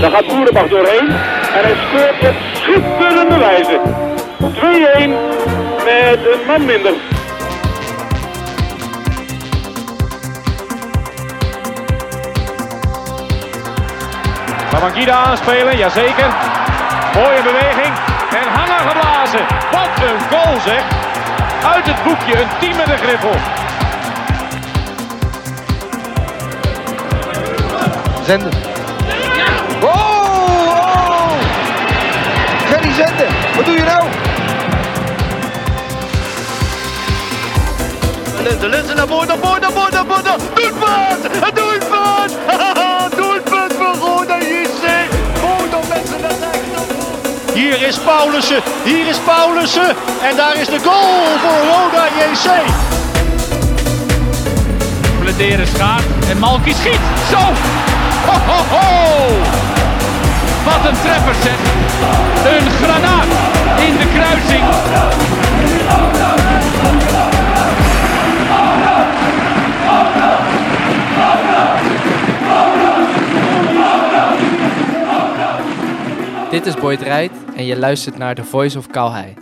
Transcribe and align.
Daar 0.00 0.10
gaat 0.10 0.26
Boerenbach 0.26 0.68
doorheen. 0.68 1.08
En 1.56 1.62
hij 1.62 1.74
scoort 1.86 2.28
op 2.28 2.36
schitterende 2.52 3.38
wijze. 3.38 3.80
2-1 4.38 5.10
met 5.84 6.18
een 6.32 6.46
man 6.46 6.64
minder. 6.64 6.92
Babangida 14.70 15.12
aanspelen, 15.12 15.76
jazeker. 15.76 16.34
Mooie 17.14 17.42
beweging. 17.42 17.94
En 18.30 18.48
hangen 18.52 18.88
geblazen. 18.88 19.40
Wat 19.70 20.08
een 20.08 20.20
goal 20.30 20.60
zeg. 20.60 20.82
Uit 21.74 21.86
het 21.86 22.02
boekje, 22.04 22.40
een 22.40 22.48
team 22.60 22.76
met 22.76 22.88
een 22.88 22.98
griffel. 22.98 23.34
Zenden. 28.24 28.67
Wat 33.56 33.64
doe 33.64 33.74
je 33.74 33.82
nou? 33.82 34.08
Linzen, 38.42 38.68
Linzen 38.70 38.96
naar 38.96 39.06
voren, 39.06 39.28
naar 39.28 39.38
voren, 39.38 39.60
naar 39.60 39.70
voren, 39.72 39.92
naar 39.92 40.04
voren. 40.06 40.24
Doelpunt! 40.54 41.24
Een 41.44 41.54
doelpunt! 41.54 41.88
voor 43.78 43.94
Roda 44.08 44.38
JC. 44.38 44.84
Roda 45.40 45.78
mensen 45.88 46.20
naar. 46.20 46.36
Hier 47.54 47.82
is 47.82 47.98
Paulussen, 47.98 48.62
hier 48.84 49.06
is 49.06 49.16
Paulussen. 49.18 49.96
En 50.22 50.36
daar 50.36 50.56
is 50.56 50.66
de 50.66 50.78
goal 50.78 51.24
voor 51.42 51.58
Roda 51.70 52.06
JC. 52.06 52.50
Bladeren 55.20 55.66
schaart 55.66 56.04
en 56.30 56.38
Malky 56.38 56.72
schiet. 56.72 57.00
Zo! 57.30 57.38
Ho, 58.26 58.38
ho, 58.46 58.76
ho! 58.76 59.77
Wat 60.68 60.82
een 60.88 60.98
treffer 61.04 61.34
zeg. 61.42 61.58
Een 62.52 62.70
granaat 62.70 63.26
in 63.86 63.96
de 63.96 64.06
kruising. 64.14 64.64
Dit 76.50 76.66
is 76.66 76.74
Boyd 76.74 77.02
Rijt 77.02 77.30
en 77.56 77.64
je 77.66 77.76
luistert 77.78 78.18
naar 78.18 78.34
The 78.34 78.44
Voice 78.44 78.78
of 78.78 78.86
Calhei. 78.86 79.34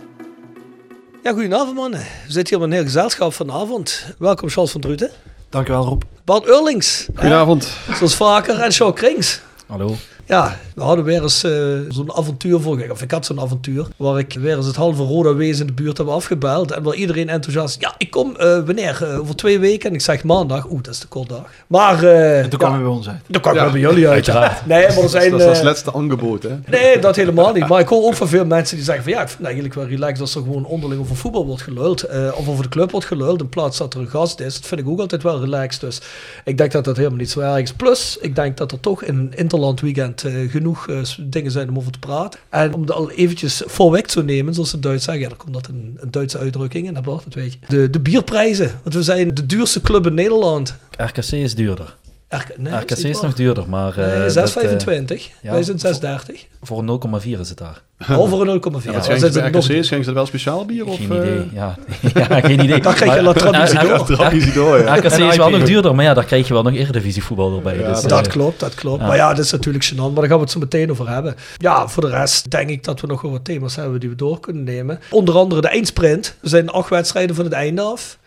Ja, 1.23 1.31
goedenavond 1.31 1.75
mannen. 1.75 1.99
We 1.99 2.31
zitten 2.31 2.47
hier 2.47 2.59
met 2.59 2.67
een 2.67 2.73
heel 2.73 2.83
gezelschap 2.93 3.33
vanavond. 3.33 4.05
Welkom 4.19 4.49
Charles 4.49 4.71
van 4.71 4.81
Druten. 4.81 5.09
Dankjewel 5.49 5.83
Rob. 5.83 6.01
Bart 6.25 6.45
Eurlings. 6.45 7.07
Goedenavond. 7.15 7.69
hè, 7.85 7.95
Zoals 7.95 8.15
vaker. 8.15 8.59
En 8.59 8.71
Sean 8.71 8.93
Krings. 8.93 9.41
Hallo. 9.67 9.95
Ja, 10.25 10.57
we 10.77 10.83
hadden 10.83 11.05
weer 11.05 11.21
eens 11.23 11.43
eh, 11.43 11.51
zo'n 11.89 12.13
avontuur 12.13 12.59
voor. 12.59 12.85
Of 12.91 13.01
ik 13.01 13.11
had 13.11 13.25
zo'n 13.25 13.39
avontuur. 13.41 13.87
Waar 13.97 14.19
ik 14.19 14.37
weer 14.39 14.55
eens 14.57 14.65
het 14.65 14.75
halve 14.75 15.03
Roda 15.03 15.33
wezen 15.35 15.61
in 15.67 15.75
de 15.75 15.81
buurt 15.83 15.97
heb 15.97 16.07
afgebeld. 16.07 16.71
En 16.71 16.83
waar 16.83 16.93
iedereen 16.95 17.29
enthousiast. 17.29 17.81
Ja, 17.81 17.93
ik 17.97 18.11
kom 18.11 18.35
eh, 18.35 18.59
wanneer? 18.65 19.03
Eh, 19.03 19.19
over 19.19 19.35
twee 19.35 19.59
weken. 19.59 19.89
En 19.89 19.95
ik 19.95 20.01
zeg 20.01 20.23
maandag. 20.23 20.69
Oeh, 20.69 20.81
dat 20.83 20.93
is 20.93 20.99
de 20.99 21.07
kort 21.07 21.29
dag. 21.29 21.43
Maar. 21.67 22.03
eh 22.03 22.35
En 22.37 22.41
toen 22.49 22.51
ja, 22.51 22.57
kwamen 22.57 22.77
we 22.77 22.83
bij 22.83 22.93
ons 22.93 23.07
uit. 23.09 23.19
Dan 23.27 23.41
kwam 23.41 23.53
ik 23.53 23.59
Ja, 23.59 23.63
wel 23.65 23.73
bij 23.73 23.81
jullie 23.81 24.05
uit. 24.07 24.13
uiteraard. 24.13 24.65
Nee, 24.65 24.87
maar 24.87 24.97
er 25.03 25.09
zijn. 25.09 25.31
dat 25.31 25.39
is 25.39 25.45
als 25.45 25.61
laatste 25.61 25.93
aangebod, 25.93 26.43
hè? 26.43 26.55
Nee, 26.67 26.99
dat 26.99 27.15
helemaal 27.15 27.53
niet. 27.53 27.67
Maar 27.67 27.79
ik 27.79 27.87
hoor 27.87 28.03
ook 28.03 28.13
van 28.13 28.27
veel 28.27 28.45
mensen 28.45 28.75
die 28.75 28.85
zeggen 28.85 29.03
van 29.03 29.13
ja, 29.13 29.19
ik 29.21 29.27
vind 29.27 29.37
het 29.39 29.47
eigenlijk 29.47 29.75
wel 29.75 29.87
relaxed 29.87 30.21
als 30.21 30.35
er 30.35 30.41
gewoon 30.41 30.65
onderling 30.65 31.01
over 31.01 31.15
voetbal 31.15 31.45
wordt 31.45 31.61
geluld. 31.61 32.03
eh, 32.03 32.31
of 32.35 32.47
over 32.47 32.63
de 32.63 32.69
club 32.69 32.91
wordt 32.91 33.05
geluld 33.07 33.41
in 33.41 33.49
plaats 33.49 33.77
dat 33.77 33.93
er 33.93 33.99
een 33.99 34.07
gast 34.09 34.39
is. 34.39 34.53
Dat 34.53 34.65
vind 34.67 34.81
ik 34.81 34.87
ook 34.87 34.99
altijd 34.99 35.23
wel 35.23 35.39
relaxed. 35.39 35.81
Dus 35.81 36.01
ik 36.45 36.57
denk 36.57 36.71
dat 36.71 36.85
dat 36.85 36.97
helemaal 36.97 37.17
niet 37.17 37.29
zo 37.29 37.39
erg 37.39 37.57
is. 37.61 37.73
Plus, 37.73 38.17
ik 38.21 38.35
denk 38.35 38.57
dat 38.57 38.71
er 38.71 38.79
toch 38.79 39.03
in 39.03 39.15
een 39.17 39.31
interland 39.35 39.81
weekend 39.81 40.23
eh, 40.23 40.33
genoeg 40.75 40.87
eh, 40.87 41.25
dingen 41.29 41.51
zijn 41.51 41.69
om 41.69 41.77
over 41.77 41.91
te 41.91 41.99
praten. 41.99 42.39
En 42.49 42.73
om 42.73 42.81
het 42.81 42.91
al 42.91 43.11
eventjes 43.11 43.63
voorweg 43.65 44.01
te 44.01 44.23
nemen, 44.23 44.53
zoals 44.53 44.69
ze 44.69 44.79
Duits 44.79 45.03
zeggen. 45.03 45.23
Ja, 45.23 45.35
komt 45.37 45.53
dat 45.53 45.67
een, 45.67 45.99
Duitse 46.09 46.37
uitdrukking 46.37 46.87
en 46.87 46.93
dat 46.93 47.23
weet 47.33 47.53
je. 47.53 47.59
De, 47.67 47.89
de 47.89 47.99
bierprijzen. 47.99 48.79
Want 48.83 48.95
we 48.95 49.03
zijn 49.03 49.33
de 49.33 49.45
duurste 49.45 49.81
club 49.81 50.05
in 50.05 50.13
Nederland. 50.13 50.75
RKC 50.97 51.31
is 51.31 51.55
duurder. 51.55 51.95
RK, 52.29 52.57
nee, 52.57 52.73
RKC 52.75 52.89
is 52.89 53.01
waar. 53.11 53.23
nog 53.23 53.33
duurder, 53.33 53.69
maar... 53.69 53.97
eh, 53.97 54.19
Nee, 54.19 54.31
dat, 54.31 54.55
eh, 54.55 54.69
6,25. 54.69 55.31
ja. 55.41 55.51
Wij 55.51 55.63
zijn 55.63 55.77
6,30. 55.77 56.47
voor 56.61 56.79
een 56.79 57.21
0,4 57.21 57.39
is 57.39 57.49
het 57.49 57.57
daar. 57.57 57.81
Over 58.19 58.41
een 58.41 58.47
0,4. 58.47 58.61
Wat 58.61 58.71
Dan 58.71 58.81
schenken 58.81 59.03
zijn 59.19 59.19
ze 59.19 59.39
bij 59.39 59.49
nog- 59.49 59.63
RKC? 59.63 59.83
Schenken 59.83 59.87
ze 59.87 60.03
dat 60.03 60.13
wel 60.13 60.25
speciaal 60.25 60.65
bier? 60.65 60.85
Of, 60.85 60.95
Geen 60.97 61.11
eh, 61.11 61.17
idee, 61.17 61.49
ja. 61.53 61.75
ja. 62.29 62.39
geen 62.41 62.59
idee. 62.63 62.81
Dan 62.87 62.93
krijg 62.93 63.15
je. 63.15 63.21
Ja, 63.21 64.75
ja. 64.77 64.95
RKC 64.95 65.17
is 65.17 65.37
wel 65.37 65.49
nog 65.49 65.63
duurder, 65.63 65.95
maar 65.95 66.05
ja, 66.05 66.13
daar 66.13 66.25
krijg 66.25 66.47
je 66.47 66.53
wel 66.53 66.63
nog 66.63 66.73
Eredivisie 66.73 67.23
voetbal 67.23 67.55
erbij. 67.55 67.79
Ja, 67.79 67.91
dus, 67.93 68.01
dat 68.01 68.25
eh, 68.25 68.31
klopt, 68.31 68.59
dat 68.59 68.75
klopt. 68.75 69.01
ja. 69.01 69.07
Maar 69.07 69.15
ja, 69.15 69.33
dat 69.33 69.45
is 69.45 69.51
natuurlijk 69.51 69.85
gênant. 69.85 69.95
Maar 69.95 70.13
daar 70.13 70.27
gaan 70.27 70.35
we 70.37 70.41
het 70.43 70.51
zo 70.51 70.59
meteen 70.59 70.91
over 70.91 71.09
hebben. 71.09 71.35
Ja, 71.57 71.87
voor 71.87 72.03
de 72.03 72.09
rest 72.09 72.51
denk 72.51 72.69
ik 72.69 72.83
dat 72.83 73.01
we 73.01 73.07
nog 73.07 73.21
wel 73.21 73.31
wat 73.31 73.45
thema's 73.45 73.75
hebben 73.75 73.99
die 73.99 74.09
we 74.09 74.15
door 74.15 74.39
kunnen 74.39 74.63
nemen. 74.63 74.99
Onder 75.09 75.35
andere 75.37 75.61
de 75.61 75.67
eindsprint. 75.67 76.35
Er 76.41 76.49
zijn 76.49 76.69
acht 76.69 76.89
wedstrijden 76.89 77.35
van 77.35 77.45
het 77.45 77.53
einde 77.53 77.81
af. 77.81 78.17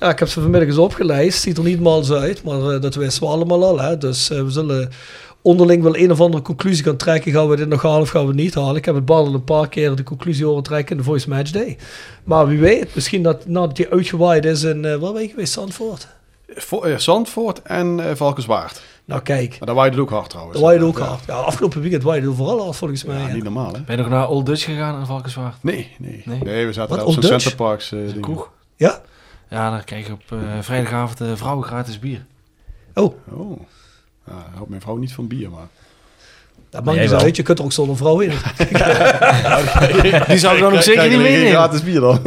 Ja, 0.00 0.10
ik 0.10 0.18
heb 0.18 0.28
ze 0.28 0.40
vanmiddag 0.40 0.68
eens 0.68 0.78
opgelijst. 0.78 1.40
Ziet 1.42 1.58
er 1.58 1.64
niet 1.64 1.80
mals 1.80 2.12
uit, 2.12 2.42
maar 2.42 2.60
eh, 2.74 2.80
dat 2.80 2.94
wisten 2.94 3.22
we 3.22 3.28
allemaal 3.28 3.64
al. 3.64 3.80
Hè. 3.80 3.98
Dus 3.98 4.30
eh, 4.30 4.42
we 4.42 4.50
zullen 4.50 4.90
onderling 5.42 5.82
wel 5.82 5.96
een 5.96 6.10
of 6.10 6.20
andere 6.20 6.42
conclusie 6.42 6.84
gaan 6.84 6.96
trekken. 6.96 7.32
Gaan 7.32 7.48
we 7.48 7.56
dit 7.56 7.68
nog 7.68 7.82
halen 7.82 8.00
of 8.00 8.08
gaan 8.08 8.20
we 8.22 8.26
het 8.28 8.36
niet 8.36 8.54
halen? 8.54 8.76
Ik 8.76 8.84
heb 8.84 8.94
het 8.94 9.04
Bardel 9.04 9.34
een 9.34 9.44
paar 9.44 9.68
keer 9.68 9.94
de 9.96 10.02
conclusie 10.02 10.44
horen 10.44 10.62
trekken 10.62 10.90
in 10.90 10.96
de 10.96 11.02
Voice 11.08 11.28
Match 11.28 11.50
Day. 11.50 11.76
Maar 12.24 12.46
wie 12.46 12.58
weet, 12.58 12.94
misschien 12.94 13.22
dat 13.22 13.46
nadat 13.46 13.76
hij 13.76 13.90
uitgewaaid 13.90 14.44
is 14.44 14.62
in, 14.62 14.84
eh 14.84 14.94
waar 14.96 15.12
ben 15.12 15.22
je 15.22 15.28
geweest, 15.28 15.52
Zandvoort? 15.52 16.08
Vo- 16.48 16.98
Zandvoort 16.98 17.62
en 17.62 18.00
eh 18.00 18.14
Valkenswaard. 18.14 18.82
Nou 19.04 19.22
kijk, 19.22 19.50
Maar 19.58 19.66
daar 19.66 19.74
waaide 19.76 19.96
het 19.96 20.04
ook 20.04 20.10
hard 20.12 20.28
trouwens. 20.30 20.56
dat 20.58 20.66
waaide 20.66 20.84
ook 20.84 20.98
Ja. 20.98 21.04
hard. 21.04 21.20
Ja, 21.26 21.34
afgelopen 21.34 21.80
weekend 21.80 22.02
waaide 22.02 22.26
het 22.26 22.36
vooral 22.36 22.62
hard 22.64 22.76
volgens 22.76 23.04
mij. 23.04 23.20
Ja, 23.20 23.32
niet 23.32 23.42
normaal, 23.44 23.72
hè? 23.72 23.80
Ben 23.80 23.96
je 23.96 24.02
nog 24.02 24.10
naar 24.10 24.28
Old 24.28 24.46
Dutch 24.46 24.64
gegaan 24.64 25.00
in 25.00 25.06
Valkenswaard? 25.06 25.54
Nee, 25.62 25.90
nee. 25.98 26.22
Nee? 26.24 26.38
Nee, 26.42 26.66
we 26.66 26.72
zaten 26.72 26.88
Wat, 26.90 26.98
daar 26.98 27.06
op 27.06 27.12
zo'n? 27.12 27.22
Centerparks 27.22 27.90
Een 27.90 28.06
ding. 28.06 28.20
kroeg. 28.20 28.50
Ja? 28.76 29.00
Ja, 29.48 29.70
dan 29.70 29.84
krijg 29.84 30.06
je 30.06 30.12
op 30.12 30.32
eh, 30.32 30.58
vrijdagavond 30.60 31.18
de 31.18 31.36
vrouwen 31.36 31.64
gratis 31.66 31.98
bier. 31.98 32.26
Oh, 32.94 33.14
Oh. 33.30 33.60
Ja, 34.26 34.46
houdt 34.54 34.68
mijn 34.68 34.80
vrouw 34.80 34.96
niet 34.96 35.12
van 35.12 35.26
bier, 35.26 35.50
maar... 35.50 35.66
dat 36.76 36.84
maakt 36.84 36.96
jij 36.96 37.06
niet 37.06 37.14
wel. 37.16 37.24
uit. 37.24 37.36
Je 37.36 37.42
kunt 37.42 37.58
er 37.58 37.64
ook 37.64 37.72
zonder 37.72 37.96
vrouw 37.96 38.20
in. 38.20 38.30
Die 40.28 40.38
zou 40.38 40.54
ik 40.54 40.60
dan 40.60 40.72
ook 40.74 40.82
zeker 40.82 41.08
niet 41.08 41.18
meenemen. 41.18 41.50
gratis 41.50 41.82
bier 41.82 42.00
dan. 42.00 42.20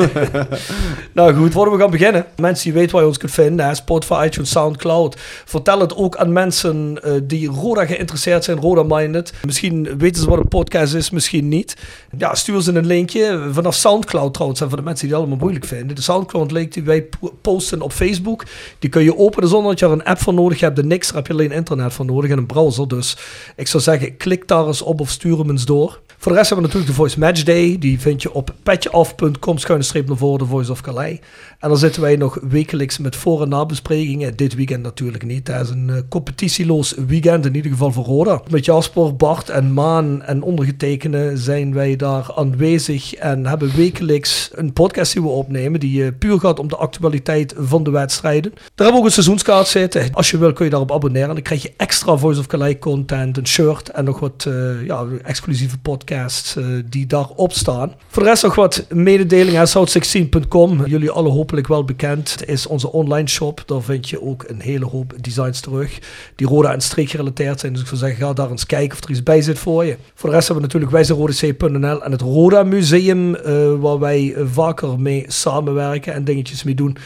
nou 1.14 1.34
goed, 1.34 1.52
voordat 1.52 1.74
we 1.74 1.80
gaan 1.80 1.92
beginnen. 1.92 2.26
Mensen 2.36 2.64
die 2.64 2.74
weten 2.74 2.92
waar 2.92 3.02
je 3.02 3.08
ons 3.08 3.18
kunt 3.18 3.32
vinden. 3.32 3.66
Hè? 3.66 3.76
Spotify, 3.76 4.24
iTunes, 4.26 4.50
Soundcloud. 4.50 5.16
Vertel 5.46 5.80
het 5.80 5.96
ook 5.96 6.18
aan 6.18 6.34
mensen 6.34 7.00
eh, 7.04 7.12
die 7.24 7.48
Roda 7.50 7.86
geïnteresseerd 7.86 8.44
zijn. 8.44 8.58
Roda-minded. 8.58 9.34
Misschien 9.46 9.98
weten 9.98 10.22
ze 10.22 10.30
wat 10.30 10.40
een 10.40 10.48
podcast 10.48 10.94
is, 10.94 11.10
misschien 11.10 11.48
niet. 11.48 11.76
Ja, 12.18 12.36
stuur 12.36 12.62
ze 12.62 12.74
een 12.76 12.86
linkje. 12.86 13.40
Vanaf 13.52 13.76
Soundcloud 13.76 14.34
trouwens. 14.34 14.62
En 14.62 14.68
voor 14.68 14.78
de 14.78 14.84
mensen 14.84 15.06
die 15.08 15.16
het 15.16 15.24
allemaal 15.26 15.42
moeilijk 15.42 15.66
vinden. 15.66 15.96
De 15.96 16.02
Soundcloud 16.02 16.52
link 16.52 16.74
die 16.74 16.84
wij 16.84 17.02
po- 17.04 17.34
posten 17.42 17.82
op 17.82 17.92
Facebook. 17.92 18.44
Die 18.80 18.90
kun 18.90 19.04
je 19.04 19.18
openen 19.18 19.50
zonder 19.50 19.70
dat 19.72 19.80
je 19.80 19.86
er 19.86 19.92
een 19.92 20.04
app 20.04 20.20
voor 20.22 20.34
nodig 20.34 20.60
hebt. 20.60 20.80
En 20.80 20.88
niks, 20.88 21.08
daar 21.08 21.16
heb 21.16 21.28
je 21.28 21.34
alleen 21.34 21.52
internet 21.52 21.94
voor 21.94 22.06
nodig 22.06 22.32
en 22.32 22.38
een 22.38 22.46
browser. 22.46 22.88
Dus 22.88 23.18
ik 23.56 23.68
zou 23.68 23.84
zeggen, 23.84 24.18
klik 24.18 24.39
daar 24.48 24.68
eens 24.68 24.82
op 24.82 25.00
of 25.00 25.10
stuur 25.10 25.38
hem 25.38 25.50
eens 25.50 25.66
door. 25.66 26.00
Voor 26.22 26.32
de 26.32 26.38
rest 26.38 26.50
hebben 26.50 26.70
we 26.70 26.74
natuurlijk 26.74 26.98
de 26.98 27.04
Voice 27.06 27.20
Match 27.20 27.44
Day. 27.44 27.78
Die 27.80 28.00
vind 28.00 28.22
je 28.22 28.34
op 28.34 28.54
petjeaf.com 28.64 29.58
schuine 29.58 29.84
streep 29.84 30.08
naar 30.08 30.18
voren, 30.18 30.40
de 30.40 30.46
Voice 30.46 30.72
of 30.72 30.82
Calais. 30.82 31.20
En 31.60 31.70
dan 31.70 31.78
zitten 31.78 32.02
wij 32.02 32.16
nog 32.16 32.40
wekelijks 32.50 32.98
met 32.98 33.16
voor- 33.16 33.42
en 33.42 33.50
nabesprekingen. 33.50 34.36
Dit 34.36 34.56
weekend 34.56 34.84
natuurlijk 34.84 35.26
niet. 35.26 35.48
Het 35.48 35.62
is 35.62 35.70
een 35.70 35.90
eh, 35.90 35.96
competitieloos 36.10 36.94
weekend, 37.08 37.46
in 37.46 37.56
ieder 37.56 37.72
geval 37.72 37.92
voor 37.92 38.04
Roda. 38.06 38.42
Met 38.50 38.66
Jasper, 38.66 39.16
Bart 39.16 39.50
en 39.50 39.74
Maan 39.74 40.22
en 40.22 40.42
ondergetekende 40.42 41.38
zijn 41.38 41.74
wij 41.74 41.96
daar 41.96 42.32
aanwezig. 42.36 43.14
En 43.14 43.46
hebben 43.46 43.76
wekelijks 43.76 44.50
een 44.54 44.74
podcast 44.74 45.14
die 45.14 45.22
we 45.22 45.28
opnemen. 45.28 45.80
Die 45.80 46.04
eh, 46.04 46.12
puur 46.20 46.40
gaat 46.40 46.60
om 46.60 46.68
de 46.68 46.78
actualiteit 46.78 47.54
van 47.58 47.84
de 47.84 47.92
wedstrijden. 47.92 48.52
Daar 48.52 48.62
hebben 48.76 48.94
we 48.94 49.00
ook 49.00 49.06
een 49.06 49.12
seizoenskaart 49.12 49.68
zitten. 49.68 50.14
Als 50.14 50.32
je 50.32 50.38
wil 50.38 50.54
kun 50.54 50.66
je 50.66 50.72
daarop 50.72 50.92
abonneren. 50.92 51.34
Dan 51.34 51.44
krijg 51.44 51.62
je 51.62 51.74
extra 51.78 52.18
Voice 52.18 52.40
of 52.40 52.48
Calais 52.48 52.76
content, 52.80 53.38
een 53.38 53.48
shirt 53.48 53.90
en 53.90 54.06
nog 54.06 54.20
wat 54.20 54.29
eh, 54.38 54.86
ja, 54.86 55.06
exclusieve 55.24 55.78
podcasts 55.78 56.56
eh, 56.56 56.66
die 56.86 57.06
daarop 57.06 57.52
staan. 57.52 57.94
Voor 58.08 58.24
de 58.24 58.30
rest 58.30 58.44
nog 58.44 58.56
wat 58.56 58.86
mededelingen. 58.90 59.68
South16.com, 59.68 60.86
jullie 60.86 61.12
alle 61.12 61.30
hopelijk 61.30 61.68
wel 61.68 61.84
bekend. 61.84 62.32
Het 62.32 62.48
is 62.48 62.68
onze 62.68 62.92
online 62.92 63.28
shop. 63.28 63.64
Daar 63.66 63.82
vind 63.82 64.10
je 64.10 64.22
ook 64.22 64.44
een 64.48 64.62
hele 64.62 64.86
hoop 64.86 65.14
designs 65.22 65.60
terug. 65.60 66.00
Die 66.36 66.48
Roda 66.48 66.74
en 66.74 66.82
streek 66.82 67.10
gerelateerd 67.10 67.60
zijn. 67.60 67.72
Dus 67.72 67.82
ik 67.82 67.88
zou 67.88 68.00
zeggen, 68.00 68.26
ga 68.28 68.34
daar 68.34 68.50
eens 68.50 68.66
kijken 68.66 68.98
of 68.98 69.04
er 69.04 69.10
iets 69.10 69.24
bij 69.24 69.42
zit 69.42 69.60
voor 69.60 69.86
je. 69.86 69.98
Voor 70.14 70.30
de 70.30 70.36
rest 70.36 70.48
hebben 70.48 70.70
we 70.70 70.74
natuurlijk 70.74 70.92
wijzerodec.nl 70.92 72.04
en 72.04 72.12
het 72.12 72.22
Roda 72.22 72.64
Museum. 72.64 73.36
eh, 73.36 73.74
waar 73.80 74.00
wij 74.00 74.36
vaker 74.52 75.00
mee 75.00 75.26
samenwerken 75.28 76.14
en 76.14 76.24
dingetjes 76.24 76.64
mee 76.64 76.76
doen. 76.76 76.98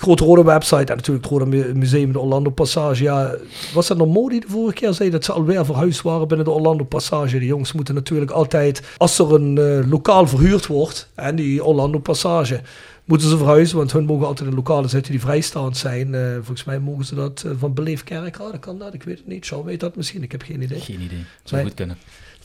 Grote 0.00 0.24
Rode 0.24 0.42
website 0.44 0.76
en 0.92 0.96
natuurlijk 0.96 1.24
het 1.24 1.32
Rode 1.32 1.46
Mu- 1.46 1.74
Museum 1.74 2.12
de 2.12 2.18
Orlando 2.18 2.50
Passage. 2.50 3.02
Ja, 3.02 3.34
was 3.74 3.86
dat 3.86 3.96
nog 3.96 4.08
Mo 4.08 4.28
die 4.28 4.40
de 4.40 4.46
vorige 4.48 4.74
keer 4.74 4.92
zei 4.92 5.10
dat 5.10 5.24
ze 5.24 5.32
alweer 5.32 5.64
verhuisd 5.64 6.02
waren 6.02 6.28
binnen 6.28 6.46
de 6.46 6.52
Orlando 6.52 6.84
Passage? 6.84 7.38
De 7.38 7.46
jongens 7.46 7.72
moeten 7.72 7.94
natuurlijk 7.94 8.30
altijd, 8.30 8.82
als 8.96 9.18
er 9.18 9.34
een 9.34 9.58
eh, 9.58 9.90
lokaal 9.90 10.26
verhuurd 10.26 10.66
wordt, 10.66 11.08
en 11.14 11.36
die 11.36 11.64
Orlando 11.64 11.98
Passage, 11.98 12.60
moeten 13.04 13.28
ze 13.28 13.36
verhuizen, 13.36 13.76
want 13.76 13.92
hun 13.92 14.04
mogen 14.04 14.26
altijd 14.26 14.48
in 14.48 14.54
lokalen 14.54 14.90
zitten 14.90 15.12
die 15.12 15.20
vrijstaand 15.20 15.76
zijn. 15.76 16.14
Eh, 16.14 16.34
volgens 16.34 16.64
mij 16.64 16.78
mogen 16.78 17.04
ze 17.04 17.14
dat 17.14 17.42
eh, 17.46 17.52
van 17.58 17.74
Beleef 17.74 18.04
Kerkrade, 18.04 18.58
kan 18.58 18.78
dat? 18.78 18.94
Ik 18.94 19.02
weet 19.02 19.18
het 19.18 19.26
niet. 19.26 19.46
Sean 19.46 19.64
weet 19.64 19.80
dat 19.80 19.96
misschien, 19.96 20.22
ik 20.22 20.32
heb 20.32 20.42
geen 20.42 20.62
idee. 20.62 20.80
Geen 20.80 21.00
idee. 21.00 21.24
Zou 21.42 21.56
Nee. 21.60 21.64
goed 21.70 21.74
kunnen. 21.74 21.96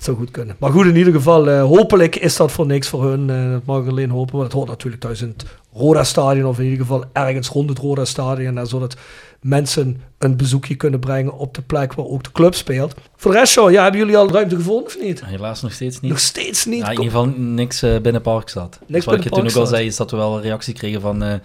Het 0.04 0.12
zou 0.12 0.24
goed 0.24 0.34
kunnen. 0.36 0.56
Maar 0.60 0.72
goed, 0.72 0.86
in 0.86 0.96
ieder 0.96 1.14
geval, 1.14 1.50
eh, 1.50 1.64
hopelijk 1.64 2.16
is 2.16 2.36
dat 2.36 2.52
voor 2.52 2.66
niks 2.66 2.88
voor 2.88 3.04
hun. 3.04 3.30
Eh, 3.30 3.52
dat 3.52 3.66
mag 3.66 3.82
ik 3.82 3.90
alleen 3.90 4.10
hopen, 4.10 4.34
want 4.34 4.44
het 4.44 4.54
hoort 4.54 4.68
natuurlijk 4.68 5.02
thuis 5.02 5.22
in 5.22 5.28
het 5.28 5.46
Roda-stadion. 5.74 6.46
Of 6.46 6.58
in 6.58 6.64
ieder 6.64 6.80
geval 6.80 7.04
ergens 7.14 7.48
rond 7.48 7.70
het 7.70 7.78
Roda-stadion. 7.78 8.58
En 8.58 8.68
zodat 8.68 8.96
mensen 9.42 10.02
een 10.18 10.38
bezoekje 10.38 10.76
kunnen 10.76 11.00
brengen 11.00 11.38
op 11.38 11.54
de 11.54 11.62
plek 11.62 11.94
waar 11.94 12.06
ook 12.06 12.24
de 12.24 12.32
club 12.32 12.56
speelt. 12.56 12.96
Voor 13.16 13.32
de 13.32 13.38
rest, 13.38 13.54
ja, 13.54 13.84
hebben 13.84 14.00
jullie 14.00 14.18
al 14.18 14.32
ruimte 14.32 14.56
gevonden 14.56 14.86
of 14.86 14.98
niet? 15.02 15.26
Helaas 15.26 15.62
nog 15.62 15.72
steeds 15.72 16.00
niet. 16.00 16.12
Nog 16.12 16.20
steeds 16.20 16.66
niet. 16.66 16.80
Ja, 16.80 16.86
in 16.86 16.92
ieder 16.92 17.06
geval 17.06 17.26
niks 17.38 17.82
eh, 17.82 18.00
binnen 18.00 18.22
Parkstad. 18.22 18.80
Dus 18.88 19.06
wat 19.06 19.14
ik 19.16 19.22
binnen 19.22 19.24
je 19.24 19.30
toen 19.30 19.62
ook 19.62 19.68
al 19.68 19.76
zei, 19.76 19.86
is 19.86 19.96
dat 19.96 20.12
we 20.12 20.18
wel 20.18 20.36
een 20.36 20.42
reactie 20.42 20.74
kregen 20.74 21.02
van 21.02 21.42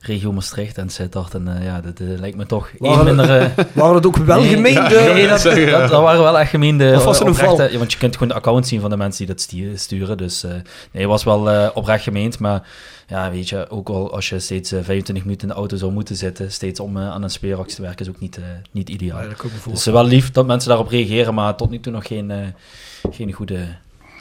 regio 0.00 0.32
Maastricht 0.32 0.78
en 0.78 0.88
Sittard. 0.90 1.34
En 1.34 1.56
eh, 1.56 1.64
ja, 1.64 1.80
dat 1.80 2.00
eh, 2.00 2.06
lijkt 2.18 2.36
me 2.36 2.46
toch 2.46 2.68
één 2.80 2.90
Waren- 2.90 3.04
minder... 3.16 3.40
eh, 3.40 3.64
Waren 3.72 3.94
het 3.94 4.06
ook 4.06 4.16
wel 4.16 4.40
nee, 4.40 4.48
gemeende? 4.48 5.10
Nee, 5.14 5.28
dat, 5.28 5.42
dat, 5.42 5.90
dat 5.90 6.02
waren 6.02 6.22
wel 6.22 6.38
echt 6.38 6.50
gemeende 6.50 6.92
Of 6.96 7.04
was 7.04 7.18
het 7.18 7.26
een 7.26 7.32
oprechte- 7.32 7.56
val? 7.56 7.70
ja, 7.70 7.78
want 7.78 7.92
je 7.92 7.98
kunt 7.98 8.12
gewoon 8.12 8.28
de 8.28 8.34
account 8.34 8.66
zien 8.66 8.80
van 8.80 8.90
de 8.90 8.96
mensen 8.96 9.26
die 9.26 9.34
dat 9.34 9.80
sturen. 9.80 10.16
Dus 10.16 10.44
eh, 10.44 10.50
nee, 10.50 10.62
het 11.02 11.04
was 11.04 11.24
wel 11.24 11.50
eh, 11.50 11.68
oprecht 11.74 12.02
gemeend. 12.02 12.38
Maar 12.38 12.68
ja, 13.06 13.30
weet 13.30 13.48
je, 13.48 13.70
ook 13.70 13.88
al 13.88 14.12
als 14.14 14.28
je 14.28 14.38
steeds 14.38 14.72
eh, 14.72 14.78
25 14.82 15.24
minuten 15.24 15.48
in 15.48 15.54
de 15.54 15.60
auto 15.60 15.76
zou 15.76 15.92
moeten 15.92 16.16
zitten, 16.16 16.52
steeds 16.52 16.80
om 16.80 16.98
aan 16.98 17.22
een 17.22 17.30
speeractie 17.30 17.76
te 17.76 17.82
werken, 17.82 18.04
is 18.06 18.10
ook 18.12 18.20
niet, 18.20 18.36
eh, 18.36 18.42
niet 18.70 18.88
ideaal. 18.88 19.20
Ja, 19.22 19.28
dat 19.28 19.40
Dus 19.42 19.50
het 19.64 19.74
is 19.76 19.84
wel 19.84 20.04
lief 20.04 20.30
dat 20.30 20.46
mensen 20.46 20.68
daarop 20.68 20.88
reageren, 20.88 21.34
maar 21.34 21.56
tot 21.56 21.70
nu 21.70 21.80
toe 21.80 21.92
nog 21.92 22.06
geen, 22.06 22.30
eh, 22.30 22.38
geen 23.10 23.32
goede 23.32 23.58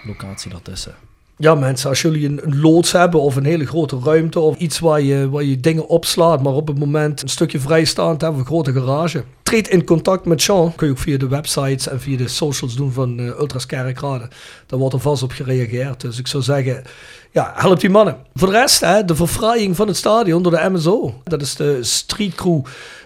locatie 0.06 0.52
daartussen. 0.52 0.94
Ja, 1.42 1.56
mensen, 1.56 1.90
als 1.90 2.02
jullie 2.02 2.26
een, 2.28 2.60
loods 2.60 2.92
hebben 2.92 3.22
of 3.22 3.36
een 3.36 3.46
hele 3.46 3.66
grote 3.66 4.00
ruimte 4.04 4.40
of 4.40 4.58
iets 4.58 4.80
waar 4.80 5.02
je, 5.02 5.30
waar 5.30 5.44
je 5.44 5.60
dingen 5.60 5.88
opslaat, 5.88 6.44
maar 6.44 6.54
op 6.54 6.68
het 6.68 6.80
moment 6.80 7.22
een 7.22 7.30
stukje 7.30 7.60
vrijstaand 7.60 8.22
hebben, 8.22 8.40
een 8.40 8.46
grote 8.46 8.74
garage. 8.74 9.24
Treed 9.44 9.68
in 9.68 9.86
contact 9.86 10.26
met 10.26 10.42
Sean. 10.42 10.76
Kun 10.76 10.88
je 10.88 10.94
ook 10.94 11.00
via 11.00 11.18
de 11.18 11.28
websites 11.28 11.88
en 11.88 12.02
via 12.02 12.18
de 12.18 12.28
socials 12.28 12.76
doen 12.76 12.92
van 12.92 13.20
eh, 13.20 13.26
Ultras 13.26 13.66
Kerkrade. 13.66 14.30
Daar 14.66 14.80
wordt 14.80 14.94
er 14.94 15.00
vast 15.00 15.24
op 15.24 15.32
gereageerd. 15.32 16.02
Dus 16.02 16.20
ik 16.20 16.28
zou 16.28 16.44
zeggen, 16.44 16.84
ja, 17.32 17.54
help 17.56 17.80
die 17.80 17.90
mannen. 17.90 18.18
Voor 18.34 18.48
de 18.48 18.54
rest, 18.54 18.80
hè, 18.80 19.06
de 19.06 19.16
verfraaiing 19.16 19.76
van 19.76 19.88
het 19.88 19.98
stadion 19.98 20.44
door 20.44 20.52
de 20.52 20.70
MSO. 20.70 21.14
Dat 21.24 21.42
is 21.42 21.56
de 21.56 21.84
streetcrew 21.84 22.62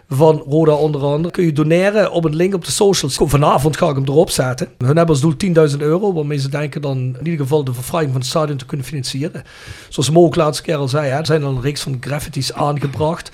van 0.09 0.44
Roda 0.47 0.71
onder 0.71 1.01
andere. 1.01 1.31
Kun 1.31 1.45
je 1.45 1.53
doneren 1.53 2.11
op 2.11 2.25
een 2.25 2.35
link 2.35 2.53
op 2.53 2.65
de 2.65 2.71
socials. 2.71 3.17
Vanavond 3.21 3.77
ga 3.77 3.89
ik 3.89 3.95
hem 3.95 4.03
erop 4.03 4.29
zetten. 4.29 4.67
Hun 4.77 4.97
hebben 4.97 5.07
als 5.07 5.21
doel 5.21 5.33
10.000 5.71 5.77
euro, 5.77 6.13
waarmee 6.13 6.38
ze 6.38 6.50
denken 6.50 6.81
dan 6.81 6.97
in 6.97 7.23
ieder 7.23 7.39
geval 7.39 7.63
de 7.63 7.73
verfraaiing 7.73 8.11
van 8.11 8.21
het 8.21 8.29
stadion 8.29 8.57
te 8.57 8.65
kunnen 8.65 8.85
financieren. 8.85 9.44
Zoals 9.89 10.09
Mo 10.09 10.29
laatste 10.31 10.63
keer 10.63 10.75
al 10.75 10.88
zei, 10.88 11.09
er 11.09 11.25
zijn 11.25 11.44
al 11.44 11.51
een 11.51 11.61
reeks 11.61 11.81
van 11.81 11.97
graffitis 12.00 12.53
aangebracht. 12.53 13.31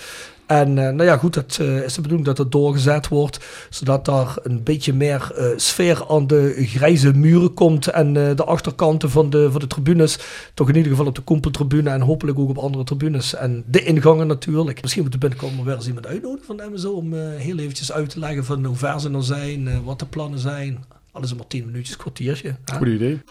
En 0.50 0.78
eh, 0.78 0.94
nou 0.94 1.04
ja, 1.04 1.18
goed, 1.18 1.34
dat 1.34 1.58
eh, 1.62 1.84
is 1.84 1.94
de 1.94 2.02
bedoeling 2.02 2.28
dat 2.28 2.38
het 2.38 2.52
doorgezet 2.52 3.08
wordt, 3.08 3.40
zodat 3.70 4.06
daar 4.06 4.38
een 4.44 4.64
beetje 4.64 4.94
meer 4.94 5.32
eh, 5.36 5.46
sfeer 5.56 6.04
aan 6.10 6.28
de 6.28 6.54
grijze 6.58 7.12
muren 7.14 7.54
komt 7.54 7.88
en 7.88 8.18
eh, 8.30 8.36
de 8.36 8.44
achterkanten 8.44 9.10
van 9.10 9.30
de, 9.30 9.52
van 9.52 9.60
de 9.60 9.68
tribunes, 9.68 10.20
toch 10.54 10.70
in 10.70 10.76
ieder 10.76 10.92
geval 10.92 11.08
op 11.08 11.16
de 11.16 11.22
Kompeltribune 11.22 11.90
en 11.90 12.02
hopelijk 12.02 12.40
ook 12.40 12.50
op 12.50 12.58
andere 12.58 12.84
tribunes. 12.84 13.36
En 13.36 13.64
de 13.68 13.84
ingangen 13.84 14.28
natuurlijk. 14.28 14.82
Misschien 14.82 15.02
moeten 15.02 15.20
we 15.20 15.28
binnenkort 15.28 15.66
weer 15.66 15.76
eens 15.76 15.88
iemand 15.88 16.08
uitnodigen 16.08 16.46
van 16.46 16.58
de 16.58 16.70
MSO 16.74 16.92
om 16.92 17.14
eh, 17.14 17.20
heel 17.38 17.58
eventjes 17.58 17.92
uit 17.92 18.10
te 18.10 18.20
leggen 18.20 18.46
van 18.46 18.66
hoe 18.66 18.76
ver 18.76 19.00
ze 19.00 19.10
nou 19.10 19.24
zijn, 19.24 19.68
eh, 19.68 19.78
wat 19.84 20.00
de 20.00 20.06
plannen 20.06 20.40
zijn. 20.40 20.84
Alles 21.12 21.36
maar 21.36 21.48
10 21.48 21.66
minuutjes, 21.66 21.98
kwartiertje. 21.98 22.56
Goed 22.78 22.88
idee. 22.88 23.22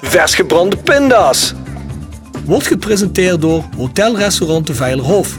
Vers 0.00 0.34
gebrande 0.34 0.76
pinda's. 0.76 1.54
Wordt 2.44 2.66
gepresenteerd 2.66 3.40
door 3.40 3.64
Hotel 3.76 4.16
Restaurant 4.16 4.66
de 4.66 4.74
Veilerhof. 4.74 5.38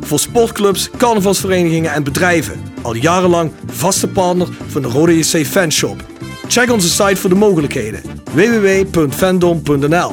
Voor 0.00 0.18
sportclubs, 0.18 0.90
carnavalsverenigingen 0.90 1.92
en 1.92 2.04
bedrijven. 2.04 2.62
Al 2.82 2.94
jarenlang 2.94 3.52
vaste 3.66 4.08
partner 4.08 4.48
van 4.66 4.82
de 4.82 4.88
Rode 4.88 5.18
JC 5.18 5.46
Fanshop. 5.46 6.04
Check 6.48 6.70
onze 6.70 6.88
site 6.88 7.16
voor 7.16 7.30
de 7.30 7.36
mogelijkheden. 7.36 8.02
www.fandom.nl 8.32 10.12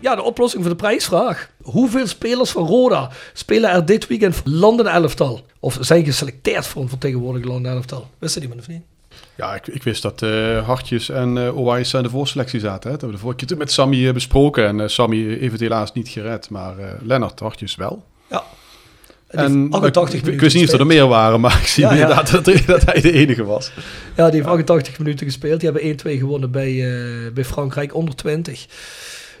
Ja, 0.00 0.14
de 0.14 0.22
oplossing 0.22 0.62
voor 0.62 0.72
de 0.72 0.78
prijsvraag. 0.78 1.50
Hoeveel 1.62 2.06
spelers 2.06 2.50
van 2.50 2.66
Roda 2.66 3.10
spelen 3.32 3.70
er 3.70 3.86
dit 3.86 4.06
weekend 4.06 4.34
voor 4.34 4.50
landen 4.50 4.86
elftal? 4.86 5.40
Of 5.60 5.78
zijn 5.80 6.04
geselecteerd 6.04 6.66
voor 6.66 6.82
een 6.82 6.88
vertegenwoordigd 6.88 7.44
landen 7.44 7.72
elftal? 7.72 8.08
Wist 8.18 8.34
dat 8.34 8.42
iemand 8.42 8.60
of 8.60 8.68
niet? 8.68 8.82
Ja, 9.38 9.54
ik, 9.54 9.66
ik 9.66 9.82
wist 9.82 10.02
dat 10.02 10.22
eh, 10.22 10.66
Hartjes 10.66 11.08
en 11.08 11.38
eh 11.38 11.56
Owais 11.56 11.94
aan 11.94 12.02
de 12.02 12.10
voorselectie 12.10 12.60
zaten. 12.60 12.90
Hè. 12.90 12.96
Dat 12.96 13.00
hebben 13.00 13.08
we 13.08 13.14
de 13.14 13.20
vorige 13.22 13.44
keer 13.44 13.56
met 13.56 13.72
Sammy 13.72 14.06
eh, 14.06 14.12
besproken. 14.12 14.66
En 14.66 14.80
eh, 14.80 14.88
Sammy 14.88 15.16
heeft 15.16 15.52
het 15.52 15.60
helaas 15.60 15.92
niet 15.92 16.08
gered, 16.08 16.50
maar 16.50 16.78
eh 16.78 16.92
Lennart 17.02 17.40
Hartjes 17.40 17.74
wel. 17.74 18.04
Ja. 18.30 18.44
En 19.28 19.60
heeft 19.60 19.72
88 19.72 20.22
ik, 20.32 20.40
wist 20.40 20.56
niet 20.56 20.68
of 20.68 20.74
er 20.74 20.80
er 20.80 20.86
meer 20.86 21.06
waren, 21.06 21.40
maar 21.40 21.58
ik 21.62 21.66
zie 21.66 21.82
Ja, 21.82 21.92
ja. 21.94 22.00
inderdaad 22.00 22.30
dat, 22.30 22.66
dat 22.66 22.84
hij 22.84 23.00
de 23.00 23.12
enige 23.12 23.44
was. 23.44 23.72
Ja, 24.16 24.26
die 24.26 24.34
heeft 24.34 24.52
88 24.52 24.98
minuten 24.98 25.26
gespeeld. 25.26 25.60
Die 25.60 25.70
hebben 25.70 26.16
1-2 26.16 26.18
gewonnen 26.18 26.50
bij, 26.50 26.70
eh, 26.70 27.32
bij 27.32 27.44
Frankrijk 27.44 27.94
onder 27.94 28.14
20. 28.14 28.66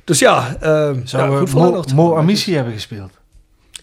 Dus 0.04 0.18
ja, 0.18 0.56
eh 0.60 0.70
Zou 1.04 1.22
ja, 1.22 1.30
we 1.30 1.38
goed 1.38 1.50
voor 1.50 1.60
Mo, 1.60 1.66
Lennart. 1.66 1.94
Mo 1.94 2.16
Amici 2.16 2.54
hebben 2.54 2.72
gespeeld? 2.72 3.10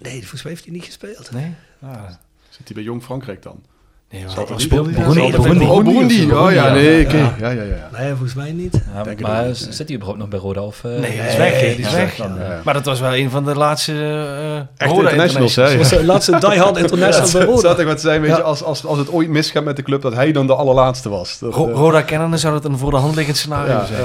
Nee, 0.01 0.19
volgens 0.19 0.43
mij 0.43 0.51
heeft 0.51 0.63
hij 0.65 0.73
niet 0.73 0.85
gespeeld. 0.85 1.31
Nee? 1.31 1.53
Ah, 1.81 2.03
Zit 2.49 2.65
hij 2.65 2.75
bij 2.75 2.83
Jong 2.83 3.03
Frankrijk 3.03 3.41
dan? 3.43 3.63
Nee, 4.11 4.23
wat 4.35 4.49
er 4.49 4.61
speelde 4.61 4.89
niet- 4.89 4.97
hij? 4.97 5.05
Burundi. 5.07 5.65
Oh, 5.65 5.83
Burundi. 5.83 6.31
Oh 6.33 6.51
ja, 6.51 6.73
nee, 6.73 7.05
oké. 7.05 7.17
Ja. 7.17 7.33
Ja, 7.39 7.49
ja, 7.49 7.61
ja. 7.61 7.75
ja. 7.91 7.99
Nee, 7.99 8.09
volgens 8.09 8.33
mij 8.33 8.51
niet. 8.51 8.81
Ja, 8.93 9.03
maar 9.21 9.45
niet, 9.45 9.67
zit 9.69 9.87
hij 9.87 9.95
überhaupt 9.95 10.19
nog 10.19 10.27
bij 10.29 10.39
Roda? 10.39 10.61
Of, 10.61 10.83
eh, 10.83 10.91
Nee, 10.91 11.11
hij 11.11 11.29
is 11.29 11.37
weg. 11.37 11.59
Die 11.75 11.85
is 11.85 11.93
weg. 11.93 12.15
dan, 12.15 12.39
eh, 12.39 12.47
Ja. 12.47 12.61
Maar 12.63 12.73
dat 12.73 12.85
was 12.85 12.99
wel 12.99 13.15
een 13.15 13.29
van 13.29 13.45
de 13.45 13.55
laatste 13.55 13.91
uh, 13.93 14.55
Echt 14.77 14.91
internationals, 14.93 15.55
hè? 15.55 15.63
Dat 15.63 15.75
was 15.75 15.89
de 15.89 16.05
laatste 16.05 16.37
diehard 16.49 16.77
international 16.77 17.31
bij 17.31 17.45
Roda. 17.45 17.73
toch 17.75 17.85
wat 17.85 18.01
zijn, 18.01 18.21
weet 18.21 18.29
je, 18.31 18.35
Ja. 18.37 18.41
als, 18.41 18.63
als, 18.63 18.85
als 18.85 18.97
het 18.97 19.11
ooit 19.11 19.29
misgaat 19.29 19.63
met 19.63 19.75
de 19.75 19.83
club, 19.83 20.01
dat 20.01 20.13
hij 20.13 20.31
dan 20.31 20.47
de 20.47 20.55
allerlaatste 20.55 21.09
was. 21.09 21.39
Dat, 21.39 21.53
Ro 21.53 21.67
eh, 21.69 21.73
Roda 21.75 22.01
kennende 22.01 22.37
zou 22.37 22.53
dat 22.53 22.65
een 22.65 22.77
voor 22.77 22.91
de 22.91 22.97
hand 22.97 23.15
liggend 23.15 23.37
scenario 23.37 23.73
ja, 23.73 23.85
zijn. 23.85 24.01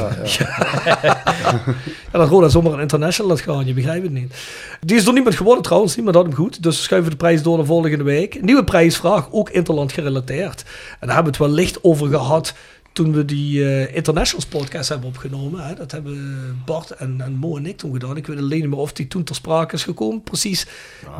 ja, 0.85 0.99
ja. 1.03 1.23
Ja, 2.13 2.19
dat 2.19 2.29
Roda 2.29 2.49
zomaar 2.49 2.73
een 2.73 2.81
international 2.81 3.31
had 3.31 3.41
gaan, 3.41 3.67
je 3.67 3.75
begrijpt 3.75 4.03
het 4.03 4.13
niet. 4.13 4.35
Die 4.81 4.97
is 4.97 5.05
door 5.05 5.15
niemand 5.15 5.35
geworden 5.35 5.63
trouwens, 5.63 5.97
niemand 5.97 6.17
had 6.17 6.25
hem 6.25 6.35
goed. 6.35 6.63
Dus 6.63 6.83
schuiven 6.83 7.11
de 7.11 7.17
prijs 7.17 7.43
door 7.43 7.57
naar 7.57 7.67
volgende 7.67 8.03
week. 8.05 8.43
Nieuwe 8.43 8.65
prijsvraag, 8.65 9.29
ook 9.31 9.51
interland 9.51 9.90
gerelateerd. 9.93 10.65
En 11.01 11.07
daar 11.07 11.15
hebben 11.15 11.33
we 11.33 11.39
het 11.39 11.49
wel 11.49 11.57
licht 11.65 11.85
over 11.85 12.09
gehad 12.09 12.55
toen 12.93 13.13
we 13.13 13.25
die 13.25 13.65
eh, 13.65 13.95
Internationals 13.97 14.47
podcast 14.47 14.89
hebben 14.89 15.09
opgenomen. 15.09 15.67
Hè. 15.67 15.75
Dat 15.75 15.91
hebben 15.91 16.63
Bart 16.65 16.91
en, 16.91 17.21
en 17.21 17.33
Mo 17.33 17.57
en 17.57 17.67
ik 17.67 17.77
toen 17.77 17.93
gedaan. 17.93 18.17
Ik 18.17 18.27
weet 18.27 18.39
alleen 18.39 18.61
niet 18.61 18.69
meer 18.71 18.79
of 18.79 18.93
die 18.93 19.09
toen 19.09 19.25
ter 19.25 19.35
sprake 19.35 19.75
is 19.75 19.85
gekomen. 19.85 20.23
Precies 20.23 20.67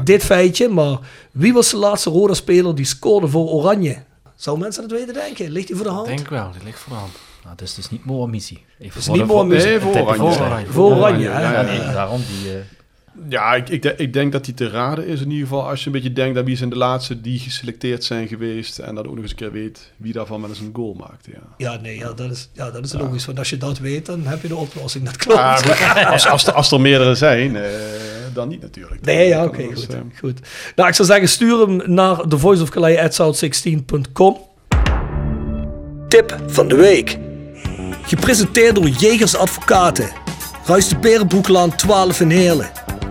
dit 0.05 0.25
feitje. 0.25 0.69
Maar 0.69 0.99
wie 1.33 1.53
was 1.53 1.71
de 1.71 1.77
laatste 1.77 2.11
Roda-speler 2.11 2.75
die 2.75 2.85
scoorde 2.85 3.29
voor 3.29 3.49
Oranje? 3.49 3.97
Zou 4.37 4.59
mensen 4.59 4.89
dat 4.89 4.99
weten 4.99 5.15
denken? 5.15 5.51
Ligt 5.51 5.67
die 5.67 5.77
voor 5.77 5.85
de 5.85 5.91
hand? 5.93 6.07
Denk 6.07 6.29
wel, 6.29 6.51
die 6.53 6.65
ligt 6.65 6.79
voor 6.79 6.93
de 6.93 6.99
hand. 6.99 7.13
nou, 7.43 7.55
het 7.55 7.63
is 7.63 7.75
dus 7.75 7.91
niet 7.91 8.05
Moa 8.05 8.27
Missie. 8.27 8.65
Even 8.79 8.87
Het 8.89 8.97
is 8.97 9.09
niet 9.09 9.27
Moa 9.27 9.43
Missie. 9.43 9.71
Nee, 9.71 9.81
voor 9.81 9.97
Oranje. 10.01 10.67
Voor 10.73 10.97
Oranje? 10.97 11.29
Ja, 11.29 11.63
nee, 11.63 11.79
daarom 11.79 12.21
die... 12.27 12.53
eh, 12.53 12.61
Ja, 13.29 13.55
ik, 13.55 13.69
ik, 13.69 13.85
ik 13.85 14.13
denk 14.13 14.33
dat 14.33 14.45
die 14.45 14.55
te 14.55 14.69
raden 14.69 15.07
is 15.07 15.21
in 15.21 15.31
ieder 15.31 15.47
geval. 15.47 15.69
Als 15.69 15.81
je 15.81 15.87
een 15.87 15.93
beetje 15.93 16.13
denkt 16.13 16.39
aan 16.39 16.45
wie 16.45 16.57
zijn 16.57 16.71
de 16.71 16.77
laatste 16.77 17.21
die 17.21 17.39
geselecteerd 17.39 18.05
zijn 18.05 18.29
geweest. 18.29 18.79
En 18.79 18.95
dat 18.95 19.07
ook 19.07 19.15
nog 19.15 19.23
eens 19.23 19.31
een 19.31 19.37
keer 19.37 19.53
weet 19.53 19.93
wie 19.97 20.13
daarvan 20.13 20.41
wel 20.41 20.51
eens 20.51 20.61
een 20.61 20.71
goal 20.73 20.95
maakte. 20.95 21.31
Ja. 21.31 21.41
Ja, 21.57 21.77
nee, 21.81 21.99
ja, 21.99 22.13
dat 22.13 22.31
is, 22.31 22.49
ja, 22.53 22.71
dat 22.71 22.85
is 22.85 22.93
logisch. 22.93 23.27
Want 23.27 23.39
als 23.39 23.51
je 23.51 23.57
dat 23.57 23.79
weet, 23.79 24.07
dan 24.07 24.27
heb 24.27 24.43
je 24.43 24.49
de 24.49 24.57
oplossing. 24.57 25.05
Dat 25.05 25.17
klopt. 25.17 25.39
Als, 26.07 26.27
als, 26.27 26.47
er, 26.47 26.53
als 26.53 26.71
er 26.71 26.81
meerdere 26.81 27.15
zijn, 27.15 27.57
eh, 27.57 27.71
dan 28.33 28.49
niet 28.49 28.61
natuurlijk. 28.61 29.05
Nee, 29.05 29.29
ja, 29.29 29.45
oké, 29.45 29.63
goed, 29.63 29.89
eh, 29.89 30.01
goed. 30.19 30.41
Nou, 30.77 30.89
ik 30.89 30.95
zou 30.95 31.09
zeggen, 31.09 31.29
stuur 31.29 31.61
hem 31.61 31.83
naar 31.87 32.29
thevoiceofcalais.south16.com. 32.29 34.37
Tip 36.09 36.37
van 36.47 36.69
de 36.69 36.77
week. 36.77 37.19
Gepresenteerd 38.03 38.75
door 38.75 38.89
Jegers 38.89 39.37
Advocaten. 39.37 40.09
Ruist 40.65 40.91
de 40.91 40.97
Berenbroeklaan 40.97 41.77
12 41.77 42.21
in 42.21 42.31
Heerlen. 42.31 42.71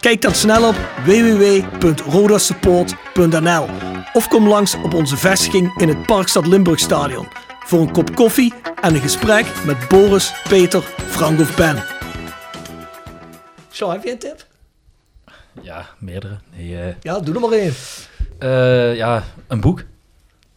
Kijk 0.00 0.22
dan 0.22 0.34
snel 0.34 0.68
op 0.68 0.74
www.rodasupport.nl 1.04 3.66
of 4.12 4.28
kom 4.28 4.48
langs 4.48 4.74
op 4.82 4.94
onze 4.94 5.16
vestiging 5.16 5.80
in 5.80 5.88
het 5.88 6.06
Parkstad 6.06 6.46
Limburgstadion 6.46 7.26
voor 7.64 7.80
een 7.80 7.92
kop 7.92 8.14
koffie 8.14 8.54
en 8.82 8.94
een 8.94 9.00
gesprek 9.00 9.46
met 9.64 9.88
Boris, 9.88 10.32
Peter, 10.48 10.82
Frank 10.96 11.40
of 11.40 11.56
Ben. 11.56 11.84
Zo, 13.70 13.90
heb 13.90 14.02
je 14.04 14.10
een 14.10 14.18
tip? 14.18 14.46
Ja, 15.62 15.86
meerdere. 15.98 16.38
Nee, 16.56 16.80
eh, 16.80 16.94
Ja, 17.00 17.20
doe 17.20 17.34
er 17.34 17.40
maar 17.40 17.50
één. 17.50 17.72
eh, 18.38 18.96
ja, 18.96 19.22
een 19.46 19.60
boek. 19.60 19.84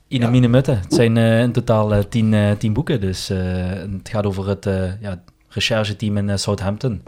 Ine 0.07 0.25
Ja. 0.25 0.31
Mine. 0.31 0.57
Het 0.57 0.85
zijn 0.93 1.17
eh, 1.17 1.39
in 1.41 1.51
totaal 1.51 2.07
tien, 2.07 2.55
tien 2.57 2.73
boeken. 2.73 3.01
Dus 3.01 3.27
het 3.27 4.09
gaat 4.09 4.25
over 4.25 4.47
het 4.47 4.63
ja, 5.01 5.21
rechercheteam 5.49 6.17
in 6.17 6.39
Southampton. 6.39 7.03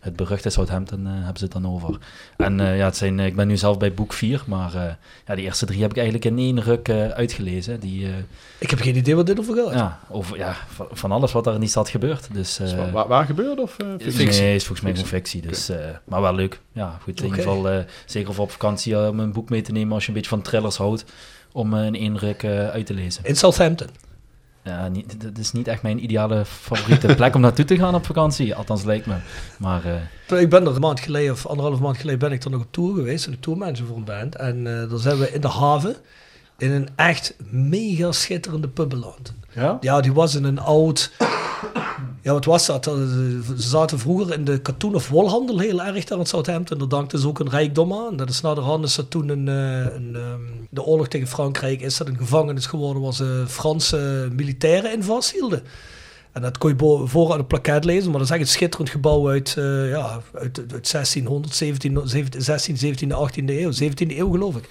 Het 0.00 0.16
beruchte 0.16 0.50
Southampton 0.50 1.06
eh, 1.06 1.12
hebben 1.12 1.36
ze 1.38 1.44
het 1.44 1.52
dan 1.52 1.66
over. 1.68 1.98
En 2.36 2.60
eh, 2.60 2.76
ja, 2.76 2.84
het 2.84 2.96
zijn, 2.96 3.20
eh, 3.20 3.26
ik 3.26 3.36
ben 3.36 3.46
nu 3.48 3.56
zelf 3.56 3.78
bij 3.78 3.94
boek 3.94 4.12
4, 4.12 4.42
maar 4.46 4.74
eh, 4.74 4.92
ja, 5.26 5.34
die 5.34 5.44
eerste 5.44 5.66
drie 5.66 5.80
heb 5.80 5.90
ik 5.90 5.96
eigenlijk 5.96 6.24
in 6.26 6.38
één 6.38 6.62
ruk 6.62 6.88
eh, 6.88 7.08
uitgelezen. 7.08 7.80
Die, 7.80 8.06
eh, 8.06 8.12
Ik 8.58 8.70
heb 8.70 8.80
geen 8.80 8.96
idee 8.96 9.16
wat 9.16 9.26
dit 9.26 9.38
over 9.38 9.54
gaat. 9.56 9.72
ja, 9.74 10.00
over, 10.10 10.36
ja, 10.36 10.56
van, 10.68 10.86
van 10.90 11.12
alles 11.12 11.32
wat 11.32 11.46
er 11.46 11.54
in 11.54 11.60
die 11.60 11.68
stad 11.68 11.88
gebeurt. 11.88 12.28
Dus, 12.32 12.60
is 12.60 12.72
eh, 12.72 12.92
waar, 12.92 13.08
waar, 13.08 13.24
gebeurde 13.24 13.62
of? 13.62 13.76
fictie? 13.98 14.40
Nee, 14.40 14.54
is 14.54 14.64
volgens 14.64 14.80
mij 14.80 14.92
gewoon 14.92 15.08
fictie. 15.08 15.40
Dus, 15.42 15.68
eh, 15.68 15.78
maar 16.04 16.20
wel 16.20 16.34
leuk. 16.34 16.60
Ja, 16.72 16.98
goed. 17.02 17.18
In 17.18 17.24
ieder 17.26 17.38
geval, 17.42 17.68
eh, 17.68 17.78
zeker 18.06 18.34
voor 18.34 18.44
op 18.44 18.50
vakantie 18.50 19.08
om 19.08 19.20
een 19.20 19.32
boek 19.32 19.50
mee 19.50 19.62
te 19.62 19.72
nemen 19.72 19.92
als 19.94 20.02
je 20.02 20.08
een 20.08 20.14
beetje 20.14 20.30
van 20.30 20.42
thrillers 20.42 20.76
houdt. 20.76 21.04
Om 21.52 21.74
in 21.76 21.94
één 21.94 22.18
ruk 22.18 22.42
eh, 22.42 22.68
uit 22.68 22.86
te 22.86 22.94
lezen. 22.94 23.24
In 23.24 23.36
Southampton. 23.36 23.88
Ja, 24.68 24.88
niet, 24.88 25.20
dat 25.22 25.38
is 25.38 25.52
niet 25.52 25.68
echt 25.68 25.82
mijn 25.82 26.02
ideale 26.04 26.44
favoriete 26.44 27.14
plek 27.14 27.34
om 27.34 27.40
naartoe 27.40 27.64
te 27.64 27.76
gaan 27.76 27.94
op 27.94 28.06
vakantie. 28.06 28.54
Althans, 28.54 28.84
lijkt 28.84 29.06
me. 29.06 29.14
Maar 29.58 29.82
eh, 30.28 30.40
Ik 30.40 30.50
ben 30.50 30.66
er 30.66 30.74
een 30.74 30.80
maand 30.80 31.00
geleden, 31.00 31.32
of 31.32 31.46
anderhalf 31.46 31.80
maand 31.80 31.96
geleden, 31.96 32.18
ben 32.18 32.32
ik 32.32 32.44
er 32.44 32.50
nog 32.50 32.60
op 32.60 32.72
tour 32.72 32.94
geweest. 32.94 33.26
Een 33.26 33.40
tourmanager 33.40 33.86
voor 33.86 33.96
een 33.96 34.04
band. 34.04 34.36
En 34.36 34.82
eh 34.82 34.90
dan 34.90 34.98
zijn 34.98 35.18
we 35.18 35.32
in 35.32 35.40
de 35.40 35.48
haven 35.48 35.96
in 36.58 36.70
een 36.70 36.88
echt 36.96 37.34
mega 37.50 38.12
schitterende 38.12 38.68
pub 38.68 38.88
beland. 38.88 39.34
Ja? 39.52 39.78
Ja, 39.80 40.00
die 40.00 40.12
was 40.12 40.34
in 40.34 40.44
een 40.44 40.58
oud... 40.58 41.12
Ja, 42.28 42.34
wat 42.34 42.44
was 42.44 42.66
dat? 42.66 42.86
Eh, 42.86 42.94
Ze 43.56 43.68
zaten 43.68 43.98
vroeger 43.98 44.34
in 44.34 44.44
de 44.44 44.58
katoen- 44.60 44.94
of 44.94 45.08
wolhandel 45.08 45.58
heel 45.58 45.82
erg 45.82 46.04
daar 46.04 46.18
in 46.18 46.26
Southampton. 46.26 46.78
Daar 46.78 46.88
dankte 46.88 47.20
ze 47.20 47.28
ook 47.28 47.38
een 47.38 47.50
rijkdom 47.50 47.92
aan. 47.92 48.16
Dat 48.16 48.28
is 48.28 48.40
naderhand 48.40 48.84
is 48.84 48.94
dat 48.94 49.10
toen 49.10 49.28
een, 49.28 49.48
eh, 49.48 49.86
ehm, 49.86 50.40
de 50.70 50.82
oorlog 50.82 51.08
tegen 51.08 51.26
Frankrijk 51.26 51.80
is 51.80 51.96
dat 51.96 52.08
een 52.08 52.16
gevangenis 52.16 52.66
geworden 52.66 53.02
waar 53.02 53.14
ze 53.14 53.44
Franse 53.46 54.28
militairen 54.32 54.92
in 54.92 55.02
vasthielden. 55.02 55.62
En 56.32 56.42
dat 56.42 56.58
kon 56.58 56.70
je 56.76 57.06
voor 57.06 57.32
aan 57.32 57.38
het 57.38 57.48
plakket 57.48 57.84
lezen, 57.84 58.10
maar 58.10 58.18
dat 58.18 58.28
is 58.28 58.34
echt 58.34 58.40
een 58.40 58.48
schitterend 58.48 58.90
gebouw 58.90 59.28
uit, 59.28 59.54
eh, 59.58 59.88
ja, 59.90 60.20
uit, 60.34 60.64
uit 60.72 60.86
1600, 60.88 61.54
17, 61.54 62.00
17, 62.04 62.42
16, 62.42 62.76
17e, 62.76 63.14
18e 63.14 63.60
eeuw, 63.60 63.72
17e 63.72 64.18
eeuw 64.18 64.30
geloof 64.30 64.56
ik. 64.56 64.68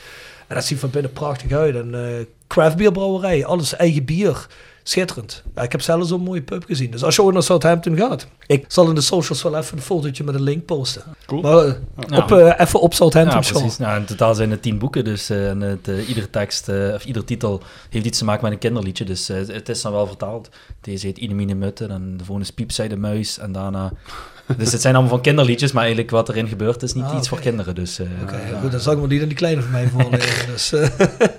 En 0.48 0.56
dat 0.56 0.66
ziet 0.66 0.80
van 0.80 0.90
binnen 0.90 1.14
prachtig 1.14 1.52
uit. 1.52 1.76
En 1.76 2.28
craftbierbrouwerij, 2.48 3.46
alles 3.46 3.76
eigen 3.76 4.06
bier. 4.06 4.48
Schitterend. 4.88 5.44
Ja, 5.56 5.62
ik 5.62 5.72
heb 5.72 5.82
zelfs 5.82 6.08
zo'n 6.10 6.22
mooie 6.22 6.42
pub 6.42 6.64
gezien. 6.66 6.92
Dus 6.92 7.04
als 7.04 7.16
je 7.16 7.24
ooit 7.24 7.34
naar 7.34 7.44
Southampton 7.44 7.98
gaat, 7.98 8.28
ik 8.46 8.66
zal 8.68 8.90
in 8.90 8.96
de 8.96 9.02
socials 9.02 9.44
wel 9.44 9.58
even 9.58 9.78
een 9.78 9.84
fotootje 9.84 10.24
met 10.24 10.36
een 10.36 10.42
link 10.42 10.66
posten. 10.66 11.02
Cool. 11.26 11.42
Maar 11.42 11.58
eh, 11.66 11.74
Ja. 12.08 12.18
op, 12.18 12.32
eh, 12.32 12.54
even 12.58 12.80
op 12.82 12.94
Southampton 12.94 13.36
ja, 13.38 13.42
Show. 13.44 13.58
precies. 13.58 13.78
Nou, 13.78 14.00
in 14.00 14.06
totaal 14.06 14.36
zijn 14.36 14.52
het 14.52 14.62
tien 14.62 14.78
boeken. 14.78 15.04
Dus 15.04 15.30
eh, 15.30 15.50
en 15.50 15.62
het, 15.62 15.88
eh, 15.88 16.08
iedere 16.10 16.30
tekst, 16.30 16.70
eh, 16.70 16.94
of 16.94 17.06
ieder 17.06 17.24
titel 17.26 17.62
heeft 17.90 18.06
iets 18.06 18.18
te 18.18 18.26
maken 18.26 18.44
met 18.44 18.52
een 18.52 18.58
kinderliedje. 18.60 19.06
Dus 19.06 19.30
eh, 19.30 19.38
het 19.48 19.70
is 19.70 19.82
dan 19.82 19.92
wel 19.92 20.08
vertaald. 20.08 20.50
Deze 20.82 21.06
heet 21.06 21.18
Inemine 21.18 21.54
Mutten. 21.56 21.92
En 21.92 22.18
de 22.18 22.24
volgende 22.24 22.50
is 22.50 22.56
Piep 22.56 22.72
zei 22.72 22.88
de 22.90 22.98
muis. 22.98 23.38
En 23.40 23.52
daarna... 23.52 23.92
Dus 24.58 24.72
het 24.72 24.82
zijn 24.82 24.94
allemaal 24.94 25.12
van 25.14 25.22
kinderliedjes, 25.22 25.72
maar 25.72 25.82
eigenlijk 25.84 26.12
wat 26.12 26.30
erin 26.30 26.48
gebeurt 26.48 26.84
is 26.84 26.94
niet 26.94 27.04
Ah, 27.04 27.18
iets 27.18 27.30
voor 27.30 27.40
kinderen. 27.40 27.76
Dus 27.76 28.00
eh, 28.00 28.08
Oké, 28.24 28.40
goed, 28.62 28.72
dan 28.72 28.80
zal 28.80 28.94
ik 28.94 29.00
maar 29.00 29.08
niet 29.08 29.22
aan 29.22 29.28
die 29.28 29.38
kleine 29.38 29.62
van 29.62 29.72
mij 29.72 29.88
voorlezen. 29.94 30.48
dus, 30.48 30.74
eh, 30.74 30.90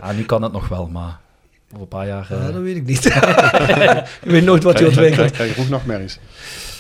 ja, 0.03 0.13
nu 0.13 0.25
kan 0.25 0.43
het 0.43 0.53
nog 0.53 0.69
wel, 0.69 0.87
maar 0.87 1.19
over 1.71 1.81
een 1.83 1.89
paar 1.89 2.07
jaar... 2.07 2.27
eh, 2.31 2.47
ja, 2.47 2.53
dat 2.53 2.63
weet 2.63 2.77
ik 2.77 2.85
niet. 2.87 3.03
je 3.03 4.05
weet 4.23 4.45
nooit 4.45 4.63
wat 4.63 4.79
hij 4.79 4.87
ontwikkelt. 4.89 5.31
Krijg, 5.31 5.49
je 5.49 5.55
vroeg 5.55 5.69
nachtmerries. 5.69 6.19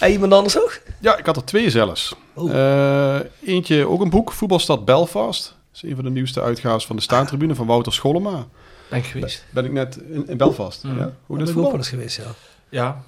En 0.00 0.10
iemand 0.10 0.32
anders 0.32 0.58
ook? 0.58 0.80
Ja, 1.00 1.16
ik 1.18 1.26
had 1.26 1.36
er 1.36 1.44
twee 1.44 1.70
zelfs. 1.70 2.14
Oh. 2.34 2.54
Eh, 2.54 3.20
eentje 3.44 3.88
ook 3.88 4.00
een 4.00 4.10
boek, 4.10 4.32
Voetbalstad 4.32 4.84
Belfast. 4.84 5.42
Dat 5.72 5.82
is 5.82 5.90
een 5.90 5.94
van 5.96 6.04
de 6.04 6.10
nieuwste 6.10 6.42
uitgaves 6.42 6.86
van 6.86 6.96
de 6.96 7.02
Staantribune 7.02 7.54
van 7.54 7.66
Wouter 7.66 7.92
Scholema. 7.92 8.46
Ben 8.90 8.98
ik 8.98 9.04
geweest. 9.04 9.44
Ben 9.50 9.64
ik 9.64 9.72
net 9.72 9.96
in, 10.10 10.28
in 10.28 10.36
Belfast. 10.36 10.84
Mm. 10.84 10.90
Ja? 10.90 10.96
Hoe 10.96 11.04
Daar 11.04 11.12
dat 11.12 11.36
ben 11.36 11.38
ik 11.38 11.42
ook 11.46 11.52
voetbal? 11.52 11.70
wel 11.70 11.78
eens 11.80 11.88
geweest, 11.88 12.16
ja. 12.16 12.24
Ja. 12.68 13.02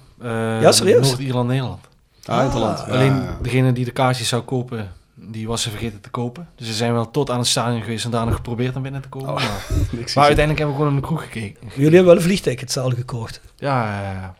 eh, 0.55 0.61
Ja, 0.61 0.71
serieus? 0.71 1.07
Noord-Ierland, 1.07 1.47
Nederland. 1.47 1.85
Ah, 2.25 2.43
Interland. 2.43 2.77
Ja, 2.79 2.85
Alleen 2.93 3.13
ja. 3.15 3.37
degene 3.41 3.73
die 3.73 3.85
de 3.85 3.91
kaartjes 3.91 4.27
zou 4.27 4.41
kopen, 4.41 4.91
die 5.21 5.47
was 5.47 5.61
ze 5.61 5.69
vergeten 5.69 6.01
te 6.01 6.09
kopen. 6.09 6.49
Dus 6.55 6.67
ze 6.67 6.73
zijn 6.73 6.93
wel 6.93 7.11
tot 7.11 7.29
aan 7.29 7.37
het 7.37 7.47
stadion 7.47 7.81
geweest 7.81 8.05
en 8.05 8.11
daarna 8.11 8.31
geprobeerd 8.31 8.73
naar 8.73 8.83
binnen 8.83 9.01
te 9.01 9.09
komen. 9.09 9.29
Oh, 9.29 9.35
maar, 9.35 9.65
maar 10.15 10.25
uiteindelijk 10.25 10.57
hebben 10.57 10.67
we 10.67 10.73
gewoon 10.73 10.89
in 10.89 10.95
de 10.95 11.01
kroeg 11.07 11.21
gekeken. 11.23 11.67
Jullie 11.67 11.83
hebben 11.83 12.05
wel 12.05 12.15
een 12.15 12.21
vliegticket 12.21 12.71
zelf 12.71 12.93
gekocht. 12.93 13.41
Ja, 13.55 14.01
ja, 14.01 14.11
ja. 14.11 14.35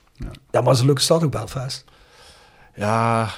Het 0.52 0.68
is 0.68 0.80
een 0.80 0.86
leuke 0.86 1.02
stad 1.02 1.24
ook, 1.24 1.32
Belfast. 1.32 1.86
ja, 2.76 3.30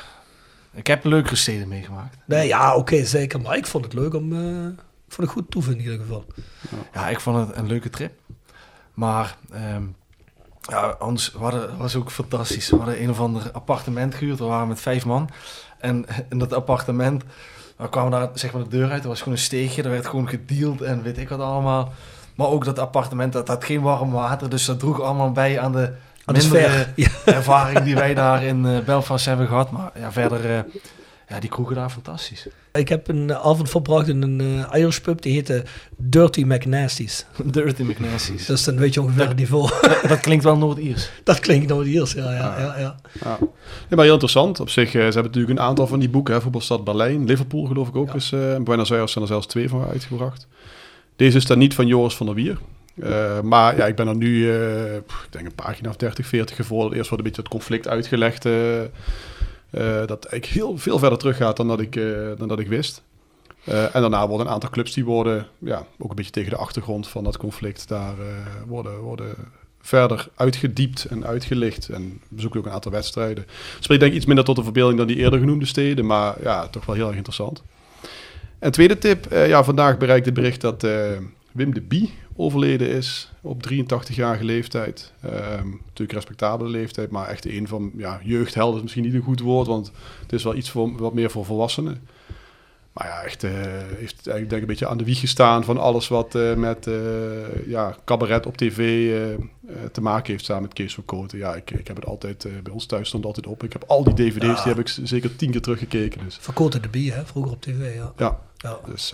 ik 0.74 0.88
heb 0.88 1.04
leukere 1.04 1.36
steden 1.36 1.68
meegemaakt. 1.68 2.18
Nee, 2.26 2.48
ja, 2.48 2.76
oké, 2.76 3.06
zeker. 3.06 3.42
Maar 3.42 3.58
ik 3.58 3.66
vond 3.66 3.84
het 3.86 3.94
leuk 3.94 4.14
om... 4.14 4.34
eh 4.34 4.68
ik 5.08 5.20
vond 5.20 5.28
het 5.28 5.38
goed 5.38 5.52
toeven 5.52 5.74
in 5.74 5.80
ieder 5.80 6.00
geval. 6.00 6.26
Ja, 6.94 7.10
ik 7.10 7.20
vond 7.20 7.48
het 7.48 7.58
een 7.58 7.68
leuke 7.68 7.90
trip. 7.90 8.14
Maar 8.94 9.38
ehm, 9.52 9.84
ja, 10.62 10.96
ons 11.00 11.32
we 11.32 11.38
hadden, 11.38 11.62
het 11.62 11.78
was 11.78 11.96
ook 11.96 12.12
fantastisch. 12.12 12.70
We 12.70 12.76
hadden 12.76 13.02
een 13.02 13.10
of 13.10 13.20
ander 13.20 13.52
appartement 13.52 14.16
gehuurd. 14.16 14.40
We 14.40 14.46
waren 14.46 14.68
met 14.68 14.80
vijf 14.80 15.06
man. 15.06 15.30
En 15.84 16.06
in 16.30 16.40
dat 16.40 16.54
appartement, 16.54 17.24
we 17.78 17.90
kwamen 17.90 18.12
daar 18.12 18.30
zeg 18.34 18.54
maar 18.54 18.64
de 18.64 18.70
deur 18.70 18.92
uit. 18.92 19.04
Er 19.04 19.10
was 19.10 19.20
gewoon 19.20 19.34
een 19.34 19.40
steegje. 19.40 19.84
Er 19.84 19.90
werd 19.90 20.08
gewoon 20.08 20.30
gedeeld 20.30 20.82
en 20.82 21.04
weet 21.04 21.18
ik 21.18 21.30
wat 21.30 21.40
allemaal. 21.40 21.94
Maar 22.36 22.48
ook 22.48 22.66
dat 22.66 22.80
appartement, 22.80 23.34
dat 23.34 23.48
had 23.48 23.64
geen 23.64 23.82
warm 23.82 24.12
water. 24.12 24.50
Dus 24.50 24.66
dat 24.66 24.80
droeg 24.80 25.02
allemaal 25.02 25.32
bij 25.32 25.60
aan 25.60 25.72
de 25.72 25.94
Aan 26.26 26.34
de 26.34 26.42
mindere. 26.42 26.88
Ja. 26.96 27.10
ervaring 27.26 27.80
die 27.80 27.96
wij 27.96 28.14
daar 28.14 28.44
in 28.44 28.66
eh, 28.66 28.80
Belfast 28.80 29.26
hebben 29.26 29.48
gehad. 29.48 29.72
Maar 29.72 29.92
ja, 30.00 30.12
verder, 30.12 30.46
eh, 30.46 30.64
ja, 31.28 31.40
die 31.40 31.50
kroegen 31.50 31.76
daar 31.76 31.90
fantastisch. 31.90 32.48
Ik 32.80 32.90
heb 32.90 33.08
een 33.08 33.30
eh, 33.30 33.36
avond 33.36 33.70
verbracht 33.70 34.08
in 34.08 34.22
een 34.22 34.42
eh 34.42 34.80
Irish 34.80 34.98
pub. 34.98 35.22
Die 35.22 35.34
heette 35.34 35.64
Dirty 35.98 36.44
McNasties. 36.44 37.26
Dirty 37.44 37.84
McNasties. 37.84 38.46
Dus 38.46 38.64
dan 38.64 38.78
weet 38.78 38.94
je 38.94 39.02
ongeveer 39.02 39.28
het 39.28 39.38
niveau. 39.38 39.70
Dat 40.08 40.20
klinkt 40.20 40.44
wel 40.44 40.58
Noord-Iers. 40.58 41.10
dat 41.24 41.40
klinkt 41.40 41.68
nou 41.68 41.86
Iers, 41.86 42.12
ja, 42.14 42.32
ja, 42.32 42.60
ja. 42.60 42.76
ja. 42.80 42.96
Ja. 43.24 43.38
Ja, 43.90 43.96
maar 43.96 44.04
heel 44.04 44.14
interessant. 44.14 44.60
Op 44.60 44.70
zich, 44.70 44.86
eh, 44.86 44.92
ze 44.94 45.00
hebben 45.00 45.24
natuurlijk 45.24 45.60
een 45.60 45.66
aantal 45.66 45.88
van 45.88 46.00
die 46.00 46.10
boeken. 46.10 46.34
Hè. 46.34 46.42
Voetbalstad 46.42 46.84
Berlijn, 46.84 47.26
Liverpool 47.26 47.66
geloof 47.66 47.88
ik 47.88 47.96
ook. 47.96 48.08
Ja. 48.08 48.14
Is, 48.14 48.32
in 48.32 48.64
Buenos 48.64 48.92
Aires 48.92 49.12
zijn 49.12 49.24
er 49.24 49.30
zelfs 49.30 49.48
twee 49.48 49.70
van 49.70 49.88
uitgebracht. 49.88 50.48
Deze 51.16 51.38
is 51.38 51.46
dan 51.46 51.58
niet 51.58 51.74
van 51.74 51.88
Joris 51.88 52.16
van 52.16 52.26
der 52.26 52.36
Wier. 52.36 52.58
Maar 53.44 53.78
ja, 53.78 53.86
ik 53.86 53.96
ben 53.96 54.08
er 54.08 54.16
nu, 54.16 54.52
ik 55.04 55.04
denk 55.30 55.46
een 55.46 55.56
pagina 55.56 55.90
of 55.90 55.96
30, 55.96 56.28
40 56.28 56.56
gevolgd. 56.56 56.94
Eerst 56.94 57.10
wordt 57.10 57.24
een 57.24 57.30
beetje 57.30 57.42
het 57.42 57.52
conflict 57.52 57.88
uitgelegd. 57.88 58.46
Eh, 59.74 60.06
dat 60.06 60.26
eigenlijk 60.26 60.46
heel 60.46 60.78
veel 60.78 61.00
verder 61.00 61.18
teruggaat 61.18 61.58
dan 61.58 61.68
dat 61.68 61.80
ik, 61.80 61.96
eh, 61.96 62.04
dan 62.38 62.48
dat 62.48 62.60
ik 62.60 62.68
wist. 62.68 63.04
Eh, 63.64 63.96
en 63.96 64.02
daarna 64.02 64.28
worden 64.28 64.48
een 64.48 64.54
aantal 64.54 64.70
clubs 64.70 64.94
die 64.94 65.06
worden, 65.06 65.48
ja, 65.60 65.86
ook 65.98 66.10
een 66.10 66.16
beetje 66.16 66.32
tegen 66.32 66.50
de 66.50 66.58
achtergrond 66.58 67.08
van 67.08 67.24
dat 67.24 67.38
conflict, 67.38 67.88
daar 67.88 68.16
worden, 68.68 69.00
worden 69.00 69.36
verder 69.82 70.28
uitgediept 70.36 71.06
en 71.06 71.26
uitgelicht. 71.26 71.90
En 71.90 72.22
we 72.30 72.36
bezoeken 72.36 72.60
ook 72.60 72.66
een 72.66 72.72
aantal 72.72 72.92
wedstrijden. 72.92 73.46
Spreekt 73.80 74.02
denk 74.02 74.12
ik 74.12 74.18
iets 74.18 74.26
minder 74.26 74.46
tot 74.46 74.56
de 74.56 74.64
verbeelding 74.64 74.98
dan 74.98 75.08
die 75.08 75.18
eerder 75.18 75.40
genoemde 75.40 75.66
steden, 75.66 76.06
maar 76.06 76.36
ja, 76.42 76.68
toch 76.68 76.86
wel 76.86 76.96
heel 76.96 77.08
erg 77.08 77.16
interessant. 77.16 77.64
En 78.60 78.72
tweede 78.72 78.98
tip, 78.98 79.26
eh, 79.26 79.48
ja, 79.48 79.64
vandaag 79.64 79.98
bereikte 79.98 80.30
het 80.30 80.40
bericht 80.40 80.62
dat 80.62 80.88
Wim 81.54 81.74
de 81.74 81.82
Bie 81.82 82.14
overleden 82.36 82.90
is 82.90 83.32
op 83.42 83.64
83-jarige 83.72 84.44
leeftijd. 84.44 85.14
Ehm, 85.22 85.68
natuurlijk 85.70 86.12
respectabele 86.12 86.70
leeftijd, 86.70 87.10
maar 87.10 87.28
echt 87.28 87.46
een 87.46 87.68
van 87.68 87.92
ja, 87.98 88.20
jeugdhelden 88.24 88.76
is 88.76 88.82
misschien 88.82 89.04
niet 89.04 89.14
een 89.14 89.22
goed 89.22 89.40
woord, 89.40 89.68
want 89.68 89.92
het 90.22 90.34
is 90.34 90.44
wel 90.44 90.56
iets 90.56 90.70
voor, 90.70 90.98
wat 90.98 91.14
meer 91.14 91.32
voor 91.32 91.46
volwassenen. 91.46 92.08
Maar 92.94 93.08
ja, 93.08 93.22
echt 93.24 93.44
eh, 93.44 93.52
heeft 93.54 94.28
eigenlijk 94.28 94.50
denk 94.50 94.52
ik 94.52 94.62
een 94.62 94.66
beetje 94.66 94.88
aan 94.88 94.98
de 94.98 95.04
wieg 95.04 95.20
gestaan 95.20 95.64
van 95.64 95.78
alles 95.78 96.08
wat 96.08 96.36
eh, 96.36 96.54
met 96.54 96.88
eh, 96.88 97.68
ja, 97.68 97.96
cabaret 98.06 98.46
op 98.46 98.58
tv 98.58 99.12
te 99.92 100.02
maken 100.02 100.32
heeft 100.32 100.46
samen 100.46 100.62
met 100.64 100.74
Kees 100.74 100.94
van 100.94 101.06
Kooten. 101.06 101.38
Ja, 101.38 101.56
ik, 101.56 101.72
ik 101.72 101.88
heb 101.88 101.96
het 101.96 102.06
altijd, 102.06 102.48
bij 102.64 102.74
ons 102.74 102.86
thuis 102.86 103.08
stond 103.08 103.26
altijd 103.26 103.48
op. 103.48 103.64
Ik 103.64 103.74
heb 103.74 103.84
al 103.88 104.04
die 104.04 104.14
dvd's, 104.14 104.46
Ja. 104.46 104.54
die 104.54 104.74
heb 104.74 104.80
ik 104.80 104.88
zeker 105.04 105.36
tien 105.36 105.52
keer 105.52 105.62
teruggekeken. 105.62 106.24
Dus 106.24 106.38
Verkoten 106.42 106.82
de 106.82 106.90
Bie, 106.90 107.12
hè? 107.12 107.26
Vroeger 107.26 107.52
op 107.52 107.62
tv, 107.62 107.96
ja. 107.96 108.14
ja, 108.18 108.40
Ja. 108.58 108.80
dus 108.86 109.14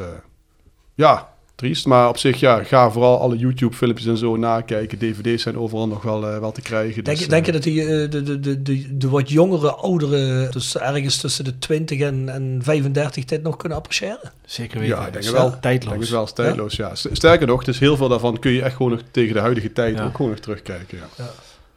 ja, 0.95 1.33
triest. 1.59 1.85
Maar 1.85 2.07
op 2.09 2.17
zich, 2.17 2.39
ja, 2.39 2.63
ga 2.63 2.89
vooral 2.91 3.19
alle 3.19 3.37
YouTube-filmpjes 3.37 4.07
en 4.07 4.17
zo 4.17 4.37
nakijken. 4.37 4.97
DVD's 4.97 5.43
zijn 5.43 5.57
overal 5.57 5.87
nog 5.87 6.01
wel, 6.01 6.27
eh, 6.27 6.39
wel 6.39 6.51
te 6.51 6.61
krijgen. 6.61 7.03
Denk, 7.03 7.17
dus, 7.17 7.25
je- 7.25 7.31
denk 7.31 7.45
je 7.45 7.51
eh, 7.51 7.57
dat 7.57 7.63
die, 7.63 7.81
eh, 7.81 7.87
de, 8.11 8.23
de, 8.23 8.39
de, 8.39 8.61
de, 8.61 8.97
de 8.97 9.09
wat 9.09 9.29
jongere, 9.29 9.71
ouderen, 9.73 10.51
dus 10.51 10.77
ergens 10.77 11.17
tussen 11.17 11.43
de 11.43 11.59
20 11.59 11.99
en, 11.99 12.29
en 12.29 12.59
35 12.63 13.25
dit 13.25 13.41
nog 13.43 13.57
kunnen 13.57 13.77
appreciëren? 13.77 14.31
Zeker 14.45 14.79
weten. 14.79 14.95
Ja, 14.95 15.05
ik 15.05 15.13
denk 15.13 15.23
Het 15.23 15.25
het 15.25 15.33
is 15.35 15.39
wel. 15.49 15.59
Tijdloos. 15.59 15.83
Ik 15.83 15.89
denk 15.89 16.01
het 16.01 16.09
wel, 16.11 16.23
is 16.23 16.33
tijdloos, 16.33 16.75
ja. 16.75 16.95
Sterker 16.95 17.47
nog, 17.47 17.63
dus 17.63 17.79
heel 17.79 17.97
veel 17.97 18.07
daarvan 18.09 18.39
kun 18.39 18.51
je 18.51 18.61
echt 18.61 18.75
gewoon 18.75 18.91
nog 18.91 19.01
tegen 19.11 19.33
de 19.33 19.39
huidige 19.39 19.71
tijd 19.73 19.97
Ja. 19.97 20.03
ook 20.05 20.15
gewoon 20.15 20.31
nog 20.31 20.39
terugkijken. 20.39 20.97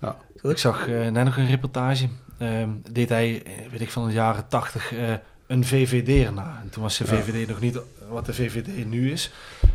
Ja. 0.00 0.16
Ik 0.50 0.58
zag 0.58 0.88
eh, 0.88 1.08
net 1.08 1.24
nog 1.24 1.36
een 1.36 1.46
reportage. 1.46 2.08
Ehm, 2.38 2.68
deed 2.90 3.08
hij, 3.08 3.42
weet 3.70 3.80
ik 3.80 3.90
van 3.90 4.06
de 4.06 4.12
jaren 4.12 4.44
tachtig, 4.48 4.92
eh, 4.94 4.98
een 5.46 5.64
VVD 5.64 6.34
na. 6.34 6.60
En 6.62 6.70
toen 6.70 6.82
was 6.82 6.98
de 6.98 7.04
Ja. 7.04 7.10
VVD 7.22 7.48
nog 7.48 7.60
niet 7.60 7.78
wat 8.08 8.26
de 8.26 8.34
VVD 8.34 8.86
nu 8.86 9.12
is. 9.12 9.30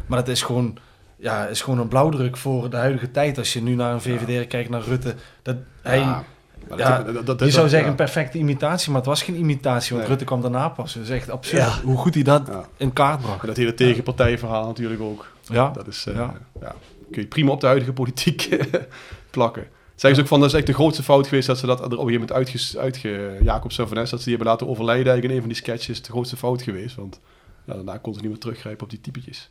Maar 0.08 0.18
dat 0.20 0.28
is 0.28 0.42
gewoon, 0.42 0.78
ja, 1.16 1.46
is 1.48 1.62
gewoon 1.62 1.80
een 1.80 1.88
blauwdruk 1.88 2.38
voor 2.38 2.70
de 2.70 2.78
huidige 2.78 3.12
tijd. 3.12 3.38
Als 3.38 3.54
je 3.54 3.62
nu 3.62 3.76
naar 3.76 3.94
een 3.94 4.02
VVD 4.02 4.48
kijkt, 4.48 4.70
naar 4.70 4.82
Rutte. 4.82 5.16
Dat, 5.42 5.56
hij, 5.82 6.00
Ja, 6.00 6.24
dat- 6.68 6.78
dat- 6.78 7.06
dat- 7.26 7.40
je 7.40 7.46
dat- 7.46 7.54
zou 7.54 7.68
zeggen 7.68 7.80
ja. 7.80 7.88
een 7.88 7.96
perfecte 7.96 8.38
imitatie, 8.38 8.88
maar 8.92 9.00
het 9.00 9.10
was 9.10 9.22
geen 9.24 9.36
imitatie. 9.36 9.90
Want 9.90 10.00
Nee. 10.02 10.08
Rutte 10.10 10.26
kwam 10.26 10.42
daarna 10.42 10.70
pas. 10.70 10.96
Is 10.96 11.10
echt 11.10 11.30
absurd 11.30 11.62
Ja. 11.64 11.82
hoe 11.84 11.98
goed 11.98 12.14
hij 12.14 12.24
dat 12.24 12.48
Ja. 12.48 12.66
in 12.78 12.94
kaart 12.94 13.22
bracht. 13.22 13.42
En 13.42 13.48
dat 13.48 13.58
hele 13.58 13.74
tegenpartijverhaal 13.74 14.66
natuurlijk 14.68 15.02
ook. 15.02 15.28
Ja, 15.42 15.70
Dat 15.70 15.88
is, 15.88 16.06
eh, 16.08 16.16
Ja. 16.16 16.34
ja. 16.62 16.76
kun 17.12 17.22
je 17.22 17.28
prima 17.28 17.52
op 17.52 17.60
de 17.62 17.66
huidige 17.68 17.94
politiek 17.94 18.50
plakken. 19.32 19.68
Zeggen 19.96 20.16
ze 20.16 20.22
ook 20.22 20.28
van, 20.28 20.40
dat 20.40 20.50
is 20.50 20.56
echt 20.56 20.66
de 20.68 20.74
grootste 20.74 21.04
fout 21.04 21.28
geweest 21.28 21.48
dat 21.48 21.58
ze 21.58 21.66
dat 21.66 21.80
er 21.80 21.86
op 21.86 21.92
een 21.92 21.98
gegeven 21.98 22.20
moment 22.20 22.32
uitge... 22.54 22.80
uitge 22.80 23.38
Jacobs 23.42 23.78
en 23.78 23.88
Van 23.88 23.98
Ness, 23.98 24.12
dat 24.12 24.20
ze 24.20 24.26
die 24.26 24.36
hebben 24.36 24.52
laten 24.54 24.68
overlijden 24.68 25.06
eigenlijk 25.12 25.30
in 25.34 25.36
een 25.36 25.54
van 25.54 25.54
die 25.54 25.64
sketches. 25.76 26.02
De 26.02 26.12
grootste 26.12 26.38
fout 26.38 26.62
geweest, 26.62 26.96
want 26.96 27.20
ja, 27.66 27.74
daarna 27.74 27.98
kon 27.98 28.14
ze 28.14 28.20
niet 28.22 28.30
meer 28.30 28.40
teruggrijpen 28.40 28.84
op 28.84 28.90
die 28.90 29.02
typetjes. 29.02 29.50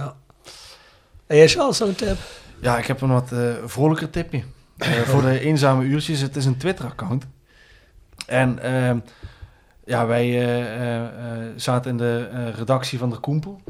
Ja. 0.00 0.14
En 1.26 1.36
jij, 1.36 1.48
Charles, 1.48 1.80
een 1.80 1.94
tip? 1.94 2.18
Ja, 2.60 2.78
ik 2.78 2.86
heb 2.86 3.00
een 3.00 3.12
wat 3.12 3.32
eh, 3.32 3.52
vrolijker 3.64 4.10
tipje. 4.10 4.42
Eh, 4.76 4.92
voor 5.10 5.22
de 5.22 5.40
eenzame 5.40 5.84
uurtjes. 5.84 6.20
Het 6.20 6.36
is 6.36 6.44
een 6.44 6.56
Twitter-account. 6.56 7.26
En 8.26 8.58
ehm, 8.62 8.98
ja, 9.84 10.06
wij 10.06 10.26
eh, 10.60 11.08
zaten 11.56 11.90
in 11.90 11.96
de 11.96 12.50
redactie 12.50 12.98
van 12.98 13.10
de 13.10 13.16
Koempel. 13.16 13.60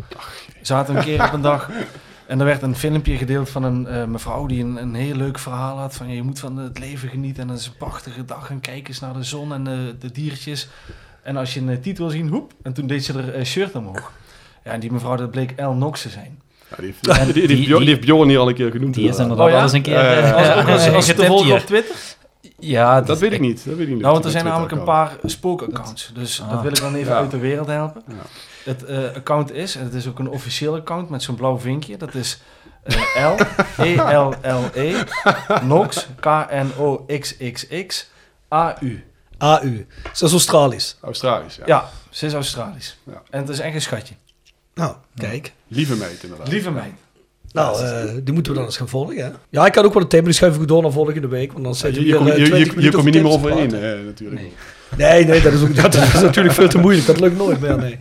Zaten 0.63 0.97
een 0.97 1.05
keer 1.05 1.25
op 1.25 1.33
een 1.33 1.41
dag. 1.41 1.71
En 2.31 2.39
er 2.39 2.45
werd 2.45 2.63
een 2.63 2.77
filmpje 2.77 3.17
gedeeld 3.17 3.51
van 3.51 3.63
een 3.63 3.87
eh, 3.87 4.05
mevrouw 4.05 4.47
die 4.47 4.65
een, 4.65 4.77
een 4.77 4.95
heel 4.95 5.15
leuk 5.15 5.39
verhaal 5.39 5.79
had. 5.79 5.95
Van 5.95 6.09
je 6.09 6.23
moet 6.23 6.39
van 6.39 6.57
het 6.57 6.79
leven 6.79 7.09
genieten 7.09 7.43
en 7.43 7.49
het 7.49 7.59
is 7.59 7.67
een 7.67 7.77
prachtige 7.77 8.25
dag. 8.25 8.51
En 8.51 8.61
kijk 8.61 8.89
eens 8.89 9.01
naar 9.01 9.13
de 9.13 9.23
zon 9.23 9.53
en 9.53 9.65
de, 9.65 9.97
de 9.99 10.11
diertjes. 10.11 10.69
En 11.23 11.37
als 11.37 11.55
je 11.55 11.61
een 11.61 11.81
titel 11.81 12.05
wil 12.05 12.15
zien, 12.15 12.29
hoep. 12.29 12.53
En 12.63 12.73
toen 12.73 12.87
deed 12.87 13.05
ze 13.05 13.19
er 13.19 13.37
een 13.37 13.47
shirt 13.47 13.75
omhoog. 13.75 14.13
Ja, 14.64 14.71
en 14.71 14.81
die 14.81 14.93
mevrouw, 14.93 15.17
dat 15.17 15.31
bleek 15.31 15.52
El 15.57 15.73
Nox 15.75 16.02
te 16.02 16.09
zijn. 16.09 16.40
Ja, 16.71 16.76
die, 16.76 16.87
heeft, 16.87 17.25
die, 17.25 17.33
die, 17.33 17.47
die, 17.47 17.57
heeft 17.57 17.67
Bjorn- 17.69 17.81
die 17.81 17.88
heeft 17.88 18.00
Bjorn 18.00 18.29
hier 18.29 18.38
al 18.38 18.49
een 18.49 18.55
keer 18.55 18.71
genoemd. 18.71 18.95
Die 18.95 19.09
is 19.09 19.19
inderdaad. 19.19 19.47
Oh 19.47 19.50
ja? 19.52 19.57
al 19.57 19.62
eens 19.62 19.73
een 19.73 19.83
keer 19.83 19.99
eh, 19.99 20.67
Als, 20.67 20.88
als, 20.88 21.09
eh, 21.09 21.17
te 21.17 21.25
volgen 21.26 21.52
op 21.52 21.59
Twitter? 21.59 21.97
Ja, 22.59 23.00
Dat 23.00 23.19
weet 23.19 23.33
ik 23.33 23.40
niet. 23.40 23.64
Dat 23.64 23.75
weet 23.76 23.87
ik 23.87 23.93
niet. 23.93 24.00
Nou, 24.02 24.12
want 24.12 24.25
er 24.25 24.31
zijn 24.31 24.45
namelijk 24.45 24.73
een 24.73 24.85
paar 24.85 25.11
spookaccounts. 25.25 26.11
Dus 26.14 26.40
Ah. 26.43 26.50
dat 26.50 26.62
wil 26.62 26.71
ik 26.71 26.81
dan 26.81 26.95
even 26.95 27.12
Ja. 27.12 27.19
uit 27.19 27.31
de 27.31 27.38
wereld 27.38 27.67
helpen. 27.67 28.02
Ja. 28.09 28.14
Het 28.64 28.85
eh, 28.85 28.99
account 29.14 29.52
is, 29.52 29.76
en 29.76 29.85
het 29.85 29.95
is 29.95 30.09
ook 30.09 30.19
een 30.19 30.29
officieel 30.29 30.75
account 30.75 31.09
met 31.11 31.23
zo'n 31.23 31.35
blauw 31.35 31.59
vinkje. 31.59 31.97
Dat 31.97 32.14
is 32.14 32.40
eh, 32.83 33.26
L, 33.37 33.37
E-L-L-E, 33.83 34.95
Nox, 35.62 36.07
K-N-O-X-X-X, 36.21 38.11
A-U. 38.55 39.05
AU. 39.38 39.87
Dat 40.02 40.23
is 40.23 40.33
Australisch. 40.33 40.97
Australisch, 41.02 41.57
ja. 41.57 41.62
Ja, 41.67 41.88
ze 42.11 42.26
is 42.26 42.33
Australisch. 42.33 42.99
Ja. 43.07 43.23
En 43.31 43.40
het 43.40 43.49
is 43.49 43.59
echt 43.59 43.75
een 43.75 43.81
schatje. 43.81 44.14
Nou, 44.81 44.95
kijk. 45.17 45.53
Lieve 45.69 45.97
meid, 45.97 46.23
inderdaad. 46.23 46.49
Lieve 46.49 46.71
meid. 46.71 46.93
Nou, 47.53 47.83
eh, 47.85 48.05
die 48.23 48.35
moeten 48.35 48.53
we 48.53 48.59
dan 48.59 48.66
eens 48.66 48.77
gaan 48.77 48.88
volgen, 48.88 49.16
hè? 49.16 49.29
Ja, 49.51 49.66
ik 49.66 49.75
had 49.75 49.85
ook 49.85 49.95
wel 49.95 50.03
een 50.03 50.09
thema, 50.09 50.25
die 50.25 50.33
schuif 50.33 50.57
ik 50.57 50.69
door 50.69 50.83
naar 50.83 50.93
volgende 50.93 51.29
week, 51.29 51.53
want 51.53 51.64
dan 51.64 51.73
Ja, 51.73 51.79
zitten 51.79 52.03
je, 52.03 52.09
je, 52.09 52.14
kom, 52.14 52.27
eh, 52.27 52.37
je, 52.37 52.45
20 52.45 52.75
je, 52.75 52.81
je 52.81 52.90
kom 52.90 53.05
je 53.05 53.11
niet 53.11 53.23
meer 53.23 53.33
over 53.33 53.51
overheen, 53.53 54.05
natuurlijk. 54.05 54.40
Nee. 54.40 54.53
Nee, 54.97 55.25
nee, 55.25 55.40
dat 55.43 55.53
is, 55.53 55.62
ook, 55.62 55.75
dat 55.83 55.95
is 55.95 56.12
natuurlijk 56.12 56.55
veel 56.55 56.69
te 56.69 56.79
moeilijk. 56.79 57.07
Dat 57.07 57.21
lukt 57.21 57.37
nooit 57.37 57.61
meer, 57.61 57.79
nee. 57.79 57.99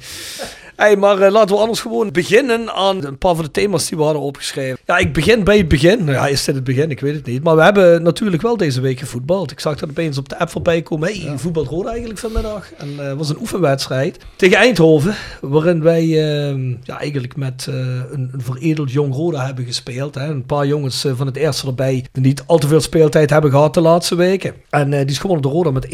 Hey, 0.79 0.95
maar 0.95 1.21
eh, 1.21 1.31
laten 1.31 1.55
we 1.55 1.61
anders 1.61 1.79
gewoon 1.79 2.11
beginnen 2.11 2.73
aan 2.73 3.05
een 3.05 3.17
paar 3.17 3.35
van 3.35 3.43
de 3.43 3.51
thema's 3.51 3.87
die 3.87 3.97
we 3.97 4.03
hadden 4.03 4.21
opgeschreven. 4.21 4.79
Ja, 4.85 4.97
ik 4.97 5.13
begin 5.13 5.43
bij 5.43 5.57
het 5.57 5.67
begin. 5.67 6.03
Nou 6.03 6.11
ja, 6.11 6.27
is 6.27 6.43
dit 6.43 6.55
het 6.55 6.63
begin? 6.63 6.91
Ik 6.91 6.99
weet 6.99 7.15
het 7.15 7.25
niet. 7.25 7.43
Maar 7.43 7.55
we 7.55 7.63
hebben 7.63 8.03
natuurlijk 8.03 8.41
wel 8.41 8.57
deze 8.57 8.81
week 8.81 8.99
gevoetbald. 8.99 9.51
Ik 9.51 9.59
zag 9.59 9.79
dat 9.79 9.89
opeens 9.89 10.17
op 10.17 10.29
de 10.29 10.39
app 10.39 10.49
voorbij 10.49 10.81
komen. 10.81 11.07
Hey, 11.07 11.37
voetbalt 11.37 11.67
Roda 11.67 11.89
eigenlijk 11.89 12.19
vanmiddag. 12.19 12.73
En 12.73 12.97
het 12.97 13.17
was 13.17 13.29
een 13.29 13.39
oefenwedstrijd 13.39 14.17
tegen 14.35 14.57
Eindhoven. 14.57 15.15
Waarin 15.41 15.81
wij 15.81 16.03
eh, 16.03 16.77
ja, 16.83 16.99
eigenlijk 16.99 17.35
met 17.35 17.65
eh, 17.69 17.75
een, 18.11 18.29
een 18.31 18.41
veredeld 18.41 18.91
jong 18.91 19.13
Roda 19.13 19.45
hebben 19.45 19.65
gespeeld. 19.65 20.15
Hè. 20.15 20.27
Een 20.27 20.45
paar 20.45 20.67
jongens 20.67 21.05
eh, 21.05 21.11
van 21.15 21.25
het 21.25 21.35
eerste 21.35 21.67
erbij 21.67 22.05
die 22.11 22.23
niet 22.23 22.43
al 22.45 22.57
te 22.57 22.67
veel 22.67 22.81
speeltijd 22.81 23.29
hebben 23.29 23.51
gehad 23.51 23.73
de 23.73 23.81
laatste 23.81 24.15
weken. 24.15 24.53
En 24.69 24.93
eh, 24.93 24.99
die 24.99 25.09
is 25.09 25.17
gewonnen 25.17 25.43
door 25.43 25.51
Roda 25.51 25.71
met 25.71 25.85
1-0. 25.85 25.89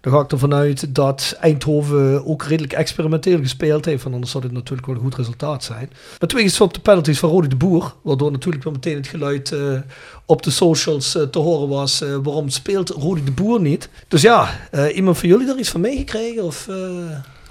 Dan 0.00 0.12
ga 0.12 0.20
ik 0.20 0.32
ervan 0.32 0.54
uit 0.54 0.94
dat 0.94 1.36
Eindhoven 1.40 2.26
ook 2.26 2.42
redelijk 2.42 2.72
experimenteel 2.72 3.38
gespeeld 3.38 3.79
heeft. 3.84 4.02
Want 4.02 4.14
anders 4.14 4.32
zou 4.32 4.44
dit 4.44 4.52
natuurlijk 4.52 4.86
wel 4.86 4.96
een 4.96 5.02
goed 5.02 5.14
resultaat 5.14 5.64
zijn. 5.64 5.90
Maar 6.18 6.28
twee 6.28 6.42
geswapte 6.42 6.80
penalties 6.80 7.18
van 7.18 7.30
Rodi 7.30 7.48
de 7.48 7.56
Boer. 7.56 7.94
Waardoor 8.02 8.30
natuurlijk 8.30 8.64
wel 8.64 8.72
meteen 8.72 8.96
het 8.96 9.06
geluid 9.06 9.52
eh, 9.52 9.78
op 10.26 10.42
de 10.42 10.50
socials 10.50 11.14
eh, 11.14 11.22
te 11.22 11.38
horen 11.38 11.68
was. 11.68 12.00
eh, 12.00 12.16
waarom 12.22 12.48
speelt 12.48 12.88
Rodi 12.88 13.24
de 13.24 13.32
Boer 13.32 13.60
niet? 13.60 13.88
Dus 14.08 14.22
ja, 14.22 14.48
eh, 14.70 14.96
iemand 14.96 15.18
van 15.18 15.28
jullie 15.28 15.48
er 15.48 15.58
iets 15.58 15.70
van 15.70 15.80
meegekregen? 15.80 16.44
Of, 16.44 16.68
eh, 16.68 16.76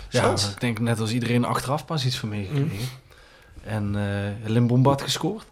Ja, 0.09 0.31
ik 0.31 0.59
denk 0.59 0.79
net 0.79 0.99
als 0.99 1.11
iedereen 1.11 1.45
achteraf 1.45 1.85
pas 1.85 2.05
iets 2.05 2.17
van 2.17 2.29
meegekregen. 2.29 2.67
Mm. 2.71 2.77
En 3.63 3.95
eh 3.95 4.49
Limbomba 4.49 4.89
had 4.89 5.01
gescoord. 5.01 5.45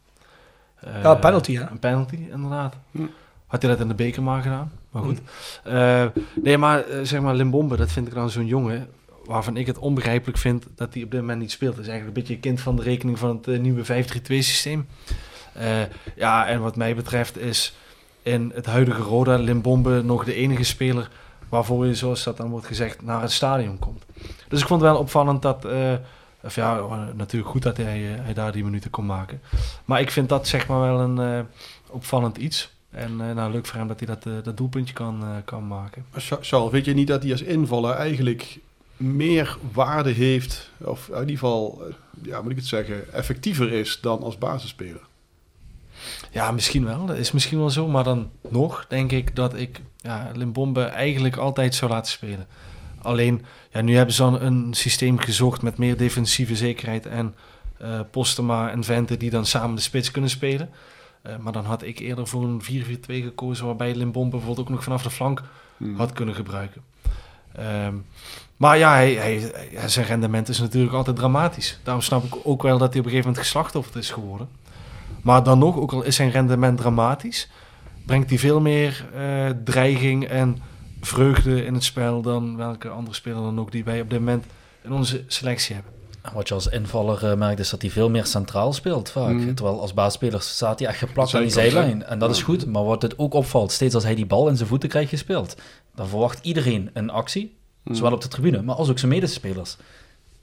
Eh, 0.79 1.01
Ja, 1.03 1.15
penalty, 1.15 1.55
hè? 1.55 1.61
Een 1.69 1.79
penalty, 1.79 2.17
inderdaad. 2.31 2.75
Hm. 2.91 3.01
Had 3.47 3.61
hij 3.61 3.71
dat 3.71 3.79
in 3.79 3.87
de 3.87 3.93
beker 3.93 4.23
maar 4.23 4.41
gedaan. 4.41 4.71
Maar 4.91 5.03
goed. 5.03 5.19
Eh, 5.63 6.05
nee, 6.43 6.57
maar 6.57 6.83
zeg 7.03 7.21
maar 7.21 7.35
Limbombe, 7.35 7.77
dat 7.77 7.91
vind 7.91 8.07
ik 8.07 8.13
dan 8.13 8.29
zo'n 8.29 8.45
jongen... 8.45 8.87
waarvan 9.27 9.57
ik 9.57 9.67
het 9.67 9.77
onbegrijpelijk 9.77 10.37
vind 10.37 10.65
dat 10.75 10.93
hij 10.93 11.03
op 11.03 11.11
dit 11.11 11.19
moment 11.19 11.39
niet 11.39 11.51
speelt. 11.51 11.77
Is 11.77 11.87
eigenlijk 11.87 12.07
een 12.07 12.21
beetje 12.21 12.33
een 12.33 12.39
kind 12.39 12.61
van 12.61 12.75
de 12.75 12.81
rekening 12.81 13.19
van 13.19 13.35
het 13.35 13.47
eh, 13.47 13.59
nieuwe 13.59 13.85
5-3-2-systeem. 13.85 14.87
Eh, 15.53 15.81
ja, 16.15 16.47
en 16.47 16.61
wat 16.61 16.75
mij 16.75 16.95
betreft 16.95 17.37
is 17.37 17.75
in 18.23 18.51
het 18.55 18.65
huidige 18.65 19.01
Roda 19.01 19.37
Limbombe 19.37 20.01
nog 20.03 20.23
de 20.23 20.33
enige 20.33 20.63
speler... 20.63 21.09
waarvoor 21.49 21.85
je, 21.85 21.95
zoals 21.95 22.23
dat 22.23 22.37
dan 22.37 22.49
wordt 22.49 22.67
gezegd, 22.67 23.01
naar 23.01 23.21
het 23.21 23.31
stadion 23.31 23.79
komt. 23.79 24.03
Dus 24.47 24.61
ik 24.61 24.67
vond 24.67 24.81
het 24.81 24.91
wel 24.91 24.99
opvallend 24.99 25.41
dat... 25.41 25.65
eh, 25.65 25.93
of 26.43 26.55
ja, 26.55 26.81
natuurlijk 27.15 27.51
goed 27.51 27.63
dat 27.63 27.77
hij, 27.77 27.99
hij 27.99 28.33
daar 28.33 28.51
die 28.51 28.63
minuten 28.63 28.89
kon 28.89 29.05
maken. 29.05 29.41
Maar 29.85 30.01
ik 30.01 30.11
vind 30.11 30.29
dat 30.29 30.47
zeg 30.47 30.67
maar 30.67 30.81
wel 30.81 30.99
een 30.99 31.45
opvallend 31.89 32.37
iets. 32.37 32.75
En 32.89 33.21
eh, 33.21 33.35
nou, 33.35 33.51
leuk 33.51 33.65
voor 33.65 33.77
hem 33.77 33.87
dat 33.87 33.99
hij 33.99 34.07
dat, 34.07 34.45
dat 34.45 34.57
doelpuntje 34.57 34.93
kan, 34.93 35.23
kan 35.45 35.67
maken. 35.67 36.05
Charles, 36.41 36.71
weet 36.71 36.85
je 36.85 36.93
niet 36.93 37.07
dat 37.07 37.23
hij 37.23 37.31
als 37.31 37.41
invaller 37.41 37.93
eigenlijk 37.93 38.59
meer 38.97 39.57
waarde 39.73 40.09
heeft, 40.09 40.71
of 40.77 41.07
in 41.07 41.19
ieder 41.19 41.33
geval, 41.33 41.81
ja, 42.21 42.41
moet 42.41 42.51
ik 42.51 42.57
het 42.57 42.65
zeggen, 42.65 43.13
effectiever 43.13 43.71
is 43.71 43.99
dan 44.01 44.21
als 44.21 44.37
basisspeler? 44.37 45.01
Ja, 46.31 46.51
misschien 46.51 46.85
wel. 46.85 47.05
Dat 47.05 47.17
is 47.17 47.31
misschien 47.31 47.57
wel 47.57 47.69
zo. 47.69 47.87
Maar 47.87 48.03
dan 48.03 48.29
nog 48.49 48.85
denk 48.89 49.11
ik 49.11 49.35
dat 49.35 49.55
ik 49.55 49.81
ja, 49.97 50.31
Limbombe 50.33 50.83
eigenlijk 50.83 51.35
altijd 51.35 51.75
zou 51.75 51.91
laten 51.91 52.11
spelen. 52.11 52.47
Alleen, 53.01 53.45
ja, 53.71 53.81
nu 53.81 53.95
hebben 53.95 54.15
ze 54.15 54.21
dan 54.21 54.41
een 54.41 54.73
systeem 54.73 55.17
gezocht 55.19 55.61
met 55.61 55.77
meer 55.77 55.97
defensieve 55.97 56.55
zekerheid 56.55 57.05
en 57.05 57.35
eh 57.77 57.99
Postema 58.11 58.69
en 58.71 58.83
Vente 58.83 59.17
die 59.17 59.29
dan 59.29 59.45
samen 59.45 59.75
de 59.75 59.81
spits 59.81 60.11
kunnen 60.11 60.29
spelen. 60.29 60.69
Eh, 61.21 61.37
maar 61.37 61.53
dan 61.53 61.65
had 61.65 61.83
ik 61.83 61.99
eerder 61.99 62.27
voor 62.27 62.43
een 62.43 62.61
4-4-2 62.61 63.23
gekozen 63.23 63.65
waarbij 63.65 63.95
Limbombe 63.95 64.29
bijvoorbeeld 64.29 64.67
ook 64.67 64.73
nog 64.73 64.83
vanaf 64.83 65.03
de 65.03 65.09
flank 65.09 65.43
Hmm. 65.77 65.95
had 65.95 66.13
kunnen 66.13 66.35
gebruiken. 66.35 66.81
Ehm, 67.57 67.93
maar 68.57 68.77
ja, 68.77 68.93
hij, 68.93 69.13
hij, 69.13 69.51
zijn 69.89 70.05
rendement 70.05 70.49
is 70.49 70.59
natuurlijk 70.59 70.93
altijd 70.93 71.15
dramatisch. 71.15 71.79
Daarom 71.83 72.03
snap 72.03 72.23
ik 72.23 72.35
ook 72.43 72.61
wel 72.61 72.77
dat 72.77 72.89
hij 72.89 72.99
op 72.99 73.05
een 73.05 73.11
gegeven 73.11 73.29
moment 73.29 73.45
geslachtofferd 73.45 73.95
is 73.95 74.09
geworden. 74.09 74.47
Maar 75.21 75.43
dan 75.43 75.59
nog, 75.59 75.77
ook 75.77 75.91
al 75.91 76.03
is 76.03 76.15
zijn 76.15 76.31
rendement 76.31 76.77
dramatisch, 76.77 77.49
brengt 78.05 78.29
hij 78.29 78.39
veel 78.39 78.61
meer 78.61 79.05
eh, 79.15 79.49
dreiging 79.63 80.27
en 80.27 80.57
vreugde 81.01 81.65
in 81.65 81.73
het 81.73 81.83
spel 81.83 82.21
dan 82.21 82.57
welke 82.57 82.89
andere 82.89 83.15
speler 83.15 83.41
dan 83.41 83.59
ook 83.59 83.71
die 83.71 83.83
wij 83.83 84.01
op 84.01 84.09
dit 84.09 84.19
moment 84.19 84.45
in 84.81 84.91
onze 84.91 85.23
selectie 85.27 85.75
hebben. 85.75 85.93
En 86.21 86.33
Wat 86.33 86.47
je 86.47 86.53
als 86.53 86.67
invaller 86.67 87.31
eh, 87.31 87.37
merkt 87.37 87.59
is 87.59 87.69
dat 87.69 87.81
hij 87.81 87.91
veel 87.91 88.09
meer 88.09 88.25
centraal 88.25 88.73
speelt 88.73 89.09
vaak. 89.09 89.33
Mm. 89.33 89.55
Terwijl 89.55 89.81
als 89.81 89.93
baasspeler 89.93 90.41
staat 90.41 90.79
hij 90.79 90.87
echt 90.87 90.97
geplakt 90.97 91.33
aan 91.33 91.41
die 91.41 91.51
zijlijn. 91.51 92.03
En 92.03 92.19
dat 92.19 92.29
is 92.29 92.43
goed. 92.43 92.65
Maar 92.65 92.83
wat 92.83 93.01
het 93.01 93.19
ook 93.19 93.33
opvalt, 93.33 93.71
steeds 93.71 93.95
als 93.95 94.03
hij 94.03 94.15
die 94.15 94.25
bal 94.25 94.47
in 94.47 94.55
zijn 94.57 94.69
voeten 94.69 94.89
krijgt 94.89 95.09
gespeeld, 95.09 95.55
dan 95.97 96.07
verwacht 96.07 96.45
iedereen 96.45 96.89
een 96.93 97.09
actie. 97.09 97.55
Zowel 97.91 98.13
op 98.13 98.21
de 98.21 98.27
tribune, 98.27 98.61
maar 98.61 98.75
als 98.75 98.89
ook 98.89 98.99
zijn 98.99 99.11
medespelers. 99.11 99.77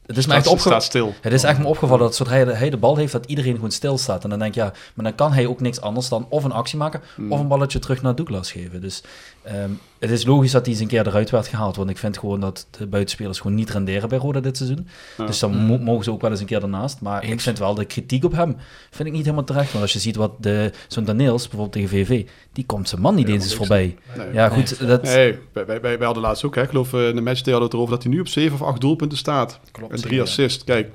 Het 0.07 0.17
is 0.17 0.27
me 0.27 0.35
echt 0.35 0.61
staat 0.61 0.83
stil. 0.83 1.15
Het 1.21 1.33
is 1.33 1.43
echt 1.43 1.59
me 1.59 1.67
opgevallen 1.67 2.05
dat 2.05 2.17
zodra 2.17 2.35
hij 2.35 2.71
de, 2.71 2.77
bal 2.77 2.97
heeft, 2.97 3.13
dat 3.13 3.27
iedereen 3.27 3.55
gewoon 3.55 3.71
stilstaat. 3.71 4.25
En 4.25 4.31
dan 4.31 4.39
denk 4.39 4.51
ik, 4.51 4.63
ja, 4.63 4.73
maar 4.95 5.05
dan 5.05 5.15
kan 5.15 5.33
hij 5.33 5.47
ook 5.47 5.61
niks 5.61 5.81
anders 5.81 6.09
dan 6.09 6.27
of 6.29 6.45
een 6.45 6.53
actie 6.53 6.79
maken, 6.79 7.01
of 7.29 7.41
een 7.41 7.49
balletje 7.49 7.79
terug 7.79 8.03
naar 8.03 8.15
Douglas 8.15 8.53
geven. 8.53 8.81
Dus 8.81 9.03
ehm, 9.45 9.71
het 9.99 10.11
is 10.11 10.25
logisch 10.25 10.51
dat 10.53 10.65
hij 10.65 10.73
eens 10.73 10.83
een 10.83 10.89
keer 10.89 11.07
eruit 11.07 11.31
werd 11.31 11.49
gehaald. 11.49 11.77
Want 11.77 11.91
ik 11.91 11.99
vind 11.99 12.19
gewoon 12.19 12.41
dat 12.41 12.67
de 12.71 12.87
buitenspelers 12.87 13.41
gewoon 13.41 13.57
niet 13.57 13.71
renderen 13.71 14.09
bij 14.09 14.19
Roda 14.19 14.41
dit 14.41 14.57
seizoen. 14.57 14.87
Dus 15.17 15.39
dan 15.39 15.57
mo- 15.57 15.79
mogen 15.79 16.05
ze 16.05 16.13
ook 16.13 16.21
wel 16.21 16.31
eens 16.31 16.41
een 16.41 16.47
keer 16.47 16.63
ernaast. 16.63 17.01
Maar 17.01 17.25
ik 17.25 17.41
vind 17.41 17.59
wel 17.59 17.75
de 17.75 17.85
kritiek 17.85 18.25
op 18.25 18.33
hem, 18.33 18.57
vind 18.91 19.09
ik 19.09 19.15
niet 19.15 19.25
helemaal 19.25 19.45
terecht. 19.45 19.71
Want 19.71 19.83
als 19.83 19.93
je 19.93 19.99
ziet 19.99 20.17
wat 20.17 20.33
de, 20.41 20.73
zo'n 20.89 21.05
Daniels, 21.05 21.43
bijvoorbeeld 21.43 21.73
tegen 21.73 21.89
VV, 21.89 22.27
die 22.53 22.67
komt 22.67 22.89
zijn 22.89 23.01
man 23.01 23.15
niet 23.15 23.29
eens 23.29 23.45
eens 23.45 23.55
voorbij. 23.55 23.97
Nee. 24.17 24.33
Ja, 24.33 24.49
goed, 24.49 24.87
dat... 24.87 25.03
Nee, 25.03 25.39
wij, 25.53 25.67
wij, 25.67 25.81
wij 25.81 25.97
hadden 26.01 26.23
laatst 26.23 26.45
ook, 26.45 26.55
hè, 26.55 26.63
ik 26.63 26.69
geloof 26.69 26.93
eh, 26.95 27.09
in 27.09 27.15
de 27.15 27.21
matchday 27.21 27.53
hadden 27.53 27.59
we 27.59 27.65
het 27.65 27.73
erover 27.75 27.95
dat 27.95 28.03
hij 28.03 28.13
nu 28.13 28.21
op 28.21 28.29
7 28.29 28.55
of 28.55 28.63
8 28.63 28.81
doelpunten 28.81 29.19
staat. 29.19 29.61
Klopt, 29.71 29.93
en 29.93 29.99
zeker, 29.99 30.11
drie 30.11 30.23
ja. 30.23 30.27
assists. 30.27 30.65
Kijk, 30.65 30.91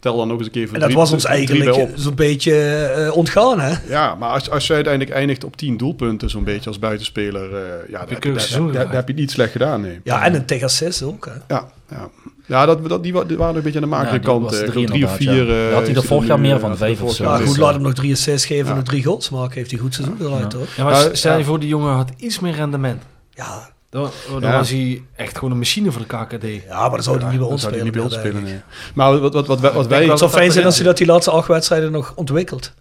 tel 0.00 0.16
dan 0.16 0.28
nog 0.28 0.36
eens 0.36 0.46
een 0.46 0.52
keer 0.52 0.64
voor 0.66 0.74
En 0.74 0.80
dat 0.80 0.88
drie- 0.88 1.00
was 1.00 1.12
ons 1.12 1.24
eigenlijk 1.24 1.88
zo'n 1.94 2.14
beetje 2.14 2.54
eh, 2.56 3.16
ontgaan, 3.16 3.60
hè? 3.60 3.74
Ja, 3.88 4.14
maar 4.14 4.30
als, 4.30 4.50
als 4.50 4.66
je 4.66 4.74
uiteindelijk 4.74 5.14
eindigt 5.14 5.44
op 5.44 5.56
10 5.56 5.76
doelpunten, 5.76 6.30
zo'n 6.30 6.44
beetje 6.44 6.68
als 6.68 6.78
buitenspeler, 6.78 7.54
eh, 7.54 7.90
ja, 7.90 7.98
dan 7.98 8.08
heb, 8.08 8.24
je, 8.24 8.32
daar- 8.32 8.48
daar- 8.60 8.72
daar 8.72 8.94
heb 8.94 9.06
je 9.06 9.12
het 9.12 9.16
niet 9.20 9.30
slecht 9.30 9.52
gedaan. 9.52 9.80
Nee. 9.80 10.00
Ja, 10.04 10.24
en 10.24 10.34
een 10.34 10.44
tegen 10.44 10.66
assist 10.66 11.02
ook, 11.02 11.26
hè? 11.26 11.54
Ja, 11.54 11.68
ja. 11.90 12.08
ja 12.46 12.66
dat, 12.66 12.88
dat, 12.88 13.02
die, 13.02 13.12
wa- 13.12 13.24
die 13.24 13.36
waren 13.36 13.56
een 13.56 13.62
beetje 13.62 13.80
aan 13.82 13.90
de 13.90 13.96
Ja, 13.96 14.10
die 14.10 14.20
kant. 14.20 14.42
was 14.44 14.60
eh, 14.60 14.68
drie 14.68 14.86
drie 14.86 15.04
of 15.04 15.16
vier. 15.16 15.46
ja. 15.46 15.68
eh, 15.68 15.74
Had 15.74 15.86
hij 15.86 15.94
er 15.96 16.02
vorig 16.02 16.26
jaar 16.28 16.40
meer 16.40 16.60
van, 16.60 16.76
vijf 16.76 17.02
of 17.02 17.14
zo. 17.14 17.24
Ja, 17.24 17.36
goed, 17.38 17.56
laat 17.56 17.72
hem 17.74 17.82
nog 17.82 17.94
drie 17.94 18.12
assists 18.12 18.46
geven 18.46 18.64
Ja. 18.64 18.70
en 18.70 18.76
nog 18.76 18.84
drie 18.84 19.04
goals 19.04 19.30
maken. 19.30 19.54
Heeft 19.54 19.70
hij 19.70 19.80
goed 19.80 19.94
seizoen 19.94 20.16
eruit, 20.20 20.52
hoor. 20.52 20.66
Ja, 20.76 20.84
maar 20.84 21.08
stel 21.12 21.32
je 21.32 21.38
ja. 21.38 21.44
voor, 21.44 21.58
die 21.60 21.68
jongen 21.68 21.92
had 21.94 22.10
iets 22.16 22.38
meer 22.40 22.54
rendement. 22.54 23.02
Ja, 23.30 23.70
Dan, 23.90 24.10
dan 24.30 24.40
Ja. 24.40 24.56
was 24.58 24.70
hij 24.70 25.02
echt 25.16 25.34
gewoon 25.36 25.50
een 25.50 25.58
machine 25.58 25.92
voor 25.92 26.02
de 26.08 26.16
KKD. 26.16 26.44
ja, 26.68 26.80
maar 26.80 26.90
dan 26.90 27.02
zou 27.02 27.16
hij 27.18 27.24
niet 27.28 27.38
bij 27.38 27.38
Dan 27.44 27.48
ons 27.48 27.60
zou 27.62 27.72
hij 27.74 27.80
spelen. 27.80 27.84
niet 27.84 27.92
bij 27.92 28.02
ons 28.02 28.12
meer, 28.12 28.20
spelen, 28.24 28.42
nee. 28.42 28.60
Maar 28.94 29.18
wat, 29.18 29.46
wat, 29.46 29.60
wat, 29.60 29.86
wij... 29.86 30.06
Het 30.06 30.18
zou 30.18 30.30
fijn 30.30 30.44
dat 30.44 30.52
zijn 30.52 30.64
als 30.66 30.76
hij 30.76 30.84
dat 30.84 30.96
die 30.96 31.06
laatste 31.06 31.30
acht 31.30 31.48
wedstrijden 31.48 31.92
nog 31.92 32.12
ontwikkelt. 32.16 32.72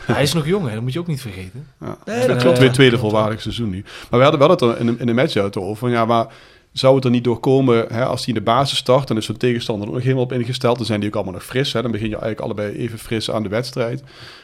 Hij 0.00 0.22
is 0.22 0.32
nog 0.32 0.46
jong, 0.46 0.66
hè? 0.68 0.74
dat 0.74 0.82
moet 0.82 0.92
je 0.92 0.98
ook 0.98 1.06
niet 1.06 1.20
vergeten. 1.20 1.66
Ja. 1.80 1.96
Nee, 2.04 2.18
dat 2.18 2.28
dat 2.28 2.36
klopt. 2.42 2.58
Weer 2.58 2.72
tweede 2.72 2.98
volwaardig 2.98 3.40
seizoen 3.40 3.70
nu. 3.70 3.84
Maar 4.10 4.18
we 4.20 4.26
hadden 4.26 4.40
wel 4.40 4.50
het 4.50 4.60
er 4.60 4.78
in, 4.78 4.86
de- 4.86 4.94
in 4.98 5.06
de 5.06 5.12
match 5.12 5.36
uit 5.36 5.56
over. 5.56 5.76
Van, 5.76 5.90
ja, 5.90 6.04
maar 6.04 6.26
zou 6.72 6.94
het 6.94 7.04
er 7.04 7.10
niet 7.10 7.24
door 7.24 7.38
komen 7.40 7.86
hè, 7.88 8.04
als 8.04 8.18
hij 8.24 8.28
in 8.28 8.34
de 8.34 8.50
basis 8.50 8.78
start, 8.78 9.08
dan 9.08 9.16
is 9.16 9.24
zo'n 9.24 9.36
tegenstander 9.36 9.86
er 9.88 9.94
nog 9.94 10.02
helemaal 10.02 10.22
op 10.22 10.32
ingesteld. 10.32 10.76
Dan 10.76 10.86
zijn 10.86 11.00
die 11.00 11.08
ook 11.08 11.14
allemaal 11.14 11.32
nog 11.32 11.44
fris. 11.44 11.72
Hè. 11.72 11.82
Dan 11.82 11.90
begin 11.90 12.06
je 12.08 12.12
eigenlijk 12.18 12.42
allebei 12.44 12.76
even 12.76 12.98
fris 12.98 13.30
aan 13.30 13.42
de 13.42 13.48
wedstrijd. 13.48 14.02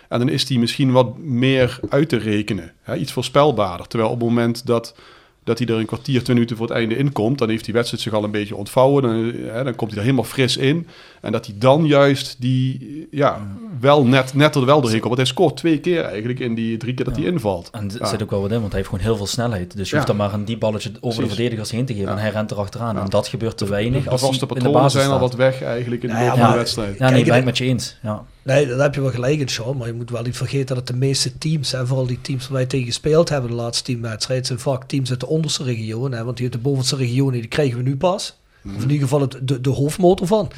En 0.08 0.18
dan 0.18 0.28
is 0.28 0.46
die 0.46 0.58
misschien 0.58 0.92
wat 0.92 1.18
meer 1.18 1.80
uit 1.88 2.08
te 2.08 2.16
rekenen. 2.16 2.72
Hè, 2.82 2.94
iets 2.96 3.12
voorspelbaarder. 3.12 3.86
Terwijl 3.86 4.10
op 4.10 4.20
het 4.20 4.28
moment 4.28 4.66
dat, 4.66 4.94
dat 5.44 5.58
hij 5.58 5.66
er 5.68 5.74
een 5.78 5.86
kwartier, 5.86 6.22
twee 6.22 6.34
minuten 6.36 6.56
voor 6.56 6.66
het 6.66 6.76
einde 6.76 6.96
in 6.96 7.12
komt, 7.12 7.38
dan 7.38 7.48
heeft 7.48 7.64
die 7.64 7.74
wedstrijd 7.74 8.02
zich 8.02 8.12
al 8.12 8.24
een 8.24 8.30
beetje 8.30 8.56
ontvouwen. 8.56 9.02
Dan, 9.02 9.12
hè, 9.52 9.64
dan 9.64 9.74
komt 9.74 9.90
hij 9.90 9.98
er 9.98 10.04
helemaal 10.04 10.24
fris 10.30 10.56
in. 10.56 10.86
En 11.20 11.32
dat 11.32 11.46
hij 11.46 11.54
dan 11.58 11.86
juist 11.86 12.36
die, 12.38 13.06
ja, 13.10 13.46
wel 13.80 14.04
net, 14.04 14.34
net 14.34 14.54
er 14.54 14.64
wel 14.64 14.80
doorheen 14.80 15.00
komt. 15.00 15.14
Want 15.16 15.26
hij 15.28 15.36
scoort 15.36 15.56
twee 15.56 15.78
keer 15.78 16.04
eigenlijk 16.04 16.38
in 16.38 16.54
die 16.54 16.76
drie 16.76 16.94
keer 16.94 17.04
dat 17.04 17.16
hij 17.16 17.24
invalt. 17.24 17.68
En 17.72 17.90
er 17.90 17.96
Ja. 17.98 18.06
zit 18.06 18.22
ook 18.22 18.30
wel 18.30 18.40
wat 18.40 18.50
in, 18.50 18.56
want 18.60 18.68
hij 18.72 18.76
heeft 18.80 18.88
gewoon 18.92 19.04
heel 19.04 19.16
veel 19.16 19.26
snelheid. 19.26 19.76
Dus 19.76 19.84
je 19.90 19.90
Ja. 19.90 19.94
hoeft 20.02 20.06
dan 20.06 20.16
maar 20.16 20.32
een 20.32 20.44
diep 20.44 20.60
balletje 20.60 20.90
over 21.00 21.22
de 21.22 21.28
verdedigers 21.28 21.70
heen 21.70 21.84
te 21.86 21.92
geven. 21.92 22.08
Ja. 22.08 22.14
En 22.14 22.20
hij 22.22 22.30
rent 22.30 22.50
erachteraan. 22.50 22.94
Ja. 22.94 23.02
En 23.02 23.08
dat 23.08 23.28
gebeurt 23.28 23.56
te 23.58 23.68
weinig 23.68 24.04
De 24.04 24.10
als 24.10 24.20
vaste 24.20 24.38
de 24.38 24.46
patronen 24.46 24.80
basis 24.80 25.00
zijn 25.00 25.12
al 25.12 25.18
wat 25.20 25.34
weg 25.34 25.62
eigenlijk 25.62 26.02
in 26.02 26.08
de 26.08 26.14
loop 26.14 26.26
van 26.28 26.34
de 26.38 26.42
maar- 26.44 26.56
wedstrijd. 26.56 26.98
Ja, 26.98 27.04
nee, 27.10 27.12
Kijk, 27.12 27.24
ben 27.24 27.34
ik 27.34 27.40
en- 27.40 27.44
met 27.46 27.58
je 27.58 27.64
eens. 27.64 27.96
Ja. 28.02 28.24
Nee, 28.42 28.66
daar 28.66 28.78
heb 28.80 28.94
je 28.94 29.00
wel 29.00 29.10
gelijk 29.10 29.40
in, 29.40 29.48
Sean. 29.48 29.76
Maar 29.76 29.86
je 29.86 29.92
moet 29.92 30.10
wel 30.10 30.22
niet 30.22 30.36
vergeten 30.36 30.74
dat 30.76 30.86
de 30.86 30.96
meeste 30.96 31.38
teams, 31.38 31.72
hè, 31.72 31.86
vooral 31.86 32.06
die 32.06 32.20
teams 32.20 32.44
waar 32.44 32.52
wij 32.56 32.66
tegen 32.66 32.86
gespeeld 32.86 33.28
hebben 33.28 33.50
de 33.50 33.56
laatste 33.56 33.84
teamwedstrijd, 33.84 34.46
zijn 34.46 34.58
vaak 34.58 34.84
teams 34.84 35.10
uit 35.10 35.20
de 35.20 35.26
onderste 35.26 35.62
regionen. 35.64 36.18
Hè, 36.18 36.24
want 36.24 36.36
die 36.36 36.44
uit 36.44 36.54
de 36.54 36.60
bovenste 36.60 36.96
regionen, 36.96 37.40
die 37.40 37.48
krijgen 37.48 37.76
we 37.76 37.82
nu 37.82 37.96
pas. 37.96 38.38
Of 38.66 38.82
in 38.82 38.90
ieder 38.90 38.98
geval 39.08 39.20
het, 39.20 39.36
de, 39.42 39.60
de 39.60 39.70
hoofdmotor 39.70 40.26
van. 40.26 40.50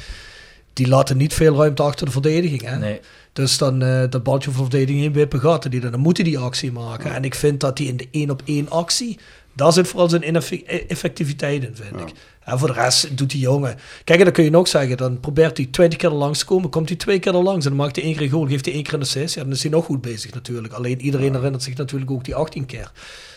Die 0.73 0.87
laten 0.87 1.17
niet 1.17 1.33
veel 1.33 1.55
ruimte 1.55 1.83
achter 1.83 2.05
de 2.05 2.11
verdediging. 2.11 2.61
Hè? 2.61 2.77
Nee. 2.77 2.99
Dus 3.33 3.57
dan 3.57 3.81
eh 3.81 4.03
dat 4.09 4.23
baltje 4.23 4.51
voor 4.51 4.63
de 4.65 4.69
verdediging 4.69 5.03
heen 5.03 5.13
wippen 5.13 5.39
gaat. 5.39 5.65
en 5.65 5.71
Die 5.71 5.79
dan, 5.79 5.99
moeten 5.99 6.23
die 6.23 6.37
actie 6.39 6.71
maken. 6.71 7.13
En 7.15 7.23
ik 7.23 7.35
vind 7.35 7.59
dat 7.59 7.77
die 7.77 7.87
in 7.87 7.97
de 7.97 8.07
één 8.11 8.29
op 8.29 8.41
één 8.45 8.69
actie, 8.69 9.17
daar 9.55 9.73
zit 9.73 9.87
vooral 9.87 10.09
zijn 10.09 10.27
ineffe- 10.27 10.65
effectiviteit 10.87 11.63
in, 11.63 11.75
vind 11.75 11.99
ik. 11.99 12.13
En 12.45 12.59
voor 12.59 12.67
de 12.67 12.73
rest 12.73 13.17
doet 13.17 13.29
die 13.29 13.39
jongen. 13.39 13.77
Kijk, 14.03 14.17
en 14.19 14.25
dan 14.25 14.33
kun 14.33 14.43
je 14.43 14.49
nog 14.49 14.67
zeggen, 14.67 14.97
dan 14.97 15.19
probeert 15.19 15.57
hij 15.57 15.65
20 15.71 15.99
keer 15.99 16.09
er 16.09 16.15
langs 16.15 16.39
te 16.39 16.45
komen, 16.45 16.69
komt 16.69 16.89
hij 16.89 16.97
twee 16.97 17.19
keer 17.19 17.33
er 17.35 17.43
langs 17.43 17.65
en 17.65 17.71
dan 17.71 17.79
maakt 17.79 17.95
hij 17.95 18.05
één 18.05 18.13
keer 18.13 18.23
een 18.23 18.29
goal, 18.29 18.47
geeft 18.47 18.65
hij 18.65 18.73
één 18.73 18.83
keer 18.83 18.93
een 18.93 19.01
assist. 19.01 19.35
Ja, 19.35 19.43
dan 19.43 19.51
is 19.51 19.61
hij 19.61 19.71
nog 19.71 19.85
goed 19.85 20.01
bezig 20.01 20.33
natuurlijk. 20.33 20.73
Alleen 20.73 21.01
iedereen 21.01 21.33
herinnert 21.33 21.63
zich 21.63 21.75
natuurlijk 21.77 22.11
ook 22.11 22.23
die 22.23 22.35
18 22.35 22.65
keer. 22.65 22.91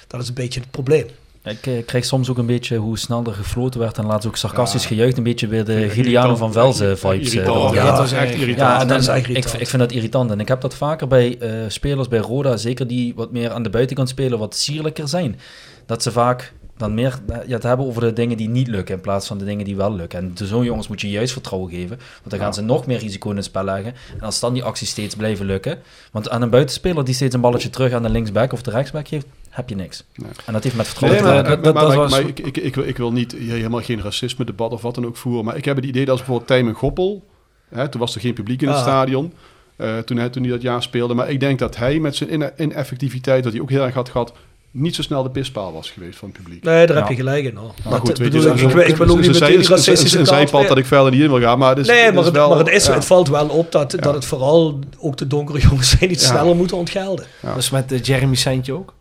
Dat 0.07 0.23
is 0.23 0.29
een 0.29 0.35
beetje 0.35 0.61
het 0.61 0.71
probleem. 0.71 1.07
Ik 1.45 1.67
eh, 1.67 1.85
krijg 1.87 2.05
soms 2.05 2.31
ook 2.31 2.39
een 2.39 2.47
beetje 2.47 2.77
hoe 2.77 2.99
snel 2.99 3.25
er 3.25 3.33
gefloten 3.33 3.81
werd 3.81 3.99
en 3.99 4.07
laatst 4.07 4.29
ook 4.29 4.37
sarcastisch 4.37 4.87
gejuicht. 4.87 5.17
Een 5.17 5.23
beetje 5.23 5.47
weer 5.47 5.65
de 5.65 5.85
ik 5.85 5.91
Giliano 5.93 6.37
van 6.37 6.53
Velzen 6.53 6.99
vibes. 6.99 7.35
eh. 7.35 7.45
Ja, 7.45 7.73
Ja, 7.73 7.97
dat 7.97 8.05
is 8.07 8.13
echt 8.13 8.33
ja, 8.33 8.41
irritant. 8.41 8.81
Ja, 8.81 8.85
dat 8.85 9.01
is 9.01 9.07
echt 9.07 9.19
ik, 9.19 9.29
irritant. 9.29 9.61
ik 9.61 9.69
vind 9.69 9.83
dat 9.83 9.93
irritant. 9.93 10.31
En 10.31 10.41
ik 10.41 10.49
heb 10.49 10.61
dat 10.61 10.75
vaker 10.75 11.07
bij 11.07 11.39
eh, 11.39 11.51
spelers 11.69 12.09
bij 12.09 12.19
Roda, 12.19 12.57
zeker 12.57 12.87
die 12.87 13.15
wat 13.15 13.33
meer 13.33 13.51
aan 13.51 13.63
de 13.63 13.71
buitenkant 13.71 14.09
spelen, 14.09 14.39
wat 14.39 14.57
sierlijker 14.57 15.09
zijn. 15.09 15.39
Dat 15.87 16.03
ze 16.03 16.13
vaak 16.13 16.53
dan 16.77 16.95
meer 16.95 17.19
eh, 17.29 17.37
ja, 17.47 17.55
het 17.55 17.63
hebben 17.63 17.87
over 17.87 18.01
de 18.01 18.13
dingen 18.13 18.37
die 18.37 18.49
niet 18.49 18.69
lukken 18.69 18.95
in 18.95 19.01
plaats 19.01 19.27
van 19.27 19.39
de 19.39 19.45
dingen 19.45 19.65
die 19.65 19.77
wel 19.77 19.95
lukken. 19.95 20.19
En 20.19 20.47
zo'n 20.47 20.65
jongens 20.65 20.89
moet 20.89 21.01
je 21.01 21.11
juist 21.11 21.33
vertrouwen 21.33 21.71
geven, 21.71 21.97
want 21.97 22.31
dan 22.31 22.39
gaan 22.39 22.55
ze 22.55 22.63
nog 22.63 22.87
meer 22.87 22.99
risico 22.99 23.31
in 23.31 23.37
het 23.37 23.45
spel 23.45 23.65
leggen. 23.65 23.95
En 24.19 24.21
als 24.21 24.41
dan 24.41 24.53
die 24.53 24.63
acties 24.65 24.91
steeds 24.91 25.15
blijven 25.15 25.47
lukken, 25.47 25.79
want 26.13 26.31
aan 26.31 26.43
een 26.43 26.51
buitenspeler 26.51 27.05
die 27.05 27.15
steeds 27.15 27.35
een 27.35 27.41
balletje 27.41 27.71
terug 27.71 27.93
aan 27.93 28.03
de 28.03 28.11
linksback 28.11 28.53
of 28.53 28.63
de 28.63 28.71
rechtsback 28.71 29.09
geeft, 29.09 29.27
heb 29.51 29.69
je 29.69 29.75
niks. 29.75 30.05
Nee. 30.15 30.31
En 30.47 30.53
dat 30.53 30.63
heeft 30.63 30.77
met 30.77 30.87
Nee, 30.87 30.95
vertrouwen 30.95 31.23
maar, 31.23 31.43
te 31.45 31.49
maken. 31.49 31.63
dat- 31.63 31.75
maar- 31.75 31.83
dat 31.83 31.93
maar- 31.93 32.03
was- 32.03 32.11
maar 32.11 32.29
ik, 32.29 32.39
ik, 32.39 32.57
ik, 32.57 32.75
wil, 32.75 32.85
ik 32.85 32.97
wil 32.97 33.13
niet 33.13 33.33
helemaal 33.33 33.81
geen 33.83 34.03
racisme 34.03 34.45
debat 34.45 34.73
of 34.73 34.83
wat 34.83 34.95
dan 34.95 35.07
ook 35.07 35.17
voeren. 35.17 35.45
Maar 35.45 35.57
ik 35.57 35.65
heb 35.65 35.77
het 35.77 35.85
idee 35.85 36.01
dat 36.01 36.11
als 36.11 36.19
bijvoorbeeld 36.19 36.49
Tijmen 36.49 36.75
Goppel, 36.75 37.25
hè, 37.69 37.89
toen 37.89 38.01
was 38.01 38.15
er 38.15 38.21
geen 38.21 38.35
publiek 38.35 38.63
in 38.63 38.69
het 38.69 38.77
Ah. 38.77 38.83
stadion, 38.83 39.33
eh, 39.77 39.99
toen, 39.99 40.17
hij, 40.17 40.29
toen 40.29 40.43
hij 40.43 40.51
dat 40.53 40.63
jaar 40.63 40.83
speelde. 40.83 41.15
Maar 41.15 41.31
ik 41.31 41.41
denk 41.41 41.59
dat 41.59 41.77
hij 41.77 41.99
met 41.99 42.17
zijn 42.17 42.33
ine- 42.33 42.53
ineffectiviteit, 42.57 43.45
wat 43.45 43.53
hij 43.53 43.63
ook 43.63 43.71
heel 43.71 43.85
erg 43.85 43.95
had 43.95 44.09
gehad, 44.09 44.33
niet 44.79 44.95
zo 44.95 45.03
snel 45.03 45.23
de 45.23 45.31
pispaal 45.31 45.73
was 45.73 45.91
geweest 45.91 46.19
van 46.19 46.29
het 46.29 46.37
publiek. 46.43 46.65
Nee, 46.65 46.87
daar 46.87 46.97
heb 46.97 47.09
je 47.09 47.15
gelijk 47.15 47.45
in. 47.45 47.57
Hoor. 47.57 47.73
Maar 47.83 47.93
Dat 47.93 47.99
goed, 48.01 48.09
weet 48.19 48.31
bedoel 48.33 48.43
je, 48.43 48.49
ik, 48.87 48.97
wil- 48.97 49.09
ook 49.09 49.21
niet 49.21 49.33
meteen 49.41 49.59
die 49.59 49.69
racistische 49.69 50.19
Een 50.19 50.25
kant 50.25 50.37
zijpad 50.37 50.61
weer- 50.61 50.69
dat 50.69 50.79
ik 50.79 50.87
verder 50.87 51.11
niet 51.11 51.21
in 51.21 51.29
wil 51.29 51.41
gaan, 51.41 51.59
maar 51.59 51.69
het 51.69 51.79
is, 51.79 51.87
Nee, 51.87 51.97
het 52.05 52.11
maar, 52.11 52.19
is 52.21 52.27
het, 52.27 52.37
wel... 52.37 52.49
maar 52.49 52.59
het, 52.59 52.69
is, 52.69 52.87
ja. 52.87 52.93
het 52.95 53.05
valt 53.05 53.29
wel 53.29 53.49
op 53.49 53.73
dat, 53.73 53.91
dat 53.91 54.15
het 54.15 54.25
vooral 54.25 54.79
ook 54.99 55.17
de 55.17 55.27
donkere 55.27 55.59
jongens 55.69 55.89
zijn 55.89 56.01
die 56.01 56.11
het 56.11 56.21
Ja. 56.21 56.27
sneller 56.27 56.57
moeten 56.57 56.77
ontgelden. 56.77 57.27
Ja. 57.43 57.49
Dat 57.49 57.59
is 57.59 57.71
met 57.71 57.93
eh, 57.93 58.03
Jeremy 58.03 58.35
Seintje 58.35 58.73
ook. 58.73 58.95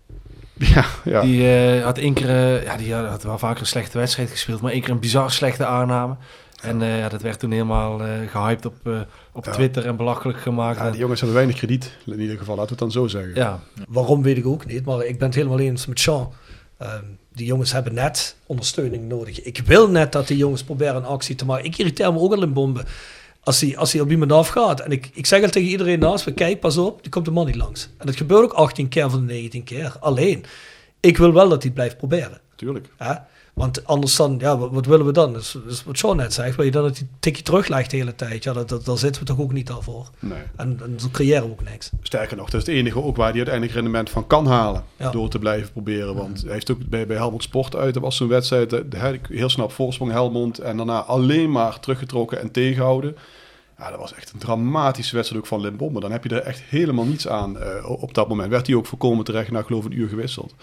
Ja, 0.57 0.85
ja. 1.03 1.21
Die 1.21 1.55
eh, 1.55 1.83
had 1.83 1.97
één 1.97 2.13
keer, 2.13 2.29
eh, 2.29 2.63
ja, 2.63 2.77
die 2.77 2.93
had 2.93 3.23
wel 3.23 3.37
vaker 3.37 3.59
een 3.61 3.67
slechte 3.67 3.97
wedstrijd 3.97 4.29
gespeeld, 4.29 4.61
maar 4.61 4.71
één 4.71 4.81
keer 4.81 4.89
een 4.91 4.99
bizar 4.99 5.31
slechte 5.31 5.65
aanname. 5.65 6.15
En 6.65 6.81
eh, 6.81 6.99
ja, 6.99 7.09
dat 7.09 7.21
werd 7.21 7.39
toen 7.39 7.51
helemaal 7.51 8.01
eh 8.03 8.09
gehyped 8.31 8.65
op, 8.65 8.75
eh, 8.83 8.99
op 9.31 9.45
Ja. 9.45 9.51
Twitter 9.51 9.85
en 9.85 9.95
belachelijk 9.95 10.39
gemaakt. 10.41 10.77
Ja, 10.79 10.85
En- 10.85 10.91
die 10.91 10.99
jongens 10.99 11.19
hebben 11.19 11.37
weinig 11.37 11.57
krediet, 11.57 11.91
in 12.05 12.19
ieder 12.19 12.37
geval, 12.37 12.55
laten 12.55 12.75
we 12.77 12.83
het 12.83 12.93
dan 12.93 13.01
zo 13.01 13.07
zeggen. 13.07 13.35
ja. 13.35 13.59
Waarom 13.87 14.21
weet 14.23 14.37
ik 14.37 14.45
ook 14.45 14.65
niet, 14.65 14.85
maar 14.85 15.05
ik 15.05 15.17
ben 15.19 15.27
het 15.27 15.35
helemaal 15.37 15.59
eens 15.59 15.85
met 15.85 15.99
Sean. 15.99 16.33
Ehm, 16.77 17.03
die 17.33 17.45
jongens 17.45 17.71
hebben 17.71 17.93
net 17.93 18.35
ondersteuning 18.45 19.07
nodig. 19.07 19.41
Ik 19.41 19.61
wil 19.65 19.89
net 19.89 20.11
dat 20.11 20.27
die 20.27 20.37
jongens 20.37 20.63
proberen 20.63 20.95
een 20.95 21.05
actie 21.05 21.35
te 21.35 21.45
maken. 21.45 21.65
Ik 21.65 21.77
irriteer 21.77 22.13
me 22.13 22.19
ook 22.19 22.33
al 22.33 22.43
in 22.43 22.53
bomben. 22.53 22.85
Als 23.43 23.61
hij 23.61 23.77
als 23.77 23.91
die 23.91 24.01
op 24.01 24.11
iemand 24.11 24.31
afgaat. 24.31 24.79
En 24.79 24.91
ik, 24.91 25.09
ik 25.13 25.25
zeg 25.25 25.43
al 25.43 25.49
tegen 25.49 25.69
iedereen 25.69 25.99
naast 25.99 26.25
me, 26.25 26.33
kijk, 26.33 26.59
pas 26.59 26.77
op, 26.77 27.01
die 27.01 27.11
komt 27.11 27.25
de 27.25 27.31
man 27.31 27.45
niet 27.45 27.55
langs. 27.55 27.89
En 27.97 28.05
dat 28.05 28.15
gebeurt 28.15 28.43
ook 28.43 28.53
18 28.53 28.87
keer 28.89 29.09
van 29.09 29.19
de 29.27 29.33
19 29.33 29.63
keer. 29.63 29.95
Alleen, 29.99 30.43
ik 30.99 31.17
wil 31.17 31.33
wel 31.33 31.43
dat 31.49 31.57
hij 31.57 31.61
het 31.65 31.73
blijft 31.73 31.97
proberen. 31.97 32.39
Tuurlijk. 32.55 32.87
Hè? 32.97 33.13
Want 33.55 33.85
anders 33.85 34.15
dan, 34.15 34.35
ja, 34.39 34.57
wat, 34.57 34.71
wat 34.71 34.85
willen 34.85 35.05
we 35.05 35.11
dan? 35.11 35.33
Dus, 35.33 35.57
dus 35.67 35.83
wat 35.83 35.97
Sean 35.97 36.15
net 36.17 36.33
zegt, 36.33 36.55
wil 36.55 36.65
je 36.65 36.71
dan 36.71 36.83
dat 36.83 36.97
een 36.97 37.09
tikje 37.19 37.43
teruglegt 37.43 37.91
de 37.91 37.97
hele 37.97 38.15
tijd? 38.15 38.43
Ja, 38.43 38.53
dat, 38.53 38.69
dat, 38.69 38.85
daar 38.85 38.97
zitten 38.97 39.21
we 39.21 39.27
toch 39.27 39.39
ook 39.39 39.53
niet 39.53 39.69
al 39.71 39.81
voor. 39.81 40.09
Nee. 40.19 40.37
En, 40.55 40.79
en 40.83 40.99
zo 40.99 41.07
creëren 41.11 41.43
we 41.45 41.51
ook 41.51 41.63
niks. 41.69 41.89
Sterker 42.01 42.37
nog, 42.37 42.49
dat 42.49 42.61
is 42.61 42.67
het 42.67 42.75
enige 42.75 43.03
ook 43.03 43.15
waar 43.15 43.27
hij 43.27 43.35
uiteindelijk 43.35 43.73
rendement 43.75 44.09
van 44.09 44.27
kan 44.27 44.47
halen. 44.47 44.83
Ja. 44.97 45.11
Door 45.11 45.29
te 45.29 45.39
blijven 45.39 45.71
proberen. 45.71 46.15
Want 46.15 46.41
hij 46.41 46.51
heeft 46.53 46.71
ook 46.71 46.85
bij, 46.89 47.07
bij 47.07 47.15
Helmond 47.17 47.43
Sport 47.43 47.75
uit. 47.75 47.93
Dat 47.93 48.03
was 48.03 48.15
zo'n 48.17 48.27
wedstrijd. 48.27 48.73
eh, 48.73 48.79
de- 48.89 49.19
heel 49.29 49.49
snel 49.49 49.69
voorsprong 49.69 50.11
Helmond. 50.11 50.59
En 50.59 50.77
daarna 50.77 51.03
alleen 51.03 51.51
maar 51.51 51.79
teruggetrokken 51.79 52.41
en 52.41 52.51
tegenhouden. 52.51 53.15
Ja, 53.77 53.89
dat 53.89 53.99
was 53.99 54.13
echt 54.13 54.31
een 54.33 54.39
dramatische 54.39 55.15
wedstrijd 55.15 55.41
ook 55.43 55.47
van 55.49 55.61
Limbombe. 55.61 55.99
Dan 55.99 56.11
heb 56.11 56.23
je 56.23 56.29
er 56.29 56.41
echt 56.41 56.59
helemaal 56.61 57.05
niets 57.05 57.27
aan 57.27 57.59
eh, 57.59 57.89
op 58.01 58.13
dat 58.13 58.27
moment. 58.27 58.49
Werd 58.49 58.67
hij 58.67 58.75
ook 58.75 58.85
voorkomen 58.85 59.25
terecht 59.25 59.51
na 59.51 59.61
geloof 59.61 59.85
ik 59.85 59.91
een 59.91 59.97
uur 59.99 60.09
gewisseld. 60.09 60.53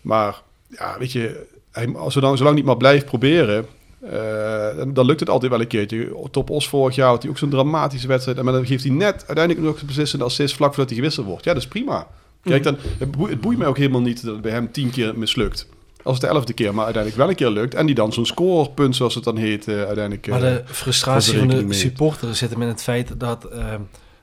Maar 0.00 0.42
ja, 0.68 0.96
weet 0.98 1.12
je, 1.12 1.46
hij, 1.80 2.20
dan 2.20 2.36
zolang 2.36 2.54
niet 2.56 2.64
maar 2.64 2.76
blijft 2.76 3.04
proberen... 3.04 3.66
eh, 4.00 4.12
dan, 4.88 5.06
lukt 5.06 5.20
het 5.20 5.30
altijd 5.30 5.50
wel 5.50 5.60
een 5.60 5.66
keertje. 5.66 6.12
Top 6.30 6.50
Os 6.50 6.68
vorig 6.68 6.94
jaar 6.94 7.08
had 7.08 7.22
hij 7.22 7.30
ook 7.30 7.38
zo'n 7.38 7.50
dramatische 7.50 8.06
wedstrijd. 8.08 8.38
En 8.38 8.44
dan 8.44 8.66
geeft 8.66 8.84
hij 8.84 8.92
net 8.92 9.24
uiteindelijk 9.26 9.66
nog 9.66 9.80
een 9.80 9.86
beslissende 9.86 10.24
assist 10.24 10.54
vlak 10.54 10.68
voordat 10.68 10.88
hij 10.88 10.96
gewisseld 10.96 11.26
wordt. 11.26 11.44
Ja, 11.44 11.52
dat 11.52 11.62
is 11.62 11.68
prima. 11.68 12.06
Kijk, 12.42 12.62
dan, 12.62 12.76
het, 12.98 13.10
boeit, 13.10 13.30
het 13.30 13.40
boeit 13.40 13.58
mij 13.58 13.66
ook 13.66 13.76
helemaal 13.76 14.00
niet 14.00 14.24
dat 14.24 14.32
het 14.32 14.42
bij 14.42 14.52
hem 14.52 14.72
tien 14.72 14.90
keer 14.90 15.18
mislukt. 15.18 15.66
als 16.02 16.18
het 16.18 16.30
de 16.30 16.36
elfde 16.36 16.52
keer, 16.52 16.74
maar 16.74 16.84
uiteindelijk 16.84 17.22
wel 17.22 17.30
een 17.30 17.36
keer 17.36 17.50
lukt. 17.50 17.74
En 17.74 17.86
die 17.86 17.94
dan 17.94 18.12
zo'n 18.12 18.26
scorepunt, 18.26 18.96
zoals 18.96 19.14
het 19.14 19.24
dan 19.24 19.36
heet, 19.36 19.68
eh, 19.68 19.74
uiteindelijk... 19.74 20.26
Maar 20.26 20.42
eh, 20.42 20.52
de 20.66 20.74
frustratie 20.74 21.38
voor 21.38 21.50
van 21.50 21.66
de 21.66 21.72
supporters 21.74 22.38
zit 22.38 22.50
hem 22.50 22.62
in 22.62 22.68
het 22.68 22.82
feit 22.82 23.20
dat, 23.20 23.44
eh, 23.44 23.74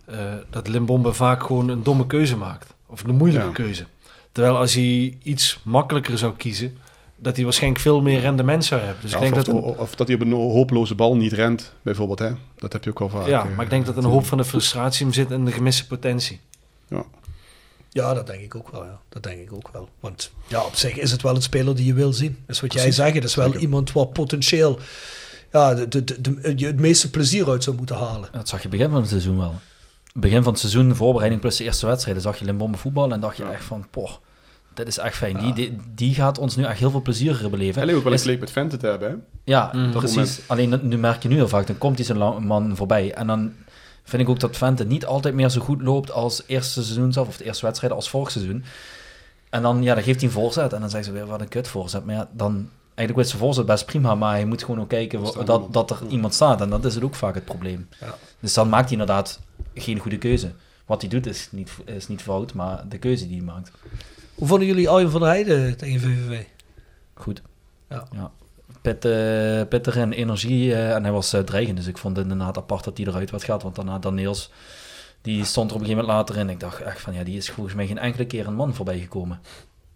eh, 0.05 0.17
dat 0.49 0.67
Limbombe 0.67 1.13
vaak 1.13 1.43
gewoon 1.43 1.69
een 1.69 1.83
domme 1.83 2.07
keuze 2.07 2.37
maakt. 2.37 2.73
Of 2.85 3.03
een 3.03 3.15
moeilijke 3.15 3.47
Ja. 3.47 3.53
keuze. 3.53 3.85
Terwijl 4.31 4.57
als 4.57 4.73
hij 4.73 5.17
iets 5.23 5.59
makkelijker 5.63 6.17
zou 6.17 6.33
kiezen, 6.37 6.77
dat 7.17 7.35
hij 7.35 7.43
waarschijnlijk 7.43 7.81
veel 7.81 8.01
meer 8.01 8.19
rendement 8.19 8.65
zou 8.65 8.81
hebben. 8.81 9.01
Dus 9.01 9.11
ja, 9.11 9.17
ik 9.17 9.23
denk 9.23 9.35
of, 9.35 9.43
dat 9.43 9.55
of, 9.55 9.77
of 9.77 9.95
dat 9.95 10.07
hij 10.07 10.15
op 10.15 10.21
een 10.21 10.31
hopeloze 10.31 10.95
bal 10.95 11.15
niet 11.15 11.33
rent, 11.33 11.73
bijvoorbeeld. 11.81 12.19
Hè? 12.19 12.31
Dat 12.55 12.73
heb 12.73 12.83
je 12.83 12.89
ook 12.89 12.99
wel 12.99 13.09
vaak. 13.09 13.27
ja, 13.27 13.45
eh, 13.45 13.55
maar 13.55 13.63
ik 13.65 13.71
denk 13.71 13.85
dat 13.85 13.97
een 13.97 14.03
hoop 14.03 14.25
van 14.25 14.37
de 14.37 14.45
frustratie 14.45 15.05
hem 15.05 15.13
zit 15.13 15.31
in 15.31 15.45
de 15.45 15.51
gemiste 15.51 15.87
potentie. 15.87 16.39
Ja, 17.89 18.13
dat 18.13 18.27
denk 18.27 18.41
ik 18.41 18.55
ook 18.55 18.69
wel. 18.69 18.83
Ja. 18.83 18.99
Dat 19.09 19.23
denk 19.23 19.39
ik 19.39 19.53
ook 19.53 19.69
wel. 19.73 19.89
Want 19.99 20.31
ja, 20.47 20.63
op 20.63 20.75
zich 20.75 20.97
is 20.97 21.11
het 21.11 21.21
wel 21.21 21.35
een 21.35 21.41
speler 21.41 21.75
die 21.75 21.85
je 21.85 21.93
wil 21.93 22.13
zien. 22.13 22.37
Dat 22.45 22.55
is 22.55 22.61
wat 22.61 22.73
jij 22.73 22.91
zegt. 22.91 23.13
Het 23.15 23.23
is 23.23 23.35
wel 23.35 23.45
Zeker. 23.45 23.61
iemand 23.61 23.91
waar 23.91 24.05
potentieel 24.05 24.79
ja, 25.51 25.73
de, 25.73 25.87
de, 25.87 26.21
de, 26.21 26.65
het 26.65 26.79
meeste 26.79 27.09
plezier 27.09 27.49
uit 27.49 27.63
zou 27.63 27.75
moeten 27.75 27.95
halen. 27.95 28.29
Dat 28.31 28.47
zag 28.49 28.61
je 28.61 28.67
begin 28.69 28.89
van 28.89 28.99
het 28.99 29.09
seizoen 29.09 29.37
wel. 29.37 29.53
Begin 30.13 30.43
van 30.43 30.51
het 30.51 30.61
seizoen, 30.61 30.95
voorbereiding 30.95 31.41
plus 31.41 31.57
de 31.57 31.63
eerste 31.63 31.85
wedstrijden, 31.85 32.21
zag 32.21 32.39
je 32.39 32.45
Limbombe 32.45 32.77
voetballen 32.77 33.11
en 33.11 33.19
dacht 33.19 33.37
je 33.37 33.43
Ja. 33.43 33.51
echt 33.51 33.63
van, 33.63 33.87
poh, 33.91 34.11
dit 34.77 34.87
is 34.87 34.97
echt 34.97 35.15
fijn. 35.17 35.37
Die, 35.37 35.53
die, 35.53 35.77
die 35.95 36.13
gaat 36.13 36.37
ons 36.37 36.55
nu 36.55 36.63
echt 36.63 36.79
heel 36.79 36.91
veel 36.91 37.01
plezier 37.01 37.47
beleven. 37.49 37.75
Hij 37.75 37.85
leek 37.85 37.95
ook 37.95 38.03
wel 38.03 38.11
een 38.11 38.17
Is- 38.17 38.23
klik 38.23 38.39
met 38.39 38.51
Vente 38.51 38.77
te 38.77 38.87
hebben, 38.87 39.09
hè? 39.09 39.15
Ja, 39.43 39.69
Mm. 39.73 39.83
Dat 39.91 39.97
precies. 39.97 40.15
moment. 40.17 40.41
Alleen 40.47 40.69
dat- 40.69 40.83
nu 40.83 40.97
merk 40.97 41.23
je 41.23 41.29
nu 41.29 41.35
heel 41.35 41.47
vaak, 41.47 41.67
dan 41.67 41.77
komt 41.77 41.97
hij 41.97 42.05
zo'n 42.05 42.45
man 42.47 42.75
voorbij. 42.75 43.13
En 43.13 43.27
dan 43.27 43.53
vind 44.03 44.21
ik 44.21 44.29
ook 44.29 44.39
dat 44.39 44.57
Vente 44.57 44.85
niet 44.85 45.05
altijd 45.05 45.33
meer 45.33 45.49
zo 45.49 45.61
goed 45.61 45.81
loopt 45.81 46.11
als 46.11 46.43
eerste 46.47 46.83
seizoen 46.83 47.13
zelf, 47.13 47.27
of 47.27 47.37
de 47.37 47.43
eerste 47.43 47.65
wedstrijd 47.65 47.93
als 47.93 48.09
vorig 48.09 48.31
seizoen. 48.31 48.63
En 49.49 49.61
dan, 49.61 49.83
ja, 49.83 49.93
dan 49.93 50.03
geeft 50.03 50.19
hij 50.19 50.27
een 50.29 50.35
voorzet 50.35 50.73
en 50.73 50.79
dan 50.79 50.89
zeggen 50.89 51.11
ze 51.13 51.17
weer, 51.19 51.27
wat 51.27 51.41
een 51.41 51.47
kut 51.47 51.67
voorzet. 51.67 52.05
Maar 52.05 52.15
ja, 52.15 52.29
dan, 52.33 52.69
eigenlijk 52.95 53.19
is 53.27 53.33
zijn 53.33 53.43
voorzet 53.45 53.65
best 53.65 53.85
prima, 53.85 54.15
maar 54.15 54.39
je 54.39 54.45
moet 54.45 54.63
gewoon 54.63 54.79
ook 54.81 54.89
kijken 54.89 55.21
dat, 55.45 55.73
dat 55.73 55.91
er 55.91 55.97
iemand 56.09 56.33
staat. 56.33 56.61
En 56.61 56.69
dat 56.69 56.85
is 56.85 56.95
het 56.95 57.03
ook 57.03 57.15
vaak 57.15 57.35
het 57.35 57.45
probleem. 57.45 57.87
Ja. 57.99 58.15
Dus 58.39 58.53
dan 58.53 58.69
maakt 58.69 58.83
hij 58.89 58.91
inderdaad 58.99 59.39
geen 59.73 59.99
goede 59.99 60.17
keuze. 60.17 60.51
Wat 60.85 61.01
hij 61.01 61.09
doet 61.09 61.25
is 61.25 61.47
niet, 61.51 61.71
is 61.85 62.07
niet 62.07 62.21
fout, 62.21 62.53
maar 62.53 62.83
de 62.89 62.97
keuze 62.97 63.27
die 63.27 63.37
hij 63.37 63.45
maakt. 63.45 63.71
Hoe 64.37 64.47
vonden 64.47 64.67
jullie 64.67 64.89
Arjen 64.89 65.11
van 65.11 65.19
der 65.19 65.29
Heijden 65.29 65.77
tegen 65.77 65.99
VVV? 65.99 66.43
Goed. 67.13 67.41
Ja. 67.89 68.31
Pit, 68.81 69.05
eh, 69.05 69.61
pittig 69.69 69.95
en 69.95 70.13
energie 70.13 70.73
eh, 70.73 70.95
en 70.95 71.03
hij 71.03 71.11
was 71.11 71.33
eh, 71.33 71.41
dreigend. 71.41 71.77
Dus 71.77 71.87
ik 71.87 71.97
vond 71.97 72.17
het 72.17 72.27
inderdaad 72.29 72.57
apart 72.57 72.83
dat 72.83 72.97
hij 72.97 73.07
eruit 73.07 73.31
werd 73.31 73.43
gehaald. 73.43 73.63
Want 73.63 73.75
daarna 73.75 73.99
Daniels, 73.99 74.51
die 75.21 75.45
stond 75.45 75.69
er 75.69 75.75
op 75.75 75.81
een 75.81 75.87
gegeven 75.87 76.07
moment 76.07 76.27
later 76.27 76.43
in. 76.43 76.49
Ik 76.49 76.59
dacht 76.59 76.81
echt 76.81 77.01
van 77.01 77.13
ja, 77.13 77.23
die 77.23 77.37
is 77.37 77.49
volgens 77.49 77.75
mij 77.75 77.87
geen 77.87 77.97
enkele 77.97 78.25
keer 78.25 78.47
een 78.47 78.55
man 78.55 78.73
voorbij 78.73 78.99
gekomen. 78.99 79.39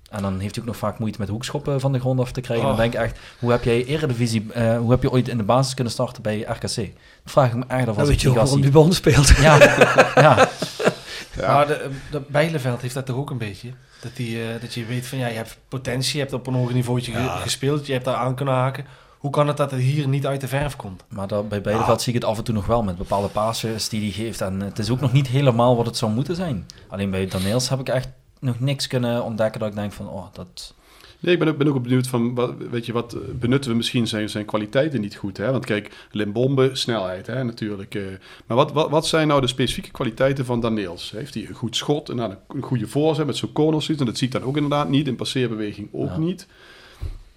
En 0.10 0.22
dan 0.22 0.40
heeft 0.40 0.56
hij 0.56 0.64
ook 0.64 0.70
nog 0.70 0.80
vaak 0.80 1.00
moeite 1.00 1.20
met 1.20 1.30
hoekschoppen 1.30 1.80
van 1.80 1.92
de 1.92 2.00
grond 2.00 2.20
af 2.20 2.32
te 2.32 2.42
krijgen. 2.42 2.66
Oh. 2.66 2.72
Dan 2.72 2.82
denk 2.82 2.94
ik 2.94 3.00
echt, 3.00 3.20
hoe 3.40 3.52
heb 3.52 3.64
jij 3.64 3.86
Eredivisie, 3.86 4.54
eh 4.54 4.78
hoe 4.78 4.92
heb 4.92 5.02
je 5.02 5.12
ooit 5.12 5.28
in 5.28 5.38
de 5.38 5.44
basis 5.44 5.74
kunnen 5.74 5.94
starten 5.94 6.22
bij 6.22 6.42
RKC? 6.42 6.76
Dat 6.76 6.86
vraag 7.24 7.50
ik 7.50 7.56
me 7.56 7.66
echt 7.68 7.88
af 7.88 7.98
als 7.98 8.08
weet 8.08 8.08
ik 8.08 8.14
je 8.14 8.20
die 8.20 8.30
ook 8.30 8.36
waarom 8.36 8.56
die 8.56 8.64
zie. 8.64 8.72
bij 8.72 8.82
ons 8.82 8.96
speelt. 8.96 9.28
Ja, 9.28 9.58
ja, 10.16 10.50
Ja. 11.36 11.54
Maar 11.54 11.68
de, 11.68 11.90
de 12.12 12.22
Bijleveld 12.28 12.82
heeft 12.82 12.94
dat 12.94 13.06
toch 13.06 13.16
ook 13.16 13.30
een 13.30 13.38
beetje? 13.38 13.70
Dat, 14.02 14.16
die, 14.16 14.44
eh, 14.54 14.62
dat 14.62 14.74
je 14.74 14.86
weet 14.86 15.08
van 15.08 15.18
ja, 15.18 15.28
je 15.28 15.36
hebt 15.36 15.58
potentie, 15.68 16.14
je 16.14 16.20
hebt 16.20 16.34
op 16.34 16.48
een 16.48 16.54
hoger 16.54 16.74
niveautje 16.74 17.12
Ja. 17.12 17.36
gespeeld, 17.36 17.86
je 17.86 17.94
hebt 17.94 18.06
daar 18.06 18.16
aan 18.16 18.36
kunnen 18.36 18.54
haken. 18.54 18.86
Hoe 19.18 19.32
kan 19.32 19.48
het 19.48 19.58
dat 19.58 19.72
het 19.72 19.80
hier 19.80 20.08
niet 20.08 20.26
uit 20.26 20.42
de 20.42 20.48
verf 20.48 20.76
komt? 20.76 21.04
maar 21.10 21.28
dat, 21.28 21.50
bij 21.50 21.62
Beideveld 21.62 22.02
zie 22.02 22.14
ik 22.14 22.22
het 22.22 22.30
af 22.30 22.38
en 22.38 22.44
toe 22.44 22.54
nog 22.54 22.66
wel 22.66 22.84
met 22.84 22.98
bepaalde 22.98 23.28
passes 23.28 23.90
die 23.90 24.02
hij 24.02 24.12
geeft. 24.12 24.42
En 24.42 24.60
het 24.60 24.80
is 24.80 24.90
ook 24.90 25.00
nog 25.00 25.14
niet 25.14 25.28
helemaal 25.28 25.76
wat 25.76 25.86
het 25.86 25.98
zou 25.98 26.12
moeten 26.12 26.36
zijn. 26.36 26.66
Alleen 26.88 27.10
bij 27.10 27.28
Daniels 27.28 27.70
heb 27.70 27.80
ik 27.80 27.90
echt 27.90 28.10
nog 28.40 28.60
niks 28.60 28.88
kunnen 28.88 29.24
ontdekken 29.24 29.60
dat 29.60 29.70
ik 29.70 29.76
denk 29.76 29.92
van, 29.92 30.10
oh, 30.10 30.26
dat... 30.34 30.74
Nee, 31.22 31.34
ik 31.34 31.40
ben 31.40 31.48
ook, 31.48 31.58
ben 31.58 31.68
ook 31.68 31.84
benieuwd 31.84 32.08
van, 32.08 32.36
wat, 32.36 32.54
weet 32.72 32.86
je, 32.86 32.94
wat 32.94 33.14
eh, 33.14 33.20
benutten 33.40 33.72
we 33.72 33.78
misschien 33.78 34.08
zijn, 34.08 34.30
zijn 34.30 34.46
kwaliteiten 34.46 35.02
niet 35.02 35.16
goed, 35.16 35.38
hè? 35.38 35.52
Want 35.52 35.66
kijk, 35.66 35.92
Limbombe, 36.12 36.70
snelheid, 36.74 37.28
hè, 37.28 37.44
natuurlijk. 37.44 37.96
eh. 37.96 38.02
maar 38.46 38.58
wat, 38.58 38.72
wat, 38.72 38.90
wat 38.90 39.08
zijn 39.08 39.28
nou 39.28 39.42
de 39.42 39.48
specifieke 39.48 39.92
kwaliteiten 39.92 40.46
van 40.46 40.60
Daniels? 40.60 41.12
Heeft 41.16 41.34
hij 41.34 41.46
een 41.48 41.56
goed 41.56 41.76
schot, 41.76 42.10
en 42.10 42.18
een, 42.18 42.36
een 42.48 42.62
goede 42.62 42.88
voorzet 42.88 43.26
met 43.26 43.38
zo'n 43.38 43.52
corner? 43.54 43.86
En 44.00 44.06
dat 44.06 44.18
zie 44.18 44.28
ik 44.28 44.34
dan 44.34 44.44
ook 44.44 44.56
inderdaad 44.56 44.90
niet, 44.90 45.08
in 45.08 45.16
passeerbeweging 45.16 45.88
ook 45.92 46.10
Ja. 46.10 46.18
niet. 46.18 46.48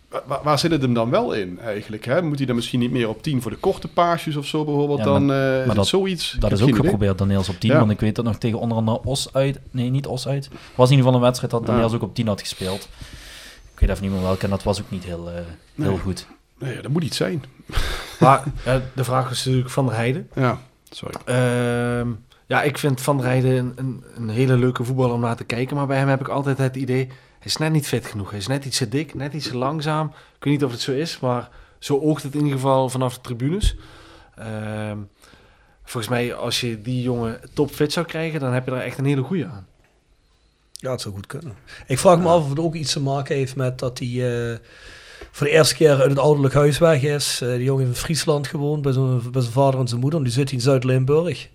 Wa- 0.09 0.23
wa- 0.27 0.41
Waar, 0.45 0.59
zit 0.59 0.71
het 0.71 0.83
hem 0.83 0.95
dan 0.95 1.11
wel 1.11 1.33
in 1.33 1.59
eigenlijk? 1.61 2.05
Hè? 2.05 2.23
Moet 2.23 2.37
hij 2.39 2.47
dan 2.47 2.57
misschien 2.57 2.81
niet 2.81 2.91
meer 2.91 3.09
op 3.09 3.23
10 3.23 3.43
voor 3.43 3.51
de 3.51 3.57
korte 3.57 3.89
paasjes 3.89 4.37
of 4.37 4.47
zo 4.47 4.65
bijvoorbeeld 4.65 4.99
Ja, 4.99 5.05
dan? 5.05 5.27
maar- 5.27 5.61
eh, 5.61 5.67
maar 5.67 5.75
dat- 5.75 5.87
zoiets? 5.87 6.37
Dat 6.39 6.53
is 6.53 6.61
ook 6.63 6.69
idee. 6.69 6.81
geprobeerd, 6.81 7.19
Daniels 7.19 7.49
op 7.49 7.61
10. 7.61 7.71
Ja. 7.71 7.79
Want 7.79 7.91
ik 7.91 8.01
weet 8.01 8.15
dat 8.15 8.25
nog 8.25 8.37
tegen 8.39 8.59
onder 8.59 8.77
andere 8.79 9.03
Os 9.05 9.33
uit. 9.33 9.61
Nee, 9.71 9.91
niet 9.91 10.07
Os 10.07 10.27
uit. 10.29 10.49
was 10.75 10.91
in 10.91 10.97
ieder 10.97 10.97
geval 10.97 11.15
een 11.15 11.21
wedstrijd 11.21 11.53
dat. 11.53 11.67
Daniels 11.67 11.93
ook 11.93 12.03
op 12.03 12.15
10 12.15 12.27
had 12.27 12.41
gespeeld. 12.41 12.89
Ik 13.75 13.81
weet 13.81 13.89
even 13.89 14.03
niet 14.03 14.13
meer 14.13 14.23
welke. 14.23 14.45
En 14.45 14.51
dat 14.51 14.63
was 14.63 14.81
ook 14.81 14.91
niet 14.91 15.05
heel, 15.05 15.29
eh, 15.29 15.35
heel 15.35 15.45
Nee. 15.75 15.99
goed. 15.99 16.27
Nee, 16.59 16.81
dat 16.83 16.91
moet 16.91 17.03
iets 17.05 17.17
zijn. 17.17 17.45
Maar 18.21 18.43
eh, 18.65 18.77
de 18.95 19.05
vraag 19.05 19.31
is 19.31 19.45
natuurlijk 19.45 19.71
Van 19.73 19.87
der 19.87 19.95
Heijden. 19.95 20.31
Ja, 20.35 20.59
sorry. 20.91 21.15
Ehm, 21.25 22.09
ja, 22.47 22.63
ik 22.63 22.79
vind 22.79 23.01
Van 23.01 23.17
der 23.17 23.27
Heijden 23.27 23.57
een, 23.57 23.73
een, 23.77 24.05
een 24.17 24.29
hele 24.29 24.57
leuke 24.57 24.85
voetballer 24.85 25.15
om 25.15 25.21
naar 25.21 25.37
te 25.37 25.45
kijken. 25.45 25.77
Maar 25.77 25.87
bij 25.87 25.99
hem 25.99 26.09
heb 26.09 26.21
ik 26.21 26.29
altijd 26.29 26.59
het 26.59 26.77
idee, 26.77 27.07
hij 27.07 27.47
is 27.53 27.57
net 27.57 27.73
niet 27.73 27.87
fit 27.87 28.07
genoeg. 28.07 28.31
Hij 28.31 28.39
is 28.39 28.47
net 28.47 28.65
iets 28.65 28.79
te 28.79 28.89
dik, 28.89 29.15
net 29.15 29.33
iets 29.33 29.49
te 29.49 29.57
langzaam. 29.57 30.07
Ik 30.07 30.45
weet 30.45 30.53
niet 30.53 30.65
of 30.65 30.71
het 30.71 30.81
zo 30.81 30.93
is, 30.93 31.21
maar 31.21 31.49
zo 31.79 31.99
oogt 32.01 32.23
het 32.23 32.33
in 32.35 32.39
ieder 32.41 32.55
geval 32.59 32.89
vanaf 32.89 33.15
de 33.15 33.21
tribunes. 33.21 33.77
Ehm, 34.35 34.99
volgens 35.85 36.09
mij, 36.09 36.35
als 36.35 36.61
je 36.61 36.83
die 36.83 37.03
jongen 37.03 37.41
topfit 37.55 37.93
zou 37.93 38.07
krijgen, 38.07 38.41
dan 38.41 38.53
heb 38.53 38.65
je 38.67 38.71
er 38.71 38.81
echt 38.81 38.99
een 38.99 39.05
hele 39.05 39.23
goede 39.23 39.47
aan. 39.47 39.67
Ja, 40.85 40.91
het 40.91 41.01
zou 41.01 41.15
goed 41.15 41.27
kunnen. 41.27 41.55
Ik 41.87 41.99
vraag 41.99 42.19
me 42.19 42.29
af 42.29 42.43
of 42.43 42.49
het 42.49 42.59
ook 42.59 42.75
iets 42.75 42.93
te 42.93 43.01
maken 43.01 43.37
heeft 43.37 43.57
met 43.57 43.79
dat 43.79 43.99
hij 43.99 44.09
eh, 44.09 44.59
voor 45.31 45.47
de 45.47 45.53
eerste 45.53 45.75
keer 45.75 46.01
uit 46.01 46.11
het 46.11 46.19
ouderlijk 46.19 46.55
huis 46.55 46.79
weg 46.79 47.03
is. 47.03 47.41
Eh 47.41 47.49
die 47.49 47.63
jongen 47.63 47.85
heeft 47.85 47.97
in 47.97 48.03
Friesland 48.03 48.47
gewoond 48.47 48.83
bij 48.83 48.93
zijn, 48.93 49.31
bij 49.31 49.41
zijn 49.41 49.53
vader 49.53 49.81
en 49.81 49.89
zijn 49.89 50.01
moeder. 50.01 50.19
En 50.19 50.25
die 50.25 50.35
zit 50.35 50.53
in 50.53 50.61
Zuid-Limburg. 50.61 51.49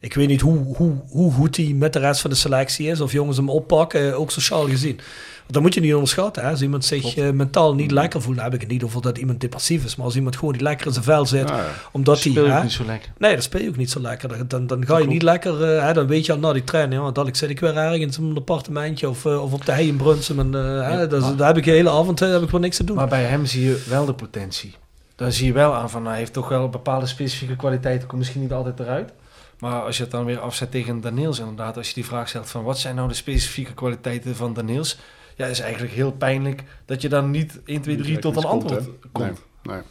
Ik 0.00 0.14
weet 0.14 0.28
niet 0.28 0.40
hoe, 0.40 0.76
hoe, 0.76 0.92
hoe 1.08 1.32
goed 1.32 1.56
hij 1.56 1.66
met 1.66 1.92
de 1.92 1.98
rest 1.98 2.20
van 2.20 2.30
de 2.30 2.36
selectie 2.36 2.88
is. 2.88 3.00
Of 3.00 3.12
jongens 3.12 3.36
hem 3.36 3.50
oppakken, 3.50 4.18
ook 4.18 4.30
sociaal 4.30 4.68
gezien. 4.68 4.96
Want 4.96 5.52
dat 5.52 5.62
moet 5.62 5.74
je 5.74 5.80
niet 5.80 5.94
onderschatten. 5.94 6.42
Hè? 6.42 6.50
Als 6.50 6.62
iemand 6.62 6.84
zich 6.84 7.16
eh, 7.16 7.30
mentaal 7.30 7.74
niet 7.74 7.90
lekker 7.90 8.22
voelt, 8.22 8.36
dan 8.36 8.44
heb 8.44 8.54
ik 8.54 8.60
het 8.60 8.70
niet 8.70 8.82
over 8.82 9.02
dat 9.02 9.18
iemand 9.18 9.40
depressief 9.40 9.84
is. 9.84 9.96
Maar 9.96 10.06
als 10.06 10.16
iemand 10.16 10.36
gewoon 10.36 10.52
niet 10.52 10.62
lekker 10.62 10.86
in 10.86 10.92
zijn 10.92 11.04
vel 11.04 11.26
zit, 11.26 11.48
Ja, 11.48 11.56
ja. 11.56 11.64
omdat 11.92 12.22
hij... 12.22 12.32
Speel 12.32 12.46
je 12.46 12.62
niet 12.62 12.72
zo 12.72 12.84
lekker. 12.84 13.10
Nee, 13.18 13.32
dan 13.32 13.42
speel 13.42 13.60
je 13.60 13.68
ook 13.68 13.76
niet 13.76 13.90
zo 13.90 14.00
lekker. 14.00 14.48
Dan, 14.48 14.66
dan, 14.66 14.86
ga 14.86 14.98
je 14.98 15.06
niet 15.06 15.22
lekker, 15.22 15.74
eh, 15.74 15.84
hè, 15.84 15.92
dan 15.92 16.06
weet 16.06 16.26
je 16.26 16.32
al 16.32 16.38
na 16.38 16.52
die 16.52 16.64
training, 16.64 17.00
want 17.00 17.14
dadelijk 17.14 17.38
zit 17.38 17.50
ik 17.50 17.60
weer 17.60 17.76
ergens 17.76 18.18
in 18.18 18.24
een 18.24 18.36
appartementje 18.36 19.08
of, 19.08 19.24
eh, 19.24 19.42
of 19.42 19.52
op 19.52 19.64
de 19.64 19.72
hei 19.72 19.88
in 19.88 19.96
Brunsum. 19.96 20.38
En, 20.38 20.54
eh, 20.54 21.08
dat 21.08 21.38
daar 21.38 21.46
heb 21.46 21.56
ik 21.56 21.64
de 21.64 21.70
hele 21.70 21.90
avond 21.90 22.22
eh, 22.22 22.30
heb 22.30 22.42
ik 22.42 22.50
wel 22.50 22.60
niks 22.60 22.76
te 22.76 22.84
doen. 22.84 22.96
Maar 22.96 23.08
bij 23.08 23.24
hem 23.24 23.46
zie 23.46 23.64
je 23.64 23.84
wel 23.88 24.04
de 24.04 24.14
potentie. 24.14 24.74
Dan 25.16 25.32
zie 25.32 25.46
je 25.46 25.52
wel 25.52 25.74
aan 25.74 25.90
van, 25.90 26.06
hij 26.06 26.18
heeft 26.18 26.32
toch 26.32 26.48
wel 26.48 26.68
bepaalde 26.68 27.06
specifieke 27.06 27.56
kwaliteiten, 27.56 28.08
komt 28.08 28.20
misschien 28.20 28.40
niet 28.40 28.52
altijd 28.52 28.80
eruit. 28.80 29.12
Maar 29.58 29.82
als 29.82 29.96
je 29.96 30.02
het 30.02 30.12
dan 30.12 30.24
weer 30.24 30.40
afzet 30.40 30.70
tegen 30.70 31.00
Daniels 31.00 31.38
inderdaad, 31.38 31.76
als 31.76 31.88
je 31.88 31.94
die 31.94 32.04
vraag 32.04 32.28
stelt 32.28 32.50
van 32.50 32.62
wat 32.62 32.78
zijn 32.78 32.94
nou 32.94 33.08
de 33.08 33.14
specifieke 33.14 33.74
kwaliteiten 33.74 34.36
van 34.36 34.54
Daniels, 34.54 34.98
ja, 35.36 35.46
is 35.46 35.60
eigenlijk 35.60 35.92
heel 35.92 36.12
pijnlijk 36.12 36.62
dat 36.84 37.02
je 37.02 37.08
dan 37.08 37.30
niet 37.30 37.60
1, 37.64 37.80
2, 37.80 37.96
3 37.96 38.10
Niet 38.10 38.20
tot 38.20 38.36
een 38.36 38.44
antwoord 38.44 38.88
komt? 39.12 39.40
Nee, 39.62 39.74
nee. 39.74 39.82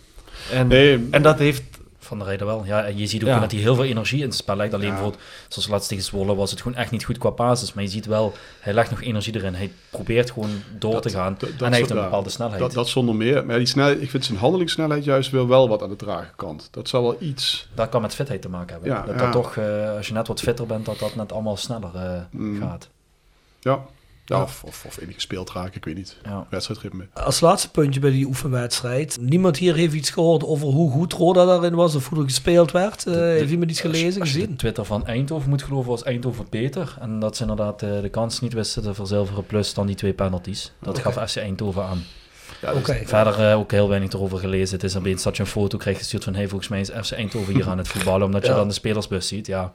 En, 0.52 0.68
Nee, 0.68 1.08
en 1.12 1.22
dat 1.22 1.40
heeft, 1.40 1.77
Van 2.08 2.20
de 2.20 2.26
Rijden 2.26 2.48
wel. 2.48 2.66
Ja, 2.66 2.84
en 2.86 2.98
je 2.98 3.08
ziet 3.08 3.22
ook 3.24 3.28
Ja. 3.30 3.40
dat 3.40 3.52
hij 3.52 3.60
heel 3.60 3.76
veel 3.76 3.84
energie 3.84 4.20
in 4.20 4.26
het 4.28 4.36
spel 4.36 4.56
legt. 4.56 4.74
Alleen 4.74 4.86
Ja. 4.88 4.94
bijvoorbeeld, 4.94 5.24
zoals 5.48 5.68
laatst 5.68 5.90
tegen 5.90 6.04
Zwolle, 6.04 6.36
was 6.36 6.52
het 6.52 6.62
gewoon 6.62 6.78
echt 6.78 6.92
niet 6.92 7.04
goed 7.06 7.18
qua 7.18 7.32
basis. 7.32 7.74
Maar 7.74 7.84
je 7.84 7.90
ziet 7.90 8.06
wel, 8.06 8.34
hij 8.60 8.74
legt 8.74 8.90
nog 8.90 9.02
energie 9.02 9.36
erin. 9.36 9.54
Hij 9.54 9.72
probeert 9.90 10.32
gewoon 10.32 10.50
door 10.80 10.92
Dat- 10.92 11.02
te 11.02 11.10
gaan. 11.10 11.36
dat- 11.40 11.50
en 11.50 11.56
dat 11.58 11.68
hij 11.70 11.78
heeft 11.78 11.90
een 11.90 11.96
bepaalde 11.96 12.30
snelheid. 12.30 12.60
Dat, 12.60 12.72
dat 12.74 12.88
zonder 12.88 13.16
meer. 13.16 13.46
Maar 13.46 13.58
die 13.58 13.68
snelheid, 13.68 14.02
ik 14.02 14.10
vind 14.10 14.26
zijn 14.26 14.38
handelingssnelheid 14.38 15.04
juist 15.04 15.32
weer 15.32 15.48
wel 15.48 15.70
wat 15.70 15.82
aan 15.84 15.90
de 15.90 15.96
trage 15.96 16.32
kant. 16.36 16.68
Dat 16.72 16.90
zal 16.90 17.02
wel 17.02 17.16
iets... 17.20 17.68
Dat 17.74 17.90
kan 17.90 18.02
met 18.02 18.16
fitheid 18.16 18.42
te 18.42 18.50
maken 18.50 18.70
hebben. 18.74 18.90
Ja, 18.92 19.02
dat, 19.02 19.16
ja. 19.16 19.22
dat 19.22 19.32
toch, 19.32 19.56
eh, 19.56 19.96
als 19.96 20.08
je 20.08 20.14
net 20.14 20.28
wat 20.28 20.40
fitter 20.42 20.66
bent, 20.66 20.86
dat 20.86 21.00
dat 21.00 21.16
net 21.16 21.32
allemaal 21.32 21.58
sneller 21.58 21.96
eh, 21.96 22.22
Mm. 22.32 22.60
gaat. 22.62 22.90
Ja, 23.60 23.80
ja. 24.36 24.42
Of, 24.42 24.64
of, 24.64 24.84
of 24.88 25.02
enige 25.02 25.20
speeld 25.20 25.52
raken, 25.52 25.76
ik 25.76 25.86
weet 25.86 25.96
niet. 25.96 26.18
Ja. 26.24 26.48
Wedstrijdritme. 26.50 27.08
Als 27.14 27.40
laatste 27.40 27.72
puntje 27.72 28.00
bij 28.00 28.12
die 28.12 28.26
oefenwedstrijd. 28.26 29.18
Niemand 29.22 29.58
hier 29.58 29.76
heeft 29.76 29.94
iets 29.94 30.10
gehoord 30.10 30.44
over 30.44 30.68
hoe 30.68 30.92
goed 30.92 31.14
Roda 31.14 31.46
daarin 31.46 31.76
was 31.76 31.96
of 31.96 32.10
hoe 32.10 32.18
er 32.18 32.24
gespeeld 32.24 32.72
werd. 32.72 33.06
Eh, 33.06 33.14
heeft 33.14 33.52
iemand 33.52 33.72
iets 33.72 33.82
gelezen, 33.82 34.22
Als 34.22 34.30
je 34.32 34.36
de 34.38 34.42
gezien? 34.42 34.56
Twitter 34.58 34.86
van 34.86 35.06
Eindhoven 35.08 35.50
moet 35.50 35.64
geloven, 35.64 35.90
was 35.90 36.04
Eindhoven 36.04 36.46
beter. 36.50 36.96
En 37.00 37.20
dat 37.20 37.36
ze 37.36 37.42
inderdaad 37.42 37.82
eh, 37.84 38.02
de 38.02 38.10
kans 38.10 38.40
niet 38.40 38.54
wisten 38.54 38.84
te 38.84 38.94
verzilveren, 38.94 39.46
plus 39.46 39.74
dan 39.74 39.88
die 39.88 39.96
twee 39.96 40.14
penalties. 40.14 40.72
Dat 40.82 41.00
gaf 41.00 41.30
FC 41.30 41.38
Eindhoven 41.38 41.84
aan. 41.84 42.04
Ja, 42.62 42.74
dus- 42.74 42.98
Verder 43.04 43.50
eh, 43.50 43.58
ook 43.58 43.72
heel 43.72 43.90
weinig 43.90 44.12
erover 44.12 44.38
gelezen. 44.38 44.76
Het 44.76 44.84
is 44.84 44.96
opeens 44.96 45.24
dat 45.24 45.36
je 45.38 45.44
een 45.44 45.50
foto 45.50 45.78
krijgt 45.78 46.00
gestuurd 46.00 46.24
van... 46.24 46.36
Hey, 46.36 46.48
volgens 46.48 46.70
mij 46.70 46.80
is 46.80 46.90
FC 46.90 47.12
Eindhoven 47.12 47.54
hier 47.54 47.68
aan 47.68 47.78
het 47.78 47.88
voetballen... 47.88 48.26
omdat 48.26 48.44
je 48.46 48.50
Ja. 48.52 48.56
dan 48.58 48.68
de 48.68 48.74
spelersbus 48.74 49.28
ziet. 49.28 49.48
Ja, 49.48 49.74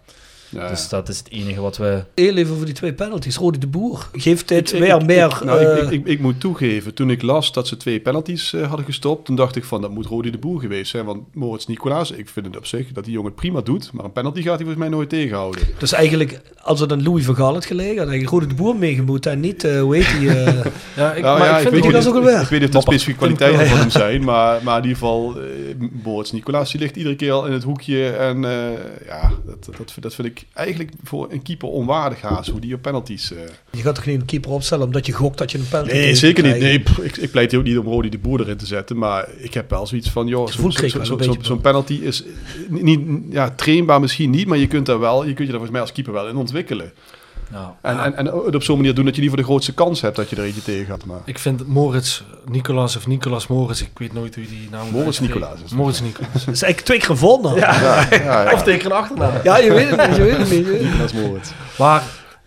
Ja. 0.52 0.68
Dus 0.68 0.88
dat 0.88 1.08
is 1.08 1.18
het 1.18 1.30
enige 1.30 1.60
wat 1.60 1.76
we... 1.76 2.04
Heel 2.14 2.36
even 2.36 2.56
voor 2.56 2.64
die 2.64 2.74
twee 2.74 2.92
penalties. 2.92 3.36
Rodi 3.36 3.58
de 3.58 3.66
Boer 3.66 4.08
geeft 4.12 4.48
dit 4.48 4.72
Ik- 4.72 4.78
weer 4.78 4.94
ik- 4.96 5.06
meer... 5.06 5.24
ik- 5.26 5.44
nou, 5.44 5.58
eh, 5.64 5.90
ik, 5.92 6.06
ik, 6.06 6.20
moet 6.20 6.40
toegeven, 6.40 6.94
toen 6.94 7.10
ik 7.10 7.22
las 7.22 7.52
dat 7.52 7.68
ze 7.68 7.76
twee 7.76 8.00
penalties 8.00 8.52
eh, 8.52 8.66
hadden 8.68 8.84
gestopt, 8.86 9.24
toen 9.24 9.36
dacht 9.36 9.56
ik 9.56 9.64
van, 9.64 9.80
dat 9.80 9.90
moet 9.90 10.06
Rodi 10.06 10.30
de 10.30 10.38
Boer 10.38 10.60
geweest 10.60 10.90
zijn. 10.90 11.04
Want 11.04 11.34
Moritz 11.34 11.66
Nicolaas, 11.66 12.10
ik 12.10 12.28
vind 12.28 12.46
het 12.46 12.56
op 12.56 12.66
zich 12.66 12.92
dat 12.92 13.04
die 13.04 13.12
jongen 13.12 13.30
het 13.30 13.40
prima 13.40 13.60
doet, 13.60 13.92
maar 13.92 14.04
een 14.04 14.12
penalty 14.12 14.38
gaat 14.42 14.46
hij 14.54 14.56
volgens 14.64 14.78
mij 14.78 14.88
nooit 14.88 15.08
tegenhouden. 15.08 15.62
Dus 15.78 15.92
eigenlijk, 15.92 16.40
als 16.62 16.80
het 16.80 16.92
aan 16.92 17.02
Louis 17.02 17.24
van 17.24 17.34
Gaal 17.36 17.52
had 17.52 17.64
gelegen, 17.64 17.98
had 17.98 18.08
eigenlijk 18.08 18.30
Rodi 18.30 18.46
de 18.46 18.54
Boer 18.62 18.76
meegemoet 18.76 19.26
en 19.26 19.40
niet, 19.40 19.64
eh 19.64 19.80
hoe 19.80 19.96
heet 19.96 20.18
die... 20.20 20.28
eh, 20.30 20.64
Ja, 20.96 21.12
ik, 21.12 21.22
Nou 21.22 21.38
maar 21.38 21.48
ja, 21.48 21.54
ik 21.56 21.60
vind 21.60 21.72
weet 21.74 21.82
die 21.82 21.92
niet- 21.92 22.04
was 22.04 22.08
ook 22.08 22.14
alweer. 22.14 22.40
Ik 22.40 22.48
weet 22.48 22.60
niet 22.60 22.68
of 22.68 22.74
de 22.74 22.80
specifieke 22.90 23.18
kwaliteiten 23.18 23.66
van 23.66 23.78
hem 23.78 23.90
zijn, 23.90 24.24
maar, 24.24 24.60
maar 24.62 24.76
in 24.76 24.82
ieder 24.82 24.98
geval, 24.98 25.36
Moritz 26.02 26.30
Nicolaas, 26.30 26.70
die 26.70 26.80
ligt 26.80 26.96
iedere 26.96 27.16
keer 27.16 27.32
al 27.32 27.46
in 27.46 27.52
het 27.52 27.62
hoekje. 27.62 28.10
En 28.10 28.44
eh, 28.44 28.50
ja, 29.06 29.32
dat, 29.46 29.64
dat, 29.64 29.76
dat, 29.76 29.92
dat 30.00 30.14
vind 30.14 30.28
ik 30.28 30.41
eigenlijk 30.52 30.90
voor 31.04 31.32
een 31.32 31.42
keeper 31.42 31.68
onwaardig 31.68 32.20
haast, 32.20 32.50
hoe 32.50 32.60
die 32.60 32.74
op 32.74 32.82
penalties... 32.82 33.32
eh, 33.32 33.40
je 33.70 33.82
gaat 33.82 33.94
toch 33.94 34.06
niet 34.06 34.20
een 34.20 34.26
keeper 34.26 34.50
opstellen 34.50 34.86
omdat 34.86 35.06
je 35.06 35.12
gokt 35.12 35.38
dat 35.38 35.50
je 35.50 35.58
een 35.58 35.68
penalty 35.68 35.92
Nee, 35.92 36.14
zeker 36.14 36.44
niet. 36.44 36.58
Nee, 36.58 36.80
pff, 36.80 36.98
ik, 36.98 37.16
ik 37.16 37.30
pleit 37.30 37.54
ook 37.54 37.64
niet 37.64 37.78
om 37.78 37.86
Rodi 37.86 38.08
de 38.08 38.18
Boer 38.18 38.40
erin 38.40 38.56
te 38.56 38.66
zetten. 38.66 38.98
Maar 38.98 39.28
ik 39.36 39.54
heb 39.54 39.70
wel 39.70 39.86
zoiets 39.86 40.10
van, 40.10 40.26
joh, 40.26 40.48
zo'n 40.48 40.72
zo, 40.72 40.88
zo, 41.04 41.36
zo, 41.40 41.56
penalty 41.56 41.94
is 41.94 42.24
niet, 42.68 43.00
ja, 43.30 43.50
trainbaar 43.50 44.00
misschien 44.00 44.30
niet, 44.30 44.46
maar 44.46 44.58
je 44.58 44.66
kunt 44.66 44.86
daar 44.86 45.00
wel, 45.00 45.26
je 45.26 45.34
kunt 45.34 45.38
je 45.38 45.44
daar 45.44 45.52
volgens 45.52 45.70
mij 45.70 45.80
als 45.80 45.92
keeper 45.92 46.12
wel 46.12 46.28
in 46.28 46.36
ontwikkelen. 46.36 46.92
Ja, 47.52 47.74
En, 47.80 47.98
en, 48.00 48.16
en 48.16 48.26
het 48.26 48.54
op 48.54 48.62
zo'n 48.62 48.76
manier 48.76 48.94
doen 48.94 49.04
dat 49.04 49.14
je 49.14 49.20
liever 49.20 49.38
de 49.38 49.44
grootste 49.44 49.74
kans 49.74 50.00
hebt 50.00 50.16
dat 50.16 50.30
je 50.30 50.36
er 50.36 50.44
eentje 50.44 50.62
tegen 50.62 50.86
gaat. 50.86 51.04
Maar 51.04 51.20
ik 51.24 51.38
vind 51.38 51.66
Moritz 51.66 52.22
Nicolas 52.50 52.96
of 52.96 53.06
Nicolas 53.06 53.46
Moritz, 53.46 53.80
ik 53.80 53.90
weet 53.94 54.12
nooit 54.12 54.34
hoe 54.34 54.46
die 54.46 54.68
naam 54.70 54.90
Moritz 54.90 55.20
is 55.20 55.28
het. 55.28 55.72
Moritz 55.74 56.00
Nicolas. 56.00 56.32
Dat 56.32 56.54
is 56.54 56.62
eigenlijk 56.62 56.80
twee 56.80 56.98
keer 56.98 57.10
een 57.10 57.16
voornaam. 57.16 57.56
Ja. 57.56 57.80
ja, 57.80 58.06
ja, 58.24 58.42
ja. 58.42 58.52
Of 58.52 58.62
tegen 58.62 58.90
een 58.90 58.96
achternaam. 58.96 59.32
je 59.42 59.72
weet 59.72 59.90
het 59.90 60.06
niet, 60.08 60.16
je 60.16 60.22
weet 60.22 60.36
het 60.36 60.50
niet. 60.50 60.58
je 60.58 60.64
weet 60.64 60.80
het 60.80 60.90
niet. 60.90 60.98
dat 60.98 61.12
is 61.12 61.20
Moritz. 61.20 61.50
Maar 61.78 62.02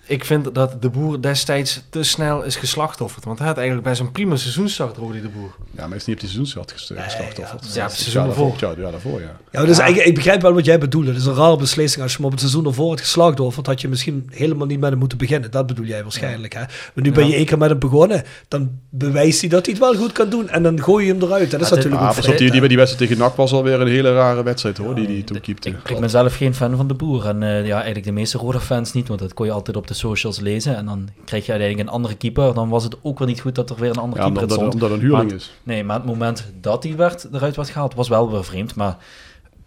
ik 0.07 0.25
vind 0.25 0.55
dat 0.55 0.81
de 0.81 0.89
boer 0.89 1.21
destijds 1.21 1.81
te 1.89 2.03
snel 2.03 2.43
is 2.43 2.55
geslachtofferd. 2.55 3.25
Want 3.25 3.37
hij 3.37 3.47
had 3.47 3.55
eigenlijk 3.57 3.87
bij 3.87 3.95
zijn 3.95 4.11
prima 4.11 4.35
seizoenstart, 4.35 4.97
Rodi 4.97 5.21
de 5.21 5.27
Boer. 5.27 5.49
Ja, 5.71 5.81
maar 5.81 5.87
hij 5.87 5.97
is 5.97 6.05
niet 6.05 6.15
op 6.15 6.21
die 6.21 6.29
seizoensstart 6.29 6.71
ges- 6.71 6.91
geslachtofferd. 6.95 7.61
Ja, 7.61 7.67
het 7.67 7.73
Ja, 7.75 7.87
seizoen 7.89 8.23
daarvoor. 8.25 8.51
ervoor. 8.53 8.75
Ja, 8.77 8.83
ja, 8.85 8.91
daarvoor, 8.91 9.21
ja. 9.21 9.37
Ja, 9.51 9.65
dus 9.65 9.77
eigenlijk, 9.77 10.07
ik 10.09 10.15
begrijp 10.15 10.41
wel 10.41 10.53
wat 10.53 10.65
jij 10.65 10.79
bedoelt. 10.79 11.07
Het 11.07 11.15
is 11.15 11.25
een 11.25 11.33
rare 11.35 11.57
beslissing. 11.57 12.01
Als 12.03 12.11
je 12.11 12.17
hem 12.17 12.25
op 12.25 12.31
het 12.31 12.39
seizoen 12.39 12.65
ervoor 12.65 12.89
had 12.89 12.99
geslachtofferd, 13.01 13.65
had 13.67 13.81
je 13.81 13.87
misschien 13.87 14.29
helemaal 14.31 14.67
niet 14.67 14.79
met 14.79 14.89
hem 14.89 14.99
moeten 14.99 15.17
beginnen. 15.17 15.51
Dat 15.51 15.67
bedoel 15.67 15.85
jij 15.85 16.03
waarschijnlijk. 16.03 16.53
Hè? 16.53 16.59
Maar 16.59 17.03
nu 17.03 17.11
ben 17.11 17.27
je 17.27 17.35
één 17.35 17.45
keer 17.45 17.57
met 17.57 17.69
hem 17.69 17.79
begonnen. 17.79 18.23
Dan 18.47 18.71
bewijst 18.89 19.39
hij 19.41 19.49
dat 19.49 19.65
hij 19.65 19.75
het 19.75 19.83
wel 19.83 19.95
goed 19.95 20.11
kan 20.11 20.29
doen. 20.29 20.49
En 20.49 20.63
dan 20.63 20.83
gooi 20.83 21.05
je 21.05 21.11
hem 21.13 21.21
eruit. 21.21 21.51
Dat 21.51 21.61
is 21.61 21.69
Ja, 21.69 21.75
natuurlijk 21.75 22.01
Ah, 22.01 22.09
ook 22.09 22.15
pas 22.15 22.27
op, 22.27 22.37
die, 22.37 22.51
die, 22.51 22.67
die 22.67 22.77
wedstrijd 22.77 23.09
tegen 23.09 23.23
NAC 23.23 23.35
was 23.35 23.51
alweer 23.51 23.81
een 23.81 23.87
hele 23.87 24.13
rare 24.13 24.43
wedstrijd 24.43 24.77
hoor, 24.77 24.95
die 24.95 25.07
die 25.07 25.23
toen 25.23 25.39
keepte. 25.41 25.69
Ik, 25.69 25.89
ik 25.89 25.99
ben 25.99 26.09
zelf 26.09 26.35
geen 26.35 26.53
fan 26.53 26.75
van 26.75 26.87
de 26.87 26.93
boer. 26.93 27.25
En 27.27 27.43
eh, 27.43 27.65
ja, 27.65 27.75
eigenlijk 27.75 28.05
de 28.05 28.11
meeste 28.11 28.37
rode 28.37 28.59
fans 28.59 28.93
niet, 28.93 29.07
want 29.07 29.19
dat 29.19 29.33
kon 29.33 29.45
je 29.45 29.51
altijd 29.51 29.77
op 29.77 29.87
de 29.87 29.93
socials 29.95 30.39
lezen. 30.39 30.75
En 30.75 30.85
dan 30.85 31.09
kreeg 31.25 31.45
je 31.45 31.51
uiteindelijk 31.51 31.89
een 31.89 31.95
andere 31.95 32.15
keeper. 32.15 32.53
Dan 32.53 32.69
was 32.69 32.83
het 32.83 32.97
ook 33.01 33.19
wel 33.19 33.27
niet 33.27 33.41
goed 33.41 33.55
dat 33.55 33.69
er 33.69 33.75
weer 33.75 33.89
een 33.89 33.95
andere 33.95 34.21
Ja, 34.21 34.27
keeper 34.27 34.41
omdat, 34.43 34.57
stond. 34.57 34.73
omdat 34.73 34.91
een 34.91 34.99
huurling 34.99 35.27
Maar- 35.29 35.35
is. 35.39 35.53
Nee, 35.63 35.83
maar 35.83 35.95
het 35.97 36.05
moment 36.05 36.51
dat 36.61 36.83
hij 36.83 36.95
werd, 36.95 37.27
eruit 37.33 37.55
werd 37.55 37.69
gehaald, 37.69 37.93
was 37.93 38.07
wel 38.07 38.31
weer 38.31 38.45
vreemd. 38.45 38.75
Maar 38.75 38.97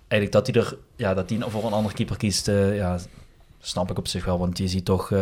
eigenlijk 0.08 0.32
dat 0.32 0.54
hij 0.54 0.62
er, 0.64 0.76
ja, 0.96 1.14
dat 1.14 1.30
hij 1.30 1.38
voor 1.48 1.64
een 1.64 1.72
andere 1.72 1.94
keeper 1.94 2.16
kiest, 2.16 2.48
eh, 2.48 2.76
ja, 2.76 2.98
snap 3.60 3.90
ik 3.90 3.98
op 3.98 4.08
zich 4.08 4.24
wel. 4.24 4.38
Want 4.38 4.58
je 4.58 4.68
ziet 4.68 4.84
toch 4.84 5.12
eh 5.12 5.20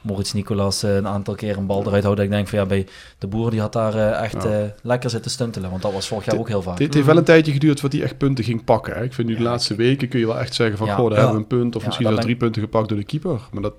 Moritz 0.00 0.32
Nicolas 0.32 0.82
eh, 0.82 0.94
een 0.94 1.06
aantal 1.08 1.34
keer 1.34 1.56
een 1.56 1.66
bal 1.66 1.86
eruit 1.86 2.02
houden. 2.02 2.24
Ik 2.24 2.30
denk 2.30 2.48
van 2.48 2.58
ja, 2.58 2.66
bij 2.66 2.86
de 3.18 3.26
boer 3.26 3.50
die 3.50 3.60
had 3.60 3.72
daar 3.72 3.94
eh, 3.94 4.22
echt 4.24 4.42
Ja. 4.42 4.48
eh, 4.50 4.68
lekker 4.82 5.10
zitten 5.10 5.30
stuntelen. 5.30 5.70
Want 5.70 5.82
dat 5.82 5.92
was 5.92 6.06
vorig 6.08 6.24
jaar 6.24 6.38
ook 6.38 6.48
heel 6.48 6.62
vaak. 6.62 6.78
Het, 6.78 6.94
heeft 6.94 7.06
wel 7.06 7.16
een 7.16 7.24
tijdje 7.24 7.52
geduurd 7.52 7.80
voordat 7.80 7.98
hij 7.98 8.08
echt 8.08 8.18
punten 8.18 8.44
ging 8.44 8.64
pakken. 8.64 8.94
Hè. 8.94 9.02
Ik 9.02 9.12
vind 9.12 9.28
nu 9.28 9.36
de 9.36 9.42
laatste 9.42 9.74
weken 9.74 10.08
kun 10.08 10.18
je 10.20 10.26
wel 10.26 10.38
echt 10.38 10.54
zeggen 10.54 10.78
van, 10.78 10.86
Ja. 10.86 10.94
goh, 10.94 11.08
daar 11.10 11.18
Ja. 11.18 11.24
hebben 11.24 11.34
we 11.34 11.42
een 11.54 11.58
punt. 11.58 11.74
Of 11.76 11.80
Ja, 11.80 11.86
misschien 11.86 12.08
ben- 12.10 12.20
drie 12.20 12.36
punten 12.36 12.62
gepakt 12.62 12.88
door 12.88 12.98
de 12.98 13.04
keeper. 13.04 13.40
Maar 13.52 13.62
dat 13.62 13.74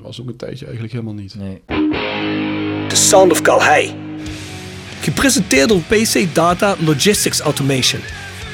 was 0.00 0.20
ook 0.20 0.28
een 0.28 0.36
tijdje 0.36 0.64
eigenlijk 0.64 0.94
helemaal 0.94 1.14
niet. 1.14 1.34
Nee. 1.34 1.62
The 2.88 2.96
Sound 2.96 3.30
of 3.32 3.42
Calhei. 3.42 3.94
Gepresenteerd 5.00 5.68
door 5.68 5.80
PC 5.80 6.34
Data 6.34 6.76
Logistics 6.84 7.40
Automation. 7.40 8.00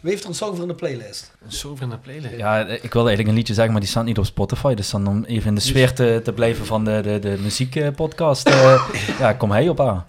Wie 0.00 0.10
heeft 0.10 0.22
er 0.22 0.28
een 0.28 0.34
song 0.34 0.52
voor 0.54 0.62
in 0.62 0.68
de 0.68 0.74
playlist? 0.74 1.30
Zo 1.48 1.76
van 1.76 1.90
de 1.90 1.96
playlist. 1.98 2.36
Ja, 2.36 2.58
ik 2.66 2.92
wilde 2.92 2.98
eigenlijk 3.08 3.28
een 3.28 3.34
liedje 3.34 3.54
zeggen, 3.54 3.72
maar 3.72 3.80
die 3.82 3.90
staat 3.90 4.04
niet 4.04 4.18
op 4.18 4.24
Spotify. 4.24 4.74
Dus 4.74 4.90
dan 4.90 5.06
om 5.06 5.24
even 5.24 5.48
in 5.48 5.54
de 5.54 5.60
sfeer 5.60 5.92
te, 5.94 6.20
te 6.24 6.32
blijven 6.32 6.66
van 6.66 6.84
de, 6.84 7.00
de, 7.02 7.18
de 7.18 7.36
muziekpodcast. 7.40 8.48
eh, 8.48 8.88
ja, 9.20 9.32
kom 9.32 9.50
hij 9.50 9.68
op 9.68 9.80
aan. 9.80 10.04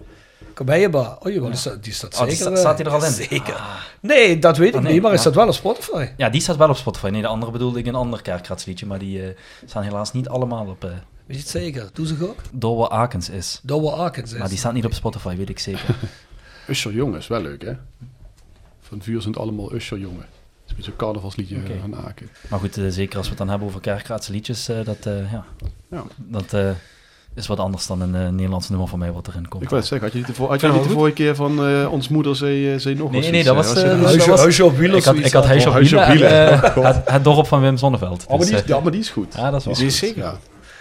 Kom 0.54 0.66
bij 0.66 0.80
je 0.80 0.88
ba. 0.88 1.18
Oh 1.22 1.32
jawel, 1.32 1.48
die 1.50 1.58
staat, 1.58 1.84
die 1.84 1.92
staat 1.92 2.14
Oh, 2.14 2.20
die 2.26 2.30
zeker. 2.36 2.44
sta- 2.44 2.54
eh, 2.54 2.60
staat 2.60 2.76
die 2.76 2.86
er 2.86 2.92
al 2.92 3.04
in? 3.04 3.10
Zeker. 3.12 3.60
Nee, 4.00 4.38
dat 4.38 4.56
weet 4.56 4.68
ik 4.68 4.74
Oh, 4.74 4.82
nee, 4.82 4.92
niet, 4.92 5.02
maar 5.02 5.10
hij 5.10 5.20
ja. 5.22 5.26
staat 5.26 5.34
wel 5.34 5.46
op 5.48 5.54
Spotify. 5.54 6.08
Ja, 6.16 6.28
die 6.28 6.40
staat 6.40 6.56
wel 6.56 6.68
op 6.68 6.76
Spotify. 6.76 7.08
Nee, 7.08 7.20
de 7.20 7.26
andere 7.26 7.52
bedoelde 7.52 7.78
ik 7.78 7.86
een 7.86 7.94
ander 7.94 8.22
kerkraadsliedje. 8.22 8.86
Maar 8.86 8.98
die 8.98 9.22
eh, 9.22 9.36
staan 9.66 9.82
helaas 9.82 10.12
niet 10.12 10.28
allemaal 10.28 10.66
op. 10.66 10.84
eh 10.84 10.90
Weet 11.26 11.36
je 11.36 11.42
het 11.42 11.48
zeker? 11.52 11.90
Doe 11.92 12.06
ze 12.06 12.16
ook? 12.28 12.36
Douwe 12.52 12.88
Akens 12.88 13.28
is. 13.28 13.60
Douwe 13.62 13.92
Akens 13.92 14.32
is. 14.32 14.38
Maar 14.38 14.48
die 14.48 14.58
staat 14.58 14.72
niet 14.72 14.84
op 14.84 14.92
Spotify, 14.94 15.36
weet 15.36 15.48
ik 15.48 15.58
zeker. 15.58 15.94
Usher 16.68 16.92
Jongen 16.92 17.18
is 17.18 17.26
wel 17.26 17.40
leuk, 17.40 17.62
hè? 17.62 17.72
Van 18.92 19.02
vuur 19.02 19.20
zijn 19.20 19.32
het 19.32 19.42
allemaal 19.42 19.74
Usher 19.74 19.98
Jongen. 19.98 20.16
Dat 20.16 20.26
is 20.64 20.70
een 20.70 20.76
beetje 20.76 20.90
een 20.90 20.96
carnavalsliedje 20.96 21.56
Oké. 21.56 21.72
eh, 21.72 21.80
van 21.80 21.96
Aken. 21.96 22.28
Maar 22.48 22.58
goed, 22.58 22.76
eh, 22.78 22.84
zeker 22.88 23.14
als 23.16 23.24
we 23.24 23.28
het 23.30 23.38
dan 23.38 23.48
hebben 23.48 23.68
over 23.68 23.80
kerkraadse 23.80 24.32
liedjes, 24.32 24.68
eh, 24.68 24.76
dat, 24.84 25.06
eh, 25.06 25.32
ja, 25.32 25.44
Ja. 25.90 26.02
dat 26.16 26.52
eh, 26.52 26.70
is 27.34 27.46
wat 27.46 27.58
anders 27.58 27.86
dan 27.86 28.00
een 28.00 28.34
Nederlands 28.34 28.68
nummer 28.68 28.88
van 28.88 28.98
mij 28.98 29.12
wat 29.12 29.28
erin 29.28 29.48
komt. 29.48 29.62
Ik 29.62 29.68
wou 29.68 29.80
het 29.80 29.90
zeggen, 29.90 30.06
had 30.08 30.16
je 30.16 30.22
niet 30.24 30.28
de, 30.28 30.34
voor, 30.42 30.48
had 30.48 30.60
je 30.60 30.68
niet 30.68 30.82
de 30.82 30.88
vorige 30.88 31.14
keer 31.14 31.34
van 31.34 31.66
eh, 31.66 31.92
ons 31.92 32.08
moeder 32.08 32.36
zei, 32.36 32.80
zei 32.80 32.94
nog 32.94 33.10
Nee, 33.10 33.20
eens 33.22 33.30
nee, 33.30 33.44
dat 33.44 33.54
was, 33.54 33.74
eh, 33.82 34.02
Huisje, 34.36 34.64
op 34.64 34.76
wielen 34.76 34.96
ik 34.96 35.04
had, 35.04 35.16
ik. 35.16 35.32
Huisje 35.32 35.68
op 35.68 35.74
Wielen 35.74 36.02
en 36.06 36.12
Wielen. 36.12 37.02
het, 37.04 37.24
dorp 37.24 37.46
van 37.46 37.60
Wim 37.60 37.76
Zonneveld. 37.76 38.22
Oh, 38.22 38.28
maar 38.28 38.38
Dus, 38.38 38.48
die, 38.48 38.56
is, 38.56 38.64
ja, 38.66 38.80
maar 38.80 38.92
die 38.92 39.00
is 39.00 39.10
goed. 39.10 39.34
ja, 39.36 39.50
dat 39.50 39.60
is 39.60 39.66
wel 39.66 39.74
Die 39.74 39.86
is 39.86 39.96
zeker. 39.98 40.34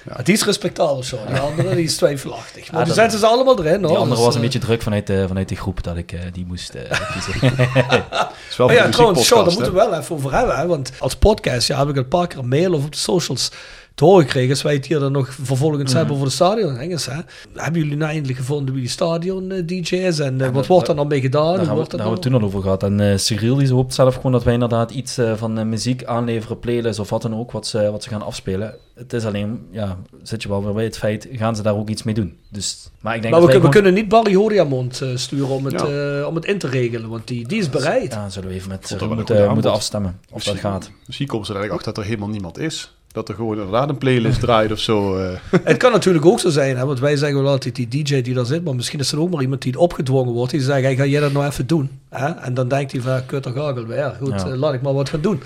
Ja. 0.09 0.23
Die 0.23 0.33
is 0.33 0.43
respectabel 0.45 1.03
zo. 1.03 1.17
Die 1.27 1.39
andere 1.39 1.75
die 1.75 1.83
is 1.83 1.95
twijfelachtig. 1.95 2.71
Maar 2.71 2.79
Ja, 2.79 2.85
die 2.85 2.93
dat- 2.95 2.95
zetten 3.03 3.19
ze 3.19 3.25
allemaal 3.25 3.59
erin. 3.59 3.79
Hoor. 3.79 3.87
Die 3.87 3.97
andere 3.97 4.15
Dus, 4.15 4.19
was 4.25 4.35
een 4.35 4.41
eh, 4.41 4.41
beetje 4.49 4.59
druk 4.65 4.81
vanuit 4.81 5.07
de, 5.07 5.27
vanuit 5.27 5.49
de 5.49 5.55
groep 5.55 5.83
dat 5.83 5.97
ik 5.97 6.11
eh, 6.11 6.19
die 6.31 6.45
moest 6.45 6.75
eh, 6.75 6.81
kiezen. 7.13 7.33
Het 7.57 8.29
is 8.49 8.57
wel 8.57 8.67
Oh 8.67 8.73
ja, 8.73 8.85
de 8.85 8.89
trouwens, 8.89 9.27
Sean, 9.27 9.45
daar 9.45 9.45
muziekpodcast, 9.45 9.55
moeten 9.55 9.73
we 9.73 9.79
wel 9.89 9.93
even 9.99 10.15
over 10.15 10.33
hebben. 10.33 10.57
Hè? 10.57 10.67
Want 10.67 10.91
als 10.99 11.15
podcast 11.15 11.67
ja, 11.67 11.77
heb 11.79 11.89
ik 11.89 11.95
een 11.95 12.07
paar 12.07 12.27
keer 12.27 12.39
een 12.39 12.47
mail 12.47 12.73
of 12.73 12.83
op 12.83 12.91
de 12.91 12.97
socials 12.97 13.51
te 13.95 14.05
horen 14.05 14.23
gekregen. 14.23 14.49
Als 14.49 14.61
wij 14.61 14.73
het 14.73 14.85
hier 14.85 14.99
dan 14.99 15.11
nog 15.11 15.33
vervolgens 15.41 15.83
Mhm. 15.89 15.95
hebben 15.97 16.15
over 16.15 16.27
de 16.27 16.33
stadion. 16.33 16.77
Engels, 16.77 17.05
hè? 17.05 17.19
Hebben 17.55 17.81
jullie 17.81 17.97
nou 17.97 18.11
eindelijk 18.11 18.37
gevonden 18.39 18.73
wie 18.73 18.83
die 18.83 18.91
stadion 18.91 19.51
eh, 19.51 19.65
DJ 19.65 19.95
is? 19.95 20.19
En 20.19 20.41
eh, 20.41 20.49
wat 20.49 20.67
wordt 20.67 20.87
er 20.87 20.95
dan 20.95 21.07
mee 21.07 21.21
gedaan? 21.21 21.55
Daar 21.55 21.65
hebben 21.65 21.89
we, 21.89 21.97
daar 21.97 22.11
het 22.11 22.21
toen 22.21 22.33
al 22.33 22.41
over 22.41 22.61
gehad. 22.61 22.83
En 22.83 22.99
eh 22.99 23.17
Cyril 23.17 23.55
die 23.55 23.73
hoopt 23.73 23.93
zelf 23.93 24.15
gewoon 24.15 24.31
dat 24.31 24.43
wij 24.43 24.53
inderdaad 24.53 24.91
iets 24.91 25.17
van 25.35 25.69
muziek 25.69 26.03
aanleveren, 26.03 26.59
playlist 26.59 26.99
of 26.99 27.09
wat 27.09 27.21
dan 27.21 27.35
ook, 27.35 27.51
wat 27.51 27.67
ze, 27.67 27.91
wat 27.91 28.03
ze 28.03 28.09
gaan 28.09 28.21
afspelen. 28.21 28.75
Het 28.95 29.13
is 29.13 29.25
alleen, 29.25 29.59
ja, 29.71 29.97
zit 30.23 30.43
je 30.43 30.49
wel 30.49 30.63
weer 30.63 30.73
bij 30.73 30.83
het 30.83 30.97
feit, 30.97 31.27
gaan 31.31 31.55
ze 31.55 31.61
daar 31.61 31.75
ook 31.75 31.89
iets 31.89 32.03
mee 32.03 32.13
doen? 32.13 32.37
Dus, 32.49 32.89
maar 32.99 33.15
ik 33.15 33.21
denk 33.21 33.33
Maar 33.33 33.61
we, 33.61 33.69
kunnen 33.69 33.93
niet 33.93 34.07
Barry 34.07 34.33
Horiamond 34.33 35.01
sturen 35.15 35.47
om 35.49 35.65
het, 35.65 35.81
Ja. 35.81 36.25
om 36.25 36.35
het 36.35 36.45
in 36.45 36.57
te 36.57 36.67
regelen. 36.67 37.09
Want 37.09 37.27
die, 37.27 37.47
die 37.47 37.59
is 37.59 37.69
bereid. 37.69 38.13
Ja, 38.13 38.29
zullen 38.29 38.49
we 38.49 38.55
even 38.55 38.69
met 38.69 38.97
moeten, 39.09 39.53
moeten 39.53 39.71
afstemmen 39.71 40.19
of 40.29 40.33
Misschien- 40.33 40.53
dat 40.53 40.63
gaat. 40.63 40.91
Misschien 41.05 41.27
komen 41.27 41.45
ze 41.45 41.51
er 41.53 41.57
eigenlijk 41.59 41.87
achter 41.87 41.93
dat 42.03 42.03
er 42.03 42.09
helemaal 42.09 42.33
niemand 42.33 42.57
is. 42.59 42.95
Dat 43.11 43.29
er 43.29 43.35
gewoon 43.35 43.57
inderdaad 43.57 43.89
een 43.89 43.97
playlist 43.97 44.39
draait 44.45 44.71
of 44.71 44.79
zo. 44.79 45.17
eh. 45.17 45.29
Het 45.63 45.77
kan 45.77 45.91
natuurlijk 45.91 46.25
ook 46.25 46.39
zo 46.39 46.49
zijn, 46.49 46.77
hè, 46.77 46.85
want 46.85 46.99
wij 46.99 47.15
zeggen 47.15 47.43
wel 47.43 47.51
altijd 47.51 47.75
die 47.75 47.87
DJ 47.87 48.21
die 48.21 48.33
daar 48.33 48.45
zit, 48.45 48.63
maar 48.63 48.75
misschien 48.75 48.99
is 48.99 49.11
er 49.11 49.19
ook 49.19 49.29
maar 49.29 49.41
iemand 49.41 49.61
die 49.61 49.79
opgedwongen 49.79 50.33
wordt. 50.33 50.51
Die 50.51 50.61
zegt, 50.61 50.81
hey, 50.81 50.95
ga 50.95 51.05
jij 51.05 51.19
dat 51.21 51.31
nou 51.31 51.45
even 51.45 51.67
doen? 51.67 51.89
Hè? 52.09 52.27
En 52.27 52.53
dan 52.53 52.67
denkt 52.67 52.91
hij 52.91 53.01
van, 53.01 53.25
kut, 53.25 53.43
daar 53.43 53.53
ga 53.53 53.69
ik 53.69 53.77
alweer. 53.77 54.15
Goed, 54.21 54.41
Ja. 54.41 54.47
eh, 54.47 54.55
laat 54.55 54.73
ik 54.73 54.81
maar 54.81 54.93
wat 54.93 55.09
gaan 55.09 55.21
doen. 55.21 55.41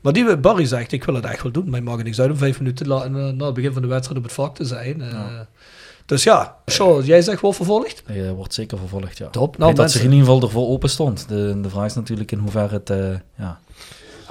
Maar 0.00 0.12
die 0.12 0.36
Barry 0.36 0.64
zegt, 0.64 0.92
ik 0.92 1.04
wil 1.04 1.14
het 1.14 1.24
echt 1.24 1.42
wel 1.42 1.52
doen. 1.52 1.70
Mij 1.70 1.80
mag 1.80 2.02
niks 2.02 2.20
uit 2.20 2.30
om 2.30 2.36
vijf 2.36 2.58
minuten 2.58 2.86
la- 2.86 3.08
na, 3.08 3.30
na 3.30 3.44
het 3.44 3.54
begin 3.54 3.72
van 3.72 3.82
de 3.82 3.88
wedstrijd 3.88 4.18
op 4.18 4.24
het 4.24 4.32
vak 4.34 4.54
te 4.54 4.64
zijn. 4.64 5.00
Eh, 5.02 5.18
Dus 6.06 6.22
ja, 6.22 6.56
zo, 6.66 7.00
jij 7.04 7.22
zegt 7.22 7.40
wordt 7.40 7.56
vervolgd? 7.56 8.02
Eh, 8.06 8.30
wordt 8.30 8.54
zeker 8.54 8.78
vervolgd, 8.78 9.18
ja. 9.18 9.26
Top. 9.28 9.58
Nou, 9.58 9.70
dat 9.70 9.80
mensen- 9.80 10.00
ze 10.00 10.06
in 10.06 10.12
ieder 10.12 10.26
geval 10.26 10.42
ervoor 10.42 10.68
open 10.68 10.90
stond. 10.90 11.28
De, 11.28 11.58
de 11.62 11.68
vraag 11.70 11.84
is 11.86 11.94
natuurlijk 11.94 12.32
in 12.32 12.38
hoeverre 12.38 12.74
het, 12.74 12.90
eh, 12.90 12.98
ja... 13.38 13.58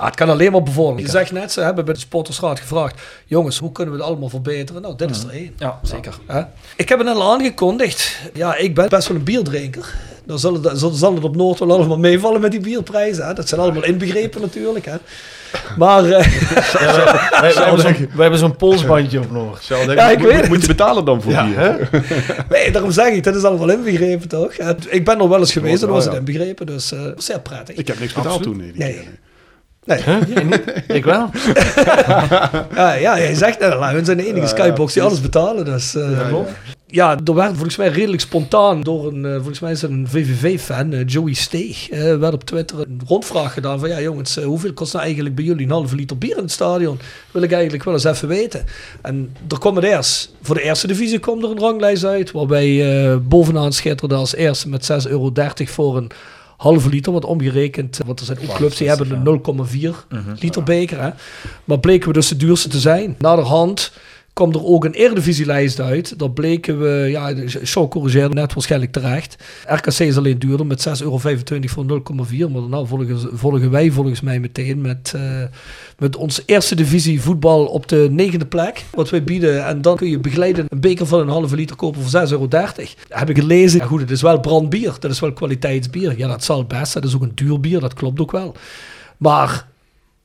Ah, 0.02 0.08
het 0.08 0.16
kan 0.16 0.30
alleen 0.30 0.52
maar 0.52 0.64
bevorderen. 0.64 1.06
Je 1.06 1.10
zegt 1.12 1.32
net, 1.32 1.52
ze 1.52 1.62
hebben 1.62 1.86
bij 1.86 1.94
de 1.94 2.00
Sportersraad 2.00 2.60
gevraagd... 2.60 3.02
jongens, 3.26 3.58
hoe 3.58 3.72
kunnen 3.72 3.94
we 3.94 4.00
het 4.00 4.10
allemaal 4.10 4.30
verbeteren? 4.30 4.82
Nou, 4.82 4.96
dit 4.96 5.10
is 5.10 5.24
er 5.24 5.30
één. 5.30 5.54
Ja, 5.58 5.80
zeker. 5.84 6.14
Hè? 6.28 6.42
Ik 6.76 6.90
heb 6.90 6.98
het 7.00 7.08
net 7.08 7.16
al 7.18 7.32
aangekondigd. 7.34 8.20
Ja, 8.34 8.56
ik 8.56 8.76
ben 8.76 8.90
best 8.90 9.08
wel 9.08 9.18
een 9.18 9.24
bierdrinker. 9.24 9.94
Dan 10.26 10.40
zal 10.40 10.54
het, 10.54 10.80
zal, 10.96 11.14
het 11.16 11.24
op 11.24 11.36
Noord 11.36 11.60
wel 11.60 11.72
allemaal 11.72 11.98
meevallen 11.98 12.42
met 12.42 12.52
die 12.52 12.60
bierprijzen. 12.60 13.26
Hè? 13.28 13.34
Dat 13.34 13.48
zijn 13.50 13.62
allemaal 13.62 13.84
inbegrepen 13.84 14.42
natuurlijk. 14.42 14.86
Hè? 14.86 14.96
Maar... 15.78 16.04
eh, 16.06 16.28
Wij, 17.42 17.54
wij 17.54 17.64
hebben 17.66 17.80
zo'n- 17.82 17.94
wij 18.14 18.22
hebben 18.22 18.40
zo'n 18.40 18.56
polsbandje 18.56 19.20
op 19.20 19.32
Noord. 19.32 19.64
Zal 19.64 19.92
Ja, 19.92 20.10
ik 20.10 20.18
moet, 20.18 20.28
weet 20.28 20.34
moet, 20.34 20.42
het. 20.42 20.50
moet 20.52 20.62
je 20.62 20.68
betalen 20.68 21.06
dan 21.06 21.22
voor 21.22 21.32
Ja, 21.32 21.46
bier? 21.46 21.58
hè? 21.60 21.76
nee, 22.50 22.72
daarom 22.72 22.92
zeg 22.92 23.08
ik, 23.14 23.24
dat 23.24 23.36
is 23.36 23.44
allemaal 23.44 23.70
inbegrepen 23.70 24.28
toch? 24.28 24.54
Ik 24.90 25.06
ben 25.06 25.20
er 25.20 25.30
wel 25.30 25.40
eens 25.40 25.52
geweest 25.52 25.84
en 25.84 25.90
was 25.90 26.06
het 26.06 26.14
inbegrepen. 26.14 26.66
Dus 26.66 26.92
eh 26.92 27.00
zeer 27.18 27.40
prettig. 27.40 27.76
Ik 27.76 27.88
heb 27.88 28.00
niks 28.00 28.14
betaald 28.14 28.36
Absoluut. 28.36 28.58
toen. 28.58 28.64
Nee, 28.64 28.72
die 28.72 28.82
Nee. 28.84 28.94
keer, 28.94 29.04
nee. 29.04 29.20
Nee. 29.86 30.02
Huh? 30.04 30.22
Jij 30.36 30.44
niet? 30.44 30.84
Ik 30.88 31.06
wel. 31.06 31.30
Ja, 32.76 32.94
ja, 32.94 33.18
jij 33.18 33.34
zegt 33.34 33.60
net 33.60 33.74
al, 33.74 33.84
hun 33.88 34.06
zijn 34.06 34.18
de 34.18 34.28
enige 34.28 34.48
skybox 34.48 34.94
die 34.94 35.04
alles 35.04 35.22
betalen. 35.22 35.66
Dus, 35.66 35.96
eh, 35.96 36.12
Ja, 36.12 36.46
ja, 36.88 37.18
er 37.26 37.34
werd 37.34 37.52
volgens 37.54 37.76
mij 37.78 37.88
redelijk 37.88 38.22
spontaan 38.22 38.82
door 38.82 39.08
een, 39.08 39.26
eh, 39.26 39.36
volgens 39.36 39.60
mij 39.60 39.72
is 39.72 39.82
een 39.82 40.08
VVV-fan, 40.10 40.94
eh, 40.94 41.06
Joey 41.06 41.34
Steeg, 41.34 41.90
eh, 41.90 42.18
werd 42.18 42.34
op 42.34 42.44
Twitter 42.44 42.80
een 42.80 43.02
rondvraag 43.08 43.54
gedaan 43.54 43.80
van, 43.80 43.90
ja 43.90 44.02
jongens, 44.02 44.38
eh, 44.38 44.44
hoeveel 44.46 44.74
kost 44.74 44.94
nou 44.94 45.06
eigenlijk 45.06 45.36
bij 45.36 45.44
jullie 45.44 45.66
een 45.66 45.72
halve 45.72 45.96
liter 45.96 46.18
bier 46.18 46.38
in 46.38 46.44
het 46.44 46.52
stadion? 46.52 47.00
Wil 47.32 47.42
ik 47.42 47.52
eigenlijk 47.52 47.84
wel 47.84 47.94
eens 47.94 48.04
even 48.04 48.28
weten. 48.28 48.66
En 49.02 49.36
er 49.50 49.60
kwam 49.60 49.76
het 49.76 49.86
eerst, 49.86 50.34
voor 50.42 50.56
de 50.56 50.62
eerste 50.62 50.88
divisie 50.88 51.20
kwam 51.20 51.44
er 51.44 51.50
een 51.52 51.60
ranglijst 51.60 52.06
uit, 52.06 52.32
waarbij 52.32 53.02
eh, 53.10 53.16
bovenaan 53.22 53.74
schitterde 53.74 54.16
als 54.16 54.36
eerste 54.36 54.70
met 54.70 54.86
6,30 54.86 55.12
euro 55.12 55.32
voor 55.66 55.98
een 55.98 56.12
halve 56.62 56.90
liter, 56.90 57.12
wat 57.14 57.26
omgerekend, 57.26 58.00
want 58.06 58.20
er 58.20 58.26
zijn 58.26 58.40
ook 58.40 58.56
clubs 58.56 58.78
die 58.78 58.88
hebben 58.88 59.12
een 59.12 59.42
0,4 59.94 59.96
liter 60.40 60.64
beker. 60.64 61.02
Hè? 61.02 61.10
Maar 61.64 61.80
bleken 61.80 62.08
we 62.08 62.14
dus 62.14 62.28
de 62.28 62.36
duurste 62.36 62.70
te 62.70 62.80
zijn. 62.80 63.16
Naderhand 63.20 63.92
kwam 64.34 64.52
er 64.52 64.66
ook 64.66 64.86
een 64.86 64.94
Eredivisielijst 64.94 65.80
uit. 65.80 66.20
Daar 66.20 66.32
bleken 66.32 66.80
we, 66.80 67.08
ja, 67.10 67.34
Sean 67.62 67.88
corrigeerde 67.88 68.34
net 68.34 68.54
waarschijnlijk 68.54 68.92
terecht. 68.92 69.36
RKC 69.68 70.00
is 70.00 70.18
alleen 70.18 70.40
duurder 70.40 70.66
met 70.66 70.88
6,25 70.88 71.04
euro 71.04 71.18
voor 71.18 72.02
0,4. 72.28 72.52
Maar 72.52 72.62
nou 72.62 72.88
volgen, 72.88 73.38
volgen 73.38 73.72
wij 73.72 73.92
volgens 73.92 74.22
mij 74.22 74.40
meteen 74.40 74.82
met, 74.82 75.12
eh, 75.16 75.44
met 75.98 76.16
onze 76.16 76.44
eerste 76.46 76.76
divisie 76.76 77.22
voetbal 77.22 77.66
op 77.66 77.88
de 77.88 78.08
negende 78.12 78.46
plek. 78.46 78.86
Wat 78.92 79.10
wij 79.10 79.24
bieden. 79.24 79.66
En 79.66 79.82
dan 79.82 79.96
kun 79.96 80.10
je 80.10 80.20
begeleiden 80.20 80.66
een 80.70 80.82
beker 80.82 81.06
van 81.06 81.20
een 81.20 81.30
halve 81.30 81.56
liter 81.56 81.76
kopen 81.76 82.02
voor 82.02 82.10
6,30 82.10 82.32
euro. 82.32 82.48
Heb 83.20 83.30
ik 83.30 83.38
gelezen. 83.38 83.82
Goed, 83.82 84.02
het 84.02 84.12
is 84.12 84.22
wel 84.22 84.40
brandbier. 84.40 84.96
Dat 85.00 85.12
is 85.12 85.20
wel 85.20 85.34
kwaliteitsbier. 85.34 86.18
Ja, 86.18 86.28
dat 86.28 86.44
zal 86.44 86.66
best. 86.66 86.94
Dat 86.94 87.04
is 87.04 87.16
ook 87.16 87.22
een 87.22 87.32
duur 87.36 87.60
bier. 87.60 87.80
Dat 87.80 87.94
klopt 87.94 88.20
ook 88.20 88.32
wel. 88.32 88.56
Maar 89.18 89.70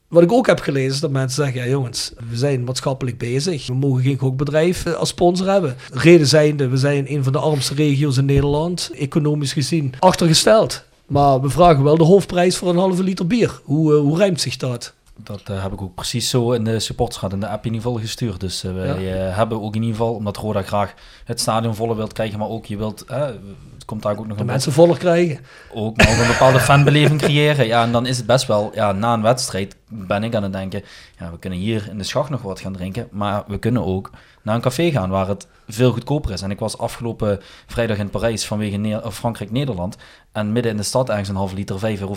wat 0.09 0.23
ik 0.23 0.33
ook 0.33 0.47
heb 0.47 0.61
gelezen 0.61 0.93
is 0.93 1.01
dat 1.01 1.11
mensen 1.11 1.45
zeggen, 1.45 1.63
ja 1.63 1.69
jongens, 1.69 2.13
we 2.31 2.37
zijn 2.37 2.65
maatschappelijk 2.65 3.19
bezig. 3.19 3.67
We 3.67 3.75
mogen 3.75 4.03
geen 4.03 4.19
gokbedrijf 4.19 4.87
eh, 4.87 4.93
als 4.93 5.09
sponsor 5.09 5.51
hebben. 5.51 5.77
Reden 5.93 6.27
zijnde, 6.27 6.69
we 6.69 6.77
zijn 6.77 7.13
een 7.13 7.25
van 7.25 7.33
de 7.33 7.39
armste 7.39 7.75
regio's 7.75 8.17
in 8.17 8.25
Nederland, 8.25 8.91
economisch 8.95 9.53
gezien 9.53 9.95
achtergesteld. 9.99 10.85
Maar 11.07 11.41
we 11.41 11.49
vragen 11.49 11.85
wel 11.85 11.97
de 11.97 12.05
hoofdprijs 12.05 12.57
voor 12.57 12.69
een 12.69 12.77
halve 12.77 13.03
liter 13.03 13.27
bier. 13.27 13.61
Hoe, 13.65 13.95
eh, 13.95 14.01
hoe 14.01 14.17
rijmt 14.17 14.41
zich 14.41 14.57
dat? 14.57 14.95
Dat 15.17 15.43
eh, 15.45 15.63
heb 15.63 15.73
ik 15.73 15.83
ook 15.83 15.95
precies 15.95 16.31
zo 16.31 16.53
in 16.53 16.65
de 16.65 16.81
supportersraad 16.81 17.33
in 17.33 17.41
de 17.41 17.49
app 17.49 17.67
in 17.67 17.73
ieder 17.73 17.87
geval 17.87 18.03
gestuurd. 18.03 18.41
Dus 18.41 18.63
wij 18.63 19.29
eh, 19.29 19.37
hebben 19.37 19.63
ook 19.63 19.75
in 19.75 19.83
ieder 19.83 19.97
geval, 19.97 20.15
omdat 20.15 20.37
Roda 20.37 20.63
graag 20.63 20.95
het 21.25 21.41
stadion 21.41 21.75
voller 21.75 21.97
wilt 21.97 22.13
krijgen, 22.13 22.39
maar 22.39 22.49
ook 22.49 22.67
je 22.67 22.77
wilt, 22.77 23.05
komt 23.87 24.03
daar 24.03 24.13
ook 24.19 24.27
nog 24.27 24.35
De 24.37 24.41
een 24.41 24.47
mensen 24.47 24.73
voller 24.73 24.99
krijgen. 24.99 25.39
ook, 25.73 26.03
ook 26.03 26.19
een 26.19 26.27
bepaalde 26.27 26.61
fanbeleving 26.61 27.21
creëren. 27.21 27.67
Ja, 27.67 27.83
en 27.83 27.93
dan 27.93 28.07
is 28.07 28.17
het 28.17 28.27
best 28.27 28.47
wel, 28.47 28.71
ja, 28.75 28.93
na 28.93 29.13
een 29.15 29.23
wedstrijd 29.23 29.77
ben 29.89 30.25
ik 30.25 30.35
aan 30.35 30.43
het 30.43 30.53
denken, 30.53 30.83
ja, 31.19 31.31
we 31.31 31.39
kunnen 31.39 31.59
hier 31.59 31.87
in 31.91 31.99
de 31.99 32.05
schacht 32.05 32.31
nog 32.31 32.43
wat 32.43 32.61
gaan 32.61 32.73
drinken, 32.73 33.09
maar 33.11 33.45
we 33.47 33.59
kunnen 33.59 33.85
ook 33.85 34.11
naar 34.43 34.55
een 34.55 34.61
café 34.61 34.91
gaan 34.91 35.11
waar 35.11 35.29
het 35.29 35.47
veel 35.69 35.93
goedkoper 35.93 36.33
is. 36.33 36.43
En 36.43 36.51
ik 36.51 36.59
was 36.59 36.79
afgelopen 36.79 37.41
vrijdag 37.67 37.97
in 37.99 38.11
Parijs 38.11 38.47
vanwege 38.47 38.77
Ne- 38.77 39.13
Frankrijk-Nederland 39.13 39.97
en 40.33 40.53
midden 40.53 40.71
in 40.71 40.77
de 40.77 40.83
stad 40.83 41.09
ergens 41.09 41.29
een 41.29 41.37
halve 41.37 41.55
liter 41.55 41.79
5,50 41.79 42.01
euro. 42.01 42.17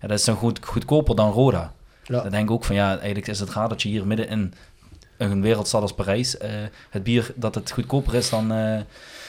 Ja, 0.00 0.08
dat 0.08 0.18
is 0.18 0.24
dan 0.24 0.36
goed, 0.36 0.58
goedkoper 0.64 1.16
dan 1.16 1.30
Roda. 1.32 1.72
Ja. 2.04 2.20
Dan 2.22 2.30
denk 2.30 2.44
ik 2.44 2.50
ook 2.50 2.64
van, 2.64 2.74
ja, 2.76 2.88
eigenlijk 2.96 3.26
is 3.26 3.40
het 3.40 3.50
raar 3.50 3.68
dat 3.68 3.82
je 3.82 3.88
hier 3.88 4.06
midden 4.06 4.28
in 4.28 4.54
een 5.18 5.42
wereldstad 5.42 5.82
als 5.82 5.94
Parijs, 5.94 6.36
eh, 6.38 6.50
het 6.90 7.02
bier, 7.02 7.32
dat 7.34 7.54
het 7.54 7.70
goedkoper 7.70 8.14
is 8.14 8.30
dan, 8.30 8.52
eh, 8.52 8.78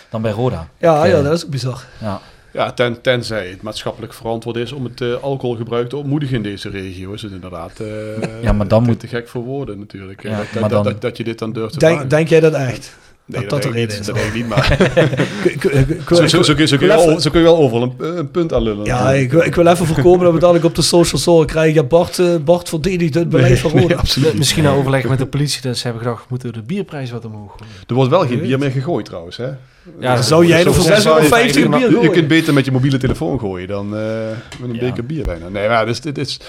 dan 0.10 0.22
bij 0.22 0.32
Roda. 0.32 0.68
Ja, 0.78 1.06
ja, 1.06 1.22
dat 1.22 1.34
is 1.34 1.46
ook 1.46 1.52
bizar. 1.52 1.84
Ja. 2.02 2.20
Ja, 2.54 2.72
ten, 2.72 3.02
tenzij 3.02 3.48
het 3.50 3.62
maatschappelijk 3.62 4.14
verantwoord 4.14 4.56
is 4.58 4.72
om 4.72 4.84
het 4.84 5.02
eh, 5.02 5.14
alcoholgebruik 5.24 5.90
te 5.90 5.96
ontmoedigen 5.98 6.36
in 6.36 6.44
deze 6.44 6.70
regio, 6.70 7.14
is 7.14 7.22
het 7.22 7.32
inderdaad 7.32 7.80
eh, 7.80 8.42
Ja, 8.42 8.52
maar 8.54 8.68
dan 8.68 8.84
te, 8.84 8.90
moet- 8.90 9.00
te 9.00 9.08
gek 9.08 9.28
voor 9.28 9.44
woorden 9.44 9.80
natuurlijk. 9.80 10.24
Ja, 10.24 10.30
dat, 10.38 10.46
dat, 10.52 10.62
maar 10.62 10.70
dat, 10.70 10.84
dan- 10.84 10.94
dat, 10.94 11.02
dat 11.02 11.18
je 11.18 11.24
dit 11.24 11.40
dan 11.40 11.54
durft 11.54 11.74
te 11.74 11.80
Denk, 11.80 11.92
vragen. 11.92 12.10
denk 12.10 12.28
jij 12.28 12.40
dat 12.40 12.54
echt? 12.54 12.96
Nee, 13.28 13.42
dat 13.48 13.50
dat, 13.50 13.64
reden 13.74 13.80
niet, 13.82 14.00
is? 14.00 14.06
dat 14.06 14.16
denk 14.16 14.28
ik 14.28 14.34
niet, 14.34 14.48
maar 14.48 14.78
zo, 16.16 16.28
zo, 16.28 16.42
zo, 16.42 16.54
kun 16.56 16.68
je- 16.68 16.78
wel- 16.88 17.10
even- 17.10 17.22
zo 17.22 17.30
kun 17.30 17.40
je 17.40 17.46
wel 17.46 17.58
overal 17.58 17.82
een, 17.98 18.18
een 18.18 18.32
punt 18.32 18.54
aan 18.54 18.62
lullen. 18.64 18.86
Ja, 18.86 19.12
ik, 19.14 19.32
wil- 19.32 19.42
ik 19.44 19.56
wil 19.56 19.68
even 19.68 19.86
voorkomen 19.86 20.24
dat 20.26 20.34
we 20.34 20.40
dadelijk 20.40 20.66
op 20.66 20.76
de 20.76 20.82
social 20.82 21.22
zorgen 21.22 21.48
krijgen. 21.48 21.74
Ja, 21.74 21.84
Bart, 21.84 22.20
eh, 22.20 22.36
Bart 22.36 22.70
verdedigt 22.70 23.14
het 23.14 23.30
beleid 23.30 23.60
van 23.60 23.72
Roda. 23.72 23.86
Nee, 23.88 23.98
absoluut 23.98 24.28
niet. 24.30 24.38
Misschien 24.38 24.64
nou 24.64 24.78
overleggen 24.78 25.10
met 25.10 25.20
de 25.20 25.26
politie 25.26 25.62
dat 25.62 25.78
ze 25.78 25.84
hebben 25.84 26.02
gedacht, 26.04 26.30
moeten 26.30 26.48
we 26.50 26.54
de 26.54 26.62
bierprijs 26.64 27.12
wat 27.12 27.26
omhoog 27.26 27.52
gooien? 27.58 27.74
Er 27.88 27.96
wordt 27.96 28.10
wel 28.10 28.28
geen 28.28 28.42
bier 28.42 28.60
meer 28.60 28.72
gegooid 28.72 29.06
trouwens, 29.06 29.38
hè? 29.38 29.48
Ja, 30.00 30.22
Zou 30.22 30.46
jij 30.46 30.64
nog 30.64 30.76
voor 30.76 30.84
Zo- 31.02 31.18
6,50 31.20 31.30
je- 31.30 31.70
bier 31.70 31.80
Je, 31.80 31.86
je 31.90 31.94
gooien? 31.96 32.12
kunt 32.12 32.28
beter 32.28 32.54
met 32.54 32.66
je 32.66 32.72
mobiele 32.72 32.98
telefoon 32.98 33.40
gooien 33.40 33.68
dan 33.68 33.98
eh, 33.98 34.02
met 34.60 34.70
een 34.70 34.74
Ja. 34.76 34.80
beker 34.80 35.06
bier 35.06 35.24
bijna. 35.24 35.48
Nee, 35.50 35.68
maar 35.68 35.86
dus, 35.86 36.02
dit 36.02 36.18
is... 36.18 36.40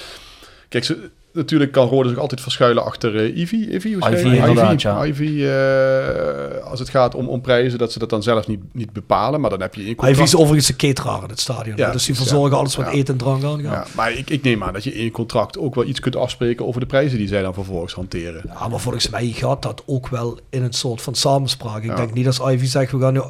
Kijk, 0.68 0.96
natuurlijk 1.32 1.72
kan 1.72 1.88
Rode 1.88 2.08
zich 2.08 2.18
altijd 2.18 2.40
verschuilen 2.40 2.84
achter 2.84 3.16
eh 3.16 3.36
Ivy. 3.36 3.56
Ivy? 3.56 3.88
Ivy, 3.88 4.28
ja. 4.76 5.06
Ivy, 5.06 5.44
eh, 5.44 6.64
als 6.64 6.78
het 6.78 6.88
gaat 6.88 7.14
om, 7.14 7.28
om 7.28 7.40
prijzen, 7.40 7.78
dat 7.78 7.92
ze 7.92 7.98
dat 7.98 8.10
dan 8.10 8.22
zelf 8.22 8.46
niet, 8.46 8.60
niet 8.72 8.92
bepalen. 8.92 9.40
Maar 9.40 9.50
dan 9.50 9.60
heb 9.60 9.74
je 9.74 9.84
in 9.84 9.94
contract... 9.94 10.28
is 10.28 10.36
overigens 10.36 10.68
een 10.68 10.76
cateraar 10.76 11.22
in 11.22 11.28
het 11.28 11.40
stadion. 11.40 11.76
Ja, 11.76 11.90
dus 11.90 12.04
die 12.04 12.14
verzorgen 12.14 12.50
ja. 12.50 12.56
alles 12.56 12.76
wat 12.76 12.88
eten 12.88 13.14
en 13.14 13.20
drank 13.20 13.44
aangaat. 13.44 13.88
Ja, 13.88 13.94
maar 13.94 14.12
ik, 14.12 14.30
ik 14.30 14.42
neem 14.42 14.62
aan 14.62 14.72
dat 14.72 14.84
je 14.84 14.94
in 14.94 15.04
je 15.04 15.10
contract 15.10 15.58
ook 15.58 15.74
wel 15.74 15.84
iets 15.84 16.00
kunt 16.00 16.16
afspreken 16.16 16.66
over 16.66 16.80
de 16.80 16.86
prijzen 16.86 17.18
die 17.18 17.28
zij 17.28 17.42
dan 17.42 17.54
vervolgens 17.54 17.94
hanteren. 17.94 18.42
Ja, 18.46 18.68
maar 18.68 18.80
volgens 18.80 19.08
mij 19.08 19.26
gaat 19.26 19.62
dat 19.62 19.82
ook 19.86 20.08
wel 20.08 20.38
in 20.50 20.62
een 20.62 20.72
soort 20.72 21.02
van 21.02 21.14
samenspraak. 21.14 21.82
Ik 21.82 21.96
denk 21.96 22.14
niet 22.14 22.26
als 22.26 22.38
Ivy 22.38 22.66
zegt, 22.66 22.92
we 22.92 23.00
gaan 23.00 23.12
nu 23.12 23.20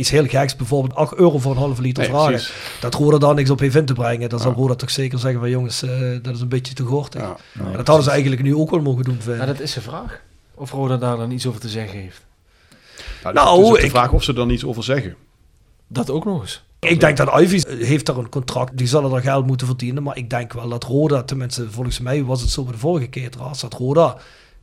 iets 0.00 0.10
heel 0.10 0.26
geks, 0.26 0.56
bijvoorbeeld 0.56 0.94
8 0.94 1.14
euro 1.14 1.38
voor 1.38 1.50
een 1.52 1.56
halve 1.58 1.82
liter 1.82 2.02
Nee, 2.02 2.12
vragen. 2.12 2.30
precies. 2.30 2.52
Dat 2.80 2.94
Roda 2.94 3.18
daar 3.18 3.34
niks 3.34 3.50
op 3.50 3.58
heeft 3.58 3.74
in 3.74 3.84
te 3.84 3.92
brengen. 3.92 4.28
Dan 4.28 4.38
zal 4.40 4.50
Ja. 4.50 4.56
Roda 4.56 4.74
toch 4.74 4.90
zeker 4.90 5.18
zeggen 5.18 5.40
van 5.40 5.50
jongens, 5.50 5.82
eh, 5.82 5.90
dat 6.22 6.34
is 6.34 6.40
een 6.40 6.48
beetje 6.48 6.74
te 6.74 6.82
gortig. 6.82 7.20
Ja. 7.20 7.36
Dat 7.76 7.86
hadden 7.86 8.04
ze 8.04 8.10
eigenlijk 8.10 8.42
nu 8.42 8.54
ook 8.54 8.70
wel 8.70 8.80
mogen 8.80 9.04
doen. 9.04 9.18
Ja, 9.26 9.46
dat 9.46 9.60
is 9.60 9.72
de 9.72 9.80
vraag. 9.80 10.20
Of 10.54 10.70
Roda 10.70 10.96
daar 10.96 11.16
dan 11.16 11.30
iets 11.30 11.46
over 11.46 11.60
te 11.60 11.68
zeggen 11.68 11.98
heeft. 11.98 12.24
Nou, 13.22 13.34
Nou, 13.34 13.58
dus 13.58 13.66
het 13.66 13.74
is 13.76 13.80
de 13.80 13.86
ik- 13.86 13.92
vraag 13.92 14.12
of 14.12 14.22
ze 14.22 14.32
dan 14.32 14.50
iets 14.50 14.64
over 14.64 14.82
zeggen. 14.84 15.14
Dat 15.86 16.10
ook 16.10 16.24
nog 16.24 16.40
eens. 16.40 16.62
Ik 16.80 17.00
denk 17.00 17.16
dat 17.16 17.40
Ivy 17.40 17.62
heeft 17.84 18.06
daar 18.06 18.16
een 18.16 18.28
contract, 18.28 18.76
die 18.76 18.86
zullen 18.86 19.12
er 19.12 19.20
geld 19.22 19.46
moeten 19.46 19.66
verdienen. 19.66 20.02
Maar 20.02 20.16
ik 20.16 20.30
denk 20.30 20.52
wel 20.52 20.68
dat 20.68 20.84
Roda, 20.84 21.22
tenminste 21.22 21.70
volgens 21.70 22.00
mij 22.00 22.24
was 22.24 22.40
het 22.40 22.50
zo 22.50 22.62
bij 22.62 22.72
de 22.72 22.78
vorige 22.78 23.08
cateraars, 23.08 23.60
dat 23.60 23.74
Roda 23.74 24.16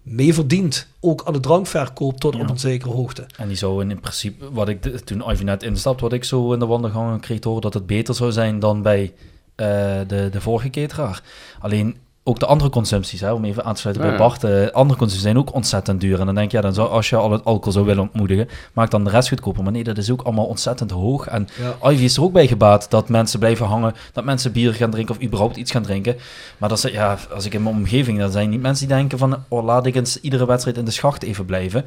mee 0.10 0.34
verdient. 0.34 0.88
Ook 1.00 1.24
aan 1.26 1.34
de 1.34 1.40
drankverkoop 1.40 2.20
tot 2.20 2.36
Ja. 2.36 2.42
op 2.42 2.50
een 2.50 2.60
zekere 2.60 2.92
hoogte. 2.92 3.26
En 3.38 3.48
die 3.48 3.58
zou 3.58 3.90
in 3.90 4.00
principe, 4.00 4.52
wat 4.52 4.68
ik 4.70 4.84
de- 4.84 5.04
toen 5.04 5.30
Ivy 5.32 5.44
net 5.44 5.64
instapt, 5.64 6.02
wat 6.02 6.14
ik 6.14 6.24
zo 6.24 6.54
in 6.54 6.60
de 6.60 6.66
wandelgangen 6.66 7.20
kreeg 7.20 7.40
te 7.40 7.48
horen, 7.48 7.64
dat 7.64 7.74
het 7.74 7.86
beter 7.86 8.16
zou 8.16 8.32
zijn 8.32 8.60
dan 8.60 8.82
bij 8.82 9.14
eh, 9.56 9.68
de, 10.08 10.30
de 10.32 10.42
vorige 10.42 10.70
cateraar. 10.70 11.24
Alleen 11.60 11.98
ook 12.28 12.40
de 12.40 12.46
andere 12.46 12.70
consumpties, 12.70 13.22
hè, 13.22 13.32
om 13.32 13.46
even 13.46 13.64
aan 13.64 13.74
te 13.74 13.80
sluiten 13.80 14.06
Ja, 14.06 14.10
bij. 14.10 14.20
Bart, 14.20 14.44
eh, 14.44 14.52
andere 14.52 15.00
consumpties 15.00 15.22
zijn 15.22 15.38
ook 15.38 15.54
ontzettend 15.54 16.02
duur. 16.02 16.20
En 16.20 16.26
dan 16.26 16.36
denk 16.36 16.52
je, 16.52 16.58
ja, 16.58 16.64
dan 16.64 16.74
zou, 16.74 16.90
als 16.90 17.10
je 17.10 17.16
al 17.16 17.32
het 17.32 17.46
alcohol 17.46 17.72
zou 17.72 17.86
willen 17.86 18.04
ontmoedigen, 18.04 18.48
maak 18.74 18.92
dan 18.92 19.04
de 19.04 19.10
rest 19.10 19.30
goedkoper. 19.30 19.64
Maar 19.64 19.72
nee, 19.72 19.84
dat 19.84 19.98
is 19.98 20.12
ook 20.12 20.22
allemaal 20.22 20.46
ontzettend 20.46 20.92
hoog. 20.92 21.28
En 21.28 21.48
Ja. 21.82 21.90
Ivy 21.92 22.04
is 22.04 22.18
er 22.18 22.24
ook 22.24 22.32
bij 22.32 22.48
gebaat 22.48 22.90
dat 22.90 23.10
mensen 23.10 23.40
blijven 23.40 23.66
hangen, 23.66 23.94
dat 24.14 24.24
mensen 24.24 24.52
bier 24.52 24.74
gaan 24.74 24.92
drinken 24.92 25.16
of 25.16 25.22
überhaupt 25.22 25.56
iets 25.56 25.72
gaan 25.72 25.84
drinken. 25.84 26.16
Maar 26.58 26.70
dat 26.70 26.84
is, 26.84 26.92
ja, 26.92 27.18
als 27.34 27.46
ik 27.46 27.54
in 27.54 27.64
mijn 27.64 27.76
omgeving, 27.76 28.20
dan 28.20 28.32
zijn 28.32 28.50
niet 28.50 28.62
mensen 28.62 28.88
die 28.88 28.96
denken 28.96 29.18
van, 29.18 29.44
oh, 29.48 29.64
laat 29.66 29.86
ik 29.86 29.96
eens 29.96 30.22
iedere 30.22 30.46
wedstrijd 30.46 30.78
in 30.78 30.86
de 30.86 30.92
schacht 30.92 31.24
even 31.24 31.46
blijven. 31.46 31.86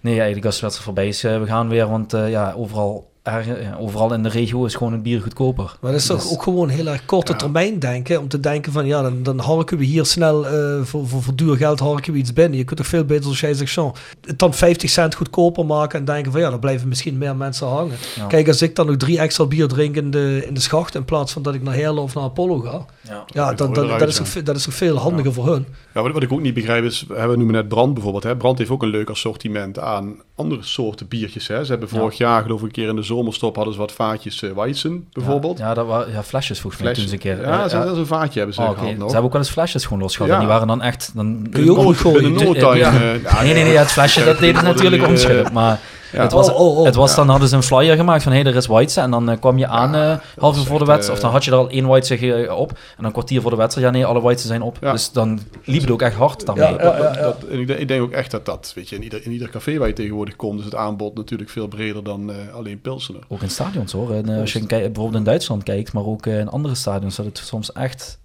Nee, 0.00 0.14
eigenlijk 0.14 0.46
als 0.46 0.54
de 0.54 0.60
wedstrijd 0.60 0.86
voorbij 0.86 1.08
is, 1.08 1.24
eh, 1.24 1.38
we 1.40 1.46
gaan 1.46 1.68
weer, 1.68 1.88
want 1.88 2.12
eh, 2.12 2.30
ja, 2.30 2.52
overal, 2.56 3.10
er- 3.22 3.62
ja, 3.62 3.76
overal 3.80 4.12
in 4.12 4.22
de 4.22 4.28
regio 4.28 4.64
is 4.64 4.74
gewoon 4.74 4.92
het 4.92 5.02
bier 5.02 5.20
goedkoper. 5.20 5.76
Maar 5.80 5.90
dat 5.92 6.00
is 6.00 6.06
toch 6.06 6.22
Dus- 6.22 6.32
ook 6.32 6.42
gewoon 6.42 6.68
heel 6.68 6.86
erg 6.86 7.04
korte 7.04 7.32
Ja. 7.32 7.38
termijn 7.38 7.78
denken. 7.78 8.20
Om 8.20 8.28
te 8.28 8.40
denken 8.40 8.72
van 8.72 8.86
ja, 8.86 9.02
dan, 9.02 9.22
dan 9.22 9.38
harken 9.38 9.78
we 9.78 9.84
hier 9.84 10.06
snel 10.06 10.46
eh, 10.46 10.80
voor, 10.82 11.08
voor, 11.08 11.22
voor 11.22 11.34
duur 11.34 11.56
geld 11.56 11.78
harken 11.80 12.12
we 12.12 12.18
iets 12.18 12.32
binnen. 12.32 12.58
Je 12.58 12.64
kunt 12.64 12.78
toch 12.78 12.88
veel 12.88 13.04
beter, 13.04 13.22
zoals 13.22 13.40
jij 13.40 13.54
zegt, 13.54 13.72
Jean, 13.72 13.94
het 14.26 14.38
dan 14.38 14.54
50 14.54 14.90
cent 14.90 15.14
goedkoper 15.14 15.66
maken 15.66 15.98
en 15.98 16.04
denken 16.04 16.32
van 16.32 16.40
ja, 16.40 16.50
dan 16.50 16.58
blijven 16.60 16.88
misschien 16.88 17.18
meer 17.18 17.36
mensen 17.36 17.66
hangen. 17.66 17.96
Ja. 18.16 18.26
Kijk, 18.26 18.48
als 18.48 18.62
ik 18.62 18.76
dan 18.76 18.86
nog 18.86 18.96
drie 18.96 19.18
extra 19.18 19.44
bier 19.44 19.68
drink 19.68 19.96
in 19.96 20.10
de, 20.10 20.42
in 20.46 20.54
de 20.54 20.60
schacht 20.60 20.94
in 20.94 21.04
plaats 21.04 21.32
van 21.32 21.42
dat 21.42 21.54
ik 21.54 21.62
naar 21.62 21.74
Heerlen 21.74 22.02
of 22.02 22.14
naar 22.14 22.24
Apollo 22.24 22.58
ga. 22.58 22.84
Ja. 23.26 23.52
Dan, 23.54 23.72
dan, 23.72 23.88
dat, 23.98 24.08
is 24.08 24.20
veel- 24.22 24.44
dat 24.44 24.56
is 24.56 24.66
veel 24.70 24.96
handiger 24.96 25.32
voor 25.32 25.52
hun. 25.52 25.66
Ja, 25.94 26.02
wat, 26.02 26.12
wat 26.12 26.22
ik 26.22 26.32
ook 26.32 26.40
niet 26.40 26.54
begrijp 26.54 26.84
is, 26.84 27.04
we 27.08 27.14
hebben 27.18 27.36
noemen 27.38 27.54
net 27.56 27.68
Brand 27.68 27.94
bijvoorbeeld. 27.94 28.24
Hè. 28.24 28.36
Brand 28.36 28.58
heeft 28.58 28.70
ook 28.70 28.82
een 28.82 28.88
leuk 28.88 29.10
assortiment 29.10 29.78
aan 29.78 30.14
andere 30.34 30.62
soorten 30.62 31.08
biertjes. 31.08 31.48
Hè. 31.48 31.64
Ze 31.64 31.70
hebben 31.70 31.88
vorig 31.88 32.16
jaar 32.16 32.42
geloof 32.42 32.58
ik 32.60 32.66
een 32.66 32.72
keer 32.72 32.88
in 32.88 32.96
de 32.96 33.02
zomerstop 33.16 33.54
hadden 33.56 33.74
ze 33.74 33.80
wat 33.80 33.92
vaatjes 33.92 34.42
eh 34.42 34.50
Weizen 34.50 35.06
bijvoorbeeld. 35.12 35.58
Ja, 35.58 35.74
dat 35.74 35.86
waren 35.86 36.12
ja, 36.12 36.22
flesjes 36.22 36.60
volgens 36.60 36.82
mij 36.82 36.92
toen 36.92 37.06
ze 37.06 37.12
een 37.12 37.18
keer. 37.18 37.40
Ja, 37.40 37.62
eh, 37.62 37.68
ze 37.68 37.76
hebben 37.76 37.96
zo'n 37.96 38.06
vaatje 38.06 38.38
hebben 38.38 38.54
ze 38.54 38.60
Oh, 38.62 38.70
gehad 38.70 38.84
nog. 38.88 38.96
Ze 38.96 39.02
hebben 39.04 39.22
ook 39.22 39.32
wel 39.32 39.40
eens 39.40 39.50
flesjes 39.50 39.84
gewoon 39.84 40.02
losgehaald. 40.02 40.30
Ja. 40.30 40.36
En 40.36 40.42
die 40.44 40.52
waren 40.52 40.66
dan 40.68 40.82
echt... 40.82 41.10
Dan, 41.14 41.46
Kun 41.50 41.64
je 41.64 41.70
ook 41.70 41.78
goed 41.78 41.96
gooien. 41.96 42.22
Binnen 42.22 42.44
no 42.44 42.52
time, 42.52 42.76
Ja. 42.76 42.92
eh, 42.92 43.22
ja, 43.22 43.42
nee, 43.42 43.54
nee, 43.54 43.64
nee, 43.64 43.76
het 43.76 43.90
flesje, 43.92 44.24
dat 44.24 44.38
deed 44.44 44.54
het 44.56 44.64
natuurlijk 44.64 44.94
die, 44.96 45.04
eh, 45.04 45.08
onschuldig. 45.10 45.52
Maar 45.52 45.80
ja. 46.12 46.22
het 46.22 46.32
was, 46.32 46.48
Oh, 46.50 46.60
oh, 46.60 46.78
oh. 46.78 46.84
het 46.84 46.94
was 46.94 47.10
Ja. 47.10 47.16
dan 47.16 47.28
hadden 47.28 47.48
ze 47.48 47.56
een 47.56 47.62
flyer 47.62 47.96
gemaakt 47.96 48.22
van, 48.22 48.32
hé, 48.32 48.38
er 48.42 48.56
is 48.56 48.66
Weitse. 48.66 49.00
En 49.00 49.10
dan 49.10 49.30
eh, 49.30 49.38
kwam 49.40 49.58
je 49.58 49.66
aan 49.66 49.92
Ja, 49.92 50.02
eh 50.02 50.08
dat 50.08 50.20
half 50.38 50.56
uur 50.58 50.64
voor 50.64 50.78
de 50.78 50.84
wedstrijd. 50.84 51.12
Of 51.16 51.18
dan 51.24 51.28
eh, 51.28 51.34
had 51.34 51.44
je 51.44 51.50
er 51.50 51.56
al 51.56 51.68
één 51.70 51.88
Weitse 51.88 52.18
ge- 52.18 52.54
op. 52.56 52.70
En 52.70 52.76
dan 52.96 53.04
een 53.04 53.12
kwartier 53.12 53.40
voor 53.40 53.50
de 53.50 53.56
wedstrijd. 53.56 53.86
Ja, 53.86 53.92
nee, 53.92 54.06
alle 54.06 54.22
Weitse 54.22 54.46
zijn 54.46 54.62
op. 54.62 54.76
Ja. 54.80 54.92
Dus 54.92 55.12
dan 55.12 55.40
liep 55.64 55.80
het 55.80 55.90
ook 55.90 56.02
echt 56.02 56.16
hard 56.16 56.46
daarmee. 56.46 56.64
Ja, 56.64 56.70
ja, 56.70 56.76
Dat- 56.84 56.96
ja, 56.96 57.14
ja. 57.14 57.22
dat- 57.22 57.44
en 57.50 57.60
ik, 57.60 57.66
denk- 57.66 57.78
ik 57.80 57.88
denk 57.88 58.02
ook 58.02 58.12
echt 58.12 58.30
dat 58.30 58.46
dat, 58.46 58.72
weet 58.74 58.88
je, 58.88 58.96
in 58.96 59.02
ieder, 59.02 59.24
in 59.24 59.32
ieder 59.32 59.48
café 59.50 59.78
waar 59.78 59.88
je 59.88 59.94
tegenwoordig 59.94 60.36
komt, 60.36 60.58
is 60.58 60.64
het 60.64 60.74
aanbod 60.74 61.14
natuurlijk 61.14 61.50
veel 61.50 61.66
breder 61.68 62.04
dan 62.04 62.30
eh, 62.32 62.54
alleen 62.54 62.80
Pilsener. 62.80 63.20
Ook 63.28 63.42
in 63.42 63.50
stadions 63.50 63.92
hoor. 63.92 64.12
En, 64.14 64.28
als 64.40 64.52
je 64.52 64.58
in, 64.58 64.66
bijvoorbeeld 64.66 65.14
in 65.14 65.24
Duitsland 65.24 65.62
kijkt, 65.62 65.92
maar 65.92 66.04
ook 66.04 66.26
eh, 66.26 66.38
in 66.38 66.48
andere 66.48 66.74
stadions, 66.74 67.16
dat 67.16 67.26
het 67.26 67.38
soms 67.38 67.72
echt 67.72 68.18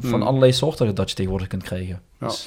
van 0.00 0.10
Hmm. 0.10 0.22
allerlei 0.22 0.52
soorten 0.52 0.94
dat 0.94 1.08
je 1.08 1.14
tegenwoordig 1.16 1.48
kunt 1.48 1.62
krijgen. 1.62 2.00
Ja. 2.20 2.26
Dus- 2.26 2.46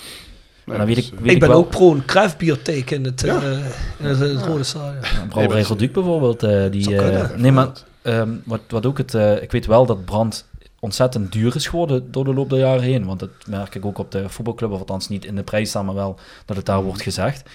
Nee, 0.65 0.77
dan 0.77 0.85
weet 0.85 0.95
dus, 0.95 1.07
ik- 1.07 1.13
eh, 1.13 1.19
weet 1.19 1.31
Ik 1.31 1.39
ben 1.39 1.49
wel. 1.49 1.57
ook 1.57 1.69
pro 1.69 1.91
een 1.91 2.05
craftbiertake 2.05 2.95
in 2.95 3.05
het, 3.05 3.21
Ja. 3.21 3.41
eh, 3.41 3.51
in 3.99 4.05
het, 4.05 4.19
in 4.21 4.35
het 4.35 4.45
Rode 4.45 4.63
Stadion. 4.63 5.49
Ja, 5.51 5.63
Verduc 5.65 5.91
bijvoorbeeld. 5.91 6.43
eh, 6.43 6.71
die, 6.71 6.95
eh, 6.95 7.03
kunnen. 7.03 7.41
nee, 7.41 7.51
maar 7.51 7.69
ehm, 8.01 8.29
wat, 8.45 8.59
wat 8.67 8.85
ook 8.85 8.97
het... 8.97 9.13
eh, 9.13 9.41
ik 9.41 9.51
weet 9.51 9.65
wel 9.65 9.85
dat 9.85 10.05
brand 10.05 10.47
ontzettend 10.79 11.31
duur 11.31 11.55
is 11.55 11.67
geworden 11.67 12.11
door 12.11 12.23
de 12.23 12.33
loop 12.33 12.49
der 12.49 12.59
jaren 12.59 12.81
heen. 12.83 13.05
Want 13.05 13.19
dat 13.19 13.29
merk 13.47 13.75
ik 13.75 13.85
ook 13.85 13.97
op 13.97 14.11
de 14.11 14.29
voetbalclub, 14.29 14.71
of 14.71 14.79
althans 14.79 15.09
niet 15.09 15.25
in 15.25 15.35
de 15.35 15.43
prijs 15.43 15.69
staan, 15.69 15.85
maar 15.85 15.95
wel 15.95 16.19
dat 16.45 16.57
het 16.57 16.65
daar 16.65 16.83
wordt 16.83 17.01
gezegd. 17.01 17.49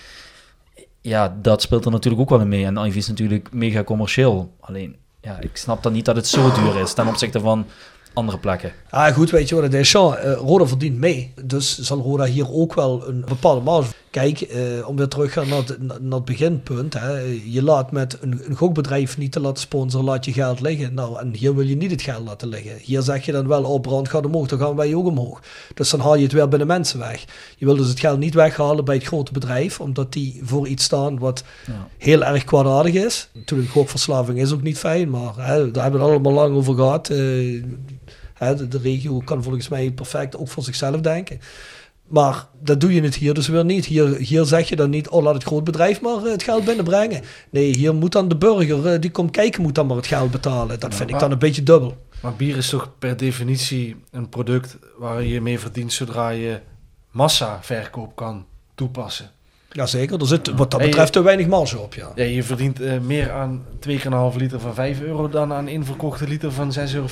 Ja, 1.00 1.36
dat 1.42 1.62
speelt 1.62 1.84
er 1.84 1.90
natuurlijk 1.90 2.22
ook 2.22 2.28
wel 2.30 2.40
in 2.40 2.48
mee. 2.48 2.64
En 2.64 2.76
Ivy 2.76 2.98
is 2.98 3.08
natuurlijk 3.08 3.52
mega 3.52 3.84
commercieel. 3.84 4.54
Alleen, 4.60 4.96
ja, 5.20 5.36
ik 5.40 5.56
snap 5.56 5.82
dan 5.82 5.92
niet 5.92 6.04
dat 6.04 6.16
het 6.16 6.26
zo 6.26 6.52
duur 6.52 6.76
is 6.80 6.92
ten 6.94 7.06
opzichte 7.06 7.40
van 7.40 7.66
andere 8.12 8.38
plekken. 8.38 8.72
Ah, 8.90 9.14
goed, 9.14 9.30
weet 9.30 9.48
je 9.48 9.54
wat 9.54 9.64
het 9.64 9.74
is? 9.74 9.92
Ja, 9.92 10.14
eh, 10.14 10.32
Roda 10.32 10.66
verdient 10.66 10.98
mee. 10.98 11.32
Dus 11.44 11.78
zal 11.78 11.98
Roda 11.98 12.24
hier 12.24 12.52
ook 12.52 12.74
wel 12.74 13.08
een 13.08 13.24
bepaalde 13.28 13.60
marge. 13.60 13.92
Kijk, 14.10 14.40
eh, 14.40 14.88
om 14.88 14.96
weer 14.96 15.08
terug 15.08 15.32
te 15.32 15.38
gaan 15.40 15.48
naar 15.48 15.58
het, 15.58 16.02
naar 16.02 16.16
het 16.18 16.24
beginpunt. 16.24 16.94
Hè. 16.94 17.18
Je 17.44 17.62
laat 17.62 17.90
met 17.90 18.18
een, 18.20 18.40
een 18.48 18.56
gokbedrijf 18.56 19.18
niet 19.18 19.32
te 19.32 19.40
laten 19.40 19.60
sponsoren, 19.62 20.06
laat 20.06 20.24
je 20.24 20.32
geld 20.32 20.60
liggen. 20.60 20.94
Nou, 20.94 21.18
en 21.18 21.34
hier 21.34 21.54
wil 21.54 21.64
je 21.66 21.76
niet 21.76 21.90
het 21.90 22.02
geld 22.02 22.24
laten 22.26 22.48
liggen. 22.48 22.72
Hier 22.82 23.02
zeg 23.02 23.24
je 23.24 23.32
dan 23.32 23.48
wel, 23.48 23.64
oh, 23.64 23.80
brand 23.80 24.08
gaat 24.08 24.26
omhoog, 24.26 24.48
dan 24.48 24.58
gaan 24.58 24.76
wij 24.76 24.94
ook 24.94 25.06
omhoog. 25.06 25.40
Dus 25.74 25.90
dan 25.90 26.00
haal 26.00 26.16
je 26.16 26.22
het 26.22 26.32
weer 26.32 26.48
binnen 26.48 26.68
mensen 26.68 26.98
weg. 26.98 27.24
Je 27.56 27.64
wil 27.64 27.76
dus 27.76 27.88
het 27.88 28.00
geld 28.00 28.18
niet 28.18 28.34
weghalen 28.34 28.84
bij 28.84 28.94
het 28.94 29.04
grote 29.04 29.32
bedrijf, 29.32 29.80
omdat 29.80 30.12
die 30.12 30.40
voor 30.44 30.66
iets 30.68 30.84
staan 30.84 31.18
wat 31.18 31.44
Ja. 31.66 31.88
heel 31.98 32.24
erg 32.24 32.44
kwaadaardig 32.44 32.94
is. 32.94 33.28
Natuurlijk, 33.34 33.70
gokverslaving 33.70 34.38
is 34.40 34.52
ook 34.52 34.62
niet 34.62 34.78
fijn, 34.78 35.10
maar 35.10 35.34
hè, 35.36 35.70
daar 35.70 35.82
hebben 35.82 36.00
we 36.00 36.06
het 36.06 36.14
allemaal 36.14 36.32
lang 36.32 36.54
over 36.56 36.74
gehad. 36.74 37.10
Eh, 37.10 37.18
hè, 38.34 38.54
de, 38.54 38.68
de 38.68 38.78
regio 38.78 39.18
kan 39.24 39.42
volgens 39.42 39.68
mij 39.68 39.90
perfect 39.90 40.36
ook 40.36 40.48
voor 40.48 40.62
zichzelf 40.62 41.00
denken. 41.00 41.40
Maar 42.08 42.46
dat 42.62 42.80
doe 42.80 42.94
je 42.94 43.02
het 43.02 43.14
hier 43.14 43.34
dus 43.34 43.48
weer 43.48 43.64
niet. 43.64 43.84
Hier, 43.86 44.16
hier 44.16 44.44
zeg 44.44 44.68
je 44.68 44.76
dan 44.76 44.90
niet, 44.90 45.08
oh 45.08 45.22
laat 45.22 45.34
het 45.34 45.42
groot 45.42 45.64
bedrijf 45.64 46.00
maar 46.00 46.16
eh, 46.16 46.30
het 46.30 46.42
geld 46.42 46.64
binnenbrengen. 46.64 47.22
Nee, 47.50 47.76
hier 47.76 47.94
moet 47.94 48.12
dan 48.12 48.28
de 48.28 48.36
burger, 48.36 48.86
eh, 48.86 49.00
die 49.00 49.10
komt 49.10 49.30
kijken, 49.30 49.62
moet 49.62 49.74
dan 49.74 49.86
maar 49.86 49.96
het 49.96 50.06
geld 50.06 50.30
betalen. 50.30 50.80
Dat 50.80 50.94
vind 50.94 51.10
ik 51.10 51.18
dan 51.18 51.30
een 51.30 51.38
beetje 51.38 51.62
dubbel. 51.62 51.96
Maar 52.22 52.34
bier 52.34 52.56
is 52.56 52.68
toch 52.68 52.98
per 52.98 53.16
definitie 53.16 53.96
een 54.10 54.28
product 54.28 54.78
waar 54.96 55.22
je 55.22 55.40
mee 55.40 55.58
verdient 55.58 55.92
zodra 55.92 56.28
je 56.28 56.60
massaverkoop 57.10 58.16
kan 58.16 58.46
toepassen. 58.74 59.30
Jazeker, 59.72 60.20
er 60.20 60.26
zit 60.26 60.50
wat 60.56 60.70
dat 60.70 60.80
betreft 60.80 61.12
te 61.12 61.22
weinig 61.22 61.46
marge 61.46 61.78
op, 61.78 61.94
ja. 61.94 62.12
Ja, 62.14 62.24
je 62.24 62.42
verdient 62.42 62.80
eh, 62.80 62.98
meer 62.98 63.30
aan 63.32 63.64
2,5 63.88 64.36
liter 64.36 64.60
van 64.60 64.74
5 64.74 65.00
euro 65.00 65.28
dan 65.28 65.52
aan 65.52 65.68
één 65.68 65.84
verkochte 65.84 66.28
liter 66.28 66.52
van 66.52 66.74
6,50 66.78 66.94
euro. 66.94 67.06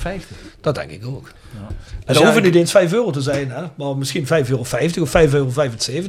Dat 0.61 0.75
denk 0.75 0.91
ik 0.91 1.07
ook. 1.07 1.31
Ja. 1.53 1.67
En 1.69 1.75
Dus 1.97 2.05
dat 2.07 2.17
ja, 2.17 2.23
hoeven 2.23 2.43
niet 2.43 2.55
eens 2.55 2.71
5 2.71 2.93
euro 2.93 3.11
te 3.11 3.21
zijn, 3.21 3.51
hè? 3.51 3.63
maar 3.75 3.97
misschien 3.97 4.27
5,50 4.27 4.31
euro 4.31 4.61
of 4.61 4.75
5,75 4.75 5.33
euro. 5.33 5.49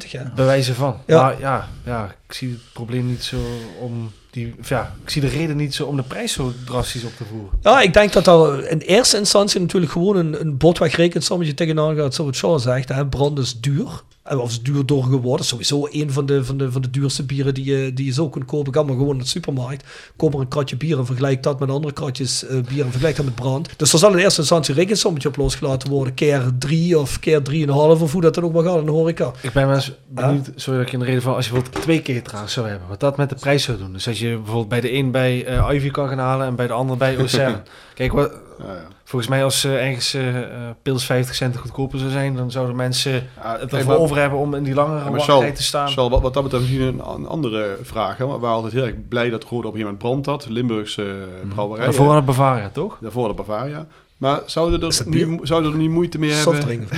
Ja. 0.10 0.32
Bij 0.36 0.45
wijze 0.45 0.74
van. 0.74 0.98
Ja. 1.06 1.22
Maar 1.22 1.39
ja, 1.39 1.68
ja, 1.86 2.16
ik 2.28 2.34
zie 2.34 2.50
het 2.50 2.74
probleem 2.74 3.06
niet 3.08 3.24
zo 3.24 3.38
om 3.80 4.12
die. 4.30 4.56
Ja, 4.68 4.95
ik 5.04 5.10
zie 5.10 5.22
de 5.22 5.28
reden 5.28 5.58
niet 5.58 5.76
zo 5.76 5.86
om 5.86 5.95
de 5.95 6.04
prijs 6.04 6.34
zo 6.34 6.54
drastisch 6.66 7.04
op 7.04 7.16
te 7.18 7.24
voeren. 7.32 7.50
Ja, 7.62 7.82
ik 7.82 7.93
denk 7.93 8.14
dat 8.14 8.28
er 8.28 8.70
in 8.70 8.80
eerste 8.80 9.18
instantie 9.18 9.60
natuurlijk 9.60 9.91
gewoon 9.91 10.16
een, 10.16 10.41
een 10.41 10.58
botwegrekensommetje 10.58 11.54
tegenaan 11.54 11.95
gaat, 11.95 12.14
zoals 12.14 12.38
Sean 12.38 12.60
zegt. 12.60 12.89
Hè. 12.89 13.06
Brand 13.06 13.39
is 13.39 13.60
duur. 13.60 14.02
Of 14.30 14.59
duur 14.59 14.86
door 14.86 15.03
geworden. 15.03 15.45
Sowieso 15.45 15.88
een 15.91 16.11
van 16.11 16.25
de, 16.25 16.45
van 16.45 16.57
de, 16.57 16.71
van 16.71 16.82
de 16.82 16.89
duurste 16.89 17.23
bieren 17.23 17.53
die 17.53 17.65
je, 17.65 17.93
die 17.93 18.05
je 18.05 18.11
zo 18.11 18.30
kunt 18.30 18.45
kopen. 18.45 18.73
Ga 18.73 18.84
maar 18.84 18.95
gewoon 18.95 19.15
naar 19.15 19.23
de 19.23 19.30
supermarkt. 19.30 19.84
Koop 20.15 20.32
maar 20.32 20.41
een 20.41 20.47
kratje 20.47 20.75
bier 20.75 20.97
en 20.97 21.05
vergelijk 21.05 21.43
dat 21.43 21.59
met 21.59 21.69
andere 21.69 21.93
kratjes 21.93 22.47
eh, 22.47 22.59
bier 22.69 22.84
en 22.84 22.89
vergelijk 22.89 23.15
dat 23.15 23.25
met 23.25 23.36
brand. 23.36 23.69
Dus 23.78 23.93
er 23.93 23.99
zal 23.99 24.11
in 24.11 24.17
eerste 24.17 24.41
instantie 24.41 24.73
een 24.73 24.80
rekensommetje 24.80 25.30
op 25.30 25.36
losgelaten 25.36 25.89
worden. 25.89 26.13
Keer 26.13 26.51
drie 26.59 26.99
of 26.99 27.19
keer 27.19 27.41
drieënhalf 27.41 28.01
of 28.01 28.11
hoe 28.11 28.21
dat 28.21 28.34
dan 28.34 28.43
ook 28.43 28.53
maar 28.53 28.63
gaat 28.63 28.80
in 28.80 28.86
de 28.86 28.91
horeca. 28.91 29.32
Ik 29.41 29.51
ben 29.51 29.67
wel 29.67 29.75
eens 29.75 29.91
benieuwd, 30.07 30.51
sorry 30.55 30.80
dat 30.80 30.88
ik 30.88 30.93
in 30.93 30.99
de 30.99 31.05
reden 31.05 31.21
van, 31.21 31.36
als 31.36 31.45
je 31.45 31.51
bijvoorbeeld 31.51 31.84
twee 31.84 32.01
cateraars 32.01 32.53
zou 32.53 32.67
hebben, 32.67 32.88
wat 32.88 32.99
dat 32.99 33.17
met 33.17 33.30
de 33.30 33.36
prijs 33.36 33.63
zou 33.63 33.78
doen. 33.78 33.93
Dus 33.93 34.07
als 34.07 34.19
je 34.19 34.36
bijvoorbeeld 34.36 34.69
bij 34.69 34.82
de 34.82 34.93
een 34.93 35.11
bij 35.11 35.45
eh, 35.45 35.69
Ivy 35.73 35.91
kan 35.91 36.07
gaan 36.07 36.17
halen 36.17 36.47
en 36.47 36.55
bij 36.55 36.67
de 36.67 36.73
ander 36.73 36.97
bij 36.97 37.17
Océan. 37.23 37.61
Kijk, 37.93 38.11
wat, 38.11 38.32
ja, 38.60 38.74
ja. 38.74 38.88
volgens 39.03 39.30
mij 39.32 39.43
als 39.43 39.64
eh, 39.64 39.88
ergens 39.88 40.14
eh, 40.14 40.38
eh, 40.38 40.45
pils 40.82 41.05
50 41.05 41.36
cent 41.36 41.58
goedkoper 41.58 41.99
zou 41.99 42.12
zijn, 42.12 42.36
dan 42.36 42.51
zouden 42.51 42.76
mensen 42.76 43.12
Ja, 43.12 43.58
het 43.60 43.74
ervoor 43.74 43.88
maar- 43.88 43.97
over 43.97 44.18
hebben 44.18 44.39
om 44.39 44.55
in 44.55 44.64
die 44.64 44.74
langere 44.74 45.03
Ja, 45.03 45.10
maar 45.10 45.53
te 45.53 45.64
staan. 45.64 45.93
Wat, 45.95 46.22
wat 46.22 46.34
dat 46.34 46.43
betreft 46.43 46.64
misschien 46.64 46.88
een, 46.88 47.01
een 47.16 47.28
andere 47.28 47.78
vraag. 47.82 48.18
Hè? 48.18 48.26
We 48.28 48.38
waren 48.38 48.55
altijd 48.55 48.74
heel 48.74 48.86
erg 48.86 48.95
blij 49.08 49.30
dat 49.30 49.43
Roda 49.43 49.68
op 49.68 49.74
een 49.74 49.80
gegeven 49.80 49.97
moment 50.01 50.24
brand 50.24 50.26
had. 50.26 50.49
Limburgse 50.49 51.03
uh, 51.03 51.53
brouwerij. 51.53 51.86
Daarvoor 51.86 52.16
het 52.16 52.26
Bavaria, 52.26 52.70
toch? 52.70 52.97
Daarvoor 53.01 53.28
de 53.28 53.34
Bavaria. 53.34 53.88
Maar 54.18 54.41
zouden 54.45 54.82
er, 54.82 55.01
nu, 55.05 55.26
bier? 55.28 55.39
zouden 55.47 55.72
er 55.72 55.78
niet 55.78 55.89
moeite 55.89 56.20
mee 56.20 56.32
hebben... 56.32 56.53
Softdrinken. 56.53 56.97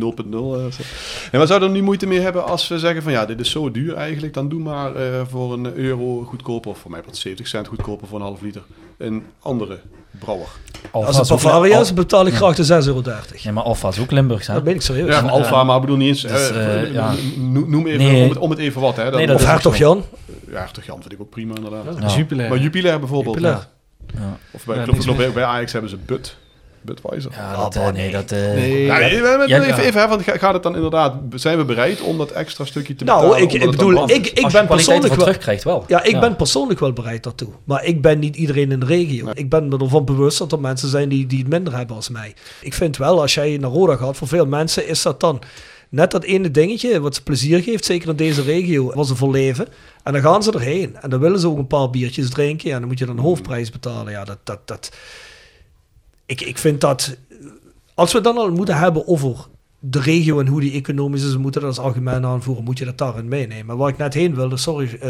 0.0. 0.00 0.32
eh, 0.32 0.70
zo. 0.70 0.82
ja, 1.32 1.38
maar 1.38 1.46
zouden 1.46 1.68
er 1.68 1.74
niet 1.74 1.82
moeite 1.82 2.06
mee 2.06 2.20
hebben 2.20 2.44
als 2.44 2.68
we 2.68 2.78
zeggen 2.78 3.02
van 3.02 3.12
ja, 3.12 3.24
dit 3.26 3.40
is 3.40 3.50
zo 3.50 3.70
duur 3.70 3.94
eigenlijk. 3.94 4.34
Dan 4.34 4.48
doe 4.48 4.60
maar 4.60 4.96
eh, 4.96 5.20
voor 5.28 5.52
een 5.52 5.74
euro 5.74 6.22
goedkoper, 6.22 6.70
of 6.70 6.78
voor 6.78 6.90
mij 6.90 7.02
wat 7.04 7.16
70 7.16 7.46
cent 7.46 7.66
goedkoper 7.66 8.06
voor 8.06 8.18
een 8.18 8.24
half 8.24 8.40
liter. 8.40 8.62
Een 8.96 9.24
andere 9.38 9.80
brouwer. 10.18 10.46
Alfa 10.90 11.06
Als 11.06 11.16
het 11.16 11.28
Bavaria 11.28 11.80
is, 11.80 11.88
Al- 11.88 11.94
betaal 11.94 12.26
ik 12.26 12.34
graag 12.34 12.54
de 12.54 12.64
6,30 12.64 12.86
euro. 12.86 13.02
Ja, 13.36 13.52
maar 13.52 13.62
Alfa 13.64 13.88
is 13.88 13.98
ook 13.98 14.10
Limburgs, 14.10 14.46
hè? 14.46 14.54
Dat 14.54 14.64
ben 14.64 14.74
ik 14.74 14.82
serieus. 14.82 15.14
Ja, 15.14 15.20
maar 15.20 15.30
Alfa, 15.30 15.64
maar 15.64 15.74
ik 15.74 15.80
bedoel 15.80 15.96
niet 15.96 16.08
eens... 16.08 16.22
Dus, 16.22 16.50
eh, 16.50 16.82
eh, 16.82 16.92
ja. 16.92 17.14
noem, 17.38 17.86
even, 17.86 17.98
Nee. 17.98 18.22
om, 18.22 18.28
het, 18.28 18.38
om 18.38 18.50
het 18.50 18.58
even 18.58 18.80
wat. 18.80 18.96
Hè, 18.96 19.04
dan, 19.04 19.14
Nee, 19.14 19.26
dat 19.26 19.36
Of 19.36 19.44
Hertog. 19.44 19.76
Jan. 19.76 20.04
Ja, 20.50 20.58
Hertog 20.58 20.84
Jan 20.84 21.00
vind 21.00 21.12
ik 21.12 21.20
ook 21.20 21.30
prima 21.30 21.54
inderdaad. 21.54 21.84
Ja. 22.00 22.16
Jupiler. 22.16 22.48
Maar 22.48 22.58
Jupiler 22.58 22.98
bijvoorbeeld. 22.98 23.34
Jupiler. 23.34 23.66
Ja. 24.14 24.36
Of 24.50 24.64
bij, 24.64 24.86
bij, 25.16 25.32
bij 25.32 25.44
Ajax 25.44 25.72
hebben 25.72 25.90
ze 25.90 25.96
Bud. 25.96 26.36
Budweiser. 26.82 27.30
Ja, 27.34 27.56
dat, 27.56 27.76
eh, 27.76 27.88
nee, 27.88 28.10
dat... 28.10 28.32
eh, 28.32 28.38
Nee. 28.38 28.84
Ja, 28.84 29.00
even, 29.00 29.78
even 29.78 30.00
hè, 30.00 30.08
want 30.08 30.22
ga- 30.22 30.36
gaat 30.38 30.52
het 30.54 30.62
dan 30.62 30.74
inderdaad, 30.74 31.14
zijn 31.34 31.58
we 31.58 31.64
bereid 31.64 32.00
om 32.00 32.18
dat 32.18 32.30
extra 32.30 32.64
stukje 32.64 32.94
te 32.94 33.04
Nou, 33.04 33.20
betalen? 33.20 33.42
ik, 33.46 33.52
omdat 33.52 33.72
ik 33.72 33.78
dan 33.78 33.88
bedoel, 33.88 34.10
ik, 34.10 34.26
ik 34.26 34.48
ben 34.52 34.66
persoonlijk 34.66 35.14
wel... 35.14 35.24
terugkrijgt 35.24 35.64
wel. 35.64 35.84
Ja, 35.86 36.02
ik 36.02 36.20
ben 36.20 36.36
persoonlijk 36.36 36.80
wel 36.80 36.92
bereid 36.92 37.22
daartoe. 37.22 37.48
Maar 37.64 37.84
ik 37.84 38.02
ben 38.02 38.18
niet 38.18 38.36
iedereen 38.36 38.72
in 38.72 38.80
de 38.80 38.86
regio. 38.86 39.30
Ik 39.34 39.48
ben 39.50 39.68
me 39.68 39.78
ervan 39.78 40.04
bewust 40.04 40.38
dat 40.38 40.52
er 40.52 40.60
mensen 40.60 40.88
zijn 40.88 41.08
die, 41.08 41.26
die 41.26 41.38
het 41.38 41.48
minder 41.48 41.76
hebben 41.76 41.96
als 41.96 42.08
mij. 42.08 42.34
Ik 42.60 42.74
vind 42.74 42.96
wel, 42.96 43.20
als 43.20 43.34
jij 43.34 43.56
naar 43.60 43.70
Roda 43.70 43.96
gaat, 43.96 44.16
voor 44.16 44.28
veel 44.28 44.46
mensen 44.46 44.86
is 44.88 45.02
dat 45.02 45.20
dan 45.20 45.40
net 45.88 46.10
dat 46.10 46.24
ene 46.24 46.50
dingetje 46.50 47.00
wat 47.00 47.14
ze 47.14 47.22
plezier 47.22 47.62
geeft, 47.62 47.84
zeker 47.84 48.08
in 48.08 48.16
deze 48.16 48.42
regio, 48.42 48.92
waar 48.94 49.04
ze 49.04 49.16
voor 49.16 49.30
leven. 49.30 49.68
En 50.02 50.12
dan 50.12 50.22
gaan 50.22 50.42
ze 50.42 50.52
erheen. 50.52 50.96
En 51.00 51.10
dan 51.10 51.20
willen 51.20 51.40
ze 51.40 51.48
ook 51.48 51.58
een 51.58 51.66
paar 51.66 51.90
biertjes 51.90 52.30
drinken. 52.30 52.72
En 52.72 52.78
dan 52.78 52.88
moet 52.88 52.98
je 52.98 53.06
dan 53.06 53.16
een 53.18 53.22
hoofdprijs 53.24 53.70
betalen. 53.70 54.12
Ja, 54.12 54.24
dat... 54.24 54.38
dat, 54.44 54.58
dat 54.68 54.90
ik, 56.30 56.40
ik 56.40 56.58
vind 56.58 56.80
dat... 56.80 57.16
Als 57.94 58.12
we 58.12 58.20
dan 58.20 58.36
al 58.36 58.50
moeten 58.50 58.76
hebben 58.76 59.06
over 59.06 59.46
de 59.78 60.00
regio 60.00 60.40
en 60.40 60.46
hoe 60.46 60.60
die 60.60 60.72
economisch 60.72 61.24
is, 61.24 61.36
moeten 61.36 61.60
dat 61.60 61.70
als 61.70 61.86
argument 61.86 62.24
aanvoeren, 62.24 62.64
moet 62.64 62.78
je 62.78 62.84
dat 62.84 62.98
daarin 62.98 63.28
meenemen. 63.28 63.66
Maar 63.66 63.76
waar 63.76 63.88
ik 63.88 63.98
net 63.98 64.14
heen 64.14 64.34
wilde, 64.34 64.56
sorry 64.56 64.98
eh 65.00 65.08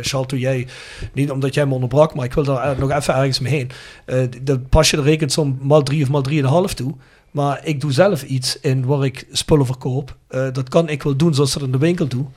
Charles, 0.00 0.40
jij, 0.40 0.66
niet 1.12 1.30
omdat 1.30 1.54
jij 1.54 1.66
me 1.66 1.74
onderbrak, 1.74 2.14
maar 2.14 2.24
ik 2.24 2.32
wil 2.32 2.44
daar 2.44 2.78
nog 2.78 2.90
even 2.90 3.14
ergens 3.14 3.38
mee 3.38 3.52
heen. 3.52 3.70
Eh, 4.04 4.22
dan 4.42 4.66
pas 4.68 4.90
je 4.90 4.96
de 4.96 5.02
rekensom 5.02 5.58
mal 5.60 5.82
3 5.82 6.02
of 6.02 6.08
mal 6.08 6.68
3,5 6.68 6.74
toe. 6.74 6.94
Maar 7.30 7.60
ik 7.64 7.80
doe 7.80 7.92
zelf 7.92 8.22
iets 8.22 8.60
in 8.60 8.86
waar 8.86 9.04
ik 9.04 9.26
spullen 9.32 9.66
verkoop. 9.66 10.16
Dat 10.28 10.68
kan 10.68 10.88
ik 10.88 11.02
wel 11.02 11.16
doen 11.16 11.34
zoals 11.34 11.52
ze 11.52 11.58
dat 11.58 11.66
in 11.66 11.72
de 11.72 11.78
winkel 11.78 12.06
doen. 12.06 12.28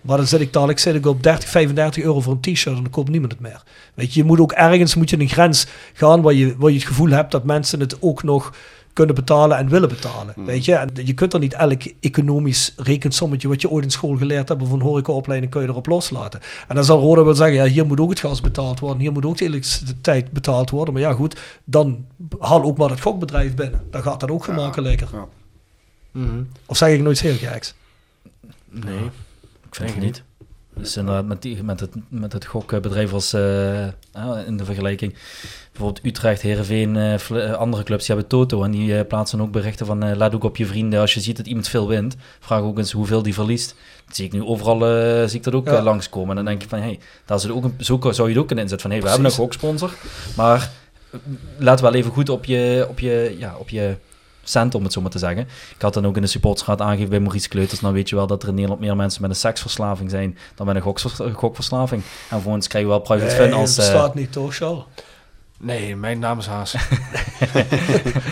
Maar 0.00 0.16
dan 0.16 0.26
zit 0.26 0.40
ik 0.40 0.52
dadelijk 0.52 0.78
zit 0.78 0.94
ik 0.94 1.06
op 1.06 1.22
30, 1.22 1.48
35 1.48 2.02
euro 2.02 2.20
voor 2.20 2.32
een 2.32 2.40
t-shirt 2.40 2.76
en 2.76 2.82
dan 2.82 2.90
koopt 2.90 3.10
niemand 3.10 3.32
het 3.32 3.40
meer. 3.40 3.62
Weet 3.94 4.14
je, 4.14 4.20
je 4.20 4.26
moet 4.26 4.40
ook 4.40 4.52
ergens 4.52 4.94
moet 4.94 5.10
je 5.10 5.20
een 5.20 5.28
grens 5.28 5.66
gaan 5.92 6.22
waar 6.22 6.34
je, 6.34 6.54
waar 6.56 6.70
je 6.70 6.78
het 6.78 6.86
gevoel 6.86 7.08
hebt 7.10 7.30
dat 7.32 7.44
mensen 7.44 7.80
het 7.80 8.02
ook 8.02 8.22
nog 8.22 8.52
kunnen 8.92 9.16
betalen 9.16 9.56
en 9.56 9.68
willen 9.68 9.88
betalen. 9.88 10.34
Weet 10.36 10.64
je, 10.64 10.74
en 10.74 10.90
je 11.04 11.14
kunt 11.14 11.32
er 11.32 11.38
niet 11.38 11.52
elk 11.52 11.82
economisch 12.00 12.74
rekensommetje 12.76 13.48
wat 13.48 13.60
je 13.60 13.70
ooit 13.70 13.84
in 13.84 13.90
school 13.90 14.16
geleerd 14.16 14.48
hebt 14.48 14.62
of 14.62 14.70
een 14.70 14.80
horecaopleiding 14.80 15.52
kun 15.52 15.62
je 15.62 15.68
erop 15.68 15.86
loslaten. 15.86 16.40
En 16.68 16.74
dan 16.74 16.84
zal 16.84 17.00
Roda 17.00 17.24
wel 17.24 17.34
zeggen, 17.34 17.56
ja, 17.56 17.64
hier 17.64 17.86
moet 17.86 18.00
ook 18.00 18.10
het 18.10 18.20
gas 18.20 18.40
betaald 18.40 18.80
worden, 18.80 19.00
hier 19.00 19.12
moet 19.12 19.24
ook 19.24 19.36
de 19.36 19.44
elektriciteit 19.44 20.30
betaald 20.32 20.70
worden. 20.70 20.94
Maar 20.94 21.02
ja, 21.02 21.12
goed, 21.12 21.40
dan 21.64 22.06
haal 22.38 22.62
ook 22.62 22.78
maar 22.78 22.90
het 22.90 23.00
gokbedrijf 23.00 23.54
binnen. 23.54 23.80
Dan 23.90 24.02
gaat 24.02 24.20
dat 24.20 24.30
ook 24.30 24.44
gemakkelijker. 24.44 25.08
ja. 25.12 25.26
Mhm. 26.12 26.42
Of 26.66 26.76
zeg 26.76 26.88
ik 26.88 27.00
nooit 27.02 27.20
heel 27.20 27.36
geks? 27.36 27.74
Nee. 28.70 29.10
Ik 29.68 29.74
vind 29.74 29.90
het 29.90 30.00
niet. 30.02 30.22
Dus 30.74 30.96
inderdaad, 30.96 31.24
met, 31.24 31.42
die, 31.42 31.62
met, 31.62 31.80
het, 31.80 31.90
met 32.08 32.32
het 32.32 32.44
gokbedrijf 32.46 33.12
als 33.12 33.32
eh, 33.32 33.86
ah, 34.12 34.46
in 34.46 34.56
de 34.56 34.64
vergelijking. 34.64 35.14
Bijvoorbeeld 35.72 36.04
Utrecht, 36.06 36.42
Heerenveen, 36.42 36.96
eh, 36.96 37.14
eh, 37.30 37.52
andere 37.54 37.82
clubs, 37.82 38.06
die 38.06 38.14
hebben 38.14 38.30
Toto. 38.30 38.62
En 38.62 38.70
die 38.70 38.98
eh, 38.98 39.06
plaatsen 39.06 39.40
ook 39.40 39.50
berichten 39.52 39.86
van, 39.86 40.02
eh, 40.02 40.16
let 40.16 40.34
ook 40.34 40.44
op 40.44 40.56
je 40.56 40.66
vrienden. 40.66 41.00
Als 41.00 41.14
je 41.14 41.20
ziet 41.20 41.36
dat 41.36 41.46
iemand 41.46 41.68
veel 41.68 41.88
wint, 41.88 42.16
vraag 42.40 42.60
ook 42.60 42.78
eens 42.78 42.92
hoeveel 42.92 43.22
die 43.22 43.34
verliest. 43.34 43.74
Dat 44.06 44.16
zie 44.16 44.24
ik 44.24 44.32
nu 44.32 44.42
overal, 44.42 44.86
eh, 44.86 45.26
zie 45.28 45.38
ik 45.38 45.44
dat 45.44 45.54
ook 45.54 45.66
Ja. 45.66 45.76
eh, 45.76 45.82
langskomen. 45.84 46.28
En 46.30 46.36
dan 46.36 46.44
denk 46.44 46.62
je 46.62 46.68
van, 46.68 46.78
hey, 46.78 46.98
daar 47.24 47.40
zit 47.40 47.50
ook 47.50 47.64
een, 47.64 47.74
zo 47.78 47.98
zou 48.00 48.22
je 48.28 48.28
het 48.34 48.38
ook 48.38 48.46
kunnen 48.46 48.64
inzetten. 48.64 48.80
Van, 48.80 48.90
hey, 48.90 49.00
we 49.02 49.08
hebben 49.08 49.26
een 49.26 49.36
goksponsor, 49.36 49.94
maar 50.36 50.70
eh, 51.10 51.18
let 51.58 51.80
wel 51.80 51.94
even 51.94 52.12
goed 52.12 52.28
op 52.28 52.44
je, 52.44 52.86
op 52.88 52.98
je, 52.98 53.36
ja, 53.38 53.56
op 53.58 53.68
je 53.68 53.96
cent, 54.48 54.74
om 54.74 54.82
het 54.82 54.92
zo 54.92 55.00
maar 55.00 55.10
te 55.10 55.18
zeggen. 55.18 55.48
Ik 55.74 55.82
had 55.82 55.94
dan 55.94 56.06
ook 56.06 56.16
in 56.16 56.22
de 56.22 56.28
supportersraad 56.28 56.80
aangegeven 56.80 57.10
bij 57.10 57.20
Maurice 57.20 57.48
Kleuters, 57.48 57.80
nou 57.80 57.94
weet 57.94 58.08
je 58.08 58.16
wel 58.16 58.26
dat 58.26 58.42
er 58.42 58.48
in 58.48 58.54
Nederland 58.54 58.80
meer 58.80 58.96
mensen 58.96 59.22
met 59.22 59.30
een 59.30 59.36
seksverslaving 59.36 60.10
zijn 60.10 60.38
dan 60.54 60.66
met 60.66 60.76
een 60.76 61.34
gokverslaving. 61.34 62.02
En 62.02 62.28
vervolgens 62.28 62.68
krijgen 62.68 62.90
we 62.90 62.96
wel 62.96 63.04
private 63.04 63.36
Nee, 63.36 63.48
fun 63.48 63.52
als... 63.52 63.74
dat 63.74 63.84
eh, 63.84 63.92
bestaat 63.92 64.14
niet 64.14 64.32
toch, 64.32 64.54
Charles? 64.54 64.84
Nee, 65.60 65.96
mijn 65.96 66.18
naam 66.18 66.38
is 66.38 66.46
Haas. 66.46 66.70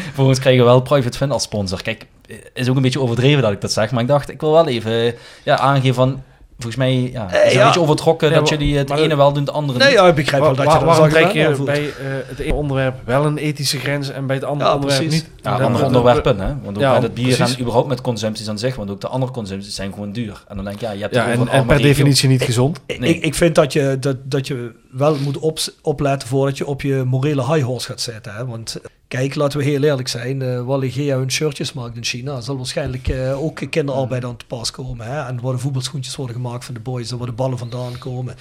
Vervolgens 0.06 0.38
krijgen 0.38 0.62
we 0.62 0.68
wel 0.68 0.80
Private 0.80 1.16
Fun 1.16 1.30
als 1.30 1.42
sponsor. 1.42 1.82
Kijk, 1.82 2.06
eh, 2.28 2.36
is 2.54 2.68
ook 2.68 2.76
een 2.76 2.82
beetje 2.82 3.00
overdreven 3.00 3.42
dat 3.42 3.52
ik 3.52 3.60
dat 3.60 3.72
zeg, 3.72 3.90
maar 3.90 4.02
ik 4.02 4.08
dacht, 4.08 4.30
ik 4.30 4.40
wil 4.40 4.52
wel 4.52 4.68
even 4.68 5.14
ja, 5.42 5.58
aangeven 5.58 5.94
van... 5.94 6.22
Volgens 6.58 6.76
mij 6.76 7.10
ja, 7.12 7.30
is 7.32 7.42
het 7.42 7.52
ja. 7.52 7.58
een 7.60 7.64
beetje 7.66 7.80
overtrokken 7.80 8.30
Nee, 8.30 8.38
dat 8.38 8.48
jullie 8.48 8.76
het 8.78 8.90
ene 8.90 9.16
wel 9.16 9.32
doen, 9.32 9.44
het 9.44 9.52
andere 9.52 9.78
Nee, 9.78 9.88
niet. 9.88 9.96
ja, 9.96 10.06
ik 10.06 10.14
begrijp 10.14 10.42
wel 10.42 10.54
Waar- 10.54 10.64
dat 10.64 10.72
je 10.74 10.78
dat 10.78 10.88
waarom 10.88 11.08
trek 11.08 11.32
je 11.32 11.62
bij 11.64 11.82
eh, 11.84 11.92
het 12.26 12.38
ene 12.38 12.54
onderwerp 12.54 12.94
wel 13.04 13.24
een 13.24 13.38
ethische 13.38 13.78
grens 13.78 14.10
en 14.10 14.26
bij 14.26 14.36
het 14.36 14.44
andere 14.44 14.68
Ja, 14.68 14.74
onderwerp 14.74 15.02
precies. 15.02 15.22
niet? 15.22 15.30
Ja, 15.42 15.56
Dan- 15.56 15.66
andere 15.66 15.84
onderwerpen, 15.84 16.38
hè? 16.40 16.54
Want 16.64 16.76
ook 16.84 17.02
het 17.02 17.14
bier 17.14 17.36
precies. 17.36 17.54
en 17.54 17.60
überhaupt 17.60 17.88
met 17.88 18.00
consumpties 18.00 18.48
aan 18.48 18.58
zich, 18.58 18.76
want 18.76 18.90
ook 18.90 19.00
de 19.00 19.08
andere 19.08 19.32
consumpties 19.32 19.74
zijn 19.74 19.92
gewoon 19.92 20.12
duur. 20.12 20.44
En 20.48 20.56
dan 20.56 20.64
denk 20.64 20.80
je, 20.80 20.86
ja, 20.86 20.92
je 20.92 21.00
hebt 21.00 21.14
Ja, 21.14 21.26
en, 21.30 21.48
en 21.48 21.66
per 21.66 21.76
regio. 21.76 21.88
definitie 21.88 22.28
niet 22.28 22.42
gezond. 22.42 22.80
Nee. 22.86 23.14
Ik, 23.14 23.22
ik 23.24 23.34
vind 23.34 23.54
dat 23.54 23.72
je, 23.72 23.96
dat, 24.00 24.16
dat 24.22 24.46
je 24.46 24.72
wel 24.90 25.16
moet 25.24 25.38
op, 25.38 25.58
opletten 25.82 26.28
voordat 26.28 26.58
je 26.58 26.66
op 26.66 26.82
je 26.82 27.02
morele 27.06 27.52
high 27.52 27.64
horse 27.64 27.86
gaat 27.86 28.00
zitten. 28.00 28.34
Hè? 28.34 28.46
Want 28.46 28.76
eh, 28.82 28.90
kijk, 29.08 29.34
laten 29.34 29.58
we 29.58 29.64
heel 29.64 29.82
eerlijk 29.82 30.08
zijn. 30.08 30.42
eh 30.42 30.62
Wally 30.62 30.90
Gea 30.90 31.16
hun 31.16 31.30
shirtjes 31.30 31.72
maakt 31.72 31.96
in 31.96 32.04
China. 32.04 32.40
zal 32.40 32.56
waarschijnlijk 32.56 33.08
eh, 33.08 33.42
ook 33.44 33.60
kinderarbeid 33.70 34.24
aan 34.24 34.36
te 34.36 34.46
pas 34.46 34.70
komen. 34.70 35.06
Hè? 35.06 35.26
En 35.26 35.40
worden 35.40 35.60
voetbalschoentjes 35.60 36.16
worden 36.16 36.36
gemaakt 36.36 36.64
van 36.64 36.74
de 36.74 36.80
boys. 36.80 37.10
Er 37.10 37.16
worden 37.16 37.34
ballen 37.34 37.58
vandaan 37.58 37.98
komen. 37.98 38.34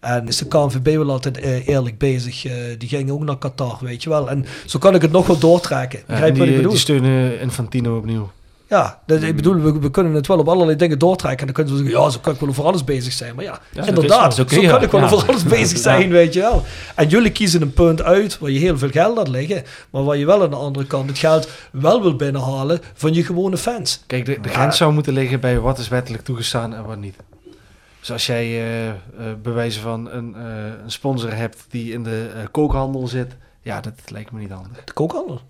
En 0.00 0.28
is 0.28 0.36
de 0.36 0.46
KNVB 0.48 0.96
wel 0.96 1.10
altijd 1.10 1.38
eh, 1.38 1.68
eerlijk 1.68 1.98
bezig. 1.98 2.44
eh, 2.44 2.52
die 2.78 2.88
gingen 2.88 3.14
ook 3.14 3.24
naar 3.24 3.38
Qatar, 3.38 3.78
weet 3.80 4.02
je 4.02 4.08
wel. 4.08 4.30
En 4.30 4.46
zo 4.66 4.78
kan 4.78 4.94
ik 4.94 5.02
het 5.02 5.12
nog 5.12 5.26
wel 5.26 5.38
doortrekken. 5.38 5.98
Ja, 5.98 6.04
Begrijp 6.06 6.28
en 6.28 6.32
je 6.34 6.38
wat 6.38 6.42
ik 6.42 6.46
die, 6.48 6.56
bedoel? 6.56 6.70
die 6.72 6.80
steunen 6.80 7.40
Infantino 7.40 7.96
opnieuw. 7.96 8.30
Ja, 8.70 9.00
dat, 9.06 9.22
ik 9.22 9.36
bedoel, 9.36 9.54
we, 9.54 9.78
we 9.78 9.90
kunnen 9.90 10.14
het 10.14 10.26
wel 10.26 10.38
op 10.38 10.48
allerlei 10.48 10.76
dingen 10.78 10.98
doortrekken. 10.98 11.38
En 11.40 11.44
dan 11.46 11.54
kunnen 11.54 11.72
we 11.72 11.78
zeggen, 11.82 12.04
ja, 12.04 12.10
zo 12.10 12.18
kan 12.18 12.32
ik 12.34 12.40
wel 12.40 12.48
over 12.48 12.64
alles 12.64 12.84
bezig 12.84 13.12
zijn. 13.12 13.34
Maar 13.34 13.44
ja, 13.44 13.60
Ja, 13.72 13.86
inderdaad, 13.86 14.36
dat 14.36 14.50
is 14.50 14.56
zo, 14.56 14.68
kan 14.68 14.82
ik 14.82 14.90
wel 14.90 15.00
Ja. 15.00 15.06
over 15.10 15.28
alles 15.28 15.44
bezig 15.44 15.78
zijn, 15.78 16.10
weet 16.10 16.32
je 16.34 16.40
wel. 16.40 16.62
En 16.94 17.08
jullie 17.08 17.30
kiezen 17.32 17.62
een 17.62 17.72
punt 17.72 18.02
uit 18.02 18.38
waar 18.38 18.50
je 18.50 18.58
heel 18.58 18.78
veel 18.78 18.90
geld 18.90 19.16
laat 19.16 19.28
liggen. 19.28 19.62
Maar 19.90 20.04
waar 20.04 20.16
je 20.16 20.26
wel 20.26 20.42
aan 20.42 20.50
de 20.50 20.56
andere 20.56 20.86
kant 20.86 21.08
het 21.08 21.18
geld 21.18 21.48
wel 21.72 22.02
wil 22.02 22.16
binnenhalen 22.16 22.80
van 22.94 23.14
je 23.14 23.24
gewone 23.24 23.56
fans. 23.56 24.02
Kijk, 24.06 24.24
de, 24.26 24.40
de 24.40 24.48
grens 24.48 24.76
zou 24.76 24.92
moeten 24.92 25.12
liggen 25.12 25.40
bij 25.40 25.58
wat 25.58 25.78
is 25.78 25.88
wettelijk 25.88 26.24
toegestaan 26.24 26.74
en 26.74 26.84
wat 26.84 26.98
niet. 26.98 27.16
Dus 28.00 28.12
als 28.12 28.26
jij 28.26 28.44
eh 28.46 28.88
eh, 28.88 28.94
bewijzen 29.42 29.82
van 29.82 30.10
een, 30.10 30.34
eh, 30.34 30.42
een 30.84 30.90
sponsor 30.90 31.34
hebt 31.34 31.64
die 31.68 31.92
in 31.92 32.02
de 32.02 32.28
kookhandel 32.50 33.08
zit, 33.08 33.36
ja, 33.62 33.80
dat 33.80 33.92
lijkt 34.06 34.32
me 34.32 34.40
niet 34.40 34.50
handig. 34.50 34.84
De 34.84 34.92
kookhandel. 34.92 35.40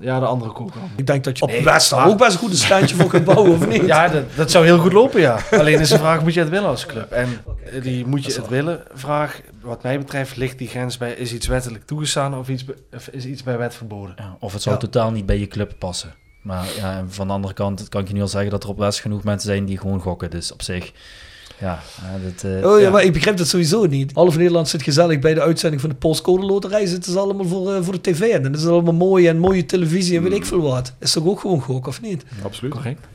Ja, 0.00 0.18
de 0.20 0.26
andere 0.26 0.52
kookhandel. 0.52 0.90
Ik 0.96 1.06
denk 1.06 1.24
dat 1.24 1.38
je 1.38 1.44
op 1.44 1.50
Nee, 1.50 1.64
West 1.64 1.92
maar- 1.92 2.06
ook 2.06 2.18
best 2.18 2.32
een 2.32 2.38
goede 2.38 2.56
standje 2.56 2.96
voor 2.96 3.08
kunt 3.08 3.24
bouwen, 3.24 3.50
of 3.52 3.66
niet? 3.68 3.86
Ja, 3.94 4.08
dat, 4.08 4.24
dat 4.36 4.50
zou 4.50 4.64
heel 4.64 4.78
goed 4.78 4.92
lopen, 4.92 5.20
ja. 5.20 5.38
Alleen 5.50 5.80
is 5.80 5.88
de 5.88 5.98
vraag, 5.98 6.22
moet 6.22 6.34
je 6.34 6.40
het 6.40 6.48
willen 6.48 6.68
als 6.68 6.86
club? 6.86 7.10
En 7.10 7.28
eh, 7.72 7.82
die 7.82 8.06
moet 8.06 8.24
je 8.24 8.32
het 8.32 8.48
willen 8.48 8.82
vraag, 8.94 9.40
wat 9.62 9.82
mij 9.82 9.98
betreft, 9.98 10.36
ligt 10.36 10.58
die 10.58 10.68
grens 10.68 10.96
bij, 10.98 11.12
is 11.12 11.32
iets 11.32 11.46
wettelijk 11.46 11.86
toegestaan 11.86 12.34
of, 12.38 12.48
iets, 12.48 12.64
of 12.94 13.08
is 13.08 13.24
iets 13.24 13.42
bij 13.42 13.58
wet 13.58 13.74
verboden? 13.74 14.14
Ja, 14.18 14.36
of 14.40 14.52
het 14.52 14.62
zou 14.62 14.74
Ja. 14.74 14.80
totaal 14.80 15.10
niet 15.10 15.26
bij 15.26 15.38
je 15.38 15.46
club 15.46 15.72
passen. 15.78 16.14
Maar 16.42 16.66
ja, 16.76 16.96
en 16.96 17.12
van 17.12 17.26
de 17.26 17.32
andere 17.32 17.54
kant 17.54 17.88
kan 17.88 18.00
ik 18.00 18.08
je 18.08 18.14
nu 18.14 18.20
al 18.20 18.28
zeggen 18.28 18.50
dat 18.50 18.62
er 18.62 18.68
op 18.68 18.78
West 18.78 19.00
genoeg 19.00 19.24
mensen 19.24 19.48
zijn 19.48 19.64
die 19.64 19.78
gewoon 19.78 20.00
gokken. 20.00 20.30
Dus 20.30 20.52
op 20.52 20.62
zich, 20.62 20.92
ja, 21.60 21.82
dat, 22.24 22.52
eh, 22.52 22.66
Oh 22.70 22.78
ja, 22.78 22.84
ja. 22.84 22.90
maar 22.90 23.02
ik 23.02 23.12
begrijp 23.12 23.36
dat 23.36 23.48
sowieso 23.48 23.84
niet. 23.86 24.12
Half 24.14 24.36
Nederland 24.36 24.68
zit 24.68 24.82
gezellig 24.82 25.18
bij 25.18 25.34
de 25.34 25.40
uitzending 25.42 25.80
van 25.80 25.90
de 25.90 25.96
Postcode 25.96 26.46
Loterij. 26.46 26.86
Zitten 26.86 27.12
ze 27.12 27.18
allemaal 27.18 27.46
voor, 27.46 27.74
eh, 27.74 27.82
voor 27.82 27.92
de 27.92 28.00
tv. 28.00 28.20
En 28.20 28.42
dan 28.42 28.54
is 28.54 28.62
het 28.62 28.70
allemaal 28.70 28.94
mooi 28.94 29.28
en 29.28 29.38
mooie 29.38 29.66
televisie 29.66 30.16
en 30.16 30.22
weet 30.22 30.32
ik 30.32 30.44
veel 30.46 30.60
wat. 30.60 30.92
Is 30.98 31.12
toch 31.12 31.26
ook 31.26 31.40
gewoon 31.40 31.60
gok, 31.60 31.86
of 31.86 32.00
niet? 32.00 32.24
Absoluut. 32.44 32.72
Correct. 32.72 33.06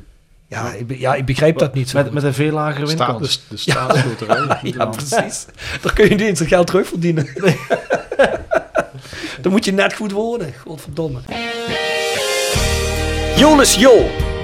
Ja, 0.47 0.71
ik, 0.73 0.97
ja, 0.97 1.15
ik 1.15 1.25
begrijp 1.25 1.57
dat 1.57 1.73
niet 1.73 1.89
zo 1.89 1.97
Met, 1.97 2.11
met 2.11 2.23
een 2.23 2.33
veel 2.33 2.51
lagere 2.51 2.85
winkans. 2.85 3.37
de, 3.37 3.55
de 3.55 3.57
staatsloterij. 3.57 4.59
Ja, 4.61 4.85
precies. 4.97 5.45
Daar 5.81 5.93
kun 5.93 6.03
je 6.03 6.09
niet 6.15 6.21
eens 6.21 6.39
het 6.39 6.47
geld 6.47 6.67
terugverdienen. 6.67 7.27
Dan 9.41 9.51
moet 9.51 9.65
je 9.65 9.71
net 9.73 9.93
goed 9.93 10.11
wonen. 10.11 10.53
Godverdomme. 10.63 11.19
Jolis 13.35 13.75
Jo 13.75 14.05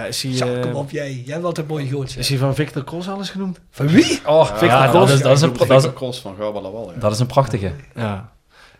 Ja, 0.00 0.06
is 0.06 0.22
hij, 0.22 0.32
Ja, 0.32 0.46
eh, 0.46 0.60
kom 0.60 0.74
op 0.74 0.90
jij. 0.90 1.22
Jij 1.24 1.34
hebt 1.34 1.44
altijd 1.44 1.68
mooi 1.68 1.88
gootje. 1.88 2.18
is 2.18 2.28
hij 2.28 2.38
van 2.38 2.54
Victor 2.54 2.84
Cross 2.84 3.08
alles 3.08 3.30
genoemd? 3.30 3.60
Van 3.70 3.86
wie? 3.86 4.20
Oh, 4.26 4.50
ja, 4.60 4.92
dat, 4.92 5.08
is, 5.08 5.20
dat, 5.22 5.36
is 5.36 5.42
een, 5.42 5.48
Victor 5.48 5.66
dat, 5.66 5.84
is, 5.84 5.92
Cross 5.92 6.20
van. 6.20 6.34
Ja. 6.38 7.00
dat 7.00 7.12
is 7.12 7.18
een 7.18 7.26
prachtige. 7.26 7.72
Ja. 7.94 8.32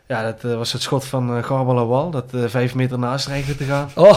Ja, 0.07 0.23
dat 0.23 0.45
eh, 0.45 0.57
was 0.57 0.73
het 0.73 0.83
schot 0.83 1.05
van 1.05 1.37
uh, 1.37 1.43
Garbalawal, 1.43 2.11
dat 2.11 2.35
eh, 2.35 2.45
vijf 2.47 2.75
meter 2.75 2.99
naast 2.99 3.25
dreigde 3.25 3.57
te 3.57 3.64
gaan. 3.64 3.91
Oh, 3.95 4.16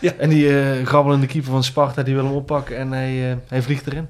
En 0.18 0.28
die 0.28 0.60
eh 0.60 0.86
grabbelende 0.86 1.26
keeper 1.26 1.50
van 1.50 1.64
Sparta, 1.64 2.02
die 2.02 2.14
wil 2.14 2.24
hem 2.24 2.32
oppakken 2.32 2.76
en 2.76 2.92
hij, 2.92 3.30
eh, 3.30 3.36
hij 3.48 3.62
vliegt 3.62 3.86
erin. 3.86 4.08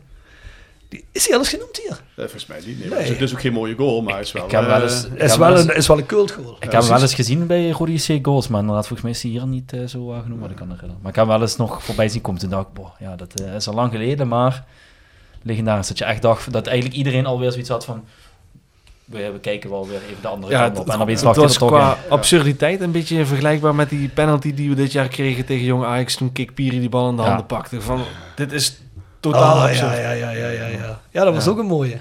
Is 1.13 1.27
hij 1.27 1.35
alles 1.37 1.49
genoemd 1.49 1.77
hier? 1.83 1.91
Eh, 1.91 1.99
volgens 2.15 2.47
mij 2.47 2.61
niet. 2.67 2.79
Nee. 2.79 2.89
Nee. 2.89 2.99
Het 2.99 3.09
is- 3.11 3.21
is 3.21 3.33
ook 3.33 3.41
geen 3.41 3.53
mooie 3.53 3.75
goal, 3.75 4.03
maar 4.03 4.13
hij 4.13 4.23
is 4.23 4.33
wel... 4.33 4.45
Ik 4.45 4.51
heb 4.51 4.67
wel 4.67 4.77
eh, 4.77 4.83
eens, 4.83 5.05
ik 5.05 5.19
Is 5.23 5.37
wel 5.37 5.59
een, 5.59 5.75
is 5.75 5.87
wel 5.87 5.99
een 5.99 6.07
cultgoal. 6.07 6.57
ik 6.61 6.73
heb 6.73 6.81
hem 6.81 6.91
wel 6.91 7.01
eens 7.01 7.15
gezien 7.15 7.47
bij 7.47 7.71
Rode 7.71 7.93
JC 7.93 8.19
Goals, 8.27 8.49
maar 8.49 8.61
inderdaad, 8.61 8.87
volgens 8.87 9.03
mij 9.03 9.11
is 9.11 9.23
hij 9.23 9.31
hier 9.31 9.47
niet 9.47 9.73
eh, 9.73 9.85
zo 9.87 10.13
uh, 10.13 10.23
genoemd 10.23 10.41
wat 10.41 10.51
ik 10.51 10.57
kan. 10.57 10.67
Maar 10.69 10.77
ik 10.83 11.03
heb 11.03 11.15
hem 11.15 11.27
wel 11.27 11.41
eens 11.41 11.57
nog 11.57 11.83
voorbij 11.85 12.09
zien 12.09 12.21
komen. 12.21 12.41
Toen 12.41 12.51
dacht 12.51 12.67
ik, 12.67 12.73
boah, 12.73 12.91
ja, 13.01 13.17
dat 13.17 13.41
eh, 13.41 13.55
is 13.55 13.69
al 13.69 13.75
lang 13.75 13.91
geleden, 13.93 14.29
maar 14.29 14.65
legendarisch. 15.43 15.89
Dat 15.89 15.99
je 15.99 16.05
echt 16.05 16.23
dacht 16.23 16.53
dat 16.53 16.67
eigenlijk 16.67 16.97
iedereen 16.97 17.27
alweer 17.27 17.51
zoiets 17.51 17.69
had 17.71 17.85
van, 17.85 18.05
we, 19.05 19.31
we 19.33 19.39
kijken 19.41 19.71
wel 19.71 19.89
weer 19.89 20.01
even 20.03 20.23
de 20.23 20.29
andere 20.29 20.53
Ja, 20.53 20.59
kant 20.59 20.71
het, 20.71 20.79
op. 20.87 20.93
En 20.93 20.99
lag 21.23 21.37
er 21.37 21.41
was 21.43 21.57
toch 21.57 21.69
qua 21.71 21.93
in. 22.05 22.11
absurditeit 22.11 22.81
een 22.81 22.91
beetje 22.91 23.27
vergelijkbaar 23.27 23.75
met 23.75 23.89
die 23.89 24.09
penalty 24.09 24.55
die 24.55 24.69
we 24.69 24.75
dit 24.75 24.93
jaar 24.93 25.09
kregen 25.09 25.45
tegen 25.45 25.65
Jong 25.65 25.85
Ajax 25.85 26.15
toen 26.17 26.33
Kik 26.33 26.55
Piri 26.55 26.81
die 26.81 26.89
bal 26.89 27.09
in 27.11 27.17
de 27.17 27.23
Ja. 27.23 27.29
handen 27.29 27.47
pakte. 27.47 27.81
Van, 27.81 28.03
dit 28.35 28.53
is 28.53 28.81
totaal 29.21 29.55
Oh, 29.57 29.63
absurd. 29.63 29.97
ja, 29.97 29.99
ja, 30.13 30.13
ja, 30.13 30.31
ja, 30.31 30.49
ja, 30.49 30.67
ja. 30.67 31.01
Ja, 31.11 31.25
dat 31.25 31.35
was 31.35 31.45
Ja. 31.45 31.51
ook 31.51 31.59
een 31.59 31.67
mooie. 31.67 31.99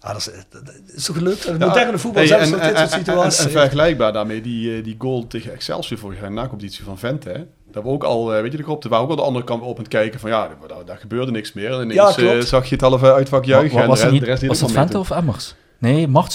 Ja, 0.00 0.12
dat 0.12 0.16
is, 0.16 0.30
dat 0.50 0.72
is 0.94 1.04
toch 1.04 1.16
gelukt? 1.16 1.44
Het 1.44 1.58
Ja, 1.60 1.66
moderne 1.66 1.98
voetbal 1.98 2.20
hey, 2.22 2.26
zelfs 2.26 2.44
en- 2.44 2.50
dit 2.50 2.60
soort 2.62 2.74
en- 2.76 2.82
en- 2.82 2.88
situaties. 2.88 3.44
En, 3.44 3.50
vergelijkbaar 3.50 4.12
daarmee, 4.12 4.40
die, 4.40 4.76
eh, 4.76 4.84
die 4.84 4.94
goal 4.98 5.26
tegen 5.26 5.52
Excelsior 5.52 5.98
vorig 5.98 6.20
jaar 6.20 6.32
na 6.32 6.48
competitie 6.48 6.84
van 6.84 6.98
Vente. 6.98 7.28
Hè? 7.28 7.40
Dat 7.72 7.82
we 7.82 7.88
ook 7.88 8.04
al, 8.04 8.34
eh, 8.34 8.40
weet 8.42 8.50
je 8.52 8.56
de 8.58 8.64
kop, 8.64 8.82
we 8.82 8.88
waren 8.88 9.04
ook 9.04 9.10
al 9.10 9.16
de 9.16 9.22
andere 9.22 9.44
kant 9.44 9.62
op 9.62 9.74
aan 9.76 9.78
het 9.82 9.88
kijken 9.88 10.20
van 10.20 10.30
ja, 10.30 10.48
daar, 10.68 10.84
daar 10.84 10.96
gebeurde 10.98 11.30
niks 11.32 11.52
meer. 11.52 11.70
En 11.72 11.82
ineens 11.90 12.14
Ja, 12.16 12.32
eh, 12.32 12.40
zag 12.40 12.64
je 12.66 12.74
het 12.74 12.80
halve 12.84 13.12
uitvak 13.12 13.44
juichen. 13.44 13.76
Wa- 13.76 13.82
en 13.82 13.88
was 13.88 13.98
de 13.98 14.04
het 14.04 14.12
rest- 14.12 14.12
niet, 14.12 14.20
de 14.20 14.26
rest 14.26 14.40
deed 14.40 14.50
was 14.50 14.60
wel 14.60 14.68
Vente 14.84 14.98
of 14.98 15.10
Emmers? 15.10 15.54
Nee, 15.78 16.08
Macht 16.08 16.32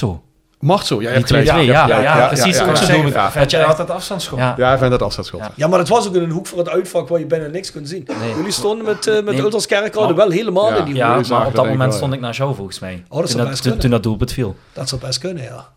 zo. 0.59 0.65
Mag 0.67 0.85
zo, 0.85 1.01
ja, 1.01 1.07
Die 1.07 1.17
hebt. 1.17 1.33
2-2, 1.33 1.35
ja, 1.43 1.57
ja, 1.57 1.87
ja, 2.01 2.27
precies. 2.27 2.57
ja, 2.57 2.75
zo 2.75 2.93
ja. 3.07 3.31
Vent, 3.31 3.51
jij 3.51 3.61
had 3.63 3.77
dat 3.77 3.89
afstandsschot. 3.89 4.39
Ja. 4.39 4.53
Ja, 4.57 4.77
vind 4.77 4.91
dat 4.91 5.01
afzetschot. 5.01 5.39
Ja. 5.39 5.51
Ja, 5.55 5.67
maar 5.67 5.79
het 5.79 5.87
was 5.87 6.07
ook 6.07 6.15
in 6.15 6.21
een 6.21 6.29
hoek 6.31 6.47
voor 6.47 6.57
het 6.57 6.69
uitvak 6.69 7.07
waar 7.07 7.19
je 7.19 7.25
bijna 7.25 7.47
niks 7.47 7.71
kon 7.71 7.85
zien. 7.85 8.07
Nee. 8.19 8.35
Jullie 8.35 8.51
stonden 8.51 8.85
met, 8.85 9.07
eh 9.07 9.13
met 9.13 9.25
Nee. 9.25 9.39
Ultras 9.41 9.65
Kerkrade 9.65 10.05
Maar- 10.07 10.15
wel 10.15 10.29
helemaal 10.29 10.69
Ja. 10.69 10.75
in 10.77 10.83
die 10.85 10.93
hoek. 10.93 11.01
Ja, 11.03 11.07
maar 11.07 11.19
op 11.21 11.29
dat 11.45 11.55
dat 11.55 11.65
moment 11.65 11.81
wel, 11.89 11.91
stond 11.91 12.11
ja. 12.11 12.17
ik 12.17 12.23
naar 12.23 12.33
jou 12.33 12.55
volgens 12.55 12.79
mij. 12.79 13.03
Oh, 13.09 13.19
dat 13.19 13.29
toen, 13.29 13.37
best 13.37 13.49
dat, 13.49 13.51
toen, 13.53 13.61
kunnen. 13.61 13.79
toen 13.79 13.89
dat 13.89 14.03
doelpunt 14.03 14.31
viel. 14.33 14.55
Dat 14.73 14.89
zou 14.89 15.01
best 15.01 15.19
kunnen, 15.19 15.43
ja. 15.43 15.67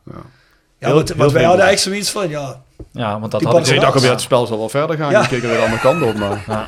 Ja. 0.78 0.92
Want, 0.92 1.32
wij 1.32 1.44
hadden 1.44 1.66
echt 1.68 1.80
zoiets 1.80 2.10
van, 2.10 2.28
ja, 2.28 2.60
Ja, 2.92 3.10
want 3.20 3.32
dat 3.32 3.42
had 3.42 3.68
ik 3.68 3.80
dacht 3.80 4.02
het 4.02 4.20
spel 4.20 4.46
zal 4.46 4.58
wel 4.58 4.68
verder 4.68 4.96
gaan. 4.96 5.10
Ja. 5.10 5.20
Die 5.20 5.28
keken 5.28 5.48
weer 5.48 5.56
de 5.58 5.62
andere 5.64 5.80
kant 5.80 6.02
op. 6.02 6.14
Maar, 6.14 6.44
Ja. 6.46 6.66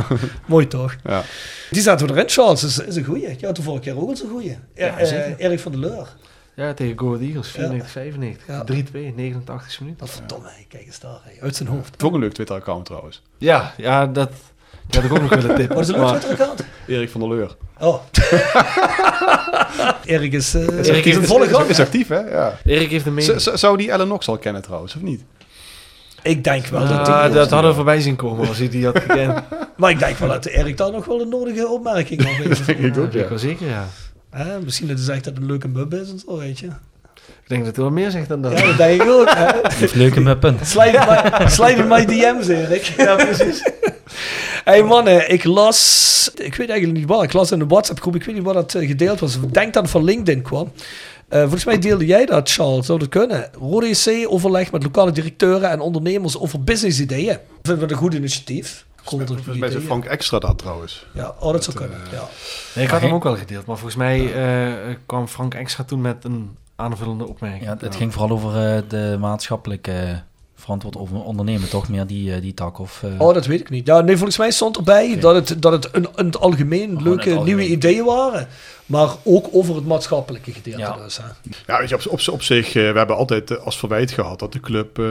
mooi 0.46 0.66
toch? 0.68 0.94
ja. 1.04 1.22
Die 1.70 1.82
zaten 1.82 2.06
we 2.06 2.12
erin, 2.12 2.28
Charles. 2.28 2.64
Is, 2.64 2.78
is 2.78 2.96
een 2.96 3.04
goeie. 3.04 3.36
Ja, 3.38 3.52
toen 3.52 3.64
vorige 3.64 3.82
keer 3.82 4.00
ook 4.02 4.08
al 4.08 4.16
zo'n 4.16 4.30
goeie. 4.30 4.58
Zeker. 5.02 5.34
Erik 5.38 5.60
van 5.60 5.72
der 5.72 5.80
Leur. 5.80 6.08
Ja, 6.54 6.74
tegen 6.74 6.98
Go 6.98 7.06
Ahead 7.06 7.22
Eagles, 7.22 7.48
94, 7.48 7.90
95. 7.90 8.46
Ja. 8.46 8.64
3-2, 9.10 9.14
89 9.14 9.80
minuut. 9.80 9.98
Dat 9.98 10.10
verdomme, 10.10 10.48
kijk 10.68 10.86
eens 10.86 11.00
daar. 11.00 11.20
hey, 11.22 11.36
uit 11.40 11.56
zijn 11.56 11.68
hoofd. 11.68 11.92
Het 11.92 12.02
ook 12.02 12.14
een 12.14 12.20
leuk 12.20 12.32
Twitter-account 12.32 12.84
trouwens. 12.84 13.22
Ja, 13.38 13.74
ja, 13.76 14.06
dat 14.06 14.30
die 14.86 15.00
had 15.00 15.10
ik 15.10 15.16
ook 15.16 15.20
nog 15.30 15.34
willen 15.34 15.54
tippen. 15.56 15.76
Wat 15.76 15.88
is 15.88 15.94
een 15.94 16.00
leuk 16.00 16.08
Twitter-account? 16.20 16.64
Erik 16.86 17.10
van 17.10 17.20
der 17.20 17.28
Leur. 17.30 17.56
Oh. 17.80 18.02
Erik 20.04 20.32
is, 20.32 20.54
uh, 20.54 20.62
Is 20.62 20.68
Erik 20.68 20.88
actief, 20.96 21.04
is 21.06 21.16
een 21.16 21.22
is- 21.22 21.28
volle 21.28 21.44
is- 21.46 21.52
gang. 21.52 21.68
is 21.68 21.80
actief, 21.80 22.08
hè? 22.08 22.18
Ja. 22.20 22.58
Erik 22.64 22.90
heeft 22.90 23.06
een 23.06 23.14
mening. 23.14 23.40
Z- 23.40 23.52
Zou 23.54 23.76
die 23.76 23.90
Ellen 23.90 24.06
Knox 24.06 24.28
al 24.28 24.38
kennen 24.38 24.62
trouwens, 24.62 24.94
of 24.94 25.02
niet? 25.02 25.24
Ik 26.22 26.44
denk 26.44 26.66
wel 26.66 26.88
dat 26.88 27.08
Ah, 27.08 27.24
die- 27.24 27.34
dat 27.34 27.50
hadden 27.50 27.70
we 27.70 27.76
voorbij 27.76 28.00
zien 28.00 28.16
komen 28.16 28.48
als 28.48 28.58
hij 28.58 28.68
die 28.68 28.84
had 28.84 28.98
gekend. 28.98 29.40
Maar 29.76 29.90
ik 29.90 29.98
denk 29.98 30.16
wel 30.18 30.28
dat 30.28 30.44
Erik 30.46 30.76
daar 30.76 30.92
nog 30.92 31.04
wel 31.04 31.20
een 31.20 31.28
nodige 31.28 31.68
opmerking 31.68 32.22
had. 32.24 32.48
Dat 32.48 32.66
denk 32.66 32.78
ik 32.78 32.98
ook, 32.98 33.06
ik 33.12 33.12
ja. 33.22 33.28
wel 33.28 33.38
zeker, 33.38 33.66
ja. 33.68 33.86
Hè, 34.32 34.60
misschien 34.60 34.86
dat 34.88 34.96
hij 34.96 35.04
zegt 35.04 35.24
dat 35.24 35.32
het 35.32 35.42
een 35.42 35.48
leuke 35.48 35.68
mub 35.68 35.94
is 35.94 36.10
en 36.10 36.18
zo, 36.26 36.38
weet 36.38 36.58
je. 36.58 36.66
Ik 37.26 37.48
denk 37.48 37.64
dat 37.64 37.74
hij 37.76 37.84
wel 37.84 37.92
meer 37.92 38.10
zegt 38.10 38.28
dan 38.28 38.42
dat. 38.42 38.58
Ja, 38.58 38.66
dat 38.66 38.76
denk 38.76 39.02
ik 39.02 39.08
ook. 39.08 39.28
hè. 39.34 39.46
Leuke 40.02 40.20
muppen. 40.20 40.56
Slide 40.62 41.74
in 41.76 41.88
my 41.88 42.04
DM's, 42.04 42.48
Erik. 42.48 42.82
Ja, 42.96 43.14
precies. 43.14 43.62
hey 44.64 44.82
mannen, 44.82 45.30
ik 45.30 45.44
las... 45.44 46.30
Ik 46.34 46.54
weet 46.54 46.68
eigenlijk 46.68 46.98
niet 46.98 47.08
waar. 47.08 47.22
Ik 47.22 47.32
las 47.32 47.50
in 47.50 47.60
een 47.60 47.68
WhatsApp-groep. 47.68 48.14
Ik 48.14 48.24
weet 48.24 48.34
niet 48.34 48.44
waar 48.44 48.54
dat 48.54 48.74
eh, 48.74 48.86
gedeeld 48.86 49.20
was. 49.20 49.36
Ik 49.36 49.54
denk 49.54 49.72
dat 49.72 49.82
het 49.82 49.90
van 49.92 50.04
LinkedIn 50.04 50.42
kwam. 50.42 50.72
Eh, 51.28 51.40
volgens 51.40 51.64
mij 51.64 51.78
deelde 51.78 52.06
jij 52.06 52.26
dat, 52.26 52.50
Charles. 52.50 52.86
Zou 52.86 52.98
dat 52.98 53.08
kunnen? 53.08 53.50
Rode 53.60 53.86
EC 53.86 54.26
overleg 54.32 54.72
met 54.72 54.82
lokale 54.82 55.12
directeuren 55.12 55.70
en 55.70 55.80
ondernemers 55.80 56.38
over 56.38 56.62
business-ideeën. 56.64 57.38
Vinden 57.62 57.86
we 57.86 57.92
een 57.92 57.98
goed 57.98 58.14
initiatief. 58.14 58.84
Komt 59.04 59.20
er 59.20 59.34
Volgens 59.34 59.58
mij 59.58 59.68
is 59.68 59.84
Frank 59.84 60.04
Extra 60.04 60.38
dat 60.38 60.58
trouwens. 60.58 61.06
Ja, 61.12 61.34
oh, 61.38 61.52
dat 61.52 61.64
zou 61.64 61.78
Dat, 61.78 61.86
kunnen. 61.86 62.06
eh, 62.06 62.12
Ja. 62.12 62.22
Nee, 62.74 62.84
ik 62.84 62.90
had 62.90 63.00
hem 63.00 63.12
ook 63.12 63.22
wel 63.22 63.36
gedeeld, 63.36 63.66
maar 63.66 63.76
volgens 63.76 63.96
mij 63.96 64.34
eh, 64.88 64.94
kwam 65.06 65.28
Frank 65.28 65.54
Extra 65.54 65.84
toen 65.84 66.00
met 66.00 66.24
een 66.24 66.56
aanvullende 66.76 67.28
opmerking. 67.28 67.64
Ja, 67.64 67.76
het 67.80 67.96
ging 67.96 68.12
vooral 68.12 68.30
over 68.30 68.76
eh, 68.76 68.82
de 68.88 69.16
maatschappelijke 69.20 69.92
eh, 69.92 70.16
verantwoord 70.62 70.96
over 70.96 71.22
ondernemen, 71.24 71.68
toch? 71.68 71.88
Meer 71.88 72.06
die, 72.06 72.34
eh, 72.34 72.40
die 72.40 72.54
tak 72.54 72.78
of... 72.78 73.02
eh, 73.02 73.20
Oh, 73.20 73.34
dat 73.34 73.46
weet 73.46 73.60
ik 73.60 73.70
niet. 73.70 73.86
Ja, 73.86 74.00
nee, 74.00 74.16
volgens 74.16 74.38
mij 74.38 74.50
stond 74.50 74.76
erbij 74.76 75.18
dat 75.18 75.34
het, 75.34 75.62
dat 75.62 75.72
het 75.72 75.88
een, 75.92 76.06
in 76.16 76.26
het 76.26 76.38
algemeen 76.40 77.02
leuke 77.02 77.30
nieuwe 77.44 77.66
ideeën 77.68 78.04
waren. 78.04 78.48
Maar 78.86 79.08
ook 79.24 79.48
over 79.52 79.74
het 79.74 79.86
maatschappelijke 79.86 80.52
gedeelte. 80.52 80.80
Ja. 80.80 80.96
Dus, 80.96 81.16
hè. 81.16 81.24
Ja, 81.66 81.78
weet 81.78 81.88
je, 81.88 81.94
op, 81.94 82.06
op, 82.08 82.20
op 82.32 82.42
zich, 82.42 82.66
eh, 82.66 82.72
we 82.92 82.98
hebben 82.98 83.16
altijd 83.16 83.60
als 83.60 83.78
verwijt 83.78 84.10
gehad 84.10 84.38
dat 84.38 84.52
de 84.52 84.60
club 84.60 84.98
eh, 84.98 85.04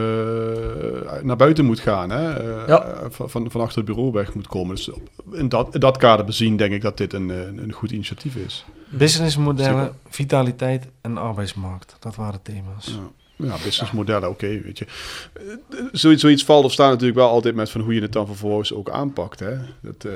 naar 1.24 1.36
buiten 1.36 1.66
moet 1.66 1.80
gaan. 1.80 2.10
Hè? 2.10 2.40
Ja. 2.68 2.86
van, 3.10 3.30
van, 3.52 3.62
achter 3.62 3.78
het 3.78 3.86
bureau 3.86 4.12
weg 4.12 4.34
moet 4.34 4.48
komen. 4.48 4.76
Dus 4.76 4.90
in 5.32 5.50
dat, 5.50 5.74
in 5.74 5.80
dat 5.80 5.98
kader 5.98 6.26
bezien 6.26 6.58
denk 6.58 6.74
ik 6.74 6.82
dat 6.82 6.98
dit 6.98 7.14
een, 7.14 7.30
een, 7.30 7.58
een 7.64 7.72
goed 7.72 7.92
initiatief 7.92 8.36
is. 8.36 8.66
Businessmodellen, 8.90 9.92
vitaliteit 10.10 10.88
en 11.02 11.18
arbeidsmarkt. 11.18 11.96
Dat 12.00 12.16
waren 12.16 12.34
de 12.34 12.52
thema's. 12.52 12.86
Ja. 12.86 13.21
Ja, 13.42 13.56
businessmodellen, 13.64 14.30
oké, 14.30 14.62
weet 14.62 14.78
je. 14.78 14.86
Eh, 15.34 15.78
Zoiets, 15.92 16.22
zoiets 16.22 16.44
valt 16.44 16.66
of 16.66 16.72
staat 16.72 16.90
natuurlijk 16.90 17.20
wel 17.20 17.30
altijd 17.30 17.56
met 17.56 17.70
van 17.70 17.82
hoe 17.82 17.94
je 17.94 18.02
het 18.02 18.14
dan 18.14 18.26
vervolgens 18.26 18.74
ook 18.74 18.90
aanpakt. 18.90 19.40
Hè? 19.40 19.58
Dat, 19.82 20.06
eh, 20.06 20.12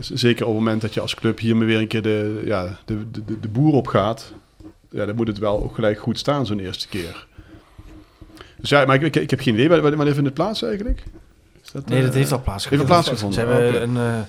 zeker 0.00 0.46
op 0.46 0.50
het 0.50 0.58
moment 0.62 0.80
dat 0.80 0.94
je 0.94 1.00
als 1.00 1.14
club 1.14 1.38
hiermee 1.38 1.66
weer 1.66 1.78
een 1.78 1.86
keer 1.86 2.02
de, 2.02 2.42
ja, 2.44 2.78
de, 2.84 3.10
de, 3.10 3.40
de, 3.40 3.48
boer 3.48 3.72
op 3.72 3.86
gaat, 3.86 4.32
ja, 4.90 5.06
dan 5.06 5.16
moet 5.16 5.26
het 5.26 5.38
wel 5.38 5.62
ook 5.62 5.74
gelijk 5.74 5.98
goed 5.98 6.18
staan 6.18 6.46
zo'n 6.46 6.58
eerste 6.58 6.88
keer. 6.88 7.26
Dus 8.60 8.70
ja, 8.70 8.84
maar 8.84 8.94
ik, 8.94 9.02
ik, 9.02 9.16
ik 9.16 9.30
heb 9.30 9.40
geen 9.40 9.54
idee. 9.54 9.68
Wanneer 9.68 9.96
wanneer 9.96 10.14
vindt 10.14 10.28
het 10.28 10.38
plaats 10.38 10.62
eigenlijk? 10.62 11.02
Is 11.62 11.72
dat, 11.72 11.88
Nee, 11.88 12.00
dat 12.00 12.10
eh, 12.10 12.16
heeft 12.16 12.32
al 12.32 12.42
plaatsgevonden. 12.42 12.86
Heeft 12.86 13.06
al 13.06 13.12
plaatsgevonden, 13.12 13.40
Ze 13.40 13.46
hebben 13.46 13.96
een, 13.96 14.26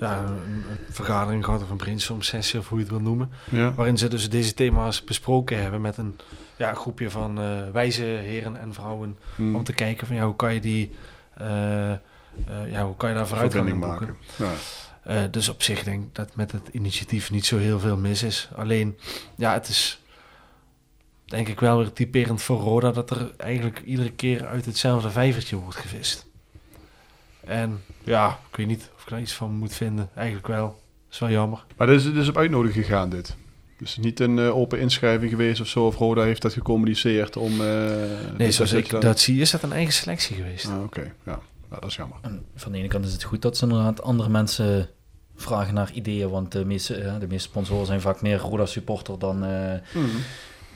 ja, 0.00 0.24
een, 0.24 0.64
vergadering 0.90 1.44
gehad 1.44 1.62
of 1.62 1.70
een 1.70 1.76
brainstorm 1.76 2.22
sessie 2.22 2.58
of 2.58 2.68
hoe 2.68 2.78
je 2.78 2.84
het 2.84 2.92
wil 2.92 3.02
noemen. 3.02 3.30
Ja. 3.50 3.74
Waarin 3.74 3.98
ze 3.98 4.08
dus 4.08 4.28
deze 4.28 4.54
thema's 4.54 5.04
besproken 5.04 5.62
hebben 5.62 5.80
met 5.80 5.96
een 5.96 6.16
ja, 6.56 6.74
groepje 6.74 7.10
van 7.10 7.40
eh, 7.40 7.70
wijze 7.72 8.02
heren 8.02 8.56
en 8.56 8.74
vrouwen. 8.74 9.18
Hmm. 9.34 9.54
Om 9.56 9.64
te 9.64 9.72
kijken 9.72 10.06
van 10.06 10.16
ja, 10.16 10.24
hoe 10.24 10.36
kan 10.36 10.54
je 10.54 10.60
die... 10.60 10.90
eh, 11.34 11.92
eh, 11.92 11.98
ja, 12.70 12.84
hoe 12.84 12.96
kan 12.96 13.08
je 13.08 13.14
daar 13.14 13.26
vooruit 13.26 13.52
verbinding 13.52 13.86
boeken? 13.86 14.16
maken. 14.38 14.56
Ja. 15.04 15.26
Dus 15.30 15.48
op 15.48 15.62
zich 15.62 15.82
denk 15.82 16.04
ik 16.04 16.14
dat 16.14 16.36
met 16.36 16.52
het 16.52 16.68
initiatief 16.72 17.30
niet 17.30 17.46
zo 17.46 17.58
heel 17.58 17.80
veel 17.80 17.96
mis 17.96 18.22
is. 18.22 18.48
Alleen, 18.56 18.98
ja, 19.36 19.52
het 19.52 19.68
is 19.68 20.02
denk 21.24 21.48
ik 21.48 21.60
wel 21.60 21.78
weer 21.78 21.92
typerend 21.92 22.42
voor 22.42 22.60
Roda 22.60 22.90
dat 22.90 23.10
er 23.10 23.32
eigenlijk 23.36 23.82
iedere 23.84 24.12
keer 24.12 24.46
uit 24.46 24.64
hetzelfde 24.64 25.10
vijvertje 25.10 25.56
wordt 25.56 25.76
gevist. 25.76 26.26
En 27.48 27.80
ja, 28.04 28.38
ik 28.50 28.56
weet 28.56 28.66
niet 28.66 28.90
of 28.96 29.02
ik 29.02 29.08
daar 29.08 29.20
iets 29.20 29.32
van 29.32 29.50
moet 29.52 29.72
vinden. 29.74 30.08
Eigenlijk 30.14 30.46
wel. 30.46 30.80
is 31.10 31.18
wel 31.18 31.30
jammer. 31.30 31.64
Maar 31.76 31.86
dit 31.86 31.96
is, 31.96 32.04
dit 32.04 32.16
is 32.16 32.28
op 32.28 32.36
uitnodiging 32.36 32.84
gegaan, 32.84 33.08
dit. 33.10 33.36
Dus 33.78 33.96
niet 33.96 34.20
een 34.20 34.38
eh, 34.38 34.56
open 34.56 34.80
inschrijving 34.80 35.30
geweest 35.30 35.60
of 35.60 35.66
zo, 35.66 35.86
of 35.86 35.96
Roda 35.96 36.22
heeft 36.22 36.42
dat 36.42 36.52
gecommuniceerd 36.52 37.36
om... 37.36 37.52
eh, 37.52 37.66
Nee, 38.36 38.46
dat 38.46 38.52
zoals 38.54 38.72
ik 38.72 38.90
dan- 38.90 39.00
dat 39.00 39.20
zie, 39.20 39.40
is 39.40 39.50
dat 39.50 39.62
een 39.62 39.72
eigen 39.72 39.92
selectie 39.92 40.36
geweest. 40.36 40.66
Ah, 40.68 40.82
Oké, 40.82 41.00
ja. 41.26 41.38
ja, 41.70 41.76
dat 41.80 41.84
is 41.90 41.96
jammer. 41.96 42.18
En 42.22 42.44
van 42.54 42.72
de 42.72 42.78
ene 42.78 42.88
kant 42.88 43.04
is 43.04 43.12
het 43.12 43.22
goed 43.22 43.42
dat 43.42 43.56
ze 43.56 43.64
inderdaad 43.64 44.02
andere 44.02 44.28
mensen 44.28 44.88
vragen 45.36 45.74
naar 45.74 45.90
ideeën, 45.92 46.28
want 46.30 46.52
de 46.52 46.64
meeste, 46.64 46.94
eh, 46.94 47.14
de 47.20 47.26
meeste 47.26 47.48
sponsoren 47.48 47.86
zijn 47.86 48.00
vaak 48.00 48.22
meer 48.22 48.38
Roda-supporter 48.38 49.18
dan, 49.18 49.44
eh, 49.44 49.72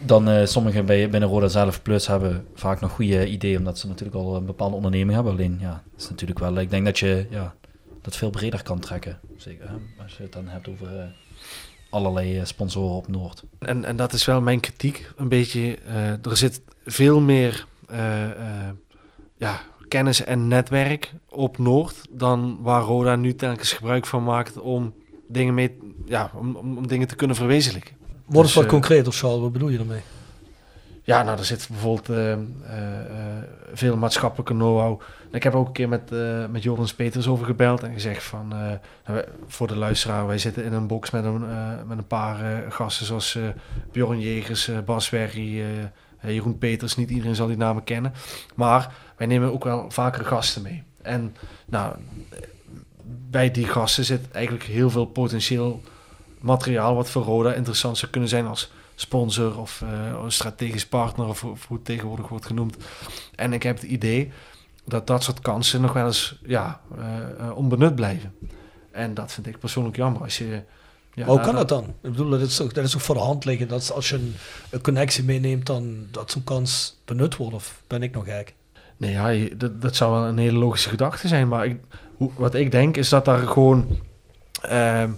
dan 0.07 0.29
eh, 0.29 0.47
sommigen 0.47 0.87
bij, 0.87 1.09
binnen 1.09 1.29
Roda 1.29 1.49
zelf. 1.49 1.83
Plus 1.83 2.07
hebben 2.07 2.47
vaak 2.55 2.81
nog 2.81 2.91
goede 2.91 3.29
ideeën, 3.29 3.59
omdat 3.59 3.79
ze 3.79 3.87
natuurlijk 3.87 4.17
al 4.17 4.37
een 4.37 4.47
bepaalde 4.47 4.77
onderneming 4.77 5.15
hebben. 5.15 5.33
Alleen, 5.33 5.59
ja, 5.61 5.83
is 5.99 6.09
natuurlijk 6.09 6.39
wel... 6.39 6.59
Ik 6.59 6.71
denk 6.71 6.85
dat 6.85 6.99
je 6.99 7.27
ja, 7.31 7.55
dat 8.03 8.17
veel 8.17 8.31
breder 8.31 8.63
kan 8.63 8.79
trekken. 8.79 9.19
Zeker 9.37 9.71
als 10.03 10.17
je 10.17 10.23
het 10.23 10.33
dan 10.33 10.49
hebt 10.49 10.69
over 10.69 10.99
eh, 10.99 11.05
allerlei 11.91 12.39
eh, 12.39 12.45
sponsoren 12.45 12.97
op 12.97 13.09
Noord. 13.09 13.43
En, 13.59 13.85
en 13.85 13.97
dat 13.97 14.13
is 14.13 14.25
wel 14.25 14.41
mijn 14.41 14.61
kritiek. 14.61 15.11
Een 15.17 15.29
beetje, 15.29 15.79
er 16.23 16.37
zit 16.37 16.61
veel 16.85 17.21
meer 17.21 17.67
ja, 19.37 19.61
kennis 19.89 20.25
en 20.25 20.49
netwerk 20.49 21.13
op 21.29 21.59
Noord 21.59 22.01
dan 22.11 22.59
waar 22.61 22.83
Roda 22.83 23.17
nu 23.17 23.35
telkens 23.35 23.73
gebruik 23.73 24.07
van 24.07 24.25
maakt 24.25 24.61
om 24.61 24.95
dingen, 25.29 25.55
mee, 25.55 25.79
ja, 26.05 26.31
om, 26.35 26.57
om, 26.57 26.77
om 26.77 26.87
dingen 26.87 27.09
te 27.09 27.17
kunnen 27.17 27.37
verwezenlijken. 27.37 28.02
Word 28.33 28.45
eens 28.45 28.47
Dus, 28.47 28.55
wat 28.55 28.65
eh, 28.65 28.71
concreter, 28.71 29.13
Charles. 29.13 29.41
Wat 29.41 29.53
bedoel 29.53 29.69
je 29.69 29.77
daarmee? 29.77 30.03
Ja, 31.05 31.23
nou, 31.23 31.39
er 31.39 31.45
zit 31.45 31.69
bijvoorbeeld 31.71 32.09
eh, 32.09 32.33
eh, 32.33 32.39
eh, 32.39 33.43
veel 33.73 33.97
maatschappelijke 33.97 34.53
know-how. 34.53 35.01
Ik 35.31 35.43
heb 35.43 35.55
ook 35.55 35.67
een 35.67 35.73
keer 35.73 35.89
met, 35.89 36.13
eh 36.13 36.47
met 36.47 36.63
Jorens 36.63 36.95
Peters 36.95 37.27
over 37.27 37.47
gebeld 37.47 37.83
en 37.83 37.93
gezegd 37.93 38.23
van... 38.23 38.49
nou, 39.07 39.25
voor 39.47 39.67
de 39.67 39.77
luisteraar, 39.77 40.27
wij 40.27 40.39
zitten 40.39 40.65
in 40.65 40.73
een 40.73 40.87
box 40.87 41.11
met 41.11 41.25
een, 41.25 41.45
met 41.87 41.99
een 41.99 42.07
paar 42.07 42.65
gasten 42.73 43.07
zoals 43.07 43.39
Bjorn 43.93 44.21
Jegers, 44.21 44.71
Bas 44.85 45.11
eh, 46.23 46.35
Jeroen 46.35 46.59
Peters. 46.59 46.97
Niet 46.97 47.11
iedereen 47.11 47.35
zal 47.35 47.47
die 47.47 47.57
namen 47.57 47.85
kennen. 47.85 48.13
Maar 48.55 48.95
wij 49.17 49.27
nemen 49.27 49.53
ook 49.53 49.65
wel 49.65 49.91
vaker 49.91 50.25
gasten 50.25 50.63
mee. 50.63 50.83
En 51.03 51.37
nou, 51.67 51.97
bij 53.31 53.51
die 53.51 53.67
gasten 53.67 54.05
zit 54.05 54.31
eigenlijk 54.31 54.65
heel 54.65 54.91
veel 54.91 55.07
potentieel 55.07 55.83
materiaal... 56.43 56.95
wat 56.95 57.11
voor 57.11 57.23
Roda 57.23 57.53
interessant 57.53 57.99
zou 57.99 58.11
kunnen 58.11 58.29
zijn 58.29 58.47
als 58.47 58.71
sponsor 58.95 59.59
of 59.59 59.83
eh, 59.83 60.25
strategisch 60.29 60.87
partner 60.87 61.27
of, 61.27 61.45
of 61.45 61.67
hoe 61.67 61.77
het 61.77 61.87
tegenwoordig 61.87 62.29
wordt 62.29 62.47
genoemd. 62.47 62.77
En 63.35 63.53
ik 63.53 63.63
heb 63.63 63.81
het 63.81 63.91
idee 63.91 64.33
dat 64.85 65.07
dat 65.07 65.23
soort 65.23 65.41
kansen 65.41 65.81
nog 65.81 65.93
wel 65.93 66.07
eens 66.07 66.39
ja, 66.47 66.81
eh, 66.99 67.47
eh, 67.47 67.57
onbenut 67.57 67.95
blijven. 67.95 68.35
En 68.91 69.15
dat 69.15 69.33
vind 69.33 69.47
ik 69.47 69.59
persoonlijk 69.59 69.97
jammer. 69.97 70.23
Als 70.23 70.39
je, 70.39 70.63
ja, 71.15 71.27
Maar 71.27 71.35
hoe 71.35 71.41
kan 71.41 71.55
dat 71.55 71.69
dan? 71.69 71.85
Ik 71.85 72.11
bedoel, 72.11 72.31
dat 72.31 72.41
is 72.41 72.57
toch, 72.57 72.73
dat 72.73 72.85
is 72.85 72.91
toch 72.91 73.03
voor 73.03 73.15
de 73.15 73.21
hand 73.21 73.45
liggen. 73.45 73.69
Dat 73.69 73.93
als 73.93 74.09
je 74.09 74.15
een, 74.15 74.35
een 74.71 74.81
connectie 74.81 75.25
meeneemt, 75.25 75.67
dan 75.67 76.07
dat 76.11 76.31
zo'n 76.31 76.45
kans 76.45 77.01
benut 77.05 77.37
wordt. 77.37 77.55
Of 77.55 77.83
ben 77.87 78.03
ik 78.03 78.15
nog 78.15 78.25
gek? 78.25 78.55
Nee, 78.97 79.13
ja, 79.13 79.55
dat, 79.57 79.83
dat 79.83 79.97
zou 79.97 80.13
wel 80.13 80.25
een 80.25 80.39
hele 80.39 80.59
logische 80.59 80.89
gedachte 80.89 81.29
zijn. 81.29 81.49
Maar 81.49 81.67
ik, 81.67 81.81
hoe, 82.17 82.31
wat 82.37 82.55
ik 82.55 82.71
denk 82.71 82.97
is 82.97 83.09
dat 83.09 83.25
daar 83.25 83.47
gewoon 83.47 83.99
ehm, 84.63 85.11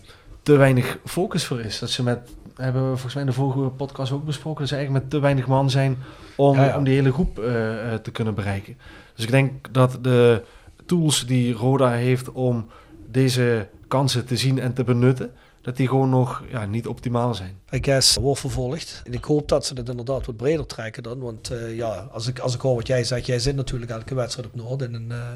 te 0.45 0.57
weinig 0.57 0.99
focus 1.05 1.45
voor 1.45 1.61
is. 1.61 1.79
Dat 1.79 1.91
ze 1.91 2.03
met, 2.03 2.19
hebben 2.57 2.83
we 2.83 2.89
volgens 2.89 3.15
mij 3.15 3.23
in 3.23 3.29
de 3.29 3.35
vorige 3.35 3.59
podcast 3.61 4.13
ook 4.13 4.25
besproken, 4.25 4.61
dat 4.61 4.69
ze 4.69 4.75
eigenlijk 4.75 5.05
met 5.05 5.13
te 5.13 5.21
weinig 5.21 5.47
man 5.47 5.71
zijn 5.71 5.97
om, 6.37 6.57
Ja, 6.57 6.65
ja. 6.65 6.77
om 6.77 6.85
die 6.85 6.95
hele 6.95 7.13
groep 7.13 7.39
eh, 7.39 7.93
eh, 7.93 8.01
te 8.01 8.11
kunnen 8.11 8.35
bereiken. 8.35 8.77
Dus 9.15 9.25
ik 9.25 9.31
denk 9.31 9.53
dat 9.73 9.99
de 10.01 10.43
tools 10.87 11.27
die 11.27 11.53
Roda 11.53 11.91
heeft 11.91 12.33
om 12.33 12.67
deze 13.11 13.69
kansen 13.89 14.27
te 14.27 14.37
zien 14.37 14.59
en 14.59 14.73
te 14.73 14.85
benutten, 14.85 15.31
dat 15.65 15.77
die 15.77 15.89
gewoon 15.89 16.11
nog 16.11 16.43
ja, 16.51 16.65
niet 16.65 16.87
optimaal 16.87 17.35
zijn. 17.35 17.59
I 17.73 17.79
guess 17.83 18.17
wordt 18.17 18.41
vervolgd. 18.41 19.03
En 19.05 19.13
ik 19.13 19.25
hoop 19.25 19.49
dat 19.49 19.67
ze 19.67 19.75
het 19.75 19.89
inderdaad 19.89 20.27
wat 20.27 20.37
breder 20.37 20.67
trekken 20.67 21.03
dan. 21.03 21.19
Want 21.19 21.51
eh, 21.51 21.77
ja, 21.77 22.09
als 22.13 22.27
ik, 22.27 22.39
als 22.39 22.55
ik 22.55 22.61
hoor 22.61 22.75
wat 22.75 22.87
jij 22.87 23.05
zegt, 23.05 23.27
jij 23.27 23.39
zit 23.39 23.57
natuurlijk 23.57 23.91
elke 23.91 24.15
wedstrijd 24.15 24.49
op 24.49 24.55
Noord 24.55 24.83
in 24.83 24.95
een, 24.95 25.13
eh, 25.13 25.29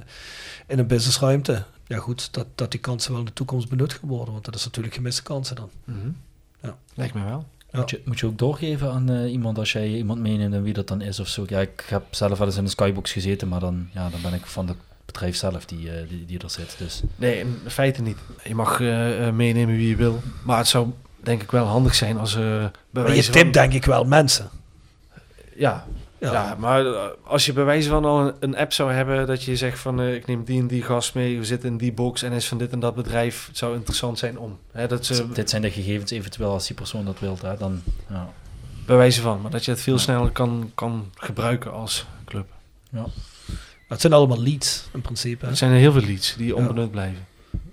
in 0.66 0.78
een 0.78 0.86
businessruimte. 0.86 1.64
Ja 1.86 1.98
goed, 1.98 2.32
dat, 2.32 2.46
dat 2.54 2.70
die 2.70 2.80
kansen 2.80 3.10
wel 3.10 3.20
in 3.20 3.26
de 3.26 3.32
toekomst 3.32 3.68
benut 3.68 3.92
gaan 3.92 4.08
worden. 4.08 4.32
Want 4.32 4.44
dat 4.44 4.54
is 4.54 4.64
natuurlijk 4.64 4.94
gemiste 4.94 5.22
kansen 5.22 5.56
dan. 5.56 5.70
Ja. 6.62 6.76
Lijkt 6.94 7.14
me 7.14 7.24
wel. 7.24 7.44
Ja. 7.70 7.78
Moet, 7.78 7.90
je, 7.90 8.02
moet 8.04 8.18
je 8.18 8.26
ook 8.26 8.38
doorgeven 8.38 8.90
aan 8.90 9.10
eh, 9.10 9.32
iemand 9.32 9.58
als 9.58 9.72
jij 9.72 9.88
iemand 9.88 10.20
meeneemt 10.20 10.54
en 10.54 10.62
wie 10.62 10.72
dat 10.72 10.88
dan 10.88 11.00
is 11.00 11.20
of 11.20 11.28
zo? 11.28 11.44
Ja, 11.46 11.60
ik 11.60 11.84
heb 11.88 12.02
zelf 12.10 12.38
wel 12.38 12.46
eens 12.46 12.56
in 12.56 12.64
de 12.64 12.70
skybox 12.70 13.12
gezeten, 13.12 13.48
maar 13.48 13.60
dan, 13.60 13.88
ja, 13.92 14.08
dan 14.08 14.20
ben 14.22 14.34
ik 14.34 14.46
van 14.46 14.68
het 14.68 14.76
bedrijf 15.12 15.36
zelf 15.36 15.64
die, 15.64 15.90
eh, 15.90 16.08
die, 16.08 16.24
die 16.26 16.38
er 16.38 16.50
zit. 16.50 16.74
Dus 16.78 17.02
Nee, 17.16 17.38
in 17.38 17.58
feite 17.66 18.02
niet. 18.02 18.16
Je 18.44 18.54
mag 18.54 18.80
eh, 18.80 19.26
eh, 19.26 19.34
meenemen 19.34 19.76
wie 19.76 19.88
je 19.88 19.96
wil. 19.96 20.22
Maar 20.44 20.58
het 20.58 20.66
zou 20.68 20.92
denk 21.16 21.42
ik 21.42 21.50
wel 21.50 21.64
handig 21.66 21.94
zijn 21.94 22.18
als... 22.18 22.34
eh 22.34 22.40
bij 22.90 23.02
Maar 23.02 23.14
je 23.14 23.22
tip 23.22 23.42
van- 23.42 23.52
denk 23.52 23.72
ik 23.72 23.84
wel 23.84 24.04
mensen. 24.04 24.48
Ja, 25.56 25.86
Ja. 26.20 26.32
Ja, 26.32 26.56
maar 26.58 26.84
als 27.24 27.46
je 27.46 27.52
bij 27.52 27.64
wijze 27.64 27.88
van 27.88 28.04
al 28.04 28.32
een, 28.40 28.56
app 28.56 28.72
zou 28.72 28.92
hebben 28.92 29.26
dat 29.26 29.42
je 29.42 29.56
zegt 29.56 29.78
van 29.78 30.00
eh, 30.00 30.14
ik 30.14 30.26
neem 30.26 30.44
die 30.44 30.60
en 30.60 30.66
die 30.66 30.82
gast 30.82 31.14
mee, 31.14 31.38
we 31.38 31.44
zitten 31.44 31.68
in 31.68 31.76
die 31.76 31.92
box 31.92 32.22
en 32.22 32.32
is 32.32 32.48
van 32.48 32.58
dit 32.58 32.70
en 32.72 32.80
dat 32.80 32.94
bedrijf, 32.94 33.46
het 33.46 33.56
zou 33.56 33.74
interessant 33.74 34.18
zijn 34.18 34.38
om. 34.38 34.58
Hè, 34.72 34.86
dat 34.86 35.06
ze, 35.06 35.32
Dit 35.32 35.50
zijn 35.50 35.62
de 35.62 35.70
gegevens 35.70 36.10
eventueel 36.10 36.50
als 36.52 36.66
die 36.66 36.76
persoon 36.76 37.04
dat 37.04 37.18
wil. 37.20 37.38
Hè, 37.42 37.56
dan, 37.56 37.82
ja. 38.08 38.28
bij 38.86 38.96
wijze 38.96 39.20
van, 39.20 39.40
maar 39.40 39.50
dat 39.50 39.64
je 39.64 39.70
het 39.70 39.80
veel 39.80 39.94
Ja. 39.94 40.00
sneller 40.00 40.30
kan, 40.30 40.70
kan 40.74 41.10
gebruiken 41.14 41.72
als 41.72 42.06
club. 42.24 42.46
Het 43.88 44.00
zijn 44.00 44.12
allemaal 44.12 44.42
leads 44.42 44.84
in 44.92 45.00
principe. 45.00 45.44
hè. 45.44 45.50
Er 45.50 45.56
zijn 45.56 45.70
er 45.70 45.78
heel 45.78 45.92
veel 45.92 46.02
leads 46.06 46.34
die 46.36 46.56
onbenut 46.56 46.90
blijven. 46.90 47.26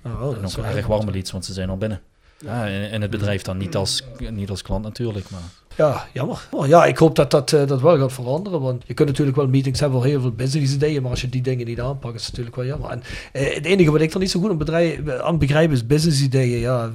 Oh, 0.05 0.20
dat 0.20 0.36
En 0.38 0.45
ook 0.45 0.51
wel 0.51 0.66
erg 0.66 0.88
warme 0.88 1.11
leads, 1.11 1.32
want 1.32 1.45
ze 1.45 1.53
zijn 1.53 1.70
al 1.70 1.78
binnen. 1.78 2.01
Ja, 2.38 2.66
in, 2.66 2.91
in 2.91 3.01
het 3.01 3.11
bedrijf 3.11 3.41
dan 3.41 3.57
niet 3.57 3.76
als, 3.76 4.03
niet 4.30 4.49
als 4.49 4.61
klant 4.61 4.84
natuurlijk, 4.84 5.30
maar 5.30 5.41
Ja, 5.76 6.07
jammer. 6.13 6.47
Oh, 6.51 6.68
ja, 6.68 6.86
ik 6.86 6.97
hoop 6.97 7.16
dat 7.16 7.32
dat, 7.32 7.53
eh, 7.53 7.68
dat 7.68 7.82
wel 7.82 7.97
gaat 7.97 8.13
veranderen. 8.13 8.61
Want 8.61 8.84
je 8.88 8.93
kunt 8.93 9.09
natuurlijk 9.09 9.38
wel 9.38 9.47
meetings 9.47 9.80
hebben 9.80 9.99
voor 9.99 10.09
heel 10.09 10.22
veel 10.22 10.32
business 10.32 10.74
ideeën. 10.74 11.01
Maar 11.01 11.11
als 11.11 11.22
je 11.22 11.30
die 11.30 11.41
dingen 11.41 11.66
niet 11.66 11.80
aanpakt, 11.82 12.16
is 12.16 12.22
het 12.26 12.30
natuurlijk 12.30 12.55
wel 12.55 12.66
jammer. 12.66 12.89
En 12.89 13.03
eh, 13.32 13.55
het 13.55 13.66
enige 13.66 13.91
wat 13.91 14.01
ik 14.01 14.13
er 14.13 14.20
niet 14.20 14.32
zo 14.32 14.39
goed 14.39 14.49
aan, 14.49 14.57
bedrijf, 14.57 15.09
aan 15.09 15.30
het 15.30 15.39
begrijpen 15.39 15.76
is 15.76 15.86
business 15.88 16.22
ideeën. 16.22 16.59
Ja, 16.59 16.91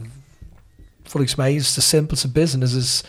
volgens 1.04 1.34
mij 1.34 1.54
is 1.54 1.74
de 1.74 1.80
simpelste 1.80 2.28
business 2.30 2.74
is 2.74 3.04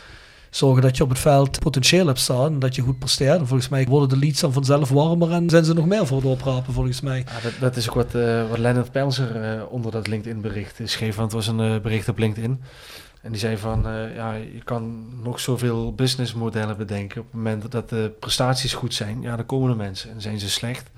zorgen 0.52 0.82
dat 0.82 0.98
je 0.98 1.04
op 1.04 1.10
het 1.10 1.20
veld 1.20 1.60
potentieel 1.60 2.08
hebt 2.08 2.20
staan. 2.20 2.54
En 2.54 2.60
dat 2.60 2.76
je 2.76 2.82
goed 2.82 3.00
presteert. 3.00 3.40
En 3.40 3.48
volgens 3.48 3.70
mij 3.70 3.86
worden 3.86 4.10
de 4.10 4.18
leads 4.18 4.40
dan 4.40 4.54
vanzelf 4.54 4.90
warmer. 4.90 5.32
En 5.32 5.50
zijn 5.50 5.66
ze 5.66 5.74
nog 5.74 5.86
meer 5.86 6.08
voor 6.08 6.18
het 6.18 6.26
oprapen, 6.26 6.74
volgens 6.74 7.02
mij. 7.02 7.18
Ja, 7.28 7.42
dat, 7.44 7.54
dat 7.60 7.76
is 7.76 7.90
ook 7.90 7.96
wat, 7.96 8.16
eh 8.16 8.50
wat 8.50 8.58
Leonard 8.58 8.92
Pelzer 8.92 9.36
eh, 9.44 9.62
onder 9.70 9.92
dat 9.92 10.08
LinkedIn-bericht 10.08 10.80
schreef. 10.84 11.16
Want 11.16 11.32
het 11.32 11.46
was 11.46 11.56
een 11.56 11.76
eh, 11.76 11.82
bericht 11.82 12.08
op 12.10 12.18
LinkedIn. 12.18 12.62
En 13.22 13.32
die 13.32 13.40
zei 13.40 13.58
van, 13.58 13.88
eh, 13.88 14.16
ja, 14.16 14.34
je 14.34 14.62
kan 14.64 15.06
nog 15.24 15.40
zoveel 15.40 15.94
businessmodellen 15.94 16.78
bedenken. 16.78 17.22
Op 17.22 17.26
het 17.26 17.36
moment 17.36 17.72
dat 17.72 17.90
de 17.90 18.12
prestaties 18.20 18.74
goed 18.74 18.94
zijn, 18.94 19.22
ja, 19.22 19.36
dan 19.36 19.46
komen 19.46 19.70
de 19.70 19.76
mensen. 19.76 20.10
En 20.12 20.22
zijn 20.22 20.40
ze 20.40 20.50
slecht, 20.50 20.90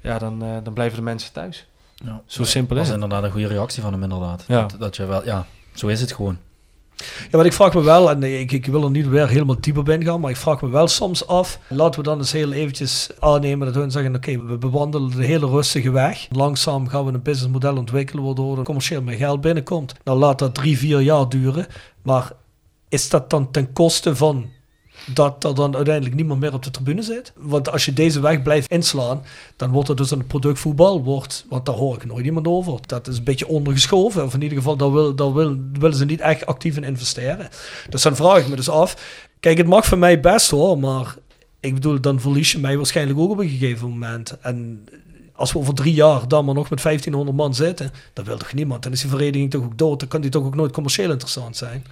ja, 0.00 0.18
dan, 0.18 0.42
eh, 0.42 0.56
dan 0.62 0.72
blijven 0.72 0.96
de 0.98 1.04
mensen 1.04 1.32
thuis. 1.32 1.66
ja. 1.94 2.22
Zo 2.26 2.44
simpel 2.44 2.74
dat 2.76 2.84
is 2.84 2.90
is 2.90 2.94
het. 2.94 3.02
inderdaad 3.02 3.24
een 3.26 3.32
goede 3.32 3.54
reactie 3.54 3.82
van 3.82 3.92
hem 3.92 4.02
inderdaad. 4.02 4.44
Ja. 4.48 4.60
Dat, 4.60 4.80
dat 4.80 4.96
je 4.96 5.04
wel, 5.06 5.24
ja, 5.24 5.46
zo 5.74 5.86
is 5.86 6.00
het 6.00 6.12
gewoon. 6.12 6.38
Ja, 6.96 7.36
maar 7.36 7.46
ik 7.46 7.52
vraag 7.52 7.74
me 7.74 7.82
wel, 7.82 8.10
en 8.10 8.22
ik, 8.22 8.52
ik 8.52 8.66
wil 8.66 8.84
er 8.84 8.90
niet 8.90 9.08
weer 9.08 9.28
helemaal 9.28 9.60
dieper 9.60 9.82
op 9.82 9.88
ingaan, 9.88 10.20
maar 10.20 10.30
ik 10.30 10.36
vraag 10.36 10.62
me 10.62 10.68
wel 10.68 10.88
soms 10.88 11.26
af, 11.26 11.58
laten 11.68 12.00
we 12.00 12.06
dan 12.06 12.18
eens 12.18 12.32
heel 12.32 12.52
eventjes 12.52 13.10
aannemen 13.18 13.72
dat 13.72 13.84
we 13.84 13.90
zeggen, 13.90 14.14
oké, 14.14 14.44
we 14.44 14.58
bewandelen 14.58 15.10
de 15.10 15.24
hele 15.24 15.46
rustige 15.46 15.90
weg. 15.90 16.26
Langzaam 16.30 16.88
gaan 16.88 17.04
we 17.04 17.12
een 17.12 17.22
businessmodel 17.22 17.76
ontwikkelen 17.76 18.24
waardoor 18.24 18.58
er 18.58 18.64
commercieel 18.64 19.02
meer 19.02 19.16
geld 19.16 19.40
binnenkomt. 19.40 19.94
Nou 20.04 20.18
laat 20.18 20.38
dat 20.38 20.54
drie, 20.54 20.78
vier 20.78 21.00
jaar 21.00 21.28
duren, 21.28 21.66
maar 22.02 22.32
is 22.88 23.08
dat 23.08 23.30
dan 23.30 23.50
ten 23.50 23.72
koste 23.72 24.16
van 24.16 24.50
dat 25.06 25.44
er 25.44 25.54
dan 25.54 25.76
uiteindelijk 25.76 26.14
niemand 26.14 26.40
meer 26.40 26.52
op 26.52 26.62
de 26.62 26.70
tribune 26.70 27.02
zit? 27.02 27.32
Want 27.36 27.70
als 27.72 27.84
je 27.84 27.92
deze 27.92 28.20
weg 28.20 28.42
blijft 28.42 28.70
inslaan, 28.70 29.22
dan 29.56 29.70
wordt 29.70 29.88
het 29.88 29.96
dus 29.96 30.10
een 30.10 30.26
product 30.26 30.58
voetbal, 30.58 31.02
wordt, 31.02 31.44
want 31.48 31.66
daar 31.66 31.74
hoor 31.74 31.94
ik 31.96 32.04
nooit 32.04 32.24
iemand 32.24 32.46
over. 32.46 32.78
Dat 32.86 33.08
is 33.08 33.18
een 33.18 33.24
beetje 33.24 33.48
ondergeschoven, 33.48 34.24
of 34.24 34.34
in 34.34 34.42
ieder 34.42 34.58
geval, 34.58 34.76
daar, 34.76 34.92
wil, 34.92 35.14
daar 35.14 35.32
wil, 35.32 35.56
willen 35.72 35.96
ze 35.96 36.04
niet 36.04 36.20
echt 36.20 36.46
actief 36.46 36.76
in 36.76 36.84
investeren. 36.84 37.48
Dus 37.90 38.02
dan 38.02 38.16
vraag 38.16 38.38
ik 38.38 38.48
me 38.48 38.56
dus 38.56 38.68
af, 38.68 38.96
kijk, 39.40 39.58
het 39.58 39.66
mag 39.66 39.86
voor 39.86 39.98
mij 39.98 40.20
best 40.20 40.50
hoor, 40.50 40.78
maar 40.78 41.14
ik 41.60 41.74
bedoel, 41.74 42.00
dan 42.00 42.20
verlies 42.20 42.52
je 42.52 42.58
mij 42.58 42.76
waarschijnlijk 42.76 43.18
ook 43.18 43.30
op 43.30 43.38
een 43.38 43.48
gegeven 43.48 43.88
moment. 43.88 44.40
En 44.40 44.88
als 45.32 45.52
we 45.52 45.58
over 45.58 45.74
drie 45.74 45.94
jaar 45.94 46.28
dan 46.28 46.44
maar 46.44 46.54
nog 46.54 46.70
met 46.70 46.82
1500 46.82 47.36
man 47.36 47.54
zitten, 47.54 47.90
dan 48.12 48.24
wil 48.24 48.36
toch 48.36 48.52
niemand. 48.52 48.82
Dan 48.82 48.92
is 48.92 49.00
die 49.00 49.10
vereniging 49.10 49.50
toch 49.50 49.64
ook 49.64 49.78
dood, 49.78 50.00
dan 50.00 50.08
kan 50.08 50.20
die 50.20 50.30
toch 50.30 50.44
ook 50.44 50.54
nooit 50.54 50.72
commercieel 50.72 51.10
interessant 51.10 51.56
zijn. 51.56 51.84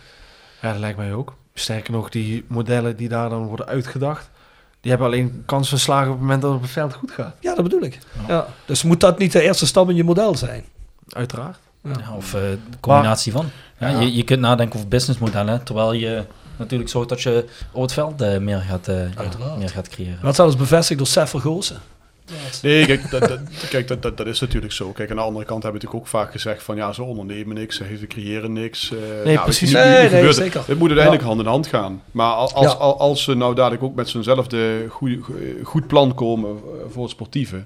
Ja, 0.62 0.70
dat 0.70 0.80
lijkt 0.80 0.98
mij 0.98 1.14
ook. 1.14 1.34
Sterker 1.54 1.92
nog, 1.92 2.08
die 2.08 2.44
modellen 2.46 2.96
die 2.96 3.08
daar 3.08 3.28
dan 3.28 3.46
worden 3.46 3.66
uitgedacht, 3.66 4.30
die 4.80 4.90
hebben 4.90 5.08
alleen 5.08 5.42
kans 5.46 5.68
van 5.68 5.78
slagen 5.78 6.06
op 6.06 6.12
het 6.12 6.20
moment 6.20 6.42
dat 6.42 6.50
het 6.50 6.58
op 6.58 6.64
het 6.64 6.74
veld 6.74 6.94
goed 6.94 7.10
gaat. 7.10 7.34
Ja, 7.40 7.54
dat 7.54 7.64
bedoel 7.64 7.82
ik. 7.82 7.98
Ja. 8.28 8.46
Dus 8.66 8.82
moet 8.82 9.00
dat 9.00 9.18
niet 9.18 9.32
de 9.32 9.40
eerste 9.40 9.66
stap 9.66 9.88
in 9.90 9.96
je 9.96 10.04
model 10.04 10.36
zijn? 10.36 10.64
Uiteraard. 11.08 11.58
Ja, 11.82 12.14
of 12.16 12.34
eh, 12.34 12.40
de 12.40 12.58
combinatie 12.80 13.32
van. 13.32 13.50
Ja, 13.78 13.88
Ja. 13.88 14.00
Je, 14.00 14.14
je 14.14 14.24
kunt 14.24 14.40
nadenken 14.40 14.76
over 14.76 14.88
businessmodellen, 14.88 15.62
terwijl 15.62 15.92
je 15.92 16.24
natuurlijk 16.56 16.90
zorgt 16.90 17.08
dat 17.08 17.22
je 17.22 17.48
op 17.72 17.82
het 17.82 17.92
veld 17.92 18.20
eh, 18.20 18.38
meer, 18.38 18.60
gaat, 18.60 18.88
eh, 18.88 18.96
meer 19.58 19.68
gaat 19.68 19.88
creëren. 19.88 20.18
Dat 20.22 20.34
zelfs 20.34 20.56
bevestigd 20.56 20.98
door 20.98 21.08
Sef 21.08 21.30
Vergozen. 21.30 21.78
Nee, 22.62 22.86
kijk, 22.86 23.10
dat, 23.10 23.28
dat, 23.28 23.40
kijk 23.70 23.88
dat, 23.88 24.02
dat, 24.02 24.16
dat 24.16 24.26
is 24.26 24.40
natuurlijk 24.40 24.72
zo. 24.72 24.92
Kijk, 24.92 25.10
aan 25.10 25.16
de 25.16 25.22
andere 25.22 25.44
kant 25.44 25.62
hebben 25.62 25.80
we 25.80 25.86
natuurlijk 25.86 26.14
ook 26.14 26.20
vaak 26.20 26.32
gezegd 26.32 26.62
van 26.62 26.76
ja, 26.76 26.92
ze 26.92 27.02
ondernemen 27.02 27.54
niks, 27.54 27.76
ze 27.76 28.06
creëren 28.08 28.52
niks. 28.52 28.90
eh, 28.92 28.98
Nee, 29.24 29.34
nou, 29.34 29.44
precies. 29.44 29.72
Nee, 29.72 30.08
nee, 30.10 30.32
zeker. 30.32 30.62
Het 30.66 30.78
moet 30.78 30.88
uiteindelijk 30.88 31.20
Ja. 31.20 31.28
hand 31.28 31.40
in 31.40 31.46
hand 31.46 31.66
gaan. 31.66 32.02
Maar 32.10 32.32
als, 32.32 32.52
als, 32.54 32.66
Ja. 32.66 32.78
als, 32.78 32.98
als 32.98 33.22
ze 33.22 33.34
nou 33.34 33.54
dadelijk 33.54 33.82
ook 33.82 33.94
met 33.94 34.08
zo'nzelfde 34.08 34.86
goede, 34.88 35.20
goed 35.62 35.86
plan 35.86 36.14
komen 36.14 36.58
voor 36.90 37.02
het 37.02 37.10
sportieve, 37.12 37.64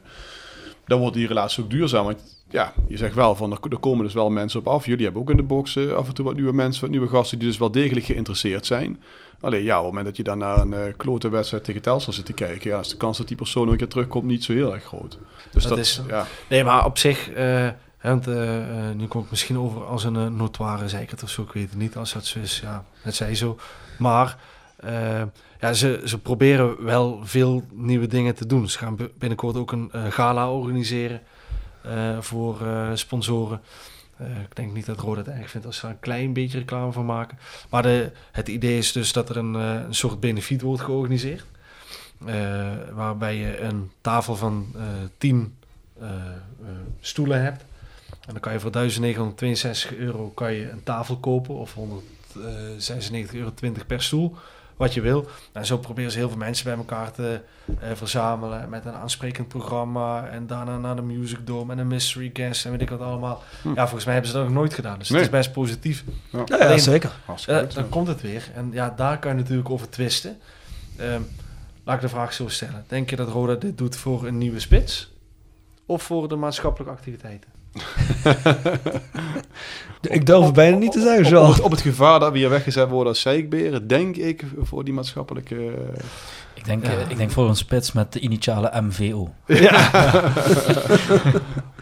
dan 0.88 0.98
wordt 1.00 1.14
die 1.16 1.26
relatie 1.26 1.62
ook 1.64 1.70
duurzaam. 1.70 2.04
Want 2.04 2.20
ja, 2.50 2.72
je 2.88 2.96
zegt 2.96 3.14
wel 3.14 3.34
van 3.36 3.52
er, 3.52 3.58
er 3.70 3.78
komen 3.78 4.04
dus 4.04 4.14
wel 4.14 4.30
mensen 4.30 4.60
op 4.60 4.68
af. 4.68 4.86
Jullie 4.86 5.04
hebben 5.04 5.22
ook 5.22 5.30
in 5.30 5.36
de 5.36 5.42
box 5.42 5.76
eh, 5.76 5.92
af 5.92 6.08
en 6.08 6.14
toe 6.14 6.24
wat 6.24 6.34
nieuwe 6.34 6.52
mensen, 6.52 6.80
wat 6.80 6.90
nieuwe 6.90 7.08
gasten 7.08 7.38
die 7.38 7.48
dus 7.48 7.58
wel 7.58 7.70
degelijk 7.70 8.06
geïnteresseerd 8.06 8.66
zijn. 8.66 9.02
Alleen 9.40 9.62
ja, 9.62 9.76
op 9.78 9.84
het 9.84 9.88
moment 9.88 10.06
dat 10.06 10.16
je 10.16 10.22
dan 10.22 10.38
naar 10.38 10.58
een 10.58 10.72
eh 10.72 10.92
klote 10.96 11.28
wedstrijd 11.28 11.64
tegen 11.64 11.82
Telstar 11.82 12.14
zit 12.14 12.24
te 12.26 12.32
kijken, 12.32 12.70
ja, 12.70 12.78
is 12.78 12.88
de 12.88 12.96
kans 12.96 13.18
dat 13.18 13.28
die 13.28 13.36
persoon 13.36 13.62
nog 13.62 13.72
een 13.72 13.78
keer 13.78 13.88
terugkomt 13.88 14.24
niet 14.24 14.44
zo 14.44 14.52
heel 14.52 14.74
erg 14.74 14.84
groot. 14.84 15.18
Dus 15.50 15.62
Dat 15.62 15.70
dat, 15.70 15.78
is- 15.78 16.02
ja. 16.08 16.26
Nee, 16.48 16.64
maar 16.64 16.84
op 16.84 16.98
zich, 16.98 17.30
eh, 17.30 17.68
want, 18.02 18.26
eh, 18.26 18.88
eh, 18.88 18.96
nu 18.96 19.06
komt 19.06 19.22
het 19.22 19.30
misschien 19.30 19.58
over 19.58 19.84
als 19.84 20.04
een 20.04 20.14
uh, 20.14 20.26
notoire 20.26 20.88
zeker 20.88 21.18
of 21.22 21.30
zo, 21.30 21.42
ik 21.42 21.52
weet 21.52 21.70
het 21.70 21.78
niet. 21.78 21.96
Als 21.96 22.12
dat 22.12 22.24
zo 22.26 22.38
is, 22.38 22.60
ja, 22.62 22.84
het 23.02 23.14
zij 23.14 23.34
zo. 23.34 23.58
Maar 23.98 24.36
eh, 24.78 25.22
ja, 25.60 25.72
ze, 25.72 26.02
ze 26.04 26.18
proberen 26.18 26.84
wel 26.84 27.20
veel 27.22 27.62
nieuwe 27.72 28.06
dingen 28.06 28.34
te 28.34 28.46
doen. 28.46 28.68
Ze 28.68 28.78
gaan 28.78 28.98
binnenkort 29.18 29.56
ook 29.56 29.72
een 29.72 29.88
eh, 29.92 30.06
gala 30.10 30.52
organiseren 30.52 31.20
eh, 31.82 32.20
voor 32.20 32.56
sponsoren. 32.94 33.60
Ik 34.18 34.56
denk 34.56 34.72
niet 34.72 34.86
dat 34.86 35.00
Roda 35.00 35.18
het 35.18 35.28
erg 35.28 35.50
vindt 35.50 35.66
als 35.66 35.76
ze 35.76 35.86
er 35.86 35.92
een 35.92 36.00
klein 36.00 36.32
beetje 36.32 36.58
reclame 36.58 36.92
van 36.92 37.06
maken. 37.06 37.38
Maar 37.70 37.82
de, 37.82 38.10
het 38.32 38.48
idee 38.48 38.78
is 38.78 38.92
dus 38.92 39.12
dat 39.12 39.28
er 39.28 39.36
een, 39.36 39.54
een 39.54 39.94
soort 39.94 40.20
benefiet 40.20 40.62
wordt 40.62 40.82
georganiseerd. 40.82 41.44
Waarbij 42.94 43.36
je 43.36 43.60
een 43.60 43.90
tafel 44.00 44.36
van 44.36 44.74
10 45.18 45.54
eh, 46.00 46.08
stoelen 47.00 47.42
hebt. 47.42 47.64
En 48.10 48.32
dan 48.32 48.40
kan 48.40 48.52
je 48.52 48.60
voor 48.60 48.70
1962 48.70 49.94
euro 49.94 50.28
kan 50.28 50.52
je 50.52 50.70
een 50.70 50.82
tafel 50.82 51.16
kopen 51.16 51.54
of 51.54 51.74
196,20 51.74 51.80
euro 53.32 53.52
per 53.86 54.02
stoel. 54.02 54.36
Wat 54.78 54.94
je 54.94 55.00
wil. 55.00 55.28
En 55.52 55.66
zo 55.66 55.78
proberen 55.78 56.10
ze 56.10 56.18
heel 56.18 56.28
veel 56.28 56.38
mensen 56.38 56.64
bij 56.64 56.74
elkaar 56.76 57.12
te 57.12 57.40
eh, 57.80 57.90
verzamelen. 57.94 58.68
Met 58.68 58.84
een 58.84 58.92
aansprekend 58.92 59.48
programma. 59.48 60.26
En 60.28 60.46
daarna 60.46 60.78
naar 60.78 60.96
de 60.96 61.02
Music 61.02 61.46
Dome. 61.46 61.72
En 61.72 61.78
een 61.78 61.86
mystery 61.86 62.30
guest. 62.32 62.64
En 62.64 62.70
weet 62.70 62.80
ik 62.80 62.90
wat 62.90 63.00
allemaal. 63.00 63.42
Hm. 63.62 63.68
Ja, 63.68 63.82
volgens 63.82 64.04
mij 64.04 64.12
hebben 64.12 64.30
ze 64.32 64.36
dat 64.36 64.46
nog 64.46 64.54
nooit 64.56 64.74
gedaan. 64.74 64.98
Dus 64.98 65.08
Nee. 65.08 65.20
het 65.20 65.28
is 65.32 65.36
best 65.38 65.52
positief. 65.52 66.04
Ja, 66.30 66.42
ja, 66.44 66.56
Alleen- 66.56 66.80
zeker. 66.80 67.12
Ja, 67.46 67.58
goed, 67.60 67.74
dan 67.74 67.88
komt 67.88 68.06
het 68.08 68.20
weer. 68.20 68.50
En 68.54 68.68
ja, 68.72 68.92
daar 68.96 69.18
kan 69.18 69.30
je 69.30 69.36
natuurlijk 69.42 69.70
over 69.70 69.88
twisten. 69.90 70.38
Ehm, 70.96 71.20
laat 71.84 71.94
ik 71.94 72.00
de 72.00 72.08
vraag 72.08 72.32
zo 72.32 72.48
stellen. 72.48 72.84
Denk 72.88 73.10
je 73.10 73.16
dat 73.16 73.28
Roda 73.28 73.54
dit 73.54 73.78
doet 73.78 73.96
voor 73.96 74.26
een 74.26 74.38
nieuwe 74.38 74.60
spits? 74.60 75.12
Of 75.86 76.02
voor 76.02 76.28
de 76.28 76.36
maatschappelijke 76.36 76.94
activiteiten? 76.94 77.50
Ik 80.00 80.26
durf 80.26 80.52
bijna 80.52 80.76
niet 80.76 80.92
te 80.92 81.00
zeggen, 81.00 81.24
Op, 81.24 81.26
zo. 81.30 81.42
op, 81.42 81.52
het, 81.52 81.60
op 81.60 81.70
het 81.70 81.80
gevaar 81.80 82.20
dat 82.20 82.32
we 82.32 82.38
hier 82.38 82.50
weggezet 82.50 82.88
worden 82.88 83.08
als 83.08 83.20
zeikberen, 83.20 83.86
denk 83.86 84.16
ik 84.16 84.44
voor 84.62 84.84
die 84.84 84.94
maatschappelijke... 84.94 85.72
eh, 86.68 86.74
Ik 86.74 86.82
denk, 86.82 86.94
Ja. 86.98 87.04
eh, 87.04 87.10
ik 87.10 87.16
denk 87.16 87.30
voor 87.30 87.48
een 87.48 87.56
spits 87.56 87.92
met 87.92 88.12
de 88.12 88.20
initiale 88.20 88.70
MVO. 88.80 89.34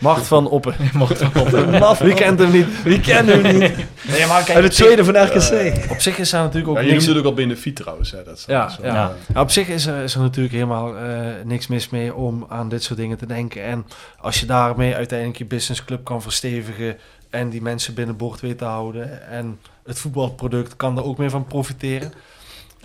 Macht 0.01 0.27
van 0.27 0.49
Oppen. 0.49 0.75
Mocht 0.93 1.19
wel 1.33 1.45
op. 1.65 1.71
Maf, 1.71 1.99
Wie 1.99 2.15
kent 2.15 2.39
hem 2.39 2.51
niet? 2.53 2.83
Wie 2.83 3.01
kennen 3.01 3.45
hem 3.47 3.59
niet? 3.59 3.77
Nee, 4.09 4.27
maar 4.27 4.51
Uit 4.55 4.75
zich- 4.75 4.85
tweede 4.85 5.05
van 5.05 5.17
RKC. 5.25 5.91
Op 5.91 6.01
zich 6.01 6.19
is 6.19 6.31
daar 6.31 6.43
natuurlijk 6.43 6.69
ook 6.69 6.77
ja, 6.77 6.83
je 6.83 6.91
niks... 6.93 7.07
het 7.07 7.17
ook 7.19 7.25
al 7.25 7.35
benefiet 7.35 7.77
trouwens. 7.77 8.11
Hè, 8.11 8.23
dat 8.25 8.37
is- 8.37 8.45
Ja, 8.47 8.71
wel, 8.81 8.93
ja. 8.93 9.09
eh, 9.11 9.35
Ja, 9.35 9.41
op 9.41 9.51
zich 9.51 9.69
is 9.69 9.87
er, 9.87 10.03
is 10.03 10.15
er 10.15 10.21
natuurlijk 10.21 10.55
helemaal 10.55 10.97
eh, 10.97 11.19
niks 11.45 11.67
mis 11.67 11.89
mee 11.91 12.15
om 12.15 12.47
aan 12.49 12.69
dit 12.69 12.83
soort 12.83 12.99
dingen 12.99 13.17
te 13.19 13.27
denken. 13.27 13.65
En 13.65 13.87
als 14.21 14.41
je 14.41 14.47
daarmee 14.47 14.95
uiteindelijk 14.95 15.39
je 15.39 15.45
businessclub 15.45 16.05
kan 16.05 16.23
verstevigen 16.23 16.97
en 17.31 17.49
die 17.51 17.63
mensen 17.63 17.95
binnen 17.95 18.17
boord 18.17 18.41
weet 18.41 18.59
te 18.59 18.65
houden 18.65 19.29
en 19.29 19.59
het 19.85 19.99
voetbalproduct 19.99 20.77
kan 20.77 20.97
er 20.97 21.05
ook 21.05 21.19
mee 21.19 21.31
van 21.31 21.47
profiteren. 21.47 22.13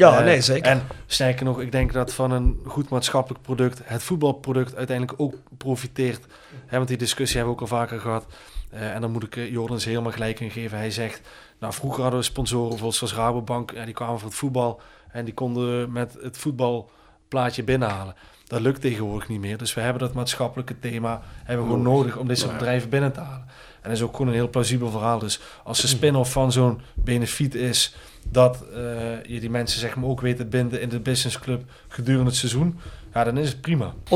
Ja, 0.02 0.18
Eh, 0.18 0.26
nee, 0.26 0.42
zeker. 0.42 0.72
En 0.72 0.82
sterker 1.06 1.46
nog, 1.46 1.62
ik 1.62 1.72
denk 1.72 1.94
dat 1.94 2.14
van 2.14 2.32
een 2.32 2.60
goed 2.66 2.90
maatschappelijk 2.90 3.44
product 3.44 3.82
het 3.84 4.04
voetbalproduct 4.04 4.76
uiteindelijk 4.76 5.20
ook 5.22 5.36
profiteert. 5.58 6.26
Hè, 6.66 6.78
want 6.78 6.88
die 6.88 6.98
discussie 6.98 7.38
hebben 7.38 7.56
we 7.56 7.62
ook 7.62 7.70
al 7.72 7.78
vaker 7.78 8.00
gehad. 8.00 8.26
Eh, 8.70 8.94
en 8.94 9.02
dan 9.02 9.12
moet 9.12 9.24
ik 9.24 9.36
uh, 9.36 9.52
Jordans 9.52 9.86
helemaal 9.86 10.12
gelijk 10.12 10.40
in 10.40 10.52
geven. 10.52 10.78
Hij 10.78 10.92
zegt, 10.92 11.22
nou 11.60 11.74
vroeger 11.74 12.02
hadden 12.02 12.20
we 12.20 12.26
sponsoren 12.26 12.94
zoals 12.94 13.14
Rabobank. 13.14 13.72
Ja, 13.72 13.86
die 13.86 13.94
kwamen 13.94 14.20
voor 14.20 14.30
het 14.30 14.38
voetbal 14.38 14.82
en 15.12 15.26
die 15.26 15.34
konden 15.34 15.92
met 15.92 16.18
het 16.22 16.38
voetbalplaatje 16.38 17.64
binnenhalen. 17.64 18.16
Dat 18.48 18.62
lukt 18.62 18.82
tegenwoordig 18.82 19.28
niet 19.28 19.40
meer. 19.40 19.58
Dus 19.58 19.74
we 19.74 19.82
hebben 19.82 20.02
dat 20.02 20.14
maatschappelijke 20.14 20.80
thema 20.80 21.22
hebben 21.44 21.66
we 21.66 21.72
gewoon 21.72 21.86
nodig 21.86 22.18
om 22.18 22.28
dit 22.28 22.40
soort 22.40 22.54
bedrijven 22.58 22.90
binnen 22.90 23.12
te 23.12 23.20
halen. 23.20 23.46
En 23.82 23.90
dat 23.90 23.92
is 23.92 24.02
ook 24.02 24.12
gewoon 24.12 24.28
een 24.28 24.34
heel 24.34 24.50
plausibel 24.50 24.90
verhaal. 24.90 25.20
Dus 25.20 25.40
als 25.64 25.82
de 25.82 25.88
spin-off 25.88 26.32
van 26.32 26.52
zo'n 26.52 26.82
benefiet 26.94 27.56
is 27.56 27.96
dat 28.30 28.64
eh, 28.74 29.24
je 29.24 29.40
die 29.40 29.50
mensen 29.50 29.80
zeg 29.80 29.96
maar 29.96 30.10
ook 30.10 30.22
weet 30.22 30.38
te 30.38 30.46
binden 30.46 30.82
in 30.82 30.90
de 30.90 31.00
businessclub 31.00 31.64
gedurende 31.88 32.26
het 32.26 32.36
seizoen, 32.36 32.80
ja, 33.14 33.24
dan 33.24 33.38
is 33.38 33.50
het 33.50 33.62
prima. 33.62 33.94
100%. 34.04 34.08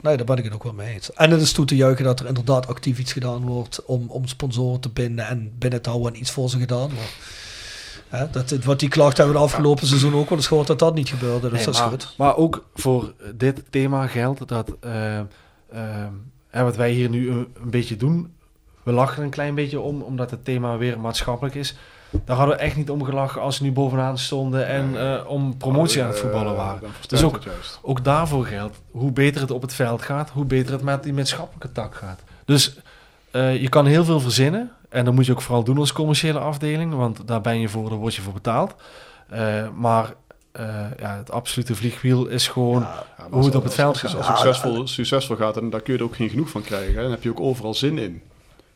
Nee, 0.00 0.16
daar 0.16 0.26
ben 0.26 0.36
ik 0.36 0.44
het 0.44 0.54
ook 0.54 0.62
wel 0.62 0.72
mee 0.72 0.94
eens. 0.94 1.12
En 1.12 1.30
het 1.30 1.40
is 1.40 1.52
toe 1.52 1.64
te 1.64 1.76
juichen 1.76 2.04
dat 2.04 2.20
er 2.20 2.26
inderdaad 2.26 2.66
actief 2.66 2.98
iets 2.98 3.12
gedaan 3.12 3.40
wordt 3.46 3.84
om, 3.84 4.04
om 4.08 4.26
sponsoren 4.26 4.80
te 4.80 4.88
binden 4.88 5.26
en 5.26 5.52
binnen 5.58 5.82
te 5.82 5.88
houden 5.88 6.12
en 6.12 6.20
iets 6.20 6.30
voor 6.30 6.50
ze 6.50 6.58
gedaan 6.58 6.90
wordt. 6.94 7.16
Hè, 8.08 8.30
dat, 8.30 8.50
wat 8.50 8.80
die 8.80 8.88
klacht 8.88 9.16
hebben 9.16 9.34
we 9.34 9.40
de 9.40 9.46
afgelopen 9.46 9.86
seizoen 9.86 10.14
ook 10.14 10.28
wel 10.28 10.38
eens 10.38 10.46
gehoord 10.46 10.66
dat 10.66 10.78
dat 10.78 10.94
niet 10.94 11.08
gebeurde. 11.08 11.48
Dus 11.48 11.56
Nee, 11.56 11.64
dat 11.64 11.74
is 11.74 11.80
maar, 11.80 11.88
goed. 11.88 12.14
Maar 12.16 12.36
ook 12.36 12.64
voor 12.74 13.12
dit 13.34 13.62
thema 13.70 14.06
geldt 14.06 14.48
dat 14.48 14.72
eh, 14.80 15.18
eh, 15.18 15.26
hè, 16.48 16.62
wat 16.62 16.76
wij 16.76 16.90
hier 16.90 17.08
nu 17.08 17.30
een, 17.30 17.46
een 17.62 17.70
beetje 17.70 17.96
doen, 17.96 18.32
we 18.82 18.92
lachen 18.92 19.18
er 19.18 19.24
een 19.24 19.30
klein 19.30 19.54
beetje 19.54 19.80
om, 19.80 20.02
omdat 20.02 20.30
het 20.30 20.44
thema 20.44 20.76
weer 20.76 21.00
maatschappelijk 21.00 21.54
is. 21.54 21.76
Daar 22.24 22.36
hadden 22.36 22.56
we 22.56 22.62
echt 22.62 22.76
niet 22.76 22.90
om 22.90 23.04
gelachen 23.04 23.40
als 23.40 23.58
we 23.58 23.64
nu 23.64 23.72
bovenaan 23.72 24.18
stonden 24.18 24.66
en 24.66 25.00
eh, 25.00 25.30
om 25.30 25.56
promotie 25.56 26.02
aan 26.02 26.08
het 26.08 26.18
voetballen 26.18 26.56
waren. 26.56 26.80
Dan 26.80 26.90
versterkt 26.90 27.44
Dus 27.44 27.52
ook, 27.80 27.80
ook 27.82 28.04
daarvoor 28.04 28.46
geldt, 28.46 28.80
hoe 28.90 29.12
beter 29.12 29.40
het 29.40 29.50
op 29.50 29.62
het 29.62 29.74
veld 29.74 30.02
gaat, 30.02 30.30
hoe 30.30 30.44
beter 30.44 30.72
het 30.72 30.82
met 30.82 31.02
die 31.02 31.12
maatschappelijke 31.12 31.72
tak 31.72 31.94
gaat. 31.94 32.20
Dus 32.44 32.76
eh, 33.30 33.60
je 33.60 33.68
kan 33.68 33.86
heel 33.86 34.04
veel 34.04 34.20
verzinnen. 34.20 34.72
En 34.88 35.04
dat 35.04 35.14
moet 35.14 35.26
je 35.26 35.32
ook 35.32 35.42
vooral 35.42 35.64
doen 35.64 35.78
als 35.78 35.92
commerciële 35.92 36.38
afdeling, 36.38 36.94
want 36.94 37.26
daar 37.26 37.40
ben 37.40 37.60
je 37.60 37.68
voor, 37.68 37.88
daar 37.88 37.98
word 37.98 38.14
je 38.14 38.22
voor 38.22 38.32
betaald. 38.32 38.74
Eh, 39.28 39.68
maar 39.74 40.14
eh, 40.52 40.66
ja, 40.98 41.16
het 41.16 41.30
absolute 41.30 41.74
vliegwiel 41.74 42.26
is 42.26 42.48
gewoon 42.48 42.80
Ja, 42.80 43.04
hoe 43.30 43.44
het 43.44 43.54
op 43.54 43.64
het 43.64 43.74
veld 43.74 43.98
gaat. 43.98 44.14
Als 44.14 44.28
het 44.28 44.36
succesvol, 44.38 44.86
succesvol 44.86 45.36
gaat, 45.36 45.54
dan 45.54 45.70
daar 45.70 45.80
kun 45.80 45.92
je 45.92 45.98
er 45.98 46.04
ook 46.04 46.16
geen 46.16 46.28
genoeg 46.28 46.48
van 46.48 46.62
krijgen. 46.62 46.94
Hè. 46.94 47.02
Dan 47.02 47.10
heb 47.10 47.22
je 47.22 47.30
ook 47.30 47.40
overal 47.40 47.74
zin 47.74 47.98
in. 47.98 48.22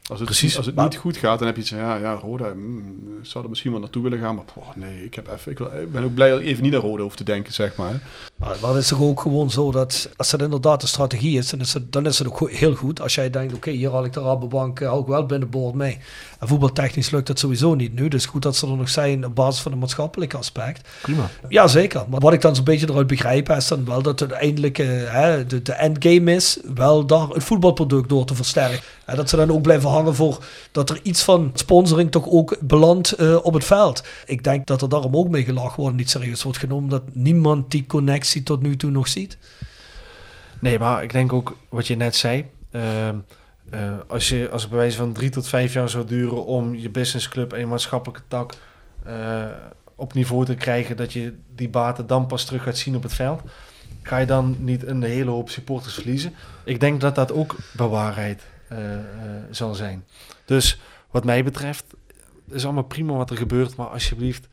Als 0.09 0.19
het, 0.19 0.29
Precies. 0.29 0.57
Als 0.57 0.67
het 0.67 0.77
niet 0.77 0.97
goed 0.97 1.17
gaat, 1.17 1.39
dan 1.39 1.47
heb 1.47 1.57
je 1.57 1.63
iets 1.63 1.71
van, 1.71 1.81
ja, 1.81 1.97
ja 1.97 2.13
Roda, 2.13 2.53
mm, 2.55 3.19
ik 3.19 3.27
zou 3.27 3.45
er 3.45 3.51
misschien 3.51 3.71
wel 3.71 3.81
naartoe 3.81 4.03
willen 4.03 4.19
gaan, 4.19 4.35
maar 4.35 4.45
poh, 4.55 4.77
nee, 4.77 5.05
ik, 5.05 5.15
heb 5.15 5.29
even, 5.33 5.53
ik, 5.53 5.59
wil, 5.59 5.67
ik 5.67 5.93
ben 5.93 6.05
ook 6.05 6.15
blij 6.15 6.31
dat 6.31 6.41
ik 6.41 6.47
even 6.47 6.63
niet 6.63 6.73
naar 6.73 6.81
Roda 6.81 7.03
hoef 7.03 7.17
te 7.17 7.25
denken, 7.25 7.53
zeg 7.53 7.77
maar. 7.77 8.01
Maar, 8.37 8.57
het 8.61 8.77
is 8.77 8.89
toch 8.89 9.01
ook 9.01 9.21
gewoon 9.21 9.51
zo 9.51 9.71
dat 9.73 10.09
als 10.17 10.31
dat 10.31 10.43
inderdaad 10.43 10.81
de 10.81 10.87
strategie 10.87 11.39
is, 11.39 11.51
dan 11.51 11.61
is 11.61 11.73
het, 11.73 11.93
dan 11.93 12.07
is 12.07 12.19
het 12.19 12.29
ook 12.29 12.37
go- 12.37 12.47
heel 12.47 12.75
goed. 12.75 13.01
Als 13.01 13.15
jij 13.15 13.31
denkt, 13.31 13.55
oké, 13.55 13.71
hier 13.71 13.91
haal 13.91 14.05
ik 14.05 14.13
de 14.13 14.21
Rabobank, 14.21 14.81
eh, 14.81 14.89
hou 14.89 15.01
ik 15.01 15.07
wel 15.07 15.27
binnenboord 15.27 15.75
mee. 15.75 15.99
En 16.39 16.49
voetbaltechnisch 16.49 17.11
lukt 17.11 17.27
dat 17.27 17.39
sowieso 17.39 17.75
niet 17.75 17.95
nu. 17.95 18.09
Dus 18.09 18.27
goed 18.27 18.43
dat 18.43 18.57
ze 18.57 18.67
er 18.67 18.77
nog 18.77 18.89
zijn 18.89 19.25
op 19.27 19.35
basis 19.35 19.63
van 19.63 19.71
het 19.73 19.81
maatschappelijke 19.81 20.37
aspect. 20.37 20.89
prima. 21.03 21.31
Ja, 21.49 21.67
zeker. 21.67 22.05
Maar 22.09 22.21
wat 22.21 22.33
ik 22.33 22.41
dan 22.41 22.55
zo'n 22.55 22.65
beetje 22.65 22.91
eruit 22.91 23.07
begrijp, 23.07 23.51
is 23.51 23.69
dan 23.69 23.85
wel 23.85 24.03
dat 24.03 24.21
het 24.21 24.31
uiteindelijk 24.31 24.79
eh, 24.79 24.87
hè, 25.07 25.47
de, 25.47 25.63
de 25.63 25.73
endgame 25.73 26.35
is, 26.35 26.59
wel 26.75 27.07
daar 27.07 27.29
het 27.29 27.45
voetbalproduct 27.45 28.09
door 28.09 28.25
te 28.25 28.35
versterken. 28.35 28.81
En 29.05 29.17
dat 29.17 29.29
ze 29.29 29.37
dan 29.37 29.51
ook 29.53 29.63
blijven 29.63 29.91
hangen 29.91 30.15
voor 30.15 30.45
dat 30.73 30.91
er 30.91 31.01
iets 31.03 31.23
van 31.23 31.51
sponsoring 31.55 32.11
toch 32.11 32.27
ook 32.29 32.57
belandt 32.61 33.13
eh, 33.13 33.37
op 33.43 33.55
het 33.55 33.65
veld. 33.65 34.03
Ik 34.27 34.45
denk 34.45 34.67
dat 34.67 34.83
er 34.83 34.89
daarom 34.89 35.17
ook 35.17 35.29
mee 35.29 35.45
gelachen 35.45 35.81
wordt, 35.81 35.97
niet 35.97 36.11
serieus 36.11 36.43
wordt 36.43 36.59
genomen, 36.59 36.91
dat 36.91 37.03
niemand 37.13 37.71
die 37.71 37.87
connectie 37.87 38.25
tot 38.43 38.63
nu 38.63 38.77
toe 38.77 38.91
nog 38.91 39.09
ziet. 39.09 39.39
Nee, 40.61 40.79
maar 40.79 41.03
ik 41.03 41.13
denk 41.13 41.33
ook 41.33 41.57
wat 41.69 41.87
je 41.87 41.97
net 41.97 42.17
zei. 42.17 42.51
ehm, 42.71 43.17
eh, 43.71 43.99
als, 44.07 44.29
je, 44.29 44.51
als 44.51 44.69
het 44.71 44.95
van 44.95 45.13
drie 45.13 45.31
tot 45.31 45.49
vijf 45.49 45.73
jaar 45.73 45.89
zou 45.89 46.07
duren 46.07 46.45
om 46.45 46.75
je 46.75 46.91
businessclub 46.91 47.53
en 47.53 47.59
je 47.59 47.67
maatschappelijke 47.67 48.23
tak 48.29 48.55
eh, 49.05 49.45
op 49.95 50.15
niveau 50.15 50.45
te 50.45 50.55
krijgen, 50.55 50.97
dat 50.97 51.13
je 51.13 51.35
die 51.55 51.69
baten 51.69 52.07
dan 52.07 52.27
pas 52.27 52.45
terug 52.45 52.63
gaat 52.63 52.77
zien 52.77 52.97
op 52.97 53.03
het 53.03 53.15
veld, 53.15 53.41
ga 54.03 54.19
je 54.19 54.27
dan 54.27 54.57
niet 54.59 54.87
een 54.87 55.03
hele 55.03 55.31
hoop 55.31 55.51
supporters 55.51 55.95
verliezen. 55.95 56.35
Ik 56.65 56.81
denk 56.81 57.01
dat 57.01 57.15
dat 57.15 57.33
ook 57.33 57.57
bewaarheid 57.73 58.43
eh, 58.69 58.79
zal 59.51 59.75
zijn. 59.75 60.05
Dus 60.45 60.81
wat 61.11 61.25
mij 61.25 61.45
betreft 61.45 61.85
is 62.51 62.65
allemaal 62.65 62.83
prima 62.83 63.13
wat 63.13 63.31
er 63.31 63.37
gebeurt, 63.37 63.77
maar 63.77 63.87
alsjeblieft 63.87 64.49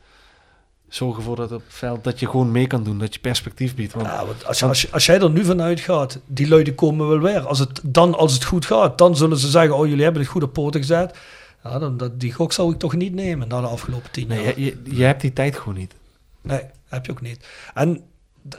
zorg 0.95 1.17
ervoor 1.17 1.35
dat 1.35 1.51
op 1.51 1.63
het 1.65 1.73
veld 1.73 2.03
dat 2.03 2.19
je 2.19 2.29
gewoon 2.29 2.51
mee 2.51 2.67
kan 2.67 2.83
doen, 2.83 2.99
dat 2.99 3.13
je 3.13 3.19
perspectief 3.19 3.75
biedt. 3.75 3.93
Want 3.93 4.05
Ja, 4.05 4.25
want 4.25 4.45
als, 4.45 4.91
als, 4.91 5.05
jij 5.05 5.19
er 5.19 5.29
nu 5.29 5.45
vanuit 5.45 5.79
gaat, 5.79 6.19
die 6.25 6.47
luiden 6.47 6.75
komen 6.75 7.07
wel 7.07 7.19
weer. 7.19 7.47
Als 7.47 7.59
het, 7.59 7.81
dan 7.83 8.15
als 8.15 8.33
het 8.33 8.43
goed 8.43 8.65
gaat, 8.65 8.97
dan 8.97 9.15
zullen 9.15 9.37
ze 9.37 9.49
zeggen, 9.49 9.77
oh 9.77 9.87
jullie 9.87 10.03
hebben 10.03 10.21
het 10.21 10.31
goed 10.31 10.43
op 10.43 10.53
poten 10.53 10.79
gezet. 10.79 11.17
Ja, 11.63 11.79
dan, 11.79 11.97
dat, 11.97 12.19
die 12.19 12.33
gok 12.33 12.53
zou 12.53 12.73
ik 12.73 12.79
toch 12.79 12.95
niet 12.95 13.13
nemen 13.13 13.47
na 13.47 13.61
de 13.61 13.67
afgelopen 13.67 14.11
tien 14.11 14.27
jaar. 14.27 14.37
nee, 14.37 14.53
je, 14.57 14.65
je, 14.65 14.95
je 14.95 15.03
hebt 15.03 15.21
die 15.21 15.33
tijd 15.33 15.57
gewoon 15.57 15.77
niet. 15.77 15.93
Nee, 16.41 16.61
heb 16.87 17.05
je 17.05 17.11
ook 17.11 17.21
niet. 17.21 17.45
En 17.73 18.01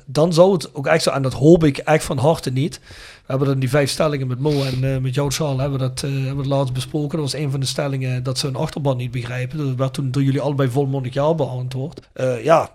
dan 0.07 0.32
zou 0.32 0.53
het 0.53 0.74
ook 0.74 0.87
echt 0.87 1.03
zo, 1.03 1.11
en 1.11 1.22
dat 1.22 1.32
hoop 1.32 1.64
ik 1.64 1.78
echt 1.78 2.05
van 2.05 2.18
harte 2.18 2.51
niet. 2.51 2.80
We 3.14 3.30
hebben 3.30 3.49
dan 3.49 3.59
die 3.59 3.68
vijf 3.68 3.91
stellingen 3.91 4.26
met 4.26 4.39
Mo 4.39 4.62
en 4.62 4.95
eh, 4.95 5.01
met 5.01 5.14
jou, 5.14 5.30
Charles, 5.30 5.61
hebben 5.61 5.78
we 5.78 5.87
dat 5.87 6.03
eh, 6.03 6.11
hebben 6.11 6.45
we 6.45 6.49
laatst 6.49 6.72
besproken. 6.72 7.18
Dat 7.18 7.32
was 7.32 7.41
een 7.41 7.51
van 7.51 7.61
de 7.61 7.66
stellingen 7.66 8.22
dat 8.22 8.39
ze 8.39 8.47
een 8.47 8.57
achterban 8.57 8.97
niet 8.97 9.11
begrijpen. 9.11 9.59
Dat 9.59 9.74
werd 9.74 9.95
toen 9.95 10.11
door 10.11 10.22
jullie 10.22 10.41
allebei 10.41 10.70
volmondig 10.70 11.14
ja 11.14 11.35
beantwoord. 11.35 12.09
Eh, 12.12 12.45
ja, 12.45 12.70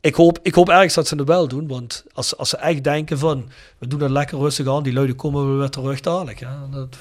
ik 0.00 0.14
hoop, 0.14 0.38
ik 0.42 0.54
hoop 0.54 0.68
ergens 0.68 0.94
dat 0.94 1.06
ze 1.06 1.16
het 1.16 1.28
wel 1.28 1.48
doen. 1.48 1.68
Want 1.68 2.04
als, 2.12 2.36
als 2.36 2.48
ze 2.48 2.56
echt 2.56 2.84
denken 2.84 3.18
van, 3.18 3.48
we 3.78 3.86
doen 3.86 4.00
het 4.00 4.10
lekker 4.10 4.38
rustig 4.38 4.68
aan, 4.68 4.82
die 4.82 4.92
luiden 4.92 5.16
komen 5.16 5.52
we 5.52 5.58
weer 5.58 5.70
terug 5.70 6.00
dadelijk. 6.00 6.40
Ja, 6.40 6.66
dat. 6.70 6.96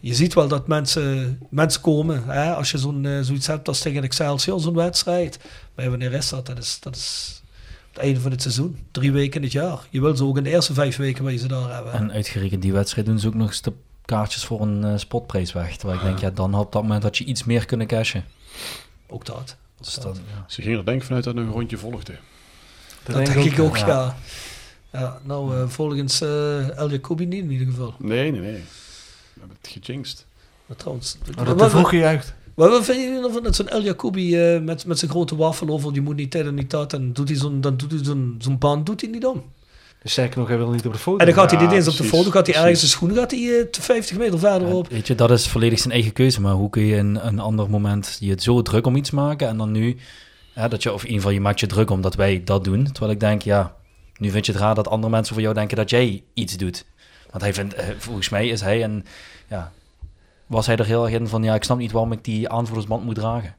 Je 0.00 0.14
ziet 0.14 0.34
wel 0.34 0.48
dat 0.48 0.66
mensen, 0.66 1.38
mensen 1.50 1.80
komen. 1.80 2.22
Hè? 2.26 2.54
Als 2.54 2.70
je 2.70 2.78
zo'n, 2.78 3.18
zoiets 3.22 3.46
hebt 3.46 3.68
als 3.68 3.80
tegen 3.80 4.02
Excelsior, 4.02 4.60
zo'n 4.60 4.74
wedstrijd. 4.74 5.38
Maar 5.74 5.90
wanneer 5.90 6.12
is 6.12 6.28
dat? 6.28 6.46
Dat 6.46 6.58
is, 6.58 6.80
dat 6.80 6.96
is 6.96 7.38
het 7.98 8.06
einde 8.06 8.20
van 8.20 8.30
het 8.30 8.42
seizoen. 8.42 8.78
Drie 8.90 9.12
weken 9.12 9.36
in 9.36 9.42
het 9.42 9.52
jaar. 9.52 9.86
Je 9.90 10.00
wil 10.00 10.16
ze 10.16 10.24
ook 10.24 10.36
in 10.36 10.42
de 10.42 10.50
eerste 10.50 10.74
vijf 10.74 10.96
weken 10.96 11.22
waar 11.22 11.32
je 11.32 11.38
ze 11.38 11.48
daar 11.48 11.74
hebben. 11.74 11.92
En 11.92 12.12
uitgerekend 12.12 12.62
die 12.62 12.72
wedstrijd 12.72 13.06
doen 13.06 13.18
ze 13.18 13.26
ook 13.26 13.34
nog 13.34 13.48
eens 13.48 13.62
de 13.62 13.72
kaartjes 14.04 14.44
voor 14.44 14.60
een 14.60 14.84
eh, 14.84 14.96
spotprijs 14.96 15.52
weg. 15.52 15.76
Terwijl 15.76 15.98
ik 15.98 16.04
denk, 16.04 16.18
ja, 16.18 16.30
dan 16.30 16.54
op 16.54 16.72
dat 16.72 16.82
moment 16.82 17.02
had 17.02 17.18
je 17.18 17.24
iets 17.24 17.44
meer 17.44 17.64
kunnen 17.64 17.86
cashen. 17.86 18.24
Ook 19.06 19.26
dat. 19.26 19.56
Dus 19.80 19.94
dan, 19.94 20.14
ja. 20.14 20.44
Ze 20.46 20.62
gingen 20.62 20.78
er 20.78 20.84
denk 20.84 21.00
ik 21.00 21.06
vanuit 21.06 21.24
dat 21.24 21.36
een 21.36 21.50
rondje 21.50 21.78
volgde. 21.78 22.14
Dat, 23.02 23.26
denk 23.26 23.44
ik 23.44 23.58
ook, 23.58 23.76
ja. 23.76 23.86
ja. 23.86 24.16
ja. 24.92 25.18
nou, 25.24 25.56
eh, 25.56 25.68
volgens 25.68 26.20
eh 26.20 26.78
El 26.78 26.88
niet 26.88 27.20
in 27.20 27.50
ieder 27.50 27.66
geval. 27.66 27.94
Nee, 27.98 28.30
nee, 28.30 28.40
nee. 28.40 28.62
We 29.32 29.40
hebben 29.40 29.56
het 29.60 29.70
gejinxed. 29.70 30.26
Maar 30.66 30.76
trouwens, 30.76 31.16
Oh, 31.38 31.46
dat 31.46 31.58
te 31.58 31.70
vroeg 31.70 31.88
gejuicht. 31.88 32.34
Wat, 32.58 32.70
wat 32.70 32.84
vind 32.84 32.98
je 32.98 33.20
ervan 33.24 33.42
dat 33.42 33.54
zo'n 33.54 33.68
El 33.68 33.82
Jacoubi 33.82 34.36
eh, 34.36 34.60
met, 34.60 34.86
met 34.86 34.98
zijn 34.98 35.10
grote 35.10 35.36
wafel 35.36 35.68
over, 35.68 35.92
die 35.92 36.02
moet 36.02 36.16
niet 36.16 36.32
dit 36.32 36.46
en 36.46 36.54
niet 36.54 36.70
dat, 36.70 36.92
en 36.92 37.12
doet 37.12 37.28
hij 37.28 37.38
zo'n, 37.38 37.60
dan 37.60 37.76
doet 37.76 37.90
hij 37.90 38.04
zo'n, 38.04 38.34
zo'n 38.38 38.58
band, 38.58 38.86
doet 38.86 39.00
hij 39.00 39.10
niet 39.10 39.26
om. 39.26 39.42
Dus 40.02 40.12
sterker 40.12 40.38
nog, 40.38 40.48
hij 40.48 40.56
wil 40.56 40.70
niet 40.70 40.86
op 40.86 40.92
de 40.92 40.98
foto. 40.98 41.18
En 41.18 41.26
dan 41.26 41.34
gaat 41.34 41.50
hij 41.50 41.60
Ja, 41.60 41.66
niet 41.66 41.74
eens 41.74 41.88
op 41.88 41.96
de 41.96 42.04
foto, 42.04 42.30
gaat 42.30 42.46
hij 42.46 42.56
ergens 42.56 42.80
de 42.80 42.86
schoenen, 42.86 43.16
gaat 43.16 43.30
hij 43.30 43.60
eh, 43.60 43.66
50 43.70 44.16
meter 44.16 44.38
verderop. 44.38 44.88
Weet 44.88 45.06
je, 45.06 45.14
dat 45.14 45.30
is 45.30 45.48
volledig 45.48 45.78
zijn 45.78 45.92
eigen 45.92 46.12
keuze. 46.12 46.40
Maar 46.40 46.52
hoe 46.52 46.70
kun 46.70 46.82
je 46.82 46.96
in 46.96 47.16
een 47.16 47.38
ander 47.38 47.70
moment 47.70 48.16
je 48.20 48.30
het 48.30 48.42
zo 48.42 48.62
druk 48.62 48.86
om 48.86 48.96
iets 48.96 49.10
maken 49.10 49.48
en 49.48 49.56
dan 49.56 49.72
nu, 49.72 49.96
hè, 50.52 50.68
dat 50.68 50.82
je, 50.82 50.92
of 50.92 51.00
in 51.00 51.06
ieder 51.06 51.20
geval 51.20 51.34
je 51.34 51.40
maakt 51.40 51.60
je 51.60 51.66
druk 51.66 51.90
omdat 51.90 52.14
wij 52.14 52.42
dat 52.44 52.64
doen. 52.64 52.84
Terwijl 52.84 53.12
ik 53.12 53.20
denk, 53.20 53.42
ja, 53.42 53.74
nu 54.16 54.30
vind 54.30 54.46
je 54.46 54.52
het 54.52 54.60
raar 54.60 54.74
dat 54.74 54.88
andere 54.88 55.12
mensen 55.12 55.34
voor 55.34 55.42
jou 55.42 55.54
denken 55.54 55.76
dat 55.76 55.90
jij 55.90 56.22
iets 56.34 56.56
doet. 56.56 56.84
Want 57.30 57.42
hij 57.42 57.54
vindt, 57.54 57.74
eh, 57.74 57.86
volgens 57.98 58.28
mij 58.28 58.48
is 58.48 58.60
hij 58.60 58.82
en 58.82 59.04
ja, 59.48 59.72
was 60.48 60.66
hij 60.66 60.76
er 60.76 60.84
heel 60.86 61.04
erg 61.04 61.14
in 61.14 61.28
van, 61.28 61.42
ja, 61.42 61.54
ik 61.54 61.64
snap 61.64 61.78
niet 61.78 61.92
waarom 61.92 62.12
ik 62.12 62.24
die 62.24 62.48
aanvoerdersband 62.48 63.04
moet 63.04 63.14
dragen. 63.14 63.54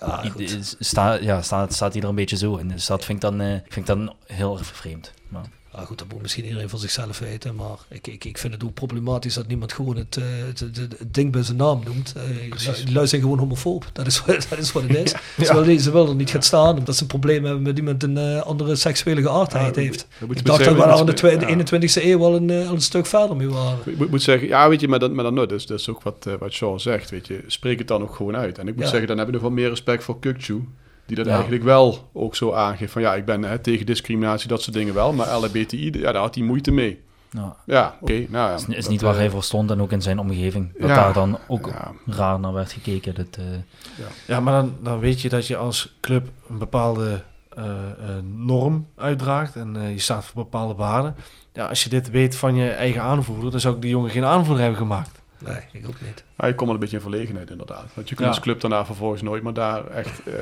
Ja, 0.00 0.24
I- 0.38 0.60
sta, 0.78 1.12
ja, 1.14 1.42
staat, 1.42 1.72
staat 1.72 1.92
hij 1.92 2.02
er 2.02 2.08
een 2.08 2.14
beetje 2.14 2.36
zo 2.36 2.56
in. 2.56 2.68
Dus 2.68 2.86
dat 2.86 3.04
vind 3.04 3.24
ik 3.24 3.30
dan, 3.30 3.40
eh, 3.40 3.48
vind 3.50 3.76
ik 3.76 3.86
dan 3.86 4.14
heel 4.26 4.58
erg 4.58 4.66
vreemd. 4.66 5.12
Maar, 5.28 5.44
Ja, 5.76 5.84
goed, 5.84 5.98
dat 5.98 6.08
moet 6.12 6.22
misschien 6.22 6.44
iedereen 6.44 6.68
voor 6.68 6.78
zichzelf 6.78 7.18
weten. 7.18 7.54
Maar 7.54 7.76
ik, 7.88 8.06
ik, 8.06 8.24
ik 8.24 8.38
vind 8.38 8.52
het 8.52 8.64
ook 8.64 8.74
problematisch 8.74 9.34
dat 9.34 9.46
niemand 9.46 9.72
gewoon 9.72 9.96
het, 9.96 10.16
eh, 10.16 10.24
het, 10.46 10.60
het, 10.60 10.76
het 10.76 11.14
ding 11.14 11.32
bij 11.32 11.42
zijn 11.42 11.56
naam 11.56 11.80
noemt. 11.84 12.12
Eh, 12.16 12.92
lui 12.92 13.06
zijn 13.06 13.20
gewoon 13.20 13.38
homofoob. 13.38 13.84
Dat 13.92 14.06
is, 14.06 14.24
wat- 14.24 14.46
dat 14.50 14.58
is 14.58 14.72
wat 14.72 14.82
het 14.82 14.96
is. 14.96 15.10
Ze, 15.46 15.54
willen, 15.54 15.80
ze 15.80 15.90
willen 15.92 16.08
er 16.08 16.14
niet 16.14 16.30
gaan 16.30 16.42
staan 16.42 16.78
omdat 16.78 16.96
ze 16.96 17.02
een 17.02 17.08
probleem 17.08 17.44
hebben 17.44 17.62
met 17.62 17.78
iemand 17.78 18.02
een 18.02 18.16
eh, 18.18 18.40
andere 18.42 18.74
seksuele 18.76 19.22
geaardheid 19.22 19.74
Ja, 19.74 19.80
heeft. 19.82 20.06
we 20.18 20.26
Ik 20.34 20.44
dacht 20.44 20.64
dat 20.64 20.74
we 20.74 20.80
daar 20.80 20.98
in 20.98 21.06
de, 21.06 21.12
twe- 21.12 21.30
ja. 21.30 21.54
de 21.54 21.78
21ste 21.88 22.02
eeuw 22.04 22.22
al 22.24 22.34
een, 22.36 22.50
al 22.50 22.74
een 22.74 22.80
stuk 22.80 23.06
verder 23.06 23.36
mee 23.36 23.48
waren. 23.48 23.78
Ik 23.84 23.98
moet, 23.98 24.10
moet 24.10 24.22
zeggen, 24.22 24.48
ja, 24.48 24.68
weet 24.68 24.80
je, 24.80 24.88
maar 24.88 24.98
dan, 24.98 25.14
maar 25.14 25.32
nooit. 25.32 25.48
Dus 25.48 25.66
dat 25.66 25.78
is 25.80 25.88
ook 25.88 26.02
wat, 26.02 26.28
wat 26.38 26.52
Sean 26.52 26.80
zegt, 26.80 27.10
weet 27.10 27.26
je. 27.26 27.44
Spreek 27.46 27.78
het 27.78 27.88
dan 27.88 28.02
ook 28.02 28.14
gewoon 28.14 28.36
uit. 28.36 28.58
En 28.58 28.68
ik 28.68 28.76
moet 28.76 28.88
zeggen, 28.88 29.06
dan 29.08 29.18
heb 29.18 29.26
ik 29.26 29.32
nog 29.32 29.42
wel 29.42 29.50
meer 29.50 29.68
respect 29.68 30.04
voor 30.04 30.18
Kukchu. 30.20 30.64
Die 31.06 31.16
dat 31.16 31.26
Ja. 31.26 31.32
eigenlijk 31.32 31.62
wel 31.64 32.08
ook 32.12 32.36
zo 32.36 32.52
aangeeft. 32.52 32.92
Van 32.92 33.02
ja, 33.02 33.14
ik 33.14 33.24
ben 33.24 33.42
hè, 33.42 33.58
tegen 33.58 33.86
discriminatie, 33.86 34.48
dat 34.48 34.62
soort 34.62 34.76
dingen 34.76 34.94
wel. 34.94 35.12
Maar 35.12 35.38
LHBTI, 35.38 35.90
ja, 35.92 36.12
daar 36.12 36.22
had 36.22 36.34
hij 36.34 36.44
moeite 36.44 36.70
mee. 36.70 37.00
nou, 37.30 37.52
Ja, 37.66 37.96
oké. 38.00 38.12
nou 38.12 38.28
ja. 38.48 38.54
is, 38.54 38.64
is 38.68 38.82
dat, 38.82 38.88
niet 38.90 39.00
waar 39.00 39.12
eh, 39.12 39.18
hij 39.18 39.30
voor 39.30 39.42
stond 39.42 39.70
en 39.70 39.80
ook 39.80 39.92
in 39.92 40.02
zijn 40.02 40.18
omgeving. 40.18 40.72
Dat 40.78 40.88
Ja. 40.88 40.94
daar 40.94 41.12
dan 41.12 41.38
ook 41.48 41.66
Ja, 41.66 41.92
raar 42.06 42.40
naar 42.40 42.52
werd 42.52 42.72
gekeken. 42.72 43.14
Dat, 43.14 43.26
eh, 43.38 43.44
Ja, 44.26 44.40
maar 44.40 44.52
dan, 44.62 44.74
dan 44.82 44.98
weet 44.98 45.20
je 45.20 45.28
dat 45.28 45.46
je 45.46 45.56
als 45.56 45.96
club 46.00 46.28
een 46.48 46.58
bepaalde 46.58 47.22
eh, 47.56 47.64
norm 48.36 48.86
uitdraagt 48.96 49.56
en 49.56 49.76
eh, 49.76 49.90
je 49.92 49.98
staat 49.98 50.24
voor 50.24 50.42
bepaalde 50.42 50.74
waarden. 50.74 51.14
Ja, 51.52 51.66
als 51.66 51.84
je 51.84 51.88
dit 51.90 52.10
weet 52.10 52.36
van 52.36 52.54
je 52.54 52.70
eigen 52.70 53.02
aanvoerder, 53.02 53.50
dan 53.50 53.60
zou 53.60 53.74
ik 53.74 53.80
die 53.80 53.90
jongen 53.90 54.10
geen 54.10 54.24
aanvoerder 54.24 54.62
hebben 54.62 54.80
gemaakt. 54.80 55.22
Nee, 55.38 55.56
ik 55.72 55.88
ook 55.88 56.00
niet. 56.00 56.24
maar 56.36 56.46
je 56.48 56.54
komt 56.54 56.64
wel 56.66 56.74
een 56.74 56.80
beetje 56.80 56.96
in 56.96 57.02
verlegenheid 57.02 57.50
inderdaad. 57.50 57.84
Want 57.94 58.08
je 58.08 58.14
kunt 58.14 58.18
Ja. 58.28 58.34
als 58.34 58.40
club 58.40 58.60
daarna 58.60 58.84
vervolgens 58.86 59.22
nooit 59.22 59.42
maar 59.42 59.52
daar 59.54 59.86
echt 59.86 60.18
eh, 60.26 60.34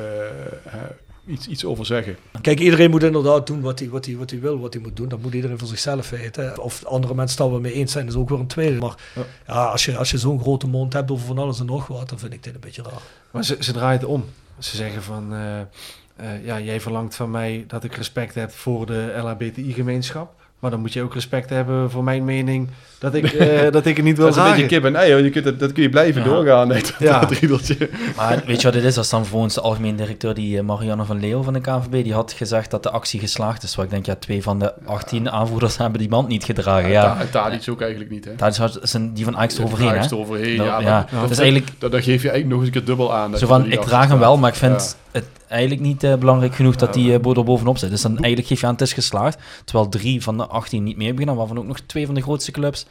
hè, 0.68 0.86
iets, 1.26 1.46
iets 1.48 1.64
over 1.64 1.86
zeggen. 1.86 2.16
Kijk, 2.40 2.60
iedereen 2.60 2.90
moet 2.90 3.02
inderdaad 3.02 3.46
doen 3.46 3.60
wat 3.60 3.78
hij, 3.78 3.88
wat, 3.88 4.04
hij, 4.06 4.16
wat 4.16 4.30
hij 4.30 4.40
wil, 4.40 4.58
wat 4.60 4.72
hij 4.74 4.82
moet 4.82 4.96
doen. 4.96 5.08
Dat 5.08 5.20
moet 5.22 5.34
iedereen 5.34 5.58
voor 5.58 5.68
zichzelf 5.68 6.10
weten. 6.10 6.58
Of 6.62 6.84
andere 6.84 7.14
mensen 7.14 7.38
daar 7.38 7.50
wel 7.50 7.60
mee 7.60 7.72
eens 7.72 7.92
zijn, 7.92 8.06
is 8.06 8.14
ook 8.14 8.28
weer 8.28 8.38
een 8.38 8.46
tweede. 8.46 8.78
Maar 8.78 8.94
Ja. 9.14 9.22
ja, 9.46 9.64
als 9.64 9.84
je, 9.84 9.96
als 9.96 10.10
je 10.10 10.18
zo'n 10.18 10.40
grote 10.40 10.66
mond 10.66 10.92
hebt 10.92 11.10
over 11.10 11.26
van 11.26 11.38
alles 11.38 11.60
en 11.60 11.66
nog 11.66 11.86
wat, 11.86 12.08
dan 12.08 12.18
vind 12.18 12.32
ik 12.32 12.42
dit 12.42 12.54
een 12.54 12.60
beetje 12.60 12.82
raar. 12.82 13.00
Maar 13.30 13.44
ze, 13.44 13.56
ze 13.60 13.72
draaien 13.72 14.00
het 14.00 14.08
om. 14.08 14.24
Ze 14.58 14.76
zeggen 14.76 15.02
van, 15.02 15.32
eh, 15.34 15.60
eh, 15.60 16.44
ja, 16.44 16.60
jij 16.60 16.80
verlangt 16.80 17.14
van 17.16 17.30
mij 17.30 17.64
dat 17.68 17.84
ik 17.84 17.94
respect 17.94 18.34
heb 18.34 18.50
voor 18.50 18.86
de 18.86 19.12
LHBTI-gemeenschap. 19.22 20.42
Maar 20.58 20.70
dan 20.70 20.80
moet 20.80 20.92
je 20.92 21.02
ook 21.02 21.14
respect 21.14 21.50
hebben 21.50 21.90
voor 21.90 22.04
mijn 22.04 22.24
mening 22.24 22.68
dat 23.04 23.14
ik, 23.14 23.32
eh, 23.32 23.70
dat 23.76 23.86
ik 23.86 23.96
het 23.96 24.04
niet 24.04 24.16
wil 24.16 24.26
Dat 24.26 24.34
is 24.34 24.40
een 24.40 24.46
dragen. 24.46 24.62
beetje 24.62 24.76
kip 24.80 24.84
en 24.84 24.96
ei, 24.96 25.12
hoor. 25.12 25.22
Je 25.22 25.30
kunt 25.30 25.44
het, 25.44 25.60
dat 25.60 25.72
kun 25.72 25.82
je 25.82 25.88
blijven 25.88 26.22
Ja. 26.22 26.28
doorgaan. 26.28 26.68
Nee, 26.68 26.80
dat, 26.82 26.94
Ja. 26.98 27.20
dat 27.20 27.30
riedeltje. 27.30 27.88
Maar 28.16 28.42
weet 28.46 28.60
je 28.60 28.66
wat 28.66 28.74
het 28.74 28.84
is? 28.84 28.98
Als 28.98 29.10
dan 29.10 29.26
voor 29.26 29.40
ons 29.40 29.54
de 29.54 29.60
algemeen 29.60 29.96
directeur, 29.96 30.34
die 30.34 30.58
eh, 30.58 30.64
Marianne 30.64 31.04
van 31.04 31.20
Leeuw 31.20 31.42
van 31.42 31.52
de 31.52 31.60
KNVB, 31.60 32.04
die 32.04 32.12
had 32.14 32.32
gezegd 32.32 32.70
dat 32.70 32.82
de 32.82 32.90
actie 32.90 33.20
geslaagd 33.20 33.62
is. 33.62 33.74
Waar 33.74 33.84
ik 33.84 33.90
denk, 33.90 34.06
ja, 34.06 34.14
twee 34.14 34.42
van 34.42 34.58
de 34.58 34.72
18 34.84 35.30
aanvoerders 35.30 35.76
hebben 35.76 35.98
die 35.98 36.08
band 36.08 36.28
niet 36.28 36.44
gedragen. 36.44 36.90
Ja, 36.90 37.02
Ja, 37.02 37.16
Tadic 37.30 37.66
ook 37.70 37.80
eigenlijk 37.80 38.10
niet, 38.10 38.24
hè? 38.24 38.34
daar 38.36 38.48
is- 38.48 38.90
zijn 38.90 39.12
die 39.14 39.24
van 39.24 39.36
Ajax 39.36 39.56
Ja, 39.56 39.62
overheen, 39.64 39.88
hè? 39.88 40.56
Nou, 40.56 40.68
ja. 40.68 40.80
ja, 40.80 41.00
dat- 41.00 41.10
dat 41.10 41.20
dat- 41.20 41.30
is 41.30 41.38
eigenlijk... 41.38 41.70
Dat, 41.78 41.92
dat 41.92 42.02
geef 42.02 42.22
je 42.22 42.28
eigenlijk 42.30 42.48
nog 42.48 42.58
eens 42.58 42.66
een 42.66 42.72
keer 42.72 42.84
dubbel 42.84 43.14
aan. 43.14 43.30
dat 43.30 43.40
Zo 43.40 43.46
van, 43.46 43.72
ik 43.72 43.80
draag 43.80 44.08
hem 44.08 44.18
wel, 44.18 44.36
maar 44.38 44.50
ik 44.50 44.56
vind 44.56 44.96
Ja. 45.12 45.18
het 45.18 45.24
eigenlijk 45.48 45.80
niet 45.82 46.02
eh, 46.04 46.14
belangrijk 46.14 46.54
genoeg 46.54 46.76
dat 46.76 46.94
die 46.94 47.08
eh, 47.08 47.14
er 47.14 47.44
bovenop 47.44 47.78
zit. 47.78 47.90
Dus 47.90 48.02
dan 48.02 48.10
eigenlijk 48.16 48.46
geef 48.46 48.60
je 48.60 48.66
aan, 48.66 48.72
het 48.72 48.80
is 48.80 48.92
geslaagd. 48.92 49.38
Terwijl 49.64 49.88
drie 49.88 50.22
van 50.22 50.36
de 50.36 50.46
18 50.46 50.82
niet 50.84 50.96
mee 50.96 51.06
hebben 51.06 51.22
gedaan, 51.24 51.38
waarvan 51.38 51.58
ook 51.58 51.66
nog 51.66 51.78
twee 51.86 52.06
van 52.06 52.14
de 52.14 52.22
grootste 52.22 52.50
clubs. 52.50 52.86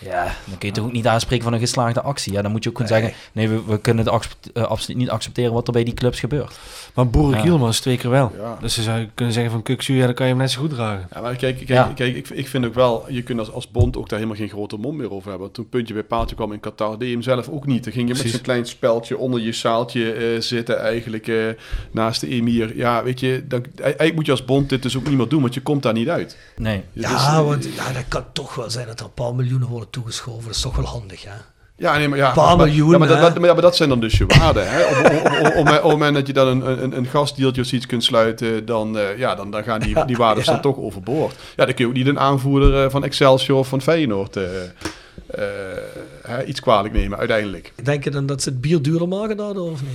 Ja, 0.00 0.24
dan 0.24 0.58
kun 0.58 0.68
je 0.68 0.74
toch 0.74 0.84
ook 0.84 0.92
niet 0.92 1.06
aanspreken 1.06 1.44
van 1.44 1.52
een 1.52 1.58
geslaagde 1.60 2.00
actie. 2.02 2.32
Ja, 2.32 2.42
dan 2.42 2.50
moet 2.50 2.62
je 2.62 2.68
ook 2.68 2.74
kunnen 2.74 2.94
zeggen, 2.94 3.14
nee, 3.32 3.48
we, 3.48 3.64
we 3.66 3.80
kunnen 3.80 4.06
het 4.06 4.36
eh, 4.52 4.62
absoluut 4.62 4.96
niet 4.98 5.10
accepteren 5.10 5.52
wat 5.52 5.66
er 5.66 5.72
bij 5.72 5.84
die 5.84 5.94
clubs 5.94 6.20
gebeurt. 6.20 6.58
Maar 6.94 7.08
Boerik 7.08 7.36
Ja. 7.36 7.42
Hielmans 7.42 7.80
twee 7.80 7.96
keer 7.96 8.10
wel. 8.10 8.32
Ja. 8.38 8.56
Dus 8.60 8.74
ze 8.74 8.82
zou 8.82 9.08
kunnen 9.14 9.34
zeggen 9.34 9.52
van 9.52 9.62
Kuksu, 9.62 9.94
ja, 9.94 10.04
dan 10.04 10.14
kan 10.14 10.26
je 10.26 10.32
hem 10.32 10.40
net 10.40 10.50
zo 10.50 10.60
goed 10.60 10.70
dragen. 10.70 11.08
Ja, 11.12 11.20
maar 11.20 11.36
kijk, 11.36 11.56
kijk, 11.56 11.68
Ja. 11.68 11.92
kijk 11.94 12.14
ik, 12.16 12.28
ik 12.28 12.48
vind 12.48 12.66
ook 12.66 12.74
wel, 12.74 13.04
je 13.08 13.22
kunt 13.22 13.38
als, 13.38 13.52
als 13.52 13.70
bond 13.70 13.96
ook 13.96 14.08
daar 14.08 14.18
helemaal 14.18 14.40
geen 14.40 14.48
grote 14.48 14.76
mond 14.76 14.96
meer 14.96 15.12
over 15.12 15.30
hebben. 15.30 15.50
Toen 15.52 15.68
puntje 15.68 15.94
bij 15.94 16.02
paaltje 16.02 16.36
kwam 16.36 16.52
in 16.52 16.60
Qatar, 16.60 16.98
deed 16.98 17.08
je 17.08 17.14
hem 17.14 17.22
zelf 17.22 17.48
ook 17.48 17.66
niet. 17.66 17.84
Dan 17.84 17.92
ging 17.92 18.08
je 18.08 18.14
met 18.22 18.30
zo'n 18.32 18.40
klein 18.40 18.66
speldje 18.66 19.18
onder 19.18 19.40
je 19.40 19.52
zaaltje 19.52 20.12
eh, 20.12 20.40
zitten, 20.40 20.78
eigenlijk 20.78 21.28
eh, 21.28 21.36
naast 21.90 22.20
de 22.20 22.28
emir. 22.28 22.76
Ja, 22.76 23.02
weet 23.02 23.20
je, 23.20 23.44
dan, 23.48 23.64
eigenlijk 23.76 24.14
moet 24.14 24.26
je 24.26 24.30
als 24.32 24.44
bond 24.44 24.68
dit 24.68 24.82
dus 24.82 24.96
ook 24.96 25.08
niet 25.08 25.16
meer 25.16 25.28
doen, 25.28 25.40
want 25.42 25.54
je 25.54 25.60
komt 25.62 25.82
daar 25.82 25.92
niet 25.92 26.08
uit. 26.08 26.36
Nee. 26.56 26.82
Dus, 26.92 27.04
Ja, 27.04 27.36
eh, 27.38 27.44
want 27.44 27.64
ja, 27.74 27.92
dat 27.92 28.04
kan 28.08 28.24
toch 28.32 28.54
wel 28.54 28.70
zijn 28.70 28.86
dat 28.86 28.98
er 29.00 29.04
een 29.06 29.12
paar 29.14 29.34
miljoenen 29.34 29.68
worden 29.68 29.89
toegeschoven. 29.90 30.44
Dat 30.46 30.54
is 30.54 30.60
toch 30.60 30.76
wel 30.76 30.84
handig, 30.84 31.22
ja. 31.22 31.44
Ja, 31.76 31.96
nee, 31.98 32.08
maar 32.08 32.18
ja. 32.18 32.30
Paar 32.32 32.56
maar, 32.56 32.66
miljoen, 32.66 32.90
ja, 32.90 32.98
maar, 32.98 33.08
dat, 33.08 33.16
hè? 33.16 33.22
dat- 33.22 33.34
maar, 33.38 33.46
ja, 33.46 33.52
maar 33.52 33.62
dat 33.62 33.76
zijn 33.76 33.88
dan 33.88 34.00
dus 34.00 34.18
je 34.18 34.26
waarden. 34.26 34.70
Hè? 34.70 34.84
Op, 35.58 35.66
het 35.66 35.82
moment 35.82 36.14
dat 36.14 36.26
je 36.26 36.32
dan 36.32 36.46
een, 36.48 36.82
een, 36.82 36.96
een 36.96 37.06
gastdeeltje 37.06 37.60
of 37.60 37.66
zoiets 37.66 37.86
kunt 37.86 38.04
sluiten, 38.04 38.66
dan, 38.66 38.98
eh, 38.98 39.18
ja, 39.18 39.34
dan, 39.34 39.50
dan 39.50 39.62
gaan 39.64 39.80
die, 39.80 40.04
die 40.04 40.16
waarden 40.16 40.44
Ja. 40.44 40.52
dan 40.52 40.60
toch 40.60 40.76
overboord. 40.76 41.34
Ja, 41.56 41.64
dan 41.64 41.74
kun 41.74 41.84
je 41.84 41.90
ook 41.90 41.96
niet 41.96 42.06
een 42.06 42.18
aanvoerder 42.18 42.84
eh, 42.84 42.90
van 42.90 43.04
Excelsior 43.04 43.58
of 43.58 43.68
van 43.68 43.80
Feyenoord 43.82 44.36
eh, 44.36 44.44
eh, 44.64 45.42
hè, 46.22 46.44
iets 46.44 46.60
kwalijk 46.60 46.94
nemen, 46.94 47.18
uiteindelijk. 47.18 47.72
Denk 47.82 48.04
je 48.04 48.10
dan 48.10 48.26
dat 48.26 48.42
ze 48.42 48.48
het 48.48 48.60
bier 48.60 48.82
duurder 48.82 49.08
maken 49.08 49.36
daardoor 49.36 49.70
of 49.70 49.82
niet? 49.82 49.90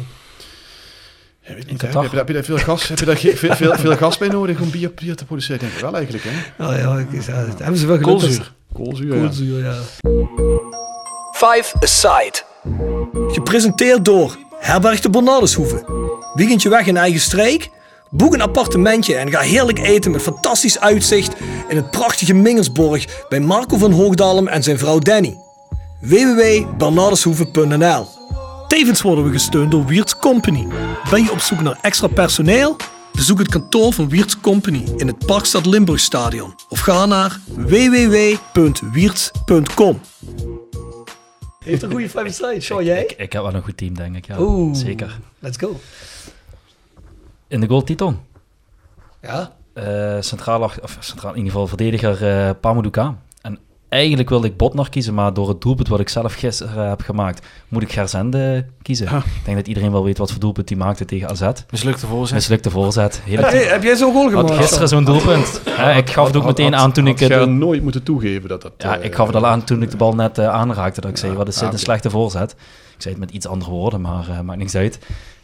Ja, 1.42 1.54
weet 1.54 1.72
niet, 1.72 1.82
hè. 1.82 1.88
Heb, 1.88 1.96
je, 1.96 2.08
daar- 2.10 2.18
heb 2.18 2.28
je 2.28 2.34
daar 2.34 2.44
veel 2.44 2.58
gas, 2.58 2.88
heb 2.88 3.00
je 3.00 3.06
daar 3.06 3.18
ge- 3.18 3.38
veel, 3.38 3.56
veel, 3.56 3.76
veel 3.76 3.96
gas 3.98 4.18
bij 4.18 4.28
nodig 4.28 4.60
om 4.60 4.70
bier, 4.72 4.92
bier 4.94 5.16
te 5.16 5.26
produceren? 5.26 5.60
Denk 5.60 5.74
ik 5.74 5.80
wel 5.80 5.96
eigenlijk, 5.96 6.24
hè? 6.28 6.66
Oh 6.66 6.78
ja, 6.78 6.98
ik- 6.98 7.26
ja, 7.26 7.46
dat 7.46 7.58
hebben 7.60 7.78
ze 7.78 7.86
wel 7.88 7.98
geluk. 7.98 8.10
Koolzuur. 8.20 8.52
Koolzuur, 8.76 9.16
ja. 9.16 9.22
Koolzuur, 9.22 9.64
ja. 9.64 9.76
Five 11.32 11.74
Aside. 11.80 12.34
Gepresenteerd 13.28 14.06
door 14.06 14.38
Herberg 14.60 15.00
de 15.00 15.10
Bernardeshoeve. 15.10 15.84
Weekendje 16.34 16.70
weg 16.70 16.88
in 16.88 16.98
eigen 16.98 17.20
streek? 17.20 17.70
Boek 18.10 18.34
een 18.34 18.42
appartementje 18.42 19.16
en 19.16 19.32
ga 19.32 19.40
heerlijk 19.40 19.80
eten 19.80 20.12
met 20.12 20.22
fantastisch 20.22 20.80
uitzicht 20.80 21.34
in 21.68 21.76
het 21.76 21.92
prachtige 21.92 22.34
Mingersborg 22.34 23.26
bij 23.30 23.40
Marco 23.40 23.78
van 23.78 23.92
Hoogdalem 23.92 24.48
en 24.48 24.64
zijn 24.64 24.78
vrouw 24.78 25.00
Danny. 25.00 25.38
www.bernardeshoeve.nl 26.02 28.08
Tevens 28.68 29.02
worden 29.02 29.26
we 29.26 29.32
gesteund 29.32 29.72
door 29.72 29.86
Wiert's 29.86 30.18
Company. 30.18 30.68
Ben 31.10 31.24
je 31.24 31.32
op 31.32 31.40
zoek 31.40 31.62
naar 31.62 31.78
extra 31.82 32.08
personeel? 32.08 32.76
Bezoek 33.16 33.40
het 33.40 33.48
kantoor 33.50 33.94
van 33.94 34.10
Wiert's 34.10 34.40
Company 34.40 34.84
in 34.98 35.08
het 35.08 35.26
Parkstad 35.26 35.66
Limburgstadion 35.66 36.54
of 36.70 36.80
ga 36.80 37.06
naar 37.06 37.40
www.wierts.com. 37.48 38.72
Heeft 41.60 41.84
een 41.84 41.92
goede 41.92 42.10
five 42.10 42.30
side, 42.30 42.60
show 42.62 42.82
jij? 42.82 43.04
Ik, 43.04 43.12
ik 43.12 43.34
heb 43.34 43.42
wel 43.42 43.54
een 43.54 43.64
goed 43.64 43.78
team, 43.78 43.94
denk 43.96 44.16
ik. 44.16 44.26
Ja. 44.26 44.40
Oeh. 44.40 44.76
Zeker. 44.76 45.20
Let's 45.40 45.58
go. 45.58 45.80
In 47.48 47.60
de 47.60 47.68
goal 47.68 47.84
Titon. 47.84 48.20
Ja, 49.22 49.54
Eh, 49.74 50.18
centraal, 50.20 50.62
of 50.62 50.98
centraal, 51.00 51.32
in 51.32 51.38
ieder 51.38 51.52
geval 51.52 51.68
verdediger 51.68 52.28
eh 52.30 52.50
Pamadouka. 52.62 53.18
En 53.90 53.98
eigenlijk 53.98 54.30
wilde 54.30 54.48
ik 54.48 54.58
Botnar 54.58 54.90
kiezen, 54.90 55.14
maar 55.14 55.34
door 55.34 55.50
het 55.50 55.62
doelpunt 55.62 55.88
wat 55.88 56.00
ik 56.00 56.10
zelf 56.10 56.34
gisteren 56.34 56.84
eh, 56.84 56.90
heb 56.90 57.02
gemaakt, 57.02 57.46
moet 57.68 57.82
ik 57.82 57.92
Gerzende 57.92 58.66
kiezen. 58.82 59.06
Ik 59.18 59.24
denk 59.46 59.58
dat 59.58 59.68
iedereen 59.68 59.92
wel 59.92 60.04
weet 60.04 60.18
wat 60.18 60.32
voor 60.32 60.40
doelpunt 60.40 60.70
hij 60.70 60.78
maakte 60.78 61.06
tegen 61.06 61.30
AZ. 61.30 61.42
Mislukte 61.72 62.08
voorzet. 62.08 62.36
Mislukte 62.36 62.70
voorzet. 62.70 63.22
Hele 63.26 63.42
heb, 63.42 63.52
jij- 63.52 63.64
heb 63.64 63.84
jij 63.84 63.96
zo'n 63.96 64.14
goal 64.14 64.32
Had 64.32 64.40
gemaakt? 64.46 64.62
gisteren 64.62 64.88
zo'n 64.88 65.04
doelpunt. 65.06 65.62
Ja, 65.66 65.92
ik 65.92 66.10
gaf 66.10 66.28
het 66.28 66.36
ook 66.36 66.44
Had- 66.44 66.58
meteen 66.58 66.74
had- 66.74 66.82
aan 66.82 66.92
toen 66.92 67.06
had 67.06 67.14
ik... 67.14 67.20
het- 67.20 67.32
Ger 67.38 67.48
nooit 67.50 67.84
moeten 67.84 68.04
toegeven 68.04 68.50
dat 68.50 68.62
dat... 68.62 68.72
ja, 68.78 68.98
eh, 68.98 69.06
ik 69.06 69.16
gaf 69.16 69.28
het 69.28 69.36
al 69.36 69.46
aan 69.46 69.64
toen 69.64 69.82
ik 69.82 69.92
de 69.92 69.98
bal 69.98 70.14
net 70.16 70.38
eh, 70.38 70.48
aanraakte. 70.50 71.02
Dat 71.02 71.10
ik 71.12 71.18
zei, 71.18 71.34
wat 71.34 71.48
is 71.48 71.56
dit 71.56 71.68
ah, 71.68 71.74
een 71.74 71.80
slechte 71.80 72.10
voorzet? 72.10 72.52
Ik 72.96 73.02
zei 73.02 73.14
het 73.16 73.24
met 73.24 73.34
iets 73.34 73.48
andere 73.48 73.72
woorden, 73.72 74.02
maar 74.02 74.30
eh, 74.30 74.40
maakt 74.40 74.60
niks 74.60 74.76
uit. 74.76 75.00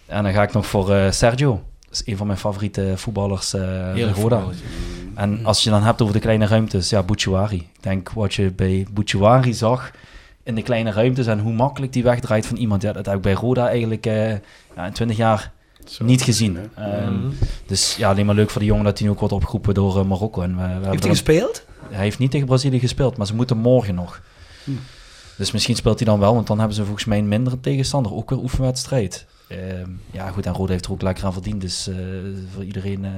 En 0.05 0.23
dan 0.23 0.33
ga 0.33 0.41
ik 0.43 0.53
nog 0.53 0.65
voor 0.65 0.91
eh, 0.93 1.11
Sergio. 1.11 1.61
Is 1.91 2.01
een 2.05 2.17
van 2.17 2.27
mijn 2.27 2.39
favoriete 2.39 2.93
voetballers 2.95 3.53
eh 3.53 3.61
Heerlijk 3.93 4.17
Roda. 4.17 4.43
En 5.15 5.45
als 5.45 5.63
je 5.63 5.69
dan 5.69 5.83
hebt 5.83 6.01
over 6.01 6.13
de 6.13 6.19
kleine 6.19 6.45
ruimtes, 6.47 6.89
ja, 6.89 7.03
Bouchouari. 7.03 7.55
Ik 7.57 7.83
denk 7.83 8.09
wat 8.11 8.33
je 8.33 8.51
bij 8.51 8.85
Bouchouari 8.93 9.53
zag 9.53 9.91
in 10.43 10.55
de 10.55 10.61
kleine 10.61 10.91
ruimtes 10.91 11.27
en 11.27 11.39
hoe 11.39 11.53
makkelijk 11.53 11.93
die 11.93 12.03
wegdraait 12.03 12.45
van 12.45 12.57
iemand. 12.57 12.81
Ja, 12.81 12.91
dat 12.91 13.05
heb 13.05 13.15
ik 13.15 13.21
bij 13.21 13.33
Roda 13.33 13.67
eigenlijk 13.67 14.05
eh, 14.05 14.29
ja, 14.75 14.85
in 14.85 14.91
20 14.93 15.17
jaar 15.17 15.51
Zo, 15.85 16.03
niet 16.05 16.21
gezien. 16.21 16.55
hè. 16.73 16.83
Ehm, 16.91 17.13
Mhm. 17.13 17.27
Dus 17.65 17.95
ja, 17.95 18.09
alleen 18.09 18.25
maar 18.25 18.35
leuk 18.35 18.49
voor 18.49 18.59
die 18.61 18.69
jongen 18.69 18.85
dat 18.85 18.97
hij 18.97 19.07
nu 19.07 19.13
ook 19.13 19.19
wordt 19.19 19.33
opgeroepen 19.33 19.73
door 19.73 19.99
eh, 19.99 20.05
Marokko. 20.05 20.41
En 20.41 20.55
we, 20.55 20.61
Heeft 20.61 20.83
hij 20.83 20.93
een- 20.93 21.01
gespeeld? 21.01 21.65
hij 21.89 22.03
heeft 22.03 22.19
niet 22.19 22.31
tegen 22.31 22.47
Brazilië 22.47 22.79
gespeeld, 22.79 23.17
maar 23.17 23.27
ze 23.27 23.35
moeten 23.35 23.57
morgen 23.57 23.95
nog. 23.95 24.21
Hm. 24.63 24.71
Dus 25.37 25.51
misschien 25.51 25.75
speelt 25.75 25.99
hij 25.99 26.07
dan 26.07 26.19
wel, 26.19 26.33
want 26.33 26.47
dan 26.47 26.57
hebben 26.57 26.75
ze 26.75 26.83
volgens 26.83 27.05
mij 27.05 27.17
een 27.17 27.27
mindere 27.27 27.59
tegenstander. 27.59 28.13
Ook 28.13 28.29
weer 28.29 28.39
oefenwedstrijd. 28.39 29.25
Ehm, 29.51 29.89
ja, 30.11 30.29
goed, 30.29 30.45
en 30.45 30.53
Roda 30.53 30.71
heeft 30.71 30.85
er 30.85 30.91
ook 30.91 31.01
lekker 31.01 31.25
aan 31.25 31.33
verdiend. 31.33 31.61
Dus 31.61 31.87
eh, 31.87 31.95
voor 32.53 32.63
iedereen 32.63 33.05
eh, 33.05 33.11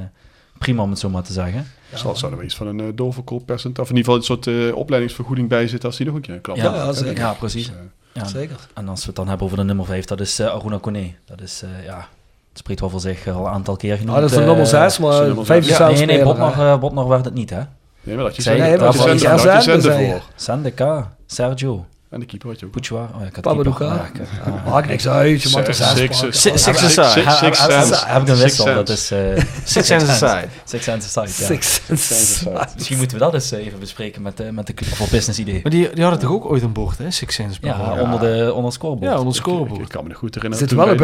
prima 0.57 0.81
om 0.83 0.89
het 0.89 0.99
zo 0.99 1.09
maar 1.09 1.23
te 1.23 1.33
zeggen. 1.33 1.67
Zal, 1.93 2.15
zal 2.15 2.29
er 2.29 2.35
wel 2.35 2.45
iets 2.45 2.55
van 2.55 2.67
een 2.67 2.79
uh, 2.79 2.87
doorverkooppercentage, 2.95 3.81
of 3.81 3.89
in 3.89 3.95
ieder 3.95 4.13
geval 4.13 4.35
een 4.37 4.43
soort 4.43 4.69
eh, 4.69 4.75
opleidingsvergoeding 4.75 5.49
bij 5.49 5.67
zit 5.67 5.85
als 5.85 5.97
die 5.97 6.05
nog 6.05 6.15
een 6.15 6.21
keer 6.21 6.39
klap 6.39 6.55
Ja, 6.55 6.63
ja, 6.75 6.91
zeker. 6.91 7.17
Ja, 7.17 7.33
precies. 7.33 7.65
Dus, 7.67 7.75
Ja. 8.13 8.25
Zeker. 8.25 8.55
En 8.73 8.87
als 8.89 8.99
we 8.99 9.05
het 9.07 9.15
dan 9.15 9.27
hebben 9.27 9.45
over 9.45 9.57
de 9.57 9.63
nummer 9.63 9.85
5, 9.85 10.05
dat 10.05 10.19
is 10.19 10.39
eh, 10.39 10.47
Aruna 10.47 10.77
Kone. 10.77 11.11
Dat 11.25 11.41
is, 11.41 11.61
eh, 11.63 11.85
ja, 11.85 11.97
het 12.49 12.57
spreekt 12.57 12.79
wel 12.79 12.89
voor 12.89 12.99
zich 12.99 13.27
al 13.27 13.45
een 13.45 13.51
aantal 13.51 13.75
keer 13.75 13.97
genoemd. 13.97 14.15
Ah, 14.15 14.21
dat 14.21 14.29
is 14.29 14.35
van 14.35 14.41
eh, 14.43 14.49
nummer 14.49 14.67
6, 14.67 14.85
is 14.93 14.99
maar 14.99 15.25
nummer 15.25 15.45
5 15.45 15.63
zes. 15.63 15.71
is 15.71 15.77
Ja, 15.77 15.85
zelfs 15.85 15.97
nee, 16.05 16.15
nee, 16.17 16.23
Botnar, 16.23 16.79
Botnar 16.79 17.07
werd 17.07 17.25
het 17.25 17.33
niet, 17.33 17.49
hè? 17.49 17.61
Nee, 18.01 18.15
maar 18.15 18.23
dat 18.25 18.35
je 18.35 18.41
Zei- 18.41 18.59
nee, 18.59 18.69
maar 18.69 18.77
dat 18.79 18.93
je 18.93 18.99
voor- 18.99 19.09
zender, 20.35 20.73
ja, 20.75 21.15
Sergio, 21.25 21.85
En 22.13 22.19
de 22.19 22.25
keeper 22.25 22.49
had 22.49 22.59
je 22.59 22.65
ook. 22.65 22.71
Bouchouar. 22.71 23.09
Oh, 23.13 23.19
ja, 23.21 23.25
ik 23.27 23.35
had 23.35 23.43
keeper. 23.43 23.85
Ja, 23.85 24.09
ik- 24.13 24.21
ah. 24.45 24.71
Maakt 24.71 24.87
niks 24.87 25.07
uit, 25.07 25.41
je 25.41 25.49
mag 25.49 25.67
er 25.67 25.73
Six- 25.73 26.19
6 26.19 26.41
six- 26.63 26.63
pakken. 26.63 27.03
Ah, 27.03 27.13
Heb- 27.13 28.21
ik 28.21 28.27
een 28.27 28.35
Six 28.35 28.41
wissel, 28.43 28.65
dat 28.65 28.89
is... 28.89 29.11
eh, 29.11 29.19
Six 29.63 29.91
aside. 29.91 30.47
Six 30.63 30.87
aside. 31.91 32.67
Misschien 32.75 32.97
moeten 32.97 33.17
we 33.17 33.23
dat 33.23 33.33
eens 33.33 33.51
even 33.51 33.79
bespreken 33.79 34.21
met, 34.21 34.37
de 34.37 34.51
met 34.51 34.67
de 34.67 34.73
club 34.73 34.89
voor 34.95 35.07
business 35.11 35.39
idee. 35.39 35.59
Maar 35.63 35.71
die, 35.71 35.89
die 35.93 36.03
hadden 36.03 36.21
toch 36.21 36.31
ook 36.31 36.45
ooit 36.45 36.61
een 36.61 36.73
bord, 36.73 36.97
hè? 36.97 37.11
Six 37.11 37.35
per 37.35 37.49
Ja, 37.61 38.01
onder, 38.01 38.19
de, 38.19 38.45
onder 38.49 38.63
het 38.63 38.73
scorebord. 38.73 39.11
Ja, 39.11 39.17
onder 39.17 39.33
het 39.33 39.35
Ik, 39.35 39.45
ik 39.45 39.53
scorebord. 39.53 39.87
kan 39.89 40.03
me 40.03 40.09
nog 40.09 40.17
goed 40.17 40.35
herinneren. 40.35 40.67
Zitten 40.67 40.77
toen 40.77 40.85
wel 40.85 40.95
op 40.95 41.01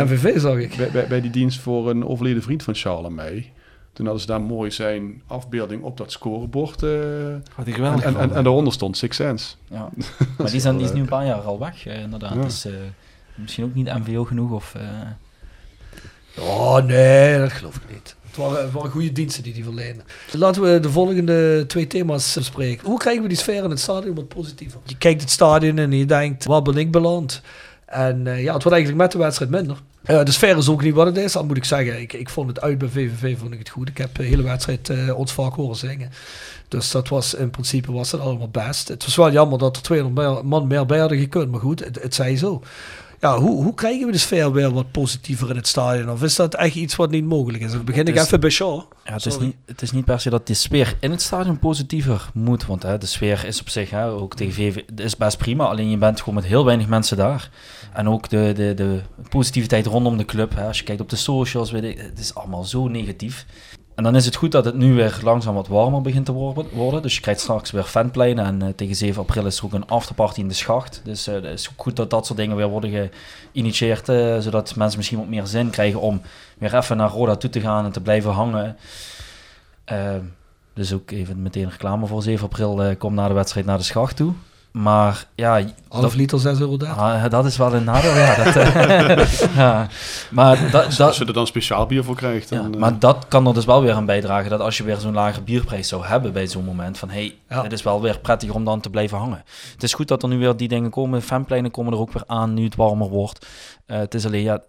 eh, 0.00 0.06
bij 0.06 0.16
MVV, 0.16 0.40
zag 0.40 0.56
ik. 0.56 0.76
Bij, 0.76 0.90
bij, 0.90 1.06
bij 1.06 1.20
die 1.20 1.30
dienst 1.30 1.60
voor 1.60 1.90
een 1.90 2.06
overleden 2.06 2.42
vriend 2.42 2.62
van 2.62 2.74
Charles 2.74 3.06
en 3.06 3.14
mij. 3.14 3.52
Toen 4.00 4.08
hadden 4.08 4.26
ze 4.28 4.32
daar 4.32 4.46
mooi 4.46 4.70
zijn 4.70 5.22
afbeelding 5.26 5.82
op 5.82 5.96
dat 5.96 6.12
scorebord. 6.12 6.82
eh, 6.82 6.90
Had 7.54 7.64
hij 7.64 7.66
en, 7.66 7.72
geweldig 7.74 8.04
en, 8.04 8.16
en, 8.16 8.34
en 8.34 8.42
daaronder 8.44 8.72
stond 8.72 8.96
Six 8.96 9.16
Cents. 9.16 9.56
Ja. 9.70 9.88
Maar 10.38 10.50
die, 10.50 10.60
zijn, 10.60 10.74
die 10.76 10.82
is 10.84 10.88
wel 10.90 10.96
nu 10.96 11.02
een 11.02 11.08
paar 11.08 11.26
jaar 11.26 11.40
al 11.40 11.58
weg, 11.58 11.86
eh, 11.86 12.00
inderdaad. 12.00 12.34
Ja. 12.34 12.42
Dus 12.42 12.64
eh, 12.64 12.72
misschien 13.34 13.64
ook 13.64 13.74
niet 13.74 13.86
MVO 14.06 14.24
genoeg. 14.24 14.50
Of, 14.50 14.74
eh, 14.74 14.82
Oh 16.44 16.76
nee, 16.84 17.38
dat 17.38 17.52
geloof 17.52 17.76
ik 17.76 17.82
niet. 17.92 18.16
Het 18.26 18.36
waren, 18.36 18.62
het 18.62 18.72
waren 18.72 18.90
goede 18.90 19.12
diensten 19.12 19.42
die 19.42 19.52
die 19.54 19.64
verlenen. 19.64 20.04
Laten 20.32 20.62
we 20.62 20.80
de 20.80 20.90
volgende 20.90 21.64
twee 21.66 21.86
thema's 21.86 22.34
bespreken. 22.34 22.86
Hoe 22.86 22.98
krijgen 22.98 23.22
we 23.22 23.28
die 23.28 23.36
sfeer 23.36 23.64
in 23.64 23.70
het 23.70 23.80
stadion 23.80 24.14
wat 24.14 24.28
positiever? 24.28 24.80
Je 24.84 24.96
kijkt 24.98 25.20
het 25.20 25.30
stadion 25.30 25.78
en 25.78 25.92
je 25.92 26.04
denkt, 26.06 26.44
waar 26.44 26.62
ben 26.62 26.76
ik 26.76 26.90
beland? 26.90 27.42
En 27.86 28.26
eh, 28.26 28.42
ja, 28.42 28.52
het 28.52 28.62
wordt 28.62 28.78
eigenlijk 28.78 28.96
met 29.02 29.12
de 29.12 29.18
wedstrijd 29.18 29.50
minder. 29.50 29.76
Eh, 30.02 30.24
de 30.24 30.30
sfeer 30.32 30.56
is 30.56 30.68
ook 30.68 30.82
niet 30.82 30.94
wat 30.94 31.06
het 31.06 31.16
is, 31.16 31.32
dat 31.32 31.46
moet 31.46 31.56
ik 31.56 31.64
zeggen. 31.64 32.00
Ik, 32.00 32.12
ik 32.12 32.28
vond 32.28 32.48
het 32.48 32.60
uit 32.60 32.78
bij 32.78 32.88
VVV 32.88 33.38
vond 33.38 33.52
ik 33.52 33.58
het 33.58 33.68
goed. 33.68 33.88
Ik 33.88 33.98
heb 33.98 34.14
de 34.14 34.22
hele 34.22 34.42
wedstrijd 34.42 34.88
eh, 34.88 35.18
ons 35.18 35.32
vaak 35.32 35.54
horen 35.54 35.76
zingen. 35.76 36.10
Dus 36.68 36.90
dat 36.90 37.08
was 37.08 37.34
in 37.34 37.50
principe 37.50 37.92
was 37.92 38.12
het 38.12 38.20
allemaal 38.20 38.48
best. 38.48 38.88
Het 38.88 39.04
was 39.04 39.16
wel 39.16 39.32
jammer 39.32 39.58
dat 39.58 39.76
er 39.76 39.82
200 39.82 40.28
meer- 40.28 40.46
man 40.46 40.66
meer 40.66 40.86
bij 40.86 40.98
hadden 40.98 41.18
gekund, 41.18 41.50
maar 41.50 41.60
goed, 41.60 41.84
het, 41.84 42.02
het 42.02 42.14
zo. 42.38 42.62
Ja, 43.20 43.38
hoe, 43.38 43.62
hoe 43.62 43.74
krijgen 43.74 44.06
we 44.06 44.12
de 44.12 44.18
sfeer 44.18 44.52
weer 44.52 44.70
wat 44.70 44.90
positiever 44.90 45.50
in 45.50 45.56
het 45.56 45.66
stadion? 45.66 46.10
Of 46.10 46.22
is 46.22 46.36
dat 46.36 46.54
echt 46.54 46.74
iets 46.74 46.96
wat 46.96 47.10
niet 47.10 47.24
mogelijk 47.24 47.62
is? 47.62 47.72
Dan 47.72 47.84
begin 47.84 48.06
ik 48.06 48.16
even 48.16 48.40
bij 48.40 48.50
Shaw. 48.50 48.82
Ja, 49.04 49.12
het, 49.12 49.26
is 49.26 49.38
niet, 49.38 49.56
het 49.66 49.82
is 49.82 49.92
niet 49.92 50.04
per 50.04 50.20
se 50.20 50.30
dat 50.30 50.46
de 50.46 50.54
sfeer 50.54 50.96
in 51.00 51.10
het 51.10 51.22
stadion 51.22 51.58
positiever 51.58 52.30
moet. 52.34 52.66
Want 52.66 52.82
hè, 52.82 52.98
de 52.98 53.06
sfeer 53.06 53.44
is 53.44 53.60
op 53.60 53.68
zich, 53.68 53.90
hè, 53.90 54.10
ook 54.10 54.34
tegen 54.34 54.52
VV, 54.52 54.82
is 54.96 55.16
best 55.16 55.38
prima. 55.38 55.64
Alleen 55.64 55.90
je 55.90 55.96
bent 55.96 56.18
gewoon 56.18 56.34
met 56.34 56.44
heel 56.44 56.64
weinig 56.64 56.86
mensen 56.88 57.16
daar. 57.16 57.50
En 57.92 58.08
ook 58.08 58.28
de, 58.28 58.52
de, 58.56 58.74
de 58.74 59.00
positiviteit 59.28 59.86
rondom 59.86 60.16
de 60.16 60.24
club. 60.24 60.54
Hè, 60.54 60.66
als 60.66 60.78
je 60.78 60.84
kijkt 60.84 61.00
op 61.00 61.08
de 61.08 61.16
socials, 61.16 61.70
weet 61.70 61.84
ik, 61.84 61.98
het 61.98 62.18
is 62.18 62.34
allemaal 62.34 62.64
zo 62.64 62.88
negatief. 62.88 63.46
En 64.00 64.06
dan 64.06 64.16
is 64.16 64.24
het 64.24 64.36
goed 64.36 64.52
dat 64.52 64.64
het 64.64 64.74
nu 64.74 64.94
weer 64.94 65.18
langzaam 65.22 65.54
wat 65.54 65.68
warmer 65.68 66.00
begint 66.00 66.24
te 66.26 66.32
worden. 66.72 67.02
Dus 67.02 67.14
je 67.14 67.20
krijgt 67.20 67.40
straks 67.40 67.70
weer 67.70 67.82
fanpleinen. 67.82 68.44
En 68.44 68.62
eh, 68.62 68.68
tegen 68.68 68.96
7 68.96 69.22
april 69.22 69.46
is 69.46 69.58
er 69.58 69.64
ook 69.64 69.72
een 69.72 69.86
afterparty 69.86 70.40
in 70.40 70.48
de 70.48 70.54
schacht. 70.54 71.00
Dus 71.04 71.26
eh, 71.26 71.34
het 71.34 71.44
is 71.44 71.70
goed 71.76 71.96
dat 71.96 72.10
dat 72.10 72.26
soort 72.26 72.38
dingen 72.38 72.56
weer 72.56 72.68
worden 72.68 73.10
geïnitieerd. 73.52 74.08
eh, 74.08 74.38
zodat 74.38 74.76
mensen 74.76 74.98
misschien 74.98 75.18
wat 75.18 75.28
meer 75.28 75.46
zin 75.46 75.70
krijgen 75.70 76.00
om 76.00 76.22
weer 76.58 76.76
even 76.76 76.96
naar 76.96 77.10
Roda 77.10 77.36
toe 77.36 77.50
te 77.50 77.60
gaan 77.60 77.84
en 77.84 77.92
te 77.92 78.00
blijven 78.00 78.30
hangen. 78.30 78.76
Dus 80.74 80.92
ook 80.92 81.10
even 81.10 81.42
meteen 81.42 81.70
reclame 81.70 82.06
voor 82.06 82.22
7 82.22 82.44
april. 82.44 82.96
kom 82.96 83.14
na 83.14 83.28
de 83.28 83.34
wedstrijd 83.34 83.66
naar 83.66 83.78
de 83.78 83.84
schacht 83.84 84.16
toe. 84.16 84.32
Maar 84.72 85.26
ja, 85.34 85.62
Half 85.88 86.02
dat, 86.02 86.14
liter 86.14 86.38
6 86.40 86.60
euro 86.60 86.76
daar. 86.76 86.94
ah, 86.94 87.30
dat 87.30 87.44
is 87.44 87.56
wel 87.56 87.74
een 87.74 87.84
nadeel. 87.84 88.14
Ja, 88.16 88.44
dat, 88.44 88.56
eh, 88.56 89.54
ja. 89.56 89.88
Maar 90.30 90.70
dat, 90.70 90.84
Als 90.84 90.96
dat, 90.96 91.16
je 91.16 91.24
er 91.24 91.32
dan 91.32 91.46
speciaal 91.46 91.86
bier 91.86 92.04
voor 92.04 92.16
krijgt. 92.16 92.48
ja, 92.48 92.60
eh, 92.60 92.78
maar 92.78 92.98
dat 92.98 93.28
kan 93.28 93.46
er 93.46 93.54
dus 93.54 93.64
wel 93.64 93.82
weer 93.82 93.92
aan 93.92 94.06
bijdragen 94.06 94.50
dat 94.50 94.60
als 94.60 94.76
je 94.76 94.84
weer 94.84 94.96
zo'n 94.96 95.12
lage 95.14 95.42
bierprijs 95.42 95.88
zou 95.88 96.04
hebben 96.06 96.32
bij 96.32 96.46
zo'n 96.46 96.64
moment 96.64 96.98
van 96.98 97.10
hey, 97.10 97.34
Ja. 97.48 97.62
het 97.62 97.72
is 97.72 97.82
wel 97.82 98.00
weer 98.00 98.18
prettiger 98.18 98.54
om 98.54 98.64
dan 98.64 98.80
te 98.80 98.90
blijven 98.90 99.18
hangen. 99.18 99.42
Het 99.72 99.82
is 99.82 99.94
goed 99.94 100.08
dat 100.08 100.22
er 100.22 100.28
nu 100.28 100.38
weer 100.38 100.56
die 100.56 100.68
dingen 100.68 100.90
komen. 100.90 101.22
Fanpleinen 101.22 101.70
komen 101.70 101.92
er 101.92 101.98
ook 101.98 102.12
weer 102.12 102.24
aan 102.26 102.54
nu 102.54 102.64
het 102.64 102.76
warmer 102.76 103.08
wordt. 103.08 103.46
Eh, 103.86 103.98
het 103.98 104.14
is 104.14 104.26
alleen 104.26 104.42
ja, 104.42 104.60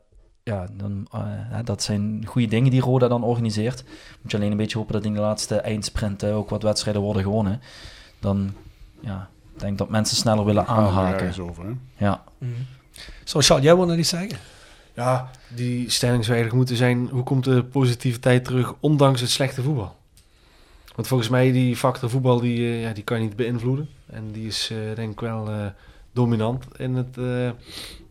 ja 0.44 0.66
dan, 0.78 1.08
hè, 1.50 1.64
dat 1.64 1.84
zijn 1.84 2.24
goede 2.28 2.48
dingen 2.48 2.72
die 2.72 2.82
Roda 2.82 3.08
dan 3.08 3.24
organiseert. 3.24 3.84
Moet 4.22 4.32
je 4.32 4.38
alleen 4.38 4.52
een 4.52 4.58
beetje 4.58 4.78
hopen 4.78 4.94
dat 4.94 5.04
in 5.06 5.14
de 5.14 5.20
laatste 5.20 5.56
eindsprint 5.56 6.24
ook 6.26 6.50
wat 6.50 6.64
wedstrijden 6.64 7.02
worden 7.02 7.24
gewonnen. 7.24 7.62
Dan 8.20 8.54
ja, 9.02 9.30
denk 9.62 9.78
dat 9.78 9.90
mensen 9.90 10.18
sneller 10.18 10.46
willen 10.46 10.68
aanhaken. 10.68 11.20
ergens 11.20 11.40
over. 11.40 11.64
Hè? 11.66 11.72
Ja. 12.06 12.24
Zo, 13.24 13.40
Charles, 13.40 13.66
jij 13.66 13.76
wil 13.76 13.86
nog 13.86 13.98
iets 13.98 14.10
zeggen? 14.10 14.38
Ja, 14.94 15.30
die 15.48 15.90
stellingswijdig 15.90 16.52
moeten 16.52 16.76
zijn. 16.76 17.08
Hoe 17.12 17.24
komt 17.24 17.44
de 17.44 17.64
positiviteit 17.64 18.46
terug, 18.46 18.74
ondanks 18.80 19.22
het 19.22 19.30
slechte 19.30 19.62
voetbal? 19.62 19.96
Want 20.96 21.08
volgens 21.08 21.30
mij, 21.30 21.52
die 21.52 21.76
factor 21.76 22.10
voetbal, 22.10 22.40
die, 22.40 22.58
eh, 22.58 22.82
ja, 22.82 22.94
die 22.94 23.04
kan 23.04 23.18
je 23.18 23.24
niet 23.24 23.36
beïnvloeden. 23.36 23.90
En 24.06 24.32
die 24.32 24.48
is 24.48 24.70
eh, 24.72 24.96
denk 24.96 25.12
ik 25.12 25.20
wel 25.20 25.50
eh, 25.50 25.66
dominant 26.14 26.66
in 26.78 26.96
het, 26.96 27.18
eh, 27.18 27.50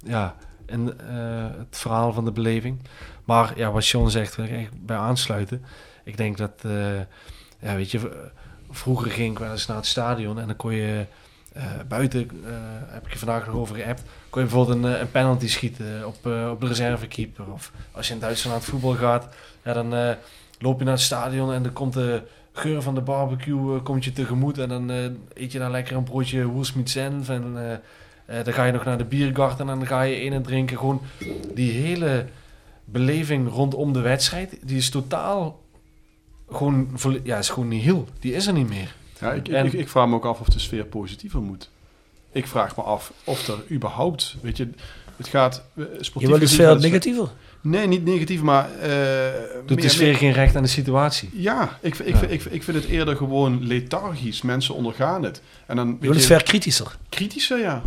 ja, 0.05 0.37
in, 0.67 0.99
eh, 1.01 1.47
het 1.59 1.77
verhaal 1.79 2.13
van 2.13 2.25
de 2.25 2.33
beleving. 2.33 2.79
Maar 3.25 3.53
ja, 3.59 3.71
wat 3.71 3.85
Sean 3.85 4.11
zegt, 4.11 4.37
wil 4.37 4.45
ik 4.45 4.51
echt 4.51 4.87
bij 4.87 4.97
aansluiten. 4.97 5.65
Ik 6.05 6.17
denk 6.17 6.37
dat, 6.37 6.53
eh, 6.63 6.99
ja, 7.61 7.75
weet 7.77 7.91
je, 7.91 8.29
vroeger 8.71 9.11
ging 9.11 9.33
ik 9.33 9.39
wel 9.39 9.51
eens 9.53 9.67
naar 9.67 9.77
het 9.77 9.87
stadion 9.87 10.39
en 10.39 10.47
dan 10.47 10.57
kon 10.57 10.75
je 10.75 11.07
eh, 11.53 11.63
buiten, 11.89 12.21
eh, 12.21 12.53
heb 12.87 13.07
ik 13.07 13.13
je 13.13 13.19
vandaag 13.19 13.47
nog 13.47 13.55
over 13.55 13.77
geappt, 13.77 14.03
kon 14.31 14.43
je 14.43 14.49
bijvoorbeeld 14.49 14.85
een, 14.85 14.95
eh, 14.95 15.01
een 15.01 15.11
penalty 15.11 15.49
schieten 15.49 16.07
op, 16.07 16.27
op 16.51 16.61
de 16.61 16.67
reservekeeper. 16.67 17.53
Of 17.53 17.73
als 17.93 18.09
je 18.09 18.15
in 18.15 18.21
Duitsland 18.21 18.57
naar 18.57 18.65
het 18.65 18.75
voetbal 18.75 18.95
gaat, 18.95 19.35
ja, 19.65 19.73
dan 19.73 20.17
loop 20.59 20.79
je 20.79 20.85
naar 20.85 20.95
het 20.95 21.03
stadion 21.03 21.53
en 21.53 21.63
dan 21.63 21.73
komt 21.73 21.93
de 21.93 22.23
geur 22.53 22.83
van 22.83 22.95
de 22.95 23.01
barbecue 23.01 23.81
komt 23.81 24.05
je 24.05 24.13
tegemoet. 24.13 24.59
En 24.59 24.69
dan 24.69 24.91
eet 25.35 25.53
je 25.53 25.59
dan 25.59 25.71
lekker 25.71 25.97
een 25.97 26.05
broodje 26.05 26.63
senf. 26.85 27.29
En 27.29 27.55
dan 28.27 28.53
ga 28.53 28.65
je 28.65 28.73
nog 28.73 28.85
naar 28.85 28.99
de 28.99 29.05
biergarten 29.05 29.69
en 29.69 29.79
dan 29.79 29.87
ga 29.87 30.03
je 30.03 30.23
in 30.23 30.33
en 30.33 30.43
drinken. 30.43 30.79
Gewoon 30.79 31.01
die 31.55 31.73
hele 31.73 32.27
beleving 32.85 33.49
rondom 33.49 33.93
de 33.93 34.01
wedstrijd, 34.01 34.59
die 34.63 34.77
is 34.77 34.91
totaal 34.91 35.61
gewoon, 36.51 36.99
ja, 37.23 37.39
is 37.39 37.49
gewoon 37.49 37.69
niet 37.69 37.83
heel. 37.83 38.07
Die 38.19 38.33
is 38.33 38.47
er 38.47 38.53
niet 38.53 38.69
meer. 38.69 38.95
Ja, 39.21 39.33
ik, 39.33 39.49
En- 39.49 39.67
ik, 39.67 39.73
ik 39.73 39.89
vraag 39.89 40.09
me 40.09 40.15
ook 40.15 40.25
af 40.25 40.41
of 40.41 40.49
de 40.49 40.59
sfeer 40.59 40.85
positiever 40.85 41.41
moet. 41.41 41.71
Ik 42.33 42.47
vraag 42.47 42.77
me 42.77 42.83
af 42.83 43.13
of 43.25 43.49
er 43.49 43.59
überhaupt, 43.71 44.37
weet 44.43 44.57
je, 44.57 44.69
het 45.17 45.29
gaat 45.29 45.65
eh, 45.77 45.85
sportief 45.85 46.21
Je 46.21 46.29
wil 46.29 46.39
de 46.39 46.47
sfeer 46.47 46.79
negatiever? 46.81 47.29
Nee, 47.61 47.87
niet 47.87 48.05
negatief, 48.05 48.43
maar... 48.43 48.71
eh, 48.79 48.89
Doet 49.59 49.69
de 49.69 49.75
meer- 49.75 49.91
sfeer 49.91 50.15
geen 50.15 50.33
recht 50.33 50.57
aan 50.57 50.63
de 50.63 50.69
situatie. 50.69 51.31
Ja, 51.33 51.79
ik, 51.81 51.99
ik, 51.99 52.09
Ja. 52.09 52.17
Vind, 52.17 52.31
ik, 52.33 52.45
ik 52.45 52.63
vind 52.63 52.77
het 52.77 52.87
eerder 52.87 53.17
gewoon 53.17 53.67
lethargisch. 53.67 54.43
Mensen 54.43 54.75
ondergaan 54.75 55.23
het. 55.23 55.43
En 55.67 55.77
dan, 55.77 55.89
Je 55.89 56.07
wil 56.07 56.13
de 56.13 56.21
sfeer 56.21 56.43
kritischer? 56.43 56.97
kritischer, 57.09 57.59
ja. 57.59 57.83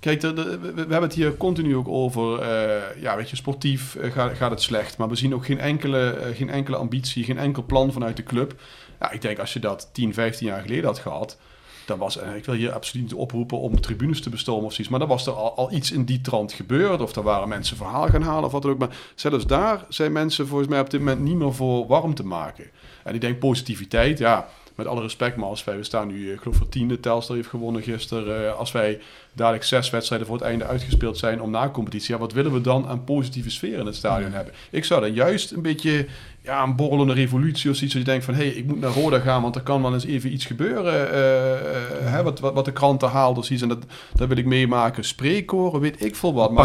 Kijk, 0.00 0.20
de, 0.20 0.32
de- 0.32 0.58
we, 0.58 0.72
we 0.72 0.80
hebben 0.80 1.00
het 1.02 1.14
hier 1.14 1.36
continu 1.36 1.76
ook 1.76 1.88
over, 1.88 2.38
eh, 2.40 3.02
ja, 3.02 3.16
weet 3.16 3.30
je, 3.30 3.36
sportief 3.36 3.96
gaat, 4.00 4.36
gaat 4.36 4.50
het 4.50 4.62
slecht. 4.62 4.96
Maar 4.96 5.08
we 5.08 5.16
zien 5.16 5.34
ook 5.34 5.44
geen 5.46 5.60
enkele, 5.60 6.18
geen 6.34 6.50
enkele 6.50 6.76
ambitie, 6.76 7.24
geen 7.24 7.38
enkel 7.38 7.62
plan 7.62 7.92
vanuit 7.92 8.16
de 8.16 8.22
club. 8.22 8.54
Ja, 9.00 9.10
ik 9.10 9.22
denk 9.22 9.38
als 9.38 9.52
je 9.52 9.60
dat 9.60 9.88
10, 9.92 10.14
15 10.14 10.46
jaar 10.46 10.60
geleden 10.60 10.84
had 10.84 10.98
gehad, 10.98 11.38
dan 11.86 11.98
was, 11.98 12.16
ik 12.16 12.44
wil 12.44 12.54
hier 12.54 12.72
absoluut 12.72 13.04
niet 13.04 13.14
oproepen 13.14 13.58
om 13.58 13.80
tribunes 13.80 14.20
te 14.20 14.30
bestormen 14.30 14.64
of 14.64 14.72
zoiets, 14.72 14.88
maar 14.88 14.98
dan 14.98 15.08
was 15.08 15.26
er 15.26 15.32
al, 15.32 15.56
al 15.56 15.72
iets 15.72 15.92
in 15.92 16.04
die 16.04 16.20
trant 16.20 16.52
gebeurd. 16.52 17.00
Of 17.00 17.16
er 17.16 17.22
waren 17.22 17.48
mensen 17.48 17.76
verhaal 17.76 18.08
gaan 18.08 18.22
halen 18.22 18.44
of 18.44 18.52
wat 18.52 18.62
dan 18.62 18.70
ook. 18.70 18.78
Maar 18.78 18.96
zelfs 19.14 19.46
daar 19.46 19.84
zijn 19.88 20.12
mensen 20.12 20.46
volgens 20.46 20.68
mij 20.68 20.80
op 20.80 20.90
dit 20.90 21.00
moment 21.00 21.20
niet 21.20 21.36
meer 21.36 21.54
voor 21.54 21.86
warm 21.86 22.14
te 22.14 22.24
maken. 22.26 22.70
En 23.04 23.14
ik 23.14 23.20
denk 23.20 23.38
positiviteit, 23.38 24.18
ja, 24.18 24.48
met 24.76 24.86
alle 24.86 25.00
respect, 25.00 25.36
maar 25.36 25.48
als 25.48 25.64
wij, 25.64 25.76
we 25.76 25.84
staan 25.84 26.08
nu, 26.08 26.26
eh, 26.26 26.32
ik 26.32 26.38
geloof 26.38 26.56
voor 26.56 26.68
tiende, 26.68 27.00
Telstar 27.00 27.36
heeft 27.36 27.48
gewonnen 27.48 27.82
gisteren. 27.82 28.46
Eh, 28.46 28.58
als 28.58 28.72
wij 28.72 29.00
dadelijk 29.32 29.64
zes 29.64 29.90
wedstrijden 29.90 30.26
voor 30.26 30.36
het 30.36 30.46
einde 30.46 30.64
uitgespeeld 30.64 31.18
zijn 31.18 31.42
om 31.42 31.50
na 31.50 31.70
competitie, 31.70 32.14
ja, 32.14 32.20
wat 32.20 32.32
willen 32.32 32.52
we 32.52 32.60
dan 32.60 32.86
aan 32.86 33.04
positieve 33.04 33.50
sfeer 33.50 33.78
in 33.78 33.86
het 33.86 33.94
stadion 33.94 34.32
hebben? 34.32 34.54
Ik 34.70 34.84
zou 34.84 35.00
dan 35.00 35.12
juist 35.12 35.50
een 35.50 35.62
beetje, 35.62 36.06
ja, 36.42 36.62
een 36.62 36.76
borrelende 36.76 37.12
revolutie 37.12 37.70
of 37.70 37.76
zoiets, 37.76 37.94
dat 37.94 38.04
je 38.04 38.10
denkt 38.10 38.24
van, 38.24 38.34
hé, 38.34 38.46
hey, 38.46 38.52
ik 38.52 38.66
moet 38.66 38.80
naar 38.80 38.92
Roda 38.92 39.18
gaan, 39.18 39.42
want 39.42 39.54
er 39.54 39.62
kan 39.62 39.82
wel 39.82 39.94
eens 39.94 40.04
even 40.04 40.32
iets 40.32 40.44
gebeuren, 40.44 41.12
eh, 41.12 41.52
eh, 41.52 41.58
hè, 42.00 42.22
wat, 42.22 42.40
wat, 42.40 42.54
wat 42.54 42.64
de 42.64 42.72
kranten 42.72 43.08
haalt 43.08 43.38
of 43.38 43.44
zoiets, 43.44 43.62
en 43.62 43.68
dat, 43.68 43.84
dat 44.14 44.28
wil 44.28 44.36
ik 44.36 44.46
meemaken. 44.46 45.04
Spreekkoren, 45.04 45.80
weet 45.80 46.04
ik 46.04 46.16
veel 46.16 46.34
wat. 46.34 46.52
Maar 46.52 46.64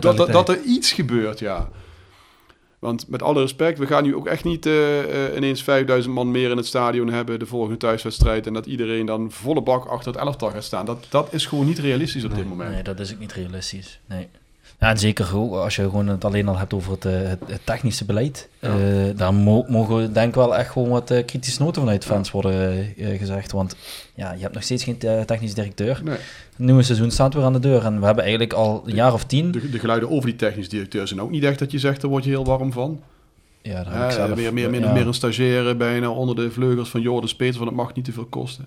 dat, 0.00 0.16
dat, 0.16 0.32
dat 0.32 0.48
er 0.48 0.62
iets 0.62 0.92
gebeurt, 0.92 1.38
ja. 1.38 1.68
Want 2.86 3.08
met 3.08 3.22
alle 3.22 3.40
respect, 3.40 3.78
we 3.78 3.86
gaan 3.86 4.02
nu 4.02 4.14
ook 4.14 4.26
echt 4.26 4.44
niet 4.44 4.66
eh, 4.66 5.26
eh, 5.26 5.36
ineens 5.36 5.62
5000 5.62 6.14
man 6.14 6.30
meer 6.30 6.50
in 6.50 6.56
het 6.56 6.66
stadion 6.66 7.08
hebben 7.08 7.38
de 7.38 7.46
volgende 7.46 7.76
thuiswedstrijd. 7.76 8.46
En 8.46 8.52
dat 8.52 8.66
iedereen 8.66 9.06
dan 9.06 9.30
volle 9.30 9.62
bak 9.62 9.84
achter 9.84 10.12
het 10.12 10.20
elftal 10.20 10.50
gaat 10.50 10.64
staan. 10.64 10.86
Dat, 10.86 11.06
dat 11.08 11.32
is 11.32 11.46
gewoon 11.46 11.66
niet 11.66 11.78
realistisch 11.78 12.24
op 12.24 12.34
dit 12.34 12.48
moment. 12.48 12.70
Nee, 12.70 12.82
dat 12.82 13.00
is 13.00 13.12
ook 13.12 13.18
niet 13.18 13.32
realistisch. 13.32 14.00
Nee. 14.08 14.28
Ja, 14.80 14.90
en 14.90 14.98
zeker 14.98 15.26
als 15.36 15.76
je 15.76 15.82
gewoon 15.82 16.06
het 16.06 16.24
alleen 16.24 16.48
al 16.48 16.58
hebt 16.58 16.74
over 16.74 16.92
het, 16.92 17.04
eh, 17.04 17.12
het, 17.12 17.38
het 17.46 17.60
technische 17.64 18.04
beleid. 18.04 18.48
Ja. 18.60 18.68
Eh, 18.68 19.16
daar 19.16 19.34
mo- 19.34 19.64
mogen 19.68 19.96
we 19.96 20.12
denk 20.12 20.28
ik 20.28 20.34
wel 20.34 20.56
echt 20.56 20.70
gewoon 20.70 20.88
wat 20.88 21.10
eh, 21.10 21.24
kritische 21.24 21.62
noten 21.62 21.82
vanuit 21.82 22.04
fans 22.04 22.30
worden 22.30 22.92
gezegd. 22.96 23.52
Want 23.52 23.76
ja, 24.14 24.32
je 24.32 24.40
hebt 24.40 24.54
nog 24.54 24.62
steeds 24.62 24.84
geen 24.84 24.98
technisch 25.26 25.54
directeur. 25.54 26.00
Nee. 26.04 26.14
Het 26.14 26.66
nieuwe 26.66 26.82
seizoen 26.82 27.10
staat 27.10 27.34
weer 27.34 27.44
aan 27.44 27.52
de 27.52 27.58
deur. 27.58 27.84
En 27.84 27.98
we 28.00 28.04
hebben 28.06 28.24
eigenlijk 28.24 28.52
al 28.52 28.82
een 28.86 28.94
jaar 28.94 29.12
of 29.12 29.24
tien... 29.24 29.50
De, 29.50 29.70
de 29.70 29.78
geluiden 29.78 30.10
over 30.10 30.26
die 30.28 30.36
technisch 30.38 30.68
directeur 30.68 31.08
zijn 31.08 31.20
ook 31.20 31.30
niet 31.30 31.44
echt 31.44 31.58
dat 31.58 31.70
je 31.70 31.78
zegt, 31.78 32.00
daar 32.00 32.10
word 32.10 32.24
je 32.24 32.30
heel 32.30 32.44
warm 32.44 32.72
van. 32.72 33.00
Ja, 33.62 33.84
daar 33.84 33.94
heb 34.00 34.04
ik 34.04 34.10
zelf... 34.10 34.34
meer, 34.34 34.52
meer, 34.52 34.70
meer, 34.70 34.92
meer 34.92 35.06
een 35.06 35.14
stagiaire 35.14 35.74
bijna 35.74 36.10
onder 36.10 36.34
de 36.36 36.50
vleugels 36.50 36.88
van 36.88 37.00
Jordan 37.00 37.30
Peters, 37.36 37.56
want 37.56 37.68
het 37.68 37.78
mag 37.78 37.94
niet 37.94 38.04
te 38.04 38.12
veel 38.12 38.24
kosten. 38.24 38.66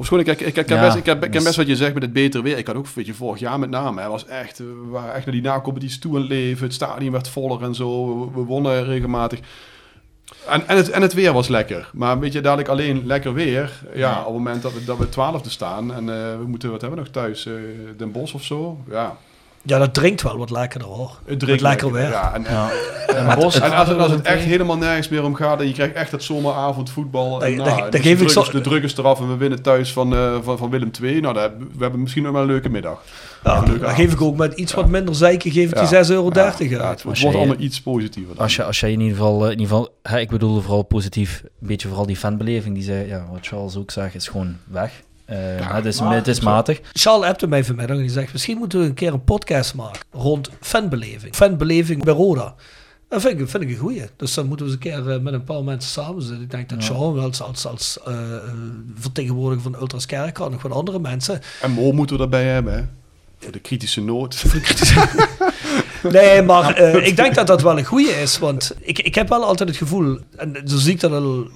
Ik, 0.00 0.10
ik, 0.26 0.40
ik, 0.40 0.56
ik, 0.56 0.68
Ja, 0.68 0.80
best, 0.80 0.96
ik, 0.96 1.06
heb, 1.06 1.16
ik 1.16 1.20
ken 1.22 1.30
dus- 1.30 1.42
best 1.44 1.56
wat 1.56 1.66
je 1.66 1.76
zegt 1.76 1.94
met 1.94 2.02
het 2.02 2.12
beter 2.12 2.42
weer. 2.42 2.58
Ik 2.58 2.66
had 2.66 2.76
ook, 2.76 2.86
weet 2.88 3.06
je, 3.06 3.14
vorig 3.14 3.40
jaar 3.40 3.58
met 3.58 3.70
name, 3.70 4.00
hè, 4.00 4.08
was 4.08 4.26
echt, 4.26 4.58
we 4.58 4.84
waren 4.90 5.14
echt 5.14 5.24
naar 5.24 5.34
die 5.34 5.42
nacompetities 5.44 5.98
toe 5.98 6.14
aan 6.14 6.20
het 6.20 6.28
leven. 6.30 6.64
Het 6.64 6.74
stadion 6.74 7.12
werd 7.12 7.28
voller 7.28 7.62
en 7.62 7.74
zo. 7.74 8.18
We, 8.20 8.30
we 8.40 8.46
wonnen 8.46 8.84
regelmatig. 8.84 9.38
En, 10.48 10.68
en, 10.68 10.76
het, 10.76 10.90
en 10.90 11.02
het 11.02 11.14
weer 11.14 11.32
was 11.32 11.48
lekker. 11.48 11.90
Maar 11.94 12.18
weet 12.18 12.32
je, 12.32 12.40
dadelijk 12.40 12.68
alleen 12.68 13.06
lekker 13.06 13.34
weer. 13.34 13.80
Ja, 13.94 13.98
Ja. 13.98 14.18
op 14.18 14.24
het 14.24 14.34
moment 14.34 14.62
dat 14.62 14.72
we, 14.72 14.84
dat 14.84 14.98
we 14.98 15.08
twaalfde 15.08 15.50
staan 15.50 15.94
en 15.94 16.08
eh, 16.08 16.38
we 16.38 16.44
moeten, 16.46 16.70
wat 16.70 16.80
hebben 16.80 16.98
we 16.98 17.04
nog 17.04 17.14
thuis? 17.14 17.46
eh, 17.46 17.52
Den 17.96 18.12
Bosch 18.12 18.34
of 18.34 18.44
zo? 18.44 18.78
Ja, 18.90 19.16
Ja, 19.68 19.78
dat 19.78 19.94
drinkt 19.94 20.22
wel 20.22 20.38
wat 20.38 20.50
lekkerder 20.50 20.88
hoor. 20.88 21.18
het 21.26 21.38
drinkt 21.40 21.60
lekker 21.62 21.92
weer. 21.92 22.08
Ja, 22.10 22.34
en, 22.34 22.42
Ja. 22.42 22.68
en, 23.06 23.26
als, 23.36 23.54
het- 23.54 23.62
en 23.64 23.72
als, 23.72 23.88
het- 23.88 23.98
als 23.98 24.10
het 24.10 24.22
echt 24.22 24.44
helemaal 24.44 24.76
nergens 24.76 25.08
meer 25.08 25.24
om 25.24 25.34
gaat 25.34 25.60
en 25.60 25.66
je 25.66 25.72
krijgt 25.72 25.94
echt 25.94 26.10
dat 26.10 26.22
zomeravond 26.22 26.90
voetbal. 26.90 27.42
En, 27.44 27.56
nou, 27.56 27.70
geef 27.70 27.88
de 27.90 27.98
ik 28.10 28.16
druk 28.16 28.30
zo- 28.30 28.40
is- 28.40 28.48
De 28.50 28.60
druk 28.60 28.82
is 28.82 28.96
eraf 28.96 29.20
en 29.20 29.28
we 29.28 29.36
winnen 29.36 29.62
thuis 29.62 29.92
van, 29.92 30.14
eh, 30.14 30.34
van, 30.42 30.58
van 30.58 30.70
Willem 30.70 30.90
II. 31.02 31.20
Nou, 31.20 31.34
dat 31.34 31.42
hebben- 31.42 31.68
we 31.76 31.82
hebben 31.82 32.00
misschien 32.00 32.22
nog 32.22 32.32
wel 32.32 32.40
een 32.40 32.46
leuke 32.46 32.68
middag. 32.68 33.02
Ja, 33.44 33.60
leuke 33.60 33.78
dan 33.78 33.94
geef 33.94 34.12
ik 34.12 34.20
ook 34.20 34.36
met 34.36 34.52
iets 34.54 34.74
wat 34.74 34.88
minder 34.88 35.14
zeiken, 35.14 35.50
geef 35.50 35.70
ik 35.70 35.76
die 35.78 35.86
6,30 35.86 36.70
euro 36.70 36.84
Ja, 36.84 36.90
het, 36.90 36.94
Als 36.94 37.02
wordt 37.02 37.18
je- 37.20 37.26
allemaal 37.40 37.56
iets 37.58 37.80
positiever. 37.80 38.34
dan. 38.34 38.42
Als 38.44 38.56
je, 38.56 38.64
als 38.64 38.80
je 38.80 38.90
in 38.92 39.00
ieder 39.00 39.16
geval, 39.16 39.36
eh, 39.44 39.44
in 39.52 39.58
ieder 39.60 39.66
geval 39.66 39.94
hè, 40.02 40.18
ik 40.20 40.28
bedoel 40.28 40.60
vooral 40.60 40.82
positief, 40.82 41.42
een 41.60 41.66
beetje 41.66 41.88
vooral 41.88 42.06
die 42.06 42.16
fanbeleving, 42.16 42.74
die 42.74 42.84
zei, 42.84 43.06
ja, 43.06 43.26
wat 43.30 43.46
Charles 43.46 43.76
ook 43.76 43.90
zegt, 43.90 44.14
is 44.14 44.28
gewoon 44.28 44.56
weg. 44.64 44.92
Eh, 45.28 45.36
het, 45.74 45.84
is, 45.84 46.00
maar- 46.00 46.14
het 46.14 46.28
is 46.28 46.40
matig. 46.40 46.80
Charles 46.92 47.28
appte 47.28 47.46
mij 47.46 47.64
vanmiddag 47.64 47.98
zegt, 48.10 48.32
misschien 48.32 48.58
moeten 48.58 48.78
we 48.80 48.84
een 48.86 48.94
keer 48.94 49.12
een 49.12 49.24
podcast 49.24 49.74
maken 49.74 50.00
rond 50.12 50.50
fanbeleving. 50.60 51.34
Fanbeleving 51.34 52.04
bij 52.04 52.14
Roda. 52.14 52.54
Dat 53.08 53.20
vind 53.20 53.40
ik, 53.40 53.48
vind 53.48 53.62
ik 53.62 53.68
een 53.70 53.76
goeie. 53.76 54.02
Dus 54.16 54.34
dan 54.34 54.46
moeten 54.46 54.66
we 54.66 54.72
eens 54.72 54.84
een 54.84 54.90
keer 54.90 55.10
eh, 55.14 55.20
met 55.20 55.32
een 55.32 55.44
paar 55.44 55.64
mensen 55.64 55.90
samen 55.90 56.22
zitten. 56.22 56.42
Ik 56.42 56.50
denk 56.50 56.68
dat 56.68 56.82
Ja. 56.84 56.94
Charles 56.94 57.14
wel 57.14 57.24
als, 57.24 57.42
als, 57.42 57.66
als 57.66 57.98
eh, 58.06 58.14
vertegenwoordiger 58.94 59.62
van 59.72 59.80
Ultras 59.80 60.06
Kerkrade 60.06 60.50
nog 60.50 60.62
wat 60.62 60.72
andere 60.72 60.98
mensen. 60.98 61.40
En 61.62 61.70
Mo 61.70 61.92
moeten 61.92 62.16
we 62.16 62.22
erbij 62.22 62.44
hebben, 62.44 62.74
hè? 62.74 62.82
Voor 63.38 63.52
de 63.52 63.58
kritische 63.60 64.00
noot. 64.00 64.44
Nee, 66.02 66.42
maar 66.42 66.78
ik 66.80 67.16
denk 67.16 67.34
dat 67.34 67.46
dat 67.46 67.62
wel 67.62 67.78
een 67.78 67.84
goede 67.84 68.10
is. 68.10 68.38
Want 68.38 68.72
ik, 68.80 68.98
ik 68.98 69.14
heb 69.14 69.28
wel 69.28 69.44
altijd 69.44 69.68
het 69.68 69.78
gevoel, 69.78 70.18
en 70.36 70.56
zo 70.64 70.76
zie 70.76 70.92
ik 70.92 71.00
dat 71.00 71.12
al 71.12 71.46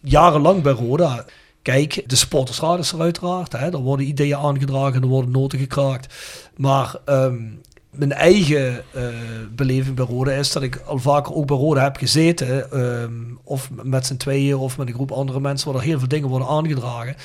jarenlang 0.00 0.62
bij 0.62 0.72
Roda. 0.72 1.24
Kijk, 1.62 2.02
de 2.06 2.16
supportersraad 2.16 2.78
is 2.78 2.92
er 2.92 3.00
uiteraard. 3.00 3.52
Hè, 3.52 3.72
er 3.72 3.78
worden 3.78 4.06
ideeën 4.06 4.36
aangedragen, 4.36 5.02
er 5.02 5.08
worden 5.08 5.30
noten 5.30 5.58
gekraakt. 5.58 6.14
Maar 6.56 6.94
ehm, 7.04 7.42
mijn 7.90 8.12
eigen 8.12 8.84
eh, 8.94 9.04
beleving 9.50 9.96
bij 9.96 10.04
Roda 10.04 10.32
is 10.32 10.52
dat 10.52 10.62
ik 10.62 10.76
al 10.76 10.98
vaker 10.98 11.34
ook 11.34 11.46
bij 11.46 11.56
Roda 11.56 11.82
heb 11.82 11.96
gezeten. 11.96 12.70
ehm, 12.70 13.12
of 13.44 13.70
met 13.82 14.06
z'n 14.06 14.16
tweeën 14.16 14.56
of 14.56 14.78
met 14.78 14.88
een 14.88 14.94
groep 14.94 15.12
andere 15.12 15.40
mensen, 15.40 15.72
waar 15.72 15.82
heel 15.82 15.98
veel 15.98 16.08
dingen 16.08 16.28
worden 16.28 16.48
aangedragen. 16.48 17.16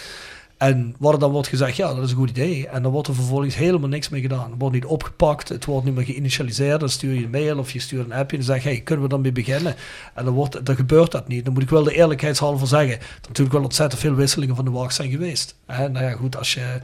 En 0.64 0.96
waar 1.00 1.20
dan 1.20 1.32
wordt 1.32 1.48
gezegd, 1.48 1.76
ja, 1.76 1.94
dat 1.94 2.04
is 2.04 2.12
een 2.12 2.18
goed 2.18 2.30
idee. 2.30 2.68
En 2.68 2.84
dan 2.84 2.92
wordt 2.92 3.08
er 3.08 3.16
vervolgens 3.16 3.56
helemaal 3.56 3.90
niks 3.90 4.10
mee 4.10 4.22
gedaan. 4.22 4.50
Het 4.50 4.60
wordt 4.60 4.76
niet 4.76 4.86
opgepakt, 4.86 5.50
het 5.50 5.66
wordt 5.66 5.86
niet 5.86 5.96
meer 5.96 6.06
geïnitialiseerd. 6.06 6.80
Dan 6.80 6.90
stuur 6.90 7.14
je 7.14 7.24
een 7.24 7.30
mail 7.30 7.58
of 7.58 7.72
je 7.72 7.80
stuurt 7.80 8.06
een 8.06 8.14
appje 8.14 8.38
en 8.38 8.44
zeg 8.44 8.64
hey, 8.64 8.82
kunnen 8.82 9.04
we 9.04 9.10
dan 9.10 9.22
mee 9.22 9.32
beginnen? 9.32 9.76
En 10.14 10.26
dan, 10.26 10.34
wordt, 10.34 10.66
dan 10.66 10.76
gebeurt 10.76 11.12
dat 11.12 11.28
niet. 11.28 11.46
Dan 11.46 11.54
moet 11.54 11.64
ik 11.64 11.70
wel 11.70 11.84
de 11.84 11.96
eerlijkheidshalve 11.96 12.66
zeggen. 12.66 13.00
Dat 13.00 13.28
natuurlijk 13.28 13.56
wel 13.56 13.64
ontzettend 13.64 14.02
veel 14.02 14.16
wisselingen 14.16 14.56
van 14.56 14.66
de 14.66 14.72
wacht 14.72 14.96
zijn 14.96 15.10
geweest. 15.10 15.56
Hè, 15.66 15.90
nou 15.90 16.06
ja, 16.06 16.12
goed, 16.12 16.38
als 16.38 16.54
je... 16.54 16.80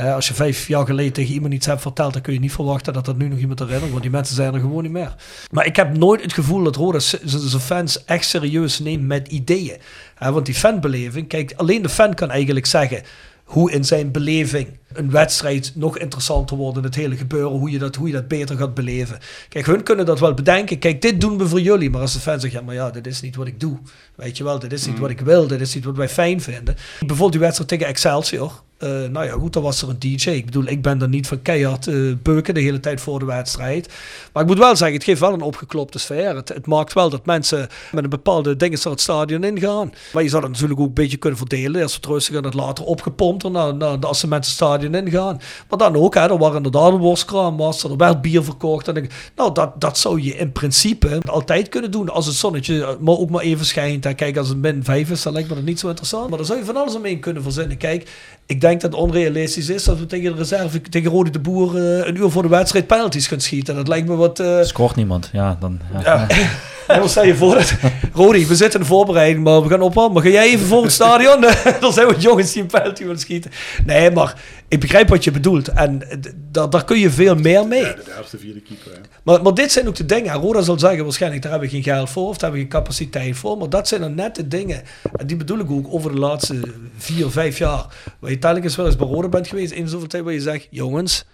hè, 0.00 0.14
als 0.14 0.28
je 0.28 0.34
vijf 0.34 0.68
jaar 0.68 0.86
geleden 0.86 1.12
tegen 1.12 1.34
iemand 1.34 1.54
iets 1.54 1.66
hebt 1.66 1.80
verteld, 1.80 2.12
dan 2.12 2.22
kun 2.22 2.32
je 2.32 2.38
niet 2.38 2.52
verwachten 2.52 2.92
dat 2.92 3.04
dat 3.04 3.16
nu 3.16 3.28
nog 3.28 3.38
iemand 3.38 3.58
herinnert, 3.58 3.90
want 3.90 4.02
die 4.02 4.10
mensen 4.10 4.34
zijn 4.34 4.54
er 4.54 4.60
gewoon 4.60 4.82
niet 4.82 4.92
meer. 4.92 5.14
Maar 5.50 5.66
ik 5.66 5.76
heb 5.76 5.96
nooit 5.96 6.22
het 6.22 6.32
gevoel 6.32 6.62
dat 6.62 6.76
Roda 6.76 6.98
zijn 6.98 7.62
fans 7.62 8.04
echt 8.04 8.24
serieus 8.24 8.78
neemt 8.78 9.06
met 9.06 9.28
ideeën. 9.28 9.76
Hè, 10.14 10.32
want 10.32 10.46
die 10.46 10.54
fanbeleving, 10.54 11.28
kijk, 11.28 11.52
alleen 11.56 11.82
de 11.82 11.88
fan 11.88 12.14
kan 12.14 12.30
eigenlijk 12.30 12.66
zeggen 12.66 13.02
hoe 13.44 13.72
in 13.72 13.84
zijn 13.84 14.10
beleving 14.10 14.68
een 14.92 15.10
wedstrijd 15.10 15.72
nog 15.74 15.98
interessanter 15.98 16.56
wordt 16.56 16.76
in 16.76 16.84
het 16.84 16.94
hele 16.94 17.16
gebeuren, 17.16 17.58
hoe 17.58 17.70
je 17.70 17.78
dat, 17.78 17.96
hoe 17.96 18.06
je 18.06 18.12
dat 18.12 18.28
beter 18.28 18.56
gaat 18.56 18.74
beleven. 18.74 19.18
Kijk, 19.48 19.66
hun 19.66 19.82
kunnen 19.82 20.06
dat 20.06 20.20
wel 20.20 20.34
bedenken. 20.34 20.78
Kijk, 20.78 21.02
dit 21.02 21.20
doen 21.20 21.38
we 21.38 21.48
voor 21.48 21.60
jullie. 21.60 21.90
Maar 21.90 22.00
als 22.00 22.12
de 22.12 22.20
fan 22.20 22.40
zegt, 22.40 22.52
ja, 22.52 22.60
maar 22.60 22.74
ja, 22.74 22.90
dit 22.90 23.06
is 23.06 23.20
niet 23.20 23.36
wat 23.36 23.46
ik 23.46 23.60
doe. 23.60 23.78
Weet 24.14 24.36
je 24.36 24.44
wel, 24.44 24.58
dit 24.58 24.72
is 24.72 24.86
niet 24.86 24.98
wat 24.98 25.10
ik 25.10 25.20
wil. 25.20 25.46
Dit 25.46 25.60
is 25.60 25.74
niet 25.74 25.84
wat 25.84 25.96
wij 25.96 26.08
fijn 26.08 26.40
vinden. 26.40 26.76
Bijvoorbeeld 26.98 27.32
die 27.32 27.40
wedstrijd 27.40 27.68
tegen 27.68 27.86
Excelsior. 27.86 28.64
Eh, 28.76 28.88
nou 28.88 29.26
ja, 29.26 29.32
goed, 29.32 29.52
dan 29.52 29.62
was 29.62 29.82
er 29.82 29.88
een 29.88 29.98
DJ. 29.98 30.30
Ik 30.30 30.44
bedoel, 30.44 30.66
ik 30.66 30.82
ben 30.82 31.02
er 31.02 31.08
niet 31.08 31.26
van 31.26 31.42
keihard 31.42 31.86
eh, 31.86 31.94
beuken 32.22 32.54
de 32.54 32.60
hele 32.60 32.80
tijd 32.80 33.00
voor 33.00 33.18
de 33.18 33.24
wedstrijd. 33.24 33.88
Maar 34.32 34.42
ik 34.42 34.48
moet 34.48 34.58
wel 34.58 34.76
zeggen, 34.76 34.96
het 34.96 35.04
geeft 35.04 35.20
wel 35.20 35.32
een 35.32 35.40
opgeklopte 35.40 35.98
sfeer. 35.98 36.36
Het, 36.36 36.48
het 36.48 36.66
maakt 36.66 36.92
wel 36.92 37.10
dat 37.10 37.26
mensen 37.26 37.68
met 37.92 38.04
een 38.04 38.10
bepaalde 38.10 38.56
dingen 38.56 38.78
naar 38.82 38.92
het 38.92 39.02
stadion 39.02 39.44
ingaan. 39.44 39.92
Maar 40.12 40.22
je 40.22 40.28
zou 40.28 40.42
dat 40.42 40.50
natuurlijk 40.50 40.80
ook 40.80 40.86
een 40.86 40.94
beetje 40.94 41.16
kunnen 41.16 41.38
verdelen. 41.38 41.82
Als 41.82 41.94
het 41.94 42.06
rustig 42.06 42.34
en 42.34 42.44
het 42.44 42.54
later 42.54 42.84
opgepompt 42.84 43.50
naar, 43.50 43.74
naar, 43.74 43.98
als 43.98 44.20
ze 44.20 44.28
mensen 44.28 44.52
het 44.52 44.60
stadion 44.76 45.04
ingaan. 45.06 45.40
Maar 45.68 45.78
dan 45.78 45.96
ook, 45.96 46.14
hè, 46.14 46.20
er 46.20 46.38
waren 46.38 46.56
inderdaad 46.56 46.92
een 46.92 46.98
worstkraam, 46.98 47.56
was, 47.56 47.82
er 47.82 47.96
werd 47.96 48.20
bier 48.22 48.44
verkocht. 48.44 48.88
En 48.88 48.96
ik, 48.96 49.30
nou, 49.36 49.54
dat, 49.54 49.80
dat 49.80 49.98
zou 49.98 50.22
je 50.22 50.36
in 50.36 50.52
principe 50.52 51.20
altijd 51.26 51.68
kunnen 51.68 51.90
doen 51.90 52.08
als 52.08 52.26
het 52.26 52.34
zonnetje 52.34 52.96
maar 53.00 53.16
ook 53.16 53.30
maar 53.30 53.42
even 53.42 53.66
schijnt. 53.66 54.06
En 54.06 54.14
kijk, 54.14 54.36
als 54.36 54.48
het 54.48 54.58
min 54.58 54.84
5 54.84 55.10
is, 55.10 55.22
dan 55.22 55.32
lijkt 55.32 55.48
me 55.48 55.54
dat 55.54 55.64
niet 55.64 55.78
zo 55.80 55.88
interessant. 55.88 56.28
Maar 56.28 56.38
daar 56.38 56.46
zou 56.46 56.58
je 56.58 56.64
van 56.64 56.76
alles 56.76 56.94
omheen 56.94 57.20
kunnen 57.20 57.42
verzinnen. 57.42 57.76
Kijk, 57.76 58.10
ik 58.46 58.60
denk 58.60 58.80
dat 58.80 58.90
het 58.90 59.00
onrealistisch 59.00 59.68
is 59.68 59.84
dat 59.84 59.98
we 59.98 60.06
tegen 60.06 60.32
de 60.32 60.38
reserve, 60.38 60.80
tegen 60.80 61.10
Rode 61.10 61.30
de 61.30 61.38
Boer, 61.38 61.76
eh, 61.76 62.06
een 62.06 62.16
uur 62.16 62.30
voor 62.30 62.42
de 62.42 62.48
wedstrijd 62.48 62.86
penalties 62.86 63.26
gaan 63.26 63.40
schieten. 63.40 63.74
Dat 63.74 63.88
lijkt 63.88 64.08
me 64.08 64.14
wat... 64.14 64.40
eh, 64.40 64.62
Scoort 64.62 64.96
niemand. 64.96 65.30
Ja, 65.32 65.56
dan... 65.60 65.80
Ja. 65.92 66.26
ja. 66.28 66.36
En 66.86 66.98
dan 66.98 67.08
stel 67.08 67.24
je 67.24 67.34
voor 67.34 67.54
dat... 67.54 67.74
Rodi, 68.12 68.46
we 68.46 68.54
zitten 68.54 68.80
in 68.80 68.86
de 68.86 68.92
voorbereiding, 68.92 69.44
maar 69.44 69.62
we 69.62 69.68
gaan 69.68 69.80
opwarmen. 69.80 70.12
Maar 70.12 70.22
ga 70.22 70.28
jij 70.28 70.46
even 70.46 70.66
voor 70.66 70.82
het 70.82 70.92
stadion? 70.92 71.44
er 71.84 71.92
zijn 71.92 72.06
wat 72.06 72.22
jongens 72.22 72.52
die 72.52 72.62
een 72.62 72.68
penalty 72.68 73.02
willen 73.02 73.18
schieten. 73.18 73.50
Nee, 73.86 74.10
maar 74.10 74.34
ik 74.68 74.80
begrijp 74.80 75.08
wat 75.08 75.24
je 75.24 75.30
bedoelt. 75.30 75.68
En 75.68 76.02
daar, 76.50 76.84
kun 76.84 76.98
je 76.98 77.10
veel 77.10 77.34
meer 77.34 77.66
mee. 77.66 77.80
Ja, 77.80 77.92
de 77.92 78.02
derde, 78.04 78.38
vierde 78.38 78.60
keeper. 78.60 78.92
hè. 78.92 78.98
Maar, 79.22 79.42
maar 79.42 79.54
dit 79.54 79.72
zijn 79.72 79.88
ook 79.88 79.94
de 79.94 80.06
dingen. 80.06 80.34
Roda 80.34 80.60
zal 80.60 80.78
zeggen 80.78 81.04
waarschijnlijk, 81.04 81.42
daar 81.42 81.50
hebben 81.50 81.68
we 81.68 81.74
geen 81.74 81.84
geld 81.84 82.10
voor. 82.10 82.28
Of 82.28 82.36
daar 82.36 82.50
hebben 82.50 82.68
we 82.68 82.72
geen 82.72 82.82
capaciteit 82.82 83.36
voor. 83.36 83.58
Maar 83.58 83.68
dat 83.68 83.88
zijn 83.88 84.00
dan 84.00 84.14
net 84.14 84.34
de 84.34 84.48
dingen. 84.48 84.82
En 85.16 85.26
die 85.26 85.36
bedoel 85.36 85.58
ik 85.58 85.70
ook 85.70 85.86
over 85.90 86.12
de 86.12 86.18
laatste 86.18 86.60
vier, 86.96 87.30
vijf 87.30 87.58
jaar. 87.58 87.86
Waar 88.18 88.30
je 88.30 88.38
telkens 88.38 88.76
wel 88.76 88.86
eens 88.86 88.96
bij 88.96 89.06
Roda 89.06 89.28
bent 89.28 89.48
geweest. 89.48 89.72
In 89.72 89.88
zoveel 89.88 90.08
tijd 90.08 90.24
waar 90.24 90.32
je 90.32 90.40
zegt, 90.40 90.66
jongens... 90.70 91.24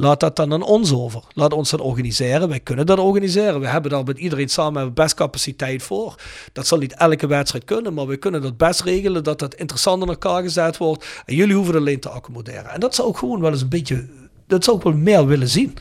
Laat 0.00 0.20
dat 0.20 0.36
dan 0.36 0.52
aan 0.52 0.62
ons 0.62 0.92
over. 0.92 1.22
Laat 1.32 1.52
ons 1.52 1.70
dat 1.70 1.80
organiseren. 1.80 2.48
Wij 2.48 2.60
kunnen 2.60 2.86
dat 2.86 2.98
organiseren. 2.98 3.60
We 3.60 3.66
hebben 3.66 3.90
daar 3.90 4.04
met 4.04 4.18
iedereen 4.18 4.48
samen 4.48 4.94
best 4.94 5.14
capaciteit 5.14 5.82
voor. 5.82 6.14
Dat 6.52 6.66
zal 6.66 6.78
niet 6.78 6.94
elke 6.94 7.26
wedstrijd 7.26 7.64
kunnen, 7.64 7.94
maar 7.94 8.06
we 8.06 8.16
kunnen 8.16 8.42
dat 8.42 8.56
best 8.56 8.80
regelen 8.80 9.24
dat 9.24 9.38
dat 9.38 9.54
interessant 9.54 10.02
in 10.02 10.08
elkaar 10.08 10.42
gezet 10.42 10.76
wordt. 10.76 11.22
En 11.24 11.34
jullie 11.34 11.54
hoeven 11.54 11.74
het 11.74 11.82
alleen 11.82 12.00
te 12.00 12.08
accommoderen. 12.08 12.70
En 12.70 12.80
dat 12.80 12.94
zou 12.94 13.10
ik 13.10 13.16
gewoon 13.16 13.40
wel 13.40 13.50
eens 13.50 13.62
een 13.62 13.68
beetje, 13.68 14.06
dat 14.46 14.64
zou 14.64 14.76
ik 14.76 14.82
wel 14.82 14.92
meer 14.92 15.26
willen 15.26 15.48
zien. 15.48 15.74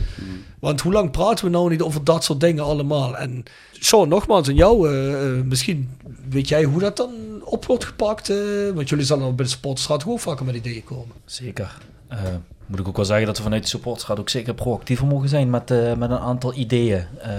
Want 0.60 0.81
hoe 0.81 0.94
lang 0.94 1.11
praten 1.11 1.45
we 1.45 1.52
nou 1.52 1.69
niet 1.69 1.81
over 1.81 2.03
dat 2.03 2.23
soort 2.23 2.39
dingen 2.39 2.64
allemaal? 2.64 3.18
En 3.18 3.44
Sean, 3.72 4.10
nogmaals 4.10 4.48
aan 4.48 4.56
jou, 4.56 4.89
eh, 4.89 5.38
eh, 5.38 5.44
misschien 5.45 5.89
weet 6.30 6.48
jij 6.48 6.64
hoe 6.64 6.80
dat 6.80 6.98
dan 6.98 7.11
op 7.44 7.65
wordt 7.65 7.85
gepakt? 7.85 8.30
eh, 8.30 8.38
want 8.73 8.89
jullie 8.89 9.06
zullen 9.06 9.35
bij 9.35 9.45
de 9.45 9.52
Sportstraat 9.52 10.06
ook 10.07 10.19
vaker 10.19 10.45
met 10.45 10.56
ideeën 10.56 10.84
komen. 10.84 11.15
Zeker. 11.26 11.77
Eh, 12.08 12.20
moet 12.66 12.80
ik 12.80 12.88
ook 12.88 12.96
wel 12.96 13.06
zeggen 13.06 13.26
dat 13.26 13.38
we 13.38 13.44
vanuit 13.44 13.62
de 13.62 13.70
supportersraad 13.70 14.20
ook 14.20 14.30
zeker 14.30 14.54
proactiever 14.54 15.06
mogen 15.06 15.30
zijn 15.30 15.50
met, 15.50 15.72
eh, 15.72 15.94
met 15.94 16.10
een 16.10 16.20
aantal 16.20 16.54
ideeën. 16.54 17.06
Eh, 17.22 17.30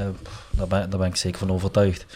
daar, 0.50 0.66
ben, 0.66 0.90
daar 0.90 0.98
ben 0.98 1.08
ik 1.08 1.16
zeker 1.16 1.38
van 1.38 1.52
overtuigd. 1.52 2.06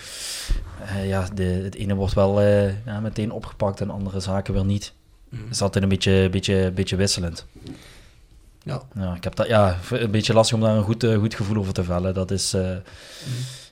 Ja, 1.05 1.29
de, 1.35 1.43
het 1.43 1.75
ene 1.75 1.95
wordt 1.95 2.15
wel 2.15 2.41
ja, 2.85 3.01
meteen 3.03 3.31
opgepakt 3.31 3.81
en 3.81 3.91
andere 3.91 4.21
zaken 4.21 4.55
weer 4.55 4.65
niet. 4.65 4.93
Mhm. 5.29 5.43
Het 5.43 5.51
is 5.51 5.63
altijd 5.63 5.85
een 5.85 5.91
beetje, 5.91 6.29
beetje, 6.31 6.71
beetje 6.71 6.97
wisselend. 6.97 7.47
Ja. 8.63 8.83
Ja, 8.95 9.15
ik 9.15 9.25
heb 9.25 9.35
dat, 9.35 9.47
ja, 9.47 9.77
een 9.91 10.11
beetje 10.11 10.33
lastig 10.33 10.57
om 10.57 10.63
daar 10.63 10.77
een 10.77 10.83
goed, 10.83 11.07
goed 11.19 11.35
gevoel 11.35 11.57
over 11.57 11.73
te 11.73 11.85
vellen. 11.85 12.15
Dat 12.15 12.31
is, 12.31 12.55
eh, 12.55 12.77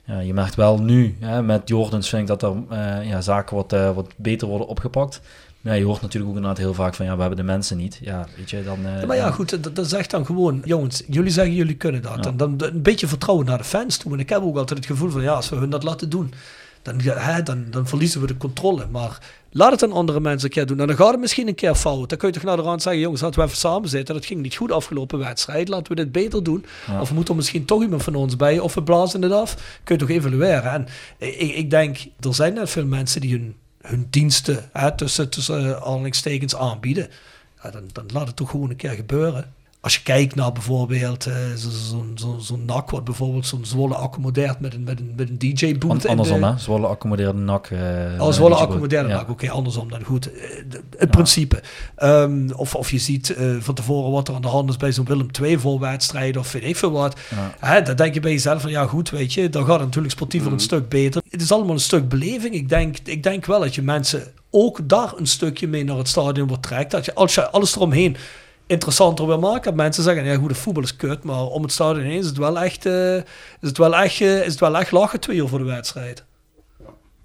ja, 0.05 0.19
je 0.19 0.33
merkt 0.33 0.55
wel 0.55 0.81
nu, 0.81 1.17
hè, 1.19 1.43
met 1.43 1.67
Jordans 1.67 2.09
vind 2.09 2.21
ik 2.21 2.39
dat 2.39 2.43
er 2.43 3.05
ja, 3.05 3.21
zaken 3.21 3.55
wat, 3.55 3.71
wat 3.71 4.13
beter 4.15 4.47
worden 4.47 4.67
opgepakt. 4.67 5.21
Ja, 5.61 5.73
je 5.73 5.83
hoort 5.83 6.01
natuurlijk 6.01 6.29
ook 6.31 6.37
inderdaad 6.37 6.59
heel 6.61 6.73
vaak 6.73 6.95
van, 6.95 7.05
ja, 7.05 7.13
we 7.15 7.19
hebben 7.19 7.37
de 7.39 7.43
mensen 7.45 7.77
niet. 7.77 7.99
Ja, 8.01 8.27
weet 8.37 8.49
je, 8.49 8.63
dan... 8.63 8.85
eh, 8.85 8.99
Ja, 8.99 9.05
maar 9.05 9.15
ja, 9.15 9.31
goed, 9.31 9.63
dat, 9.63 9.75
dat 9.75 9.89
zegt 9.89 10.11
dan 10.11 10.25
gewoon, 10.25 10.61
jongens, 10.65 11.03
jullie 11.07 11.31
zeggen 11.31 11.53
jullie 11.55 11.75
kunnen 11.75 12.01
dat. 12.01 12.23
Ja. 12.23 12.29
En 12.31 12.37
dan 12.37 12.55
een 12.57 12.81
beetje 12.81 13.07
vertrouwen 13.07 13.45
naar 13.45 13.57
de 13.57 13.63
fans 13.63 13.97
toe. 13.97 14.13
En 14.13 14.19
ik 14.19 14.29
heb 14.29 14.41
ook 14.41 14.57
altijd 14.57 14.79
het 14.79 14.87
gevoel 14.87 15.09
van, 15.09 15.21
ja, 15.21 15.33
als 15.33 15.49
we 15.49 15.55
hun 15.55 15.69
dat 15.69 15.83
laten 15.83 16.09
doen, 16.09 16.33
dan, 16.81 17.01
hè, 17.01 17.43
dan, 17.43 17.65
dan 17.69 17.87
verliezen 17.87 18.21
we 18.21 18.27
de 18.27 18.37
controle. 18.37 18.85
Maar 18.91 19.17
laat 19.51 19.71
het 19.71 19.83
aan 19.83 19.91
andere 19.91 20.19
mensen 20.19 20.47
een 20.47 20.53
keer 20.53 20.65
doen. 20.65 20.79
En 20.79 20.87
dan 20.87 20.95
gaat 20.95 21.11
het 21.11 21.19
misschien 21.19 21.47
een 21.47 21.55
keer 21.55 21.75
fout. 21.75 22.09
Dan 22.09 22.17
kun 22.17 22.27
je 22.27 22.33
toch 22.33 22.43
naar 22.43 22.55
de 22.55 22.61
rand 22.61 22.81
zeggen, 22.81 23.01
jongens, 23.01 23.21
laten 23.21 23.39
we 23.39 23.45
even 23.45 23.57
samen 23.57 23.89
zitten. 23.89 24.15
Dat 24.15 24.25
ging 24.25 24.41
niet 24.41 24.55
goed 24.55 24.71
afgelopen 24.71 25.19
wedstrijd. 25.19 25.67
Laten 25.67 25.87
we 25.95 25.95
dit 25.95 26.11
beter 26.11 26.43
doen. 26.43 26.65
Ja. 26.87 27.01
Of 27.01 27.13
moet 27.13 27.29
er 27.29 27.35
misschien 27.35 27.65
toch 27.65 27.81
iemand 27.81 28.03
van 28.03 28.15
ons 28.15 28.35
bij? 28.35 28.59
Of 28.59 28.73
we 28.73 28.83
blazen 28.83 29.21
het 29.21 29.31
af. 29.31 29.79
Kun 29.83 29.95
je 29.95 30.01
toch 30.01 30.09
evalueren. 30.17 30.71
En 30.71 30.87
ik, 31.17 31.55
ik 31.55 31.69
denk, 31.69 31.97
er 32.19 32.35
zijn 32.35 32.53
net 32.53 32.69
veel 32.69 32.85
mensen 32.85 33.21
die 33.21 33.31
hun, 33.31 33.55
hun 33.81 34.07
diensten 34.09 34.69
hè, 34.73 34.95
tussen, 34.95 35.29
tussen 35.29 35.65
uh, 35.65 35.71
aanhalingstekens 35.71 36.55
aanbieden. 36.55 37.09
Ja, 37.63 37.71
dan, 37.71 37.89
dan 37.91 38.05
laat 38.13 38.27
het 38.27 38.35
toch 38.35 38.49
gewoon 38.49 38.69
een 38.69 38.75
keer 38.75 38.91
gebeuren. 38.91 39.53
Als 39.81 39.95
je 39.95 40.01
kijkt 40.03 40.35
naar 40.35 40.51
bijvoorbeeld 40.51 41.27
uh, 41.27 41.35
zo'n 41.55 41.71
zo, 41.89 42.05
zo, 42.15 42.37
zo 42.39 42.57
NAC, 42.65 42.89
wat 42.89 43.03
bijvoorbeeld 43.03 43.45
zo'n 43.45 43.65
Zwolle 43.65 43.95
accommodeert 43.95 44.59
met 44.59 44.73
een, 44.73 44.83
met 44.83 44.99
een, 44.99 45.13
met 45.15 45.29
een 45.29 45.37
DJ-boot. 45.37 46.07
Andersom, 46.07 46.43
hè? 46.43 46.57
Zwolle 46.57 46.87
accommodeerde 46.87 47.39
NAC. 47.39 47.69
Uh, 47.69 47.79
oh, 48.17 48.31
Zwolle 48.31 48.55
accommodeerde 48.55 49.09
ja. 49.09 49.13
NAC, 49.13 49.21
oké, 49.21 49.31
okay, 49.31 49.49
andersom 49.49 49.89
dan. 49.89 50.03
Goed, 50.03 50.23
het 50.23 50.81
ja. 50.99 51.05
principe. 51.05 51.61
Um, 52.03 52.51
of, 52.51 52.75
of 52.75 52.91
je 52.91 52.97
ziet 52.97 53.35
uh, 53.37 53.55
van 53.59 53.73
tevoren 53.73 54.11
wat 54.11 54.27
er 54.27 54.35
aan 54.35 54.41
de 54.41 54.47
hand 54.47 54.69
is 54.69 54.77
bij 54.77 54.91
zo'n 54.91 55.05
Willem 55.05 55.27
II 55.41 55.59
voorwedstrijden 55.59 56.41
of 56.41 56.51
weet 56.51 56.63
ik 56.63 56.75
veel 56.75 56.91
wat. 56.91 57.19
Ja. 57.29 57.55
Hè, 57.59 57.81
dan 57.81 57.95
denk 57.95 58.13
je 58.13 58.19
bij 58.19 58.31
jezelf 58.31 58.61
van, 58.61 58.71
ja 58.71 58.85
goed, 58.85 59.09
weet 59.09 59.33
je, 59.33 59.49
dan 59.49 59.65
gaat 59.65 59.75
het 59.75 59.85
natuurlijk 59.85 60.13
sportief 60.13 60.45
mm. 60.45 60.51
een 60.51 60.59
stuk 60.59 60.89
beter. 60.89 61.21
Het 61.29 61.41
is 61.41 61.51
allemaal 61.51 61.73
een 61.73 61.79
stuk 61.79 62.09
beleving. 62.09 62.53
Ik 62.53 62.69
denk, 62.69 62.97
ik 63.03 63.23
denk 63.23 63.45
wel 63.45 63.59
dat 63.59 63.75
je 63.75 63.81
mensen 63.81 64.23
ook 64.49 64.89
daar 64.89 65.13
een 65.17 65.27
stukje 65.27 65.67
mee 65.67 65.83
naar 65.83 65.97
het 65.97 66.07
stadion 66.07 66.47
wordt 66.47 66.63
trekt. 66.63 66.91
Dat 66.91 67.05
je, 67.05 67.13
als 67.13 67.35
je 67.35 67.49
alles 67.49 67.75
eromheen 67.75 68.17
interessanter 68.71 69.27
wil 69.27 69.39
maken. 69.39 69.75
Mensen 69.75 70.03
zeggen, 70.03 70.25
ja 70.25 70.35
goed, 70.35 70.49
de 70.49 70.55
voetbal 70.55 70.83
is 70.83 70.95
kut, 70.95 71.23
maar 71.23 71.45
om 71.45 71.61
het 71.61 71.71
stadion 71.71 72.05
heen 72.05 72.19
is 72.19 72.25
het 72.25 72.37
wel 72.37 72.59
echt, 72.59 72.85
uh, 72.85 73.15
is 73.15 73.23
het 73.59 73.77
wel 73.77 73.95
echt, 73.95 74.19
uh, 74.19 74.39
is 74.39 74.51
het 74.51 74.59
wel 74.59 74.77
echt 74.77 74.91
lachen 74.91 75.19
twee 75.19 75.37
uur 75.37 75.47
voor 75.47 75.59
de 75.59 75.65
wedstrijd. 75.65 76.23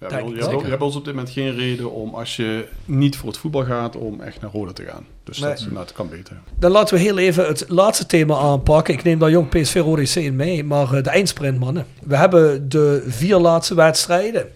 Ja, 0.00 0.08
ja, 0.08 0.18
je, 0.18 0.44
hebt, 0.44 0.62
je 0.62 0.68
hebt 0.68 0.82
ons 0.82 0.96
op 0.96 1.04
dit 1.04 1.14
moment 1.14 1.32
geen 1.32 1.54
reden 1.54 1.92
om, 1.92 2.14
als 2.14 2.36
je 2.36 2.68
niet 2.84 3.16
voor 3.16 3.28
het 3.28 3.38
voetbal 3.38 3.64
gaat, 3.64 3.96
om 3.96 4.20
echt 4.20 4.40
naar 4.40 4.50
Roda 4.50 4.72
te 4.72 4.84
gaan. 4.84 5.06
Dus 5.24 5.38
nee. 5.38 5.50
dat, 5.50 5.60
nou, 5.60 5.74
dat 5.74 5.92
kan 5.92 6.08
beter. 6.08 6.36
Dan 6.58 6.70
laten 6.70 6.94
we 6.94 7.00
heel 7.00 7.18
even 7.18 7.46
het 7.46 7.64
laatste 7.68 8.06
thema 8.06 8.36
aanpakken. 8.36 8.94
Ik 8.94 9.02
neem 9.02 9.18
daar 9.18 9.30
jong 9.30 9.48
PSV 9.48 9.74
Rode 9.74 10.02
C 10.02 10.14
in 10.14 10.36
mee, 10.36 10.64
maar 10.64 10.94
uh, 10.94 11.02
de 11.02 11.10
eindsprint, 11.10 11.58
mannen. 11.58 11.86
We 12.02 12.16
hebben 12.16 12.68
de 12.68 13.04
vier 13.06 13.38
laatste 13.38 13.74
wedstrijden. 13.74 14.46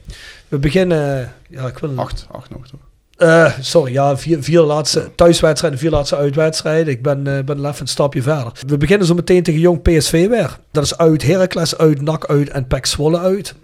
We 0.48 0.58
beginnen... 0.58 1.34
Ja, 1.48 1.66
ik 1.66 1.78
wil... 1.78 1.98
Acht, 1.98 2.26
acht 2.30 2.50
nog 2.50 2.68
toch? 2.68 2.80
Uh, 3.22 3.58
sorry, 3.60 3.92
ja, 3.92 4.16
vier, 4.16 4.42
vier 4.42 4.60
laatste 4.60 5.10
thuiswedstrijden, 5.14 5.78
vier 5.78 5.90
laatste 5.90 6.16
uitwedstrijden. 6.16 6.92
Ik 6.92 7.02
ben, 7.02 7.18
uh, 7.26 7.38
ben 7.44 7.58
even 7.58 7.80
een 7.80 7.86
stapje 7.86 8.22
verder. 8.22 8.52
We 8.66 8.76
beginnen 8.76 9.06
zo 9.06 9.14
meteen 9.14 9.42
tegen 9.42 9.60
Jong 9.60 9.82
PSV 9.82 10.28
weer. 10.28 10.58
Dat 10.70 10.84
is 10.84 10.96
uit 10.96 11.22
Heracles 11.22 11.78
uit, 11.78 12.00
NAC 12.00 12.26
uit 12.26 12.48
en 12.48 12.66
PEC 12.66 12.86
Zwolle 12.86 13.18
uit. 13.18 13.54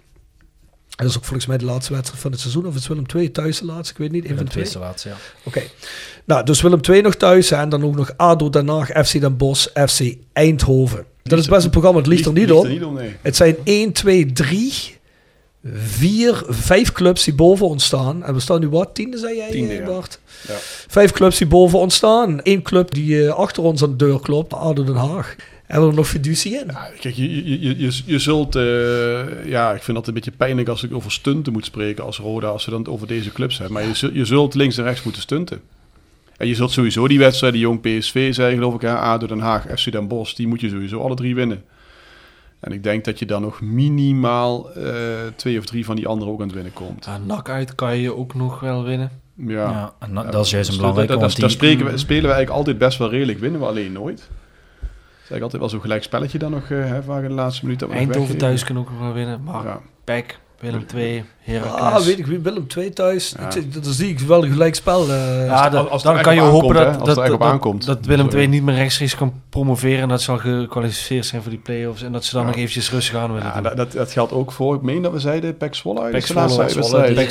Dat 0.95 1.09
is 1.09 1.17
ook 1.17 1.23
volgens 1.23 1.45
mij 1.45 1.57
de 1.57 1.65
laatste 1.65 1.93
wedstrijd 1.93 2.21
van 2.21 2.31
het 2.31 2.39
seizoen. 2.39 2.65
Of 2.65 2.73
het 2.73 2.81
is 2.81 2.87
Willem 2.87 3.05
II 3.15 3.31
thuis 3.31 3.59
de 3.59 3.65
laatste, 3.65 3.93
ik 3.93 3.99
weet 3.99 4.11
niet. 4.11 4.27
Willem 4.27 4.49
twee 4.49 4.69
de 4.69 4.79
laatste, 4.79 5.09
ja. 5.09 5.15
Oké. 5.43 5.57
Okay. 5.57 5.69
Nou, 6.25 6.45
dus 6.45 6.61
Willem 6.61 6.79
II 6.89 7.01
nog 7.01 7.15
thuis. 7.15 7.51
En 7.51 7.69
dan 7.69 7.83
ook 7.83 7.95
nog 7.95 8.13
ADO 8.17 8.49
Den 8.49 8.67
Haag, 8.67 9.07
FC 9.07 9.19
Den 9.19 9.37
Bosch, 9.37 9.67
FC 9.87 10.15
Eindhoven. 10.33 11.05
Dat 11.23 11.39
is 11.39 11.47
best 11.47 11.65
een 11.65 11.71
programma, 11.71 11.97
het 11.97 12.07
ligt 12.07 12.25
er 12.25 12.33
niet 12.33 12.51
op. 12.51 12.65
om. 12.83 12.99
Het 13.21 13.35
zijn 13.35 13.55
1, 13.63 13.91
2, 13.91 14.31
3, 14.31 14.96
4, 15.73 16.43
5 16.47 16.91
clubs 16.91 17.23
die 17.23 17.33
boven 17.33 17.67
ons 17.67 17.85
staan. 17.85 18.23
En 18.23 18.33
we 18.33 18.39
staan 18.39 18.59
nu 18.59 18.69
wat? 18.69 18.89
Tiende, 18.95 19.17
zei 19.17 19.35
jij, 19.35 19.51
Tiende, 19.51 19.73
ja. 19.73 19.85
Bart? 19.85 20.19
Ja. 20.47 20.53
Vijf 20.87 21.11
clubs 21.11 21.37
die 21.37 21.47
boven 21.47 21.79
ons 21.79 21.95
staan. 21.95 22.39
Eén 22.43 22.61
club 22.61 22.93
die 22.93 23.25
eh, 23.27 23.33
achter 23.33 23.63
ons 23.63 23.83
aan 23.83 23.89
de 23.89 23.95
deur 23.95 24.19
klopt, 24.19 24.53
ADO 24.53 24.83
Den 24.83 24.95
Haag. 24.95 25.35
Hebben 25.65 25.85
we 25.85 25.91
er 25.91 25.97
nog 25.99 26.07
fiducie 26.09 26.53
in? 26.53 26.63
Ja, 26.67 26.89
Kijk, 26.99 27.15
je, 27.15 27.59
je, 27.59 27.77
je, 27.79 28.01
je, 28.05 28.19
zult... 28.19 28.55
eh, 28.55 29.45
ja, 29.45 29.73
ik 29.73 29.83
vind 29.83 29.97
dat 29.97 30.07
een 30.07 30.13
beetje 30.13 30.31
pijnlijk 30.31 30.67
als 30.67 30.83
ik 30.83 30.93
over 30.93 31.11
stunten 31.11 31.53
moet 31.53 31.65
spreken 31.65 32.03
als 32.03 32.17
Roda, 32.17 32.47
als 32.47 32.65
we 32.65 32.71
dan 32.71 32.87
over 32.87 33.07
deze 33.07 33.31
clubs 33.31 33.57
hebben. 33.57 33.73
Maar 33.77 33.87
je, 33.87 33.93
zult- 33.93 34.13
je 34.13 34.25
zult 34.25 34.53
links 34.55 34.77
en 34.77 34.83
rechts 34.83 35.03
moeten 35.03 35.21
stunten. 35.21 35.61
En 36.37 36.47
je 36.47 36.55
zult 36.55 36.71
sowieso 36.71 37.07
die 37.07 37.19
wedstrijden, 37.19 37.59
Jong 37.59 37.81
PSV, 37.81 38.33
zei 38.33 38.53
geloof 38.55 38.73
ik, 38.73 38.83
ADO 38.83 39.27
Den 39.27 39.39
Haag, 39.39 39.65
FC 39.79 39.91
Den 39.91 40.07
Bosch, 40.07 40.33
die 40.35 40.47
moet 40.47 40.61
je 40.61 40.69
sowieso 40.69 41.01
alle 41.01 41.15
drie 41.15 41.35
winnen. 41.35 41.63
En 42.59 42.71
ik 42.71 42.83
denk 42.83 43.05
dat 43.05 43.19
je 43.19 43.25
dan 43.25 43.41
nog 43.41 43.61
minimaal 43.61 44.71
eh, 44.71 44.83
twee 45.35 45.57
of 45.59 45.65
drie 45.65 45.85
van 45.85 45.95
die 45.95 46.07
anderen 46.07 46.33
ook 46.33 46.39
aan 46.39 46.45
het 46.45 46.55
winnen 46.55 46.73
komt. 46.73 47.05
Ja, 47.05 47.17
nak 47.17 47.49
uit 47.49 47.75
kan 47.75 47.97
je 47.97 48.15
ook 48.15 48.33
nog 48.33 48.59
wel 48.59 48.83
winnen. 48.83 49.11
Ja, 49.35 49.69
Ja, 49.69 49.93
en 49.99 50.13
dat, 50.13 50.31
dat 50.31 50.45
is 50.45 50.51
juist 50.51 50.67
een 50.69 50.73
Dus 50.73 50.75
belangrijke, 50.77 51.11
dat- 51.11 51.21
dat- 51.21 51.29
want 51.29 51.41
Daar 51.41 51.49
spreken 51.49 51.85
we, 51.85 51.97
spelen 51.97 52.21
we 52.23 52.27
eigenlijk 52.27 52.57
altijd 52.57 52.77
best 52.77 52.97
wel 52.97 53.09
redelijk, 53.09 53.39
winnen 53.39 53.59
we 53.59 53.65
alleen 53.65 53.91
nooit. 53.91 54.19
Het 54.19 54.89
is 55.23 55.29
eigenlijk 55.29 55.41
altijd 55.43 55.61
wel 55.61 55.69
zo'n 55.69 55.81
gelijk 55.81 56.03
spelletje 56.03 56.37
dan 56.37 56.51
nog, 56.51 56.69
eh, 56.69 56.77
hè, 56.85 57.21
in 57.21 57.27
de 57.27 57.33
laatste 57.33 57.63
minuut 57.65 57.79
dat 57.79 57.89
we 57.89 57.95
nog 57.95 58.03
Eindhoven 58.03 58.37
thuis 58.37 58.63
kan 58.63 58.77
ook 58.77 58.89
nog 58.89 58.99
wel 58.99 59.13
winnen. 59.13 59.43
Maar 59.43 59.63
Ja. 59.65 59.79
Pek, 60.03 60.39
Willem 60.59 60.85
II, 60.95 61.23
Heracles. 61.39 61.81
Ah, 61.81 61.99
weet 61.99 62.19
ik 62.19 62.25
wie, 62.25 62.39
Willem 62.39 62.67
2 62.67 62.89
thuis. 62.93 63.33
Ja. 63.39 63.55
Ik- 63.55 63.73
Dat 63.73 63.85
zie 63.85 64.09
ik 64.09 64.19
wel 64.19 64.43
een 64.43 64.51
gelijk 64.51 64.75
spel. 64.75 65.09
eh. 65.09 65.45
Ja, 65.45 65.69
dat- 65.69 65.89
als 65.89 66.03
dan 66.03 66.21
kan 66.21 66.35
je 66.35 66.41
hopen 66.41 66.75
dat, 66.75 66.85
hè, 66.85 67.03
dat, 67.03 67.15
dat, 67.15 67.41
aankomt. 67.41 67.85
dat 67.85 68.05
Willem 68.05 68.25
Sorry. 68.25 68.39
II 68.39 68.47
niet 68.47 68.63
meer 68.63 68.75
rechtstreeks 68.75 69.15
kan 69.15 69.33
promoveren 69.49 70.01
en 70.01 70.07
dat 70.09 70.21
ze 70.21 70.31
al 70.31 70.37
gekwalificeerd 70.37 71.25
zijn 71.25 71.41
voor 71.41 71.51
die 71.51 71.59
play-offs 71.59 72.01
en 72.03 72.11
dat 72.11 72.25
ze 72.25 72.31
dan 72.33 72.41
Ja. 72.41 72.47
nog 72.47 72.55
eventjes 72.57 72.91
rustig 72.91 73.15
aan 73.15 73.33
willen 73.33 73.47
Ja, 73.47 73.61
dat, 73.75 73.91
dat, 73.91 74.11
geldt 74.11 74.31
ook 74.31 74.51
voor, 74.51 74.75
ik 74.75 74.81
meen 74.81 75.01
dat 75.01 75.11
we 75.11 75.19
zeiden, 75.19 75.57
Pek 75.57 75.75
Zwolle 75.75 76.01
uit. 76.01 76.11
Pek 76.11 76.25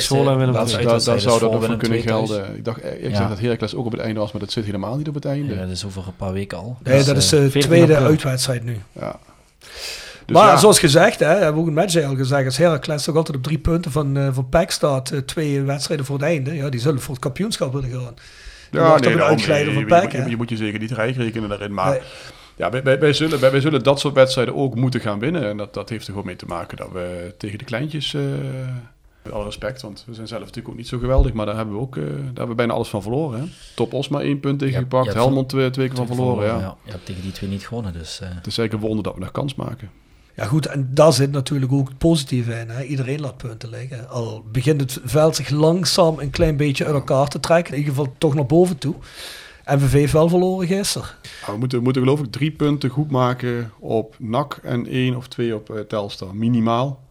Zwolle, 0.01 0.31
en 0.31 0.37
Willem 0.37 0.53
Dat, 0.53 0.71
II. 0.73 0.83
dat, 0.83 1.05
dat, 1.05 1.07
Uitwedstrijd 1.07 1.21
zou 1.21 1.39
dat 1.39 1.39
voor 1.39 1.41
nog 1.41 1.51
voor 1.51 1.59
Willem 1.61 1.77
kunnen 1.77 2.01
gelden. 2.01 2.55
Ik 2.57 2.65
dacht, 2.65 2.81
eh, 2.81 3.03
ik 3.05 3.15
zeg 3.15 3.27
dat 3.27 3.39
Heracles 3.39 3.75
ook 3.75 3.85
op 3.85 3.91
het 3.91 4.01
einde 4.01 4.19
was, 4.19 4.31
maar 4.31 4.41
dat 4.41 4.51
zit 4.51 4.65
helemaal 4.65 4.95
niet 4.97 5.07
op 5.07 5.13
het 5.13 5.25
einde. 5.25 5.53
Ja, 5.53 5.59
dat 5.61 5.69
is 5.69 5.85
over 5.85 6.03
een 6.07 6.15
paar 6.15 6.33
weken 6.33 6.57
al. 6.57 6.77
nee, 6.83 7.03
dat 7.03 7.17
is 7.17 7.31
eh, 7.33 7.39
de 7.39 7.49
14 7.51 7.61
tweede 7.71 7.95
uitwedstrijd 7.95 8.63
nu. 8.63 8.77
Ja. 8.91 9.19
Dus 10.27 10.35
maar 10.35 10.45
ja, 10.47 10.57
zoals 10.57 10.79
gezegd, 10.79 11.19
hè, 11.19 11.25
hebben 11.25 11.53
we 11.53 11.59
ook 11.59 11.67
een 11.67 11.73
match 11.73 12.03
al 12.03 12.15
gezegd. 12.15 12.45
Als 12.45 12.57
Heracles 12.57 13.03
toch 13.03 13.15
altijd 13.15 13.37
op 13.37 13.43
drie 13.43 13.57
punten 13.57 13.91
van, 13.91 14.17
eh 14.17 14.27
van 14.33 14.49
PEC 14.49 14.71
staat. 14.71 15.11
eh, 15.11 15.19
twee 15.19 15.61
wedstrijden 15.61 16.05
voor 16.05 16.15
het 16.15 16.25
einde. 16.25 16.53
Ja, 16.55 16.69
die 16.69 16.79
zullen 16.79 17.01
voor 17.01 17.13
het 17.13 17.23
kampioenschap 17.23 17.73
willen 17.73 17.89
gaan. 17.89 18.13
Die 18.71 18.81
op 18.81 19.05
een 19.05 19.17
daarom, 19.17 19.37
nee, 19.37 19.65
van 19.65 19.73
je, 19.79 19.85
PEC, 19.85 20.27
je, 20.29 20.37
moet 20.37 20.49
je 20.49 20.55
zeker 20.57 20.79
niet 20.79 20.91
rijk 20.91 21.15
rekenen 21.15 21.49
daarin. 21.49 21.73
Maar 21.73 21.89
Nee. 21.89 21.99
ja, 22.55 22.69
wij, 22.69 22.83
wij, 22.83 22.99
wij 22.99 23.13
zullen, 23.13 23.39
wij, 23.39 23.51
wij 23.51 23.61
zullen 23.61 23.83
dat 23.83 23.99
soort 23.99 24.13
wedstrijden 24.13 24.55
ook 24.55 24.75
moeten 24.75 24.99
gaan 24.99 25.19
winnen. 25.19 25.43
En 25.43 25.57
dat, 25.57 25.73
dat 25.73 25.89
heeft 25.89 26.03
er 26.05 26.09
gewoon 26.11 26.25
mee 26.25 26.35
te 26.35 26.45
maken 26.45 26.77
dat 26.77 26.91
we 26.91 27.33
tegen 27.37 27.57
de 27.57 27.63
kleintjes... 27.65 28.13
eh, 28.13 28.21
met 29.23 29.33
alle 29.33 29.43
respect, 29.45 29.81
want 29.81 30.03
we 30.07 30.13
zijn 30.13 30.27
zelf 30.27 30.41
natuurlijk 30.41 30.69
ook 30.69 30.75
niet 30.77 30.87
zo 30.87 30.97
geweldig. 30.97 31.33
Maar 31.33 31.45
daar 31.45 31.55
hebben 31.55 31.73
we 31.75 31.81
ook 31.81 31.95
daar 31.95 32.05
hebben 32.23 32.47
we 32.47 32.55
bijna 32.55 32.73
alles 32.73 32.87
van 32.89 33.01
verloren. 33.01 33.39
Hè? 33.39 33.45
Top 33.75 33.93
Osma 33.93 34.21
één 34.21 34.39
punt 34.39 34.59
tegen 34.59 34.73
Ja, 34.73 34.79
gepakt. 34.79 35.05
ja, 35.05 35.13
Helmond 35.13 35.49
twee, 35.49 35.69
twee 35.69 35.87
keer 35.87 35.97
van 35.97 36.07
verloren. 36.07 36.45
Ja. 36.47 36.59
ja. 36.59 36.75
Je 36.83 36.91
hebt 36.91 37.05
tegen 37.05 37.21
die 37.21 37.31
twee 37.31 37.49
niet 37.49 37.67
gewonnen, 37.67 37.93
dus... 37.93 38.19
eh, 38.21 38.29
Het 38.35 38.47
is 38.47 38.53
zeker 38.55 38.79
wonder 38.79 39.03
dat 39.03 39.13
we 39.13 39.19
nog 39.19 39.31
kans 39.31 39.55
maken. 39.55 39.89
Ja 40.37 40.45
goed, 40.45 40.65
en 40.65 40.89
daar 40.93 41.13
zit 41.13 41.31
natuurlijk 41.31 41.71
ook 41.71 41.87
het 41.87 41.97
positieve 41.97 42.59
in. 42.59 42.69
Hè? 42.69 42.83
Iedereen 42.83 43.19
laat 43.19 43.37
punten 43.37 43.69
liggen. 43.69 44.09
Al 44.09 44.43
begint 44.51 44.81
het 44.81 44.99
veld 45.03 45.35
zich 45.35 45.49
langzaam 45.49 46.19
een 46.19 46.29
klein 46.29 46.57
beetje 46.57 46.85
uit 46.85 46.93
elkaar 46.93 47.27
te 47.27 47.39
trekken. 47.39 47.73
In 47.73 47.79
ieder 47.79 47.93
geval 47.95 48.13
toch 48.17 48.33
naar 48.33 48.45
boven 48.45 48.77
toe. 48.77 48.95
MVV 49.65 49.91
heeft 49.91 50.13
wel 50.13 50.29
verloren 50.29 50.67
gisteren. 50.67 51.07
Nou, 51.41 51.53
we, 51.53 51.57
moeten, 51.57 51.77
we 51.77 51.83
moeten 51.83 52.01
geloof 52.01 52.19
ik 52.19 52.31
drie 52.31 52.51
punten 52.51 52.89
goed 52.89 53.11
maken 53.11 53.71
op 53.79 54.15
NAC 54.19 54.59
en 54.63 54.87
één 54.87 55.15
of 55.15 55.27
twee 55.27 55.55
op 55.55 55.69
eh, 55.69 55.79
Telstar. 55.79 56.35
Minimaal. 56.35 57.03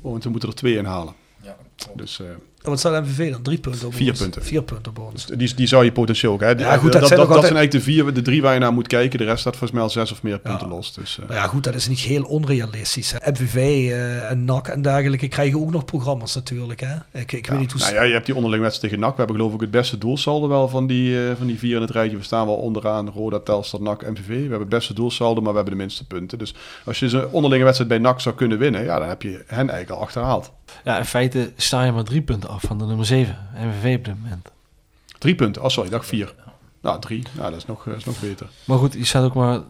Want 0.00 0.24
we 0.24 0.30
moeten 0.30 0.48
er 0.48 0.54
twee 0.54 0.76
in 0.76 0.84
halen. 0.84 1.14
Ja, 1.42 1.56
Dus 1.94 2.20
eh, 2.20 2.26
wat 2.70 2.78
staat 2.78 3.04
MVV 3.04 3.30
dan? 3.30 3.42
Drie 3.42 3.58
punten 3.58 3.86
op 3.86 3.94
Vier 3.94 4.10
ons. 4.10 4.18
punten. 4.20 4.42
Vier 4.42 4.62
punten 4.62 4.92
op 4.96 4.98
ons. 5.12 5.26
die, 5.26 5.54
die 5.54 5.66
zou 5.66 5.84
je 5.84 5.92
potentieel 5.92 6.32
ook. 6.32 6.40
Hè? 6.40 6.54
Die- 6.54 6.66
Ja, 6.66 6.76
goed, 6.76 6.92
dat 6.92 7.00
dat, 7.00 7.08
zijn 7.08 7.20
dat, 7.20 7.28
zijn 7.28 7.42
eigenlijk 7.42 7.70
de 7.72 7.80
vier, 7.80 8.14
de 8.14 8.22
drie 8.22 8.42
waar 8.42 8.54
je 8.54 8.60
naar 8.60 8.72
moet 8.72 8.86
kijken. 8.86 9.18
De 9.18 9.24
rest 9.24 9.40
staat 9.40 9.52
volgens 9.52 9.72
mij 9.72 9.82
al 9.82 9.90
zes 9.90 10.12
of 10.12 10.22
meer 10.22 10.38
punten 10.38 10.68
Ja. 10.68 10.74
los. 10.74 10.94
Dus, 10.94 11.18
eh, 11.22 11.26
Maar 11.28 11.36
ja 11.36 11.46
goed, 11.46 11.64
dat 11.64 11.74
is 11.74 11.88
niet 11.88 11.98
heel 11.98 12.22
onrealistisch. 12.22 13.14
Hè? 13.18 13.30
MVV 13.30 13.54
eh, 13.56 14.30
en 14.30 14.44
NAC 14.44 14.68
en 14.68 14.82
dergelijke 14.82 15.28
krijgen 15.28 15.60
ook 15.60 15.70
nog 15.70 15.84
programma's 15.84 16.34
natuurlijk. 16.34 16.80
Hè? 16.80 16.94
Ik, 17.20 17.32
ik 17.32 17.46
weet 17.46 17.58
niet 17.58 17.72
hoe... 17.72 17.80
nou 17.80 17.94
ja, 17.94 18.02
je 18.02 18.12
hebt 18.12 18.26
die 18.26 18.34
onderling 18.34 18.62
wedstrijd 18.62 18.92
tegen 18.92 19.06
NAC. 19.08 19.16
We 19.16 19.22
hebben 19.22 19.36
geloof 19.36 19.54
ik 19.54 19.60
het 19.60 19.70
beste 19.70 19.98
doelsaldo 19.98 20.48
wel 20.48 20.68
van 20.68 20.86
die, 20.86 21.28
eh, 21.28 21.36
van 21.38 21.46
die 21.46 21.58
vier 21.58 21.74
in 21.76 21.80
het 21.80 21.90
rijtje. 21.90 22.16
We 22.16 22.22
staan 22.22 22.46
wel 22.46 22.56
onderaan 22.56 23.08
Roda, 23.10 23.38
Telstar, 23.38 23.82
NAC, 23.82 24.02
MVV. 24.10 24.26
We 24.26 24.34
hebben 24.34 24.58
het 24.60 24.68
beste 24.68 24.94
doelsaldo, 24.94 25.40
maar 25.40 25.50
we 25.50 25.56
hebben 25.56 25.76
de 25.76 25.82
minste 25.82 26.06
punten. 26.06 26.38
Dus 26.38 26.54
als 26.84 26.98
je 26.98 27.08
zo'n 27.08 27.26
onderlinge 27.30 27.64
wedstrijd 27.64 27.90
bij 27.90 27.98
NAC 28.00 28.20
zou 28.20 28.34
kunnen 28.34 28.58
winnen, 28.58 28.84
ja, 28.84 28.98
dan 28.98 29.08
heb 29.08 29.22
je 29.22 29.30
hen 29.46 29.70
eigenlijk 29.70 29.90
al 29.90 30.00
achterhaald. 30.00 30.52
Ja, 30.84 30.98
in 30.98 31.04
feite 31.04 31.52
sta 31.56 31.84
je 31.84 31.92
maar 31.92 32.04
drie 32.04 32.22
punten 32.22 32.50
af 32.50 32.62
van 32.62 32.78
de 32.78 32.84
nummer 32.84 33.06
7, 33.06 33.36
MVV 33.54 33.96
op 33.98 34.04
dit 34.04 34.14
moment. 34.22 34.48
Drie 35.18 35.34
punten. 35.34 35.62
Oh, 35.62 35.68
sorry, 35.68 35.88
ik 35.88 35.94
dacht 35.94 36.08
vier. 36.08 36.34
Nou, 36.82 37.00
drie. 37.00 37.22
Nou, 37.32 37.50
dat 37.50 37.58
is 37.58 37.66
nog, 37.66 37.84
dat 37.84 37.96
is 37.96 38.04
nog 38.04 38.20
beter. 38.20 38.46
Maar 38.64 38.78
goed, 38.78 38.92
je 38.92 39.04
staat 39.04 39.24
ook 39.24 39.34
maar 39.34 39.60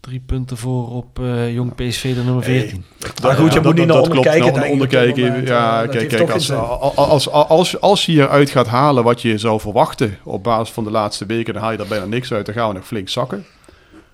drie 0.00 0.22
punten 0.26 0.56
voor 0.56 0.90
op 0.90 1.18
eh, 1.18 1.54
Jong 1.54 1.74
PSV, 1.74 2.14
de 2.14 2.22
nummer 2.22 2.42
14. 2.42 2.84
Maar 3.22 3.34
goed, 3.34 3.52
je 3.52 3.60
moet 3.60 3.74
niet 3.74 3.86
naar 3.86 3.96
onder 3.96 4.10
klopt, 4.10 4.26
kijken, 4.26 4.52
naar 4.52 4.68
onder 4.68 4.86
kijken. 4.86 5.28
moment. 5.28 5.48
Ja, 5.48 5.86
kijk, 5.86 6.08
kijk 6.08 6.30
als, 6.30 6.52
als, 6.52 6.96
als, 6.96 7.30
als, 7.30 7.80
als 7.80 8.06
je 8.06 8.12
hieruit 8.12 8.50
gaat 8.50 8.66
halen 8.66 9.04
wat 9.04 9.22
je 9.22 9.38
zou 9.38 9.60
verwachten 9.60 10.18
op 10.24 10.42
basis 10.42 10.74
van 10.74 10.84
de 10.84 10.90
laatste 10.90 11.26
weken, 11.26 11.54
dan 11.54 11.62
haal 11.62 11.72
je 11.72 11.78
er 11.78 11.86
bijna 11.86 12.04
niks 12.04 12.32
uit. 12.32 12.46
Dan 12.46 12.54
gaan 12.54 12.68
we 12.68 12.74
nog 12.74 12.86
flink 12.86 13.08
zakken. 13.08 13.46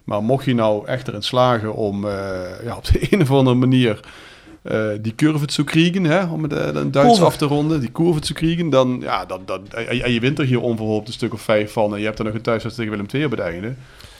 Maar 0.04 0.22
mocht 0.22 0.44
je 0.44 0.54
nou 0.54 0.86
echt 0.86 1.08
erin 1.08 1.22
slagen 1.22 1.74
om 1.74 2.04
eh, 2.08 2.64
ja, 2.64 2.76
op 2.76 2.84
de 2.84 3.06
een 3.10 3.22
of 3.22 3.30
andere 3.30 3.56
manier 3.56 3.90
eh, 3.90 4.10
die 5.00 5.14
curve 5.14 5.46
te 5.46 5.64
krijgen, 5.64 6.04
hè, 6.04 6.24
om 6.24 6.42
het 6.42 6.52
eh, 6.52 6.66
een 6.72 6.90
Duits 6.90 7.20
af 7.20 7.36
te 7.36 7.44
ronden, 7.44 7.80
die 7.80 7.92
curve 7.92 8.20
te 8.20 8.32
krijgen, 8.32 8.70
dan, 8.70 8.98
ja, 9.02 9.24
dan, 9.24 9.40
dan, 9.46 9.60
en 9.70 10.02
en 10.02 10.12
je 10.12 10.20
wint 10.20 10.38
er 10.38 10.44
hier 10.44 10.60
onverhoopt 10.60 11.06
een 11.06 11.12
stuk 11.12 11.32
of 11.32 11.40
vijf 11.40 11.72
van 11.72 11.92
en 11.94 11.98
je 12.00 12.04
hebt 12.06 12.18
er 12.18 12.24
nog 12.24 12.34
een 12.34 12.40
thuiswedstrijd 12.40 12.90
tegen 12.90 13.04
Willem 13.06 13.22
II 13.22 13.24
op 13.24 13.30
het 13.30 13.54
einde. 13.54 13.74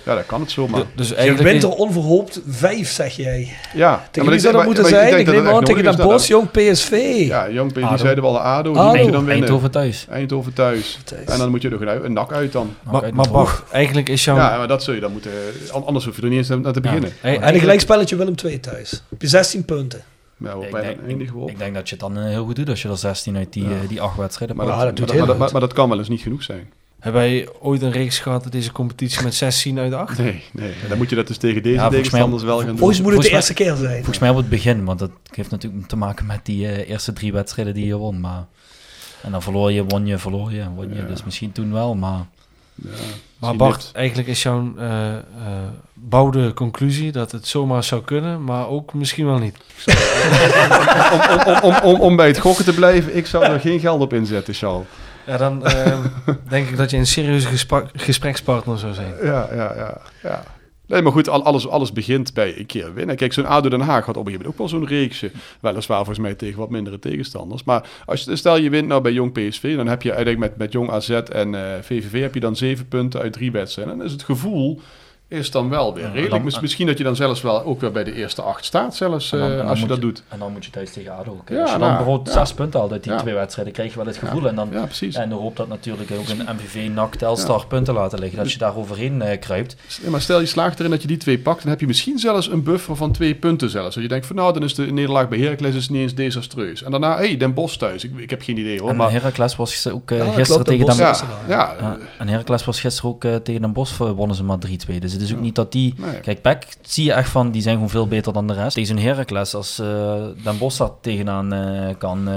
Ja, 0.06 0.14
dan 0.14 0.26
kan 0.26 0.40
het 0.40 0.50
zomaar. 0.50 0.82
Dus 0.94 1.08
Je 1.08 1.14
eigenlijk 1.14 1.48
wint 1.50 1.62
er 1.62 1.68
onverhoopt 1.68 2.40
vijf, 2.48 2.90
zeg 2.90 3.16
jij. 3.16 3.52
Ja, 3.74 3.96
Tegen 4.10 4.22
maar 4.22 4.30
wie 4.30 4.40
zou 4.40 4.42
dat 4.42 4.52
maar- 4.52 4.64
moeten 4.64 4.82
maar 4.82 4.92
zijn? 4.92 5.18
Ik 5.18 5.26
dat 5.26 5.34
neem 5.34 5.46
aan 5.46 5.64
tegen 5.64 5.84
is. 5.84 5.96
Bosch, 5.96 6.28
Jong 6.28 6.50
PSV. 6.50 7.24
Ja, 7.26 7.50
Jong 7.50 7.72
P, 7.72 7.74
die 7.74 7.98
zeiden 7.98 8.24
we 8.24 8.28
al 8.30 8.38
ADO, 8.40 8.72
die 8.72 8.80
Ado. 8.80 8.88
moet 8.96 9.04
je 9.04 9.10
dan 9.10 9.24
winnen. 9.24 9.32
Eindhoven 9.42 9.70
thuis. 9.70 10.06
Eindhoven 10.10 10.52
thuis. 10.52 10.98
Thuis. 11.04 11.24
En 11.28 11.38
dan 11.38 11.50
moet 11.50 11.62
je 11.62 11.68
er 11.70 11.88
een, 11.88 12.04
een 12.04 12.12
nak 12.12 12.32
uit 12.32 12.52
dan. 12.52 12.74
Maar, 12.82 13.02
uit 13.02 13.14
maar 13.14 13.62
eigenlijk 13.72 14.08
is 14.08 14.24
jouw... 14.24 14.36
Ja, 14.36 14.56
maar 14.58 14.68
dat 14.68 14.82
zul 14.82 14.94
je 14.94 15.00
dan 15.00 15.12
moeten... 15.12 15.30
an- 15.72 15.86
Anders 15.86 16.04
hoef 16.04 16.16
je 16.16 16.22
er 16.22 16.28
niet 16.28 16.38
eens 16.38 16.48
naar 16.62 16.72
te 16.72 16.80
beginnen. 16.80 17.12
En 17.22 17.54
een 17.54 17.60
gelijkspelletje 17.60 18.16
Willem 18.16 18.36
2 18.36 18.60
thuis. 18.60 19.02
Heb 19.08 19.20
je 19.22 19.28
16 19.28 19.64
punten. 19.64 20.02
Ja, 20.38 20.52
Ik 20.54 20.70
denk, 21.06 21.20
ik 21.48 21.58
denk 21.58 21.74
dat 21.74 21.88
je 21.88 21.94
het 21.94 22.00
dan 22.04 22.16
eh, 22.18 22.24
heel 22.24 22.44
goed 22.44 22.56
doet 22.56 22.68
als 22.68 22.82
je 22.82 22.88
er 22.88 22.96
16 22.98 23.36
uit 23.36 23.52
die, 23.52 23.64
Ja. 23.64 23.70
eh, 23.70 23.88
die 23.88 24.00
acht 24.00 24.16
wedstrijden 24.16 24.56
Maar, 24.56 24.66
dat, 24.66 24.78
dat 24.80 24.96
doet 24.96 25.06
maar, 25.06 25.14
heel 25.14 25.18
maar, 25.24 25.28
goed. 25.34 25.38
maar, 25.44 25.52
maar 25.52 25.60
dat 25.60 25.72
kan 25.72 25.88
wel 25.88 25.98
eens 25.98 26.08
niet 26.08 26.20
genoeg 26.20 26.42
zijn. 26.42 26.72
Hebben 27.00 27.20
wij 27.22 27.48
ooit 27.60 27.82
een 27.82 27.90
reeks 27.90 28.18
gehad 28.18 28.44
in 28.44 28.50
deze 28.50 28.72
competitie 28.72 29.22
met 29.22 29.34
16 29.34 29.78
uit 29.78 29.92
8? 29.92 30.18
Nee, 30.18 30.42
nee. 30.52 30.72
En 30.82 30.88
dan 30.88 30.98
moet 30.98 31.10
je 31.10 31.16
dat 31.16 31.26
dus 31.26 31.36
tegen 31.36 31.62
deze 31.62 31.74
Ja, 31.74 31.80
volgens 31.80 32.00
mij- 32.10 32.20
tegenstanders 32.20 32.42
wel 32.42 32.58
gaan 32.58 32.76
doen. 32.76 32.86
Ooit 32.86 33.02
moet 33.02 33.12
het 33.12 33.22
de 33.22 33.30
eerste 33.30 33.54
keer 33.54 33.74
zijn. 33.76 33.94
Volgens 33.96 34.18
mij 34.18 34.30
op 34.30 34.36
het 34.36 34.48
begin, 34.48 34.84
want 34.84 34.98
dat 34.98 35.10
heeft 35.34 35.50
natuurlijk 35.50 35.86
te 35.86 35.96
maken 35.96 36.26
met 36.26 36.40
die 36.42 36.66
eh, 36.68 36.90
eerste 36.90 37.12
drie 37.12 37.32
wedstrijden 37.32 37.74
die 37.74 37.86
je 37.86 37.96
won. 37.96 38.20
Maar, 38.20 38.46
en 39.22 39.30
dan 39.32 39.42
verloor 39.42 39.72
je, 39.72 39.84
won 39.84 40.06
je, 40.06 40.18
verloor 40.18 40.52
je, 40.52 40.64
won 40.74 40.88
je. 40.88 40.94
Ja. 40.94 41.02
Dus 41.06 41.24
misschien 41.24 41.52
toen 41.52 41.72
wel, 41.72 41.94
maar 41.94 42.26
Ja, 42.74 42.90
Maar 43.38 43.56
Bart, 43.56 43.82
dit. 43.82 43.92
eigenlijk 43.94 44.28
is 44.28 44.42
jouw 44.42 44.72
eh 44.78 45.14
eh, 45.16 45.22
bouwde 45.94 46.52
conclusie 46.52 47.12
dat 47.12 47.32
het 47.32 47.46
zomaar 47.46 47.84
zou 47.84 48.02
kunnen, 48.02 48.44
maar 48.44 48.68
ook 48.68 48.94
misschien 48.94 49.26
wel 49.26 49.38
niet. 49.38 49.56
om, 51.12 51.52
om, 51.52 51.62
om, 51.62 51.76
om, 51.82 52.00
om 52.00 52.16
bij 52.16 52.26
het 52.26 52.38
gokken 52.38 52.64
te 52.64 52.74
blijven, 52.74 53.16
ik 53.16 53.26
zou 53.26 53.44
er 53.44 53.60
geen 53.60 53.80
geld 53.80 54.00
op 54.00 54.12
inzetten, 54.12 54.54
Charles. 54.54 54.86
Ja, 55.26 55.36
dan 55.36 55.66
eh, 55.66 55.98
denk 56.48 56.68
ik 56.68 56.76
dat 56.76 56.90
je 56.90 56.96
een 56.96 57.06
serieuze 57.06 57.48
gesprekspartner 57.94 58.78
zou 58.78 58.94
zijn. 58.94 59.14
Ja, 59.22 59.48
ja, 59.54 59.74
ja. 59.76 60.00
ja. 60.22 60.42
Nee, 60.86 61.02
maar 61.02 61.12
goed, 61.12 61.28
al- 61.28 61.44
alles, 61.44 61.68
alles 61.68 61.92
begint 61.92 62.34
bij 62.34 62.58
een 62.58 62.66
keer 62.66 62.94
winnen. 62.94 63.16
Kijk, 63.16 63.32
zo'n 63.32 63.46
ADO 63.46 63.68
Den 63.68 63.80
Haag 63.80 64.06
had 64.06 64.16
op 64.16 64.26
een 64.26 64.32
gegeven 64.32 64.32
moment 64.32 64.46
ook 64.48 64.58
wel 64.58 64.68
zo'n 64.88 64.98
reeksje. 64.98 65.30
Weliswaar 65.60 65.96
volgens 65.96 66.18
mij 66.18 66.34
tegen 66.34 66.58
wat 66.58 66.70
mindere 66.70 66.98
tegenstanders. 66.98 67.64
Maar 67.64 67.88
als 68.06 68.24
je, 68.24 68.36
stel 68.36 68.56
je 68.56 68.70
wint 68.70 68.88
nou 68.88 69.02
bij 69.02 69.12
Jong 69.12 69.32
PSV, 69.32 69.76
dan 69.76 69.86
heb 69.86 70.02
je 70.02 70.08
eigenlijk 70.12 70.38
met, 70.38 70.56
met 70.56 70.72
Jong 70.72 70.90
AZ 70.90 71.10
en 71.10 71.54
eh, 71.54 71.82
VVV 71.82 72.20
heb 72.20 72.34
je 72.34 72.40
dan 72.40 72.56
zeven 72.56 72.88
punten 72.88 73.20
uit 73.20 73.32
drie 73.32 73.52
wedstrijden. 73.52 73.92
En 73.92 73.98
dan 73.98 74.06
is 74.06 74.12
het 74.14 74.22
gevoel 74.22 74.80
is 75.28 75.50
dan 75.50 75.68
wel 75.68 75.94
weer 75.94 76.04
redelijk. 76.04 76.30
dan- 76.30 76.44
Mis- 76.44 76.60
Misschien 76.60 76.86
dat 76.86 76.98
je 76.98 77.04
dan 77.04 77.16
zelfs 77.16 77.40
wel 77.42 77.62
ook 77.64 77.80
weer 77.80 77.92
bij 77.92 78.04
de 78.04 78.12
eerste 78.14 78.42
acht 78.42 78.64
staat, 78.64 78.96
zelfs 78.96 79.30
dan- 79.30 79.40
eh, 79.50 79.68
als 79.68 79.80
je 79.80 79.86
dat 79.86 80.00
doet. 80.00 80.22
En 80.28 80.38
dan 80.38 80.52
moet 80.52 80.64
je 80.64 80.70
thuis 80.70 80.92
tegen 80.92 81.12
ADO. 81.16 81.42
Ja, 81.48 81.60
als 81.60 81.70
je 81.70 81.76
nou, 81.78 81.78
dan 81.78 81.96
bijvoorbeeld 81.96 82.34
ja. 82.34 82.44
zes 82.44 82.54
punten 82.54 82.80
haalt 82.80 82.92
uit 82.92 83.02
die 83.02 83.12
Ja. 83.12 83.18
twee 83.18 83.34
wedstrijden, 83.34 83.72
krijg 83.72 83.90
je 83.90 83.96
wel 83.96 84.06
het 84.06 84.16
gevoel. 84.16 84.48
En 84.48 84.54
dan 84.54 84.72
en 85.12 85.28
dan 85.28 85.38
hoop 85.38 85.56
dat 85.56 85.68
natuurlijk 85.68 86.10
ook 86.18 86.28
een 86.28 86.54
MVV, 86.56 86.88
NAC, 86.94 87.14
Telstar 87.14 87.66
punten 87.66 87.94
laten 87.94 88.18
liggen. 88.18 88.38
Dat 88.38 88.52
je 88.52 88.58
daar 88.58 88.76
overheen 88.76 89.22
eh, 89.22 89.40
kruipt. 89.40 89.76
Maar 90.08 90.20
stel 90.20 90.40
je 90.40 90.46
slaagt 90.46 90.78
erin 90.78 90.90
dat 90.90 91.02
je 91.02 91.08
die 91.08 91.16
twee 91.16 91.38
pakt, 91.38 91.60
dan 91.62 91.70
heb 91.70 91.80
je 91.80 91.86
misschien 91.86 92.18
zelfs 92.18 92.50
een 92.50 92.62
buffer 92.62 92.96
van 92.96 93.12
twee 93.12 93.34
punten 93.34 93.70
zelfs. 93.70 93.94
Dat 93.94 94.02
je 94.02 94.08
denkt 94.08 94.26
van 94.26 94.36
nou, 94.36 94.52
dan 94.52 94.62
is 94.62 94.74
de 94.74 94.92
nederlaag 94.92 95.28
bij 95.28 95.38
Heracles 95.38 95.74
is 95.74 95.88
niet 95.88 96.00
eens 96.00 96.14
desastreus. 96.14 96.82
En 96.82 96.90
daarna, 96.90 97.16
hé, 97.16 97.26
hey, 97.26 97.36
Den 97.36 97.54
Bosch 97.54 97.76
thuis. 97.76 98.04
Ik, 98.04 98.18
ik 98.18 98.30
heb 98.30 98.42
geen 98.42 98.58
idee 98.58 98.80
hoor. 98.80 98.90
En 98.90 98.96
Maar, 98.96 99.10
Heracles 99.10 99.56
was 99.56 99.88
ook 99.88 100.10
eh, 100.10 100.16
gisteren 100.18 100.44
klopt, 100.44 100.64
tegen 100.64 100.86
Den 100.86 101.06
Bosch 101.06 101.24
ja, 101.48 101.76
en 102.18 102.28
Heracles 102.28 102.64
was 102.64 102.80
gisteren 102.80 103.10
ook 103.10 103.20
tegen 103.42 103.60
Den 103.60 103.72
Bosch, 103.72 103.98
wonnen 103.98 104.36
ze 104.36 104.44
maar 104.44 104.58
3-2. 104.58 104.98
Dus 105.00 105.15
Het 105.20 105.28
is 105.28 105.34
ook 105.34 105.40
niet 105.42 105.54
dat 105.54 105.72
die... 105.72 105.94
Nee. 105.96 106.20
Kijk, 106.20 106.42
Peck 106.42 106.66
zie 106.82 107.04
je 107.04 107.12
echt 107.12 107.30
van, 107.30 107.50
die 107.50 107.62
zijn 107.62 107.74
gewoon 107.74 107.90
veel 107.90 108.08
beter 108.08 108.32
dan 108.32 108.46
de 108.46 108.52
rest. 108.54 108.74
Tegen 108.74 108.96
een 108.96 109.02
Heracles, 109.02 109.54
als 109.54 109.78
eh 109.78 110.24
Den 110.42 110.58
Bosch 110.58 110.78
daar 110.78 110.90
tegenaan 111.00 111.52
eh, 111.52 111.94
kan... 111.98 112.28
eh, 112.28 112.34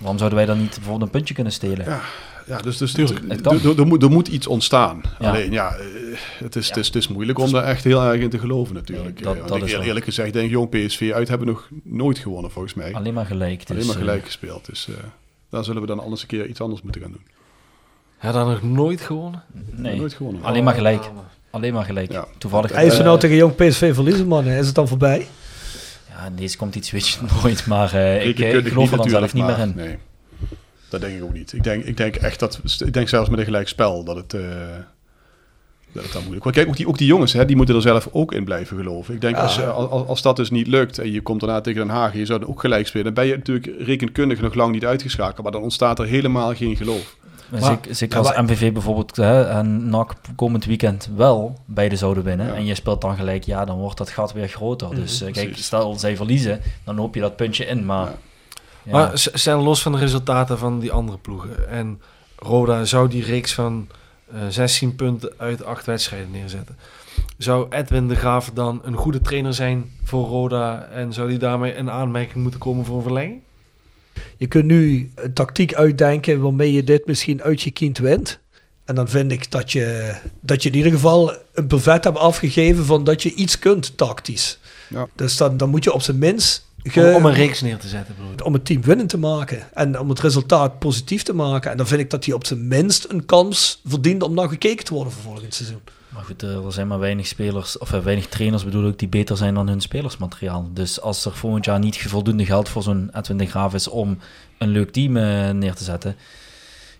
waarom 0.00 0.18
zouden 0.18 0.34
wij 0.38 0.46
dan 0.46 0.58
niet 0.58 0.70
bijvoorbeeld 0.74 1.02
een 1.02 1.10
puntje 1.10 1.34
kunnen 1.34 1.52
stelen? 1.52 1.84
Ja. 1.86 2.00
Ja, 2.46 2.58
dus, 2.60 2.76
dus 2.76 2.94
er, 2.94 3.86
moet, 3.86 4.02
er 4.02 4.10
moet 4.10 4.28
iets 4.28 4.46
ontstaan. 4.46 5.00
Ja. 5.18 5.28
Alleen, 5.28 5.52
ja, 5.52 5.76
het 6.38 6.56
is, 6.56 6.68
het, 6.68 6.76
is, 6.76 6.86
het 6.86 6.96
is 6.96 7.08
moeilijk 7.08 7.38
om 7.38 7.52
daar 7.52 7.64
echt 7.64 7.84
heel 7.84 8.02
erg 8.02 8.20
in 8.20 8.30
te 8.30 8.38
geloven 8.38 8.74
natuurlijk. 8.74 9.20
Nee, 9.20 9.34
dat- 9.34 9.48
dat 9.48 9.62
ik 9.68 9.82
eerlijk 9.84 10.04
gezegd 10.04 10.32
denk 10.32 10.44
ik, 10.44 10.50
jong 10.50 10.68
PSV 10.68 11.10
uit 11.14 11.28
hebben 11.28 11.46
nog 11.46 11.68
nooit 11.82 12.18
gewonnen 12.18 12.50
volgens 12.50 12.74
mij. 12.74 12.94
Alleen 12.94 13.14
maar 13.14 13.26
gelijk. 13.26 13.66
Dus, 13.66 13.76
Alleen 13.76 13.86
maar 13.86 13.96
gelijk 13.96 14.24
gespeeld. 14.24 14.66
Dus 14.66 14.88
eh, 14.88 14.94
daar 15.50 15.64
zullen 15.64 15.80
we 15.80 15.86
dan 15.86 16.00
anders 16.00 16.22
een 16.22 16.28
keer 16.28 16.46
iets 16.46 16.60
anders 16.60 16.82
moeten 16.82 17.00
gaan 17.02 17.10
doen. 17.10 17.22
Ja, 18.20 18.32
dan 18.32 18.48
nog 18.50 18.62
nooit 18.62 19.00
gewonnen. 19.00 19.42
nee, 19.70 19.96
Nooit 19.96 20.14
gewonnen. 20.14 20.42
alleen 20.44 20.64
maar 20.64 20.74
gelijk. 20.74 21.10
Alleen 21.54 21.72
maar 21.72 21.84
gelijk. 21.84 22.12
Ja. 22.12 22.26
Toevallig. 22.38 22.72
Hij 22.72 22.84
is 22.84 22.90
eh, 22.90 22.96
van 22.96 23.04
nou 23.06 23.18
tegen 23.18 23.36
jong 23.36 23.54
PSV 23.54 23.94
verliezen, 23.94 24.26
man. 24.26 24.46
Is 24.46 24.66
het 24.66 24.74
dan 24.74 24.88
voorbij? 24.88 25.26
Ja, 26.08 26.26
in 26.26 26.36
deze 26.36 26.56
komt 26.56 26.74
iets 26.74 26.90
weet 26.90 27.08
je 27.08 27.18
nooit, 27.42 27.66
maar 27.66 27.94
eh, 27.94 28.26
ik, 28.26 28.38
eh, 28.38 28.54
ik 28.54 28.68
geloof 28.68 28.90
er 28.90 28.96
dan 28.96 29.08
zelf 29.08 29.34
niet 29.34 29.46
meer 29.46 29.58
in. 29.58 29.72
Nee, 29.76 29.98
dat 30.88 31.00
denk 31.00 31.16
ik 31.16 31.22
ook 31.22 31.32
niet. 31.32 31.52
Ik 31.52 31.64
denk, 31.64 31.84
ik 31.84 31.96
denk 31.96 32.16
echt 32.16 32.38
dat, 32.40 32.60
ik 32.78 32.92
denk 32.92 33.08
zelfs 33.08 33.28
met 33.28 33.38
een 33.38 33.44
gelijk 33.44 33.68
spel 33.68 34.04
dat 34.04 34.16
het, 34.16 34.34
eh, 34.34 34.40
dat 35.92 36.02
het 36.02 36.12
dan 36.12 36.20
moeilijk 36.20 36.42
wordt. 36.42 36.58
Kijk, 36.58 36.68
ook 36.68 36.76
die, 36.76 36.88
ook 36.88 36.98
die 36.98 37.06
jongens, 37.06 37.32
hè, 37.32 37.44
die 37.44 37.56
moeten 37.56 37.74
er 37.74 37.82
zelf 37.82 38.08
ook 38.12 38.32
in 38.32 38.44
blijven 38.44 38.76
geloven. 38.76 39.14
Ik 39.14 39.20
denk, 39.20 39.36
Ja. 39.36 39.42
als, 39.42 39.62
als, 39.62 40.06
als 40.06 40.22
dat 40.22 40.36
dus 40.36 40.50
niet 40.50 40.66
lukt 40.66 40.98
en 40.98 41.12
je 41.12 41.20
komt 41.20 41.40
daarna 41.40 41.60
tegen 41.60 41.86
Den 41.86 41.96
Haag 41.96 42.12
en 42.12 42.18
je 42.18 42.26
zou 42.26 42.38
dan 42.40 42.48
ook 42.48 42.60
gelijk 42.60 42.86
spelen, 42.86 43.04
dan 43.04 43.14
ben 43.14 43.26
je 43.26 43.36
natuurlijk 43.36 43.70
rekenkundig 43.78 44.40
nog 44.40 44.54
lang 44.54 44.72
niet 44.72 44.84
uitgeschakeld, 44.84 45.42
maar 45.42 45.52
dan 45.52 45.62
ontstaat 45.62 45.98
er 45.98 46.06
helemaal 46.06 46.54
geen 46.54 46.76
geloof. 46.76 47.16
Maar 47.50 47.78
zeker 47.90 48.18
als 48.18 48.28
maar- 48.28 48.44
MVV 48.44 48.72
bijvoorbeeld 48.72 49.16
hè, 49.16 49.44
en 49.48 49.88
NAC 49.88 50.14
komend 50.36 50.64
weekend 50.64 51.08
wel 51.16 51.58
beide 51.64 51.96
zouden 51.96 52.24
winnen 52.24 52.46
Ja. 52.46 52.54
en 52.54 52.64
je 52.64 52.74
speelt 52.74 53.00
dan 53.00 53.16
gelijk, 53.16 53.44
ja, 53.44 53.64
dan 53.64 53.78
wordt 53.78 53.98
dat 53.98 54.10
gat 54.10 54.32
weer 54.32 54.48
groter. 54.48 54.94
Dus 54.94 55.20
eh, 55.22 55.32
kijk, 55.32 55.46
precies. 55.46 55.66
stel 55.66 55.94
zij 55.98 56.16
verliezen, 56.16 56.60
dan 56.84 56.96
hoop 56.96 57.14
je 57.14 57.20
dat 57.20 57.36
puntje 57.36 57.66
in, 57.66 57.84
maar... 57.86 58.06
Ja. 58.06 58.12
Ja. 58.82 58.92
Maar 58.92 59.10
stel 59.14 59.62
los 59.62 59.82
van 59.82 59.92
de 59.92 59.98
resultaten 59.98 60.58
van 60.58 60.78
die 60.80 60.92
andere 60.92 61.18
ploegen. 61.18 61.68
En 61.68 62.00
Roda 62.36 62.84
zou 62.84 63.08
die 63.08 63.24
reeks 63.24 63.54
van 63.54 63.88
eh 64.32 64.38
16 64.48 64.94
punten 64.94 65.32
uit 65.36 65.64
8 65.64 65.86
wedstrijden 65.86 66.30
neerzetten. 66.30 66.76
Zou 67.38 67.66
Edwin 67.70 68.08
de 68.08 68.14
Graaf 68.14 68.50
dan 68.54 68.80
een 68.84 68.96
goede 68.96 69.20
trainer 69.20 69.54
zijn 69.54 69.90
voor 70.02 70.26
Roda? 70.26 70.82
En 70.92 71.12
zou 71.12 71.28
die 71.28 71.38
daarmee 71.38 71.74
in 71.74 71.90
aanmerking 71.90 72.42
moeten 72.42 72.60
komen 72.60 72.84
voor 72.84 72.96
een 72.96 73.02
verlenging? 73.02 73.40
Je 74.36 74.46
kunt 74.46 74.64
nu 74.64 75.10
een 75.14 75.32
tactiek 75.32 75.74
uitdenken 75.74 76.40
waarmee 76.40 76.72
je 76.72 76.84
dit 76.84 77.06
misschien 77.06 77.42
uit 77.42 77.62
je 77.62 77.70
kind 77.70 77.98
wint. 77.98 78.38
En 78.84 78.94
dan 78.94 79.08
vind 79.08 79.32
ik 79.32 79.50
dat 79.50 79.72
je, 79.72 80.14
dat 80.40 80.62
je 80.62 80.68
in 80.68 80.74
ieder 80.76 80.92
geval 80.92 81.32
een 81.54 81.66
brevet 81.66 82.04
hebt 82.04 82.18
afgegeven 82.18 82.84
van 82.84 83.04
dat 83.04 83.22
je 83.22 83.34
iets 83.34 83.58
kunt 83.58 83.96
tactisch. 83.96 84.58
Ja. 84.88 85.08
Dus 85.14 85.36
dan, 85.36 85.56
dan 85.56 85.68
moet 85.70 85.84
je 85.84 85.92
op 85.92 86.02
zijn 86.02 86.18
minst 86.18 86.66
ge- 86.82 87.00
Om, 87.00 87.14
om 87.14 87.24
een 87.26 87.32
reeks 87.34 87.60
neer 87.60 87.78
te 87.78 87.88
zetten, 87.88 88.14
ik. 88.36 88.44
om 88.44 88.52
het 88.52 88.64
team 88.64 88.82
winnen 88.82 89.06
te 89.06 89.18
maken. 89.18 89.68
En 89.74 89.98
om 90.00 90.08
het 90.08 90.20
resultaat 90.20 90.78
positief 90.78 91.22
te 91.22 91.34
maken. 91.34 91.70
En 91.70 91.76
dan 91.76 91.86
vind 91.86 92.00
ik 92.00 92.10
dat 92.10 92.24
hij 92.24 92.34
op 92.34 92.46
zijn 92.46 92.68
minst 92.68 93.06
een 93.08 93.26
kans 93.26 93.80
verdient 93.84 94.22
om 94.22 94.34
naar 94.34 94.48
gekeken 94.48 94.84
te 94.84 94.94
worden 94.94 95.12
voor 95.12 95.22
volgend 95.22 95.54
seizoen. 95.54 95.80
Maar 96.14 96.24
goed, 96.24 96.42
eh, 96.42 96.64
er 96.64 96.72
zijn 96.72 96.86
maar 96.86 96.98
weinig 96.98 97.26
spelers, 97.26 97.78
of 97.78 97.92
eh, 97.92 98.00
weinig 98.00 98.26
trainers 98.26 98.64
bedoel 98.64 98.88
ik, 98.88 98.98
die 98.98 99.08
beter 99.08 99.36
zijn 99.36 99.54
dan 99.54 99.68
hun 99.68 99.80
spelersmateriaal. 99.80 100.70
Dus 100.72 101.00
als 101.00 101.24
er 101.24 101.32
volgend 101.36 101.64
jaar 101.64 101.78
niet 101.78 101.98
voldoende 102.02 102.44
geld 102.44 102.68
voor 102.68 102.82
zo'n 102.82 103.10
Edwin 103.12 103.36
de 103.36 103.46
Graaf 103.46 103.74
is 103.74 103.88
om 103.88 104.18
een 104.58 104.68
leuk 104.68 104.90
team 104.90 105.16
eh, 105.16 105.50
neer 105.50 105.74
te 105.74 105.84
zetten, 105.84 106.16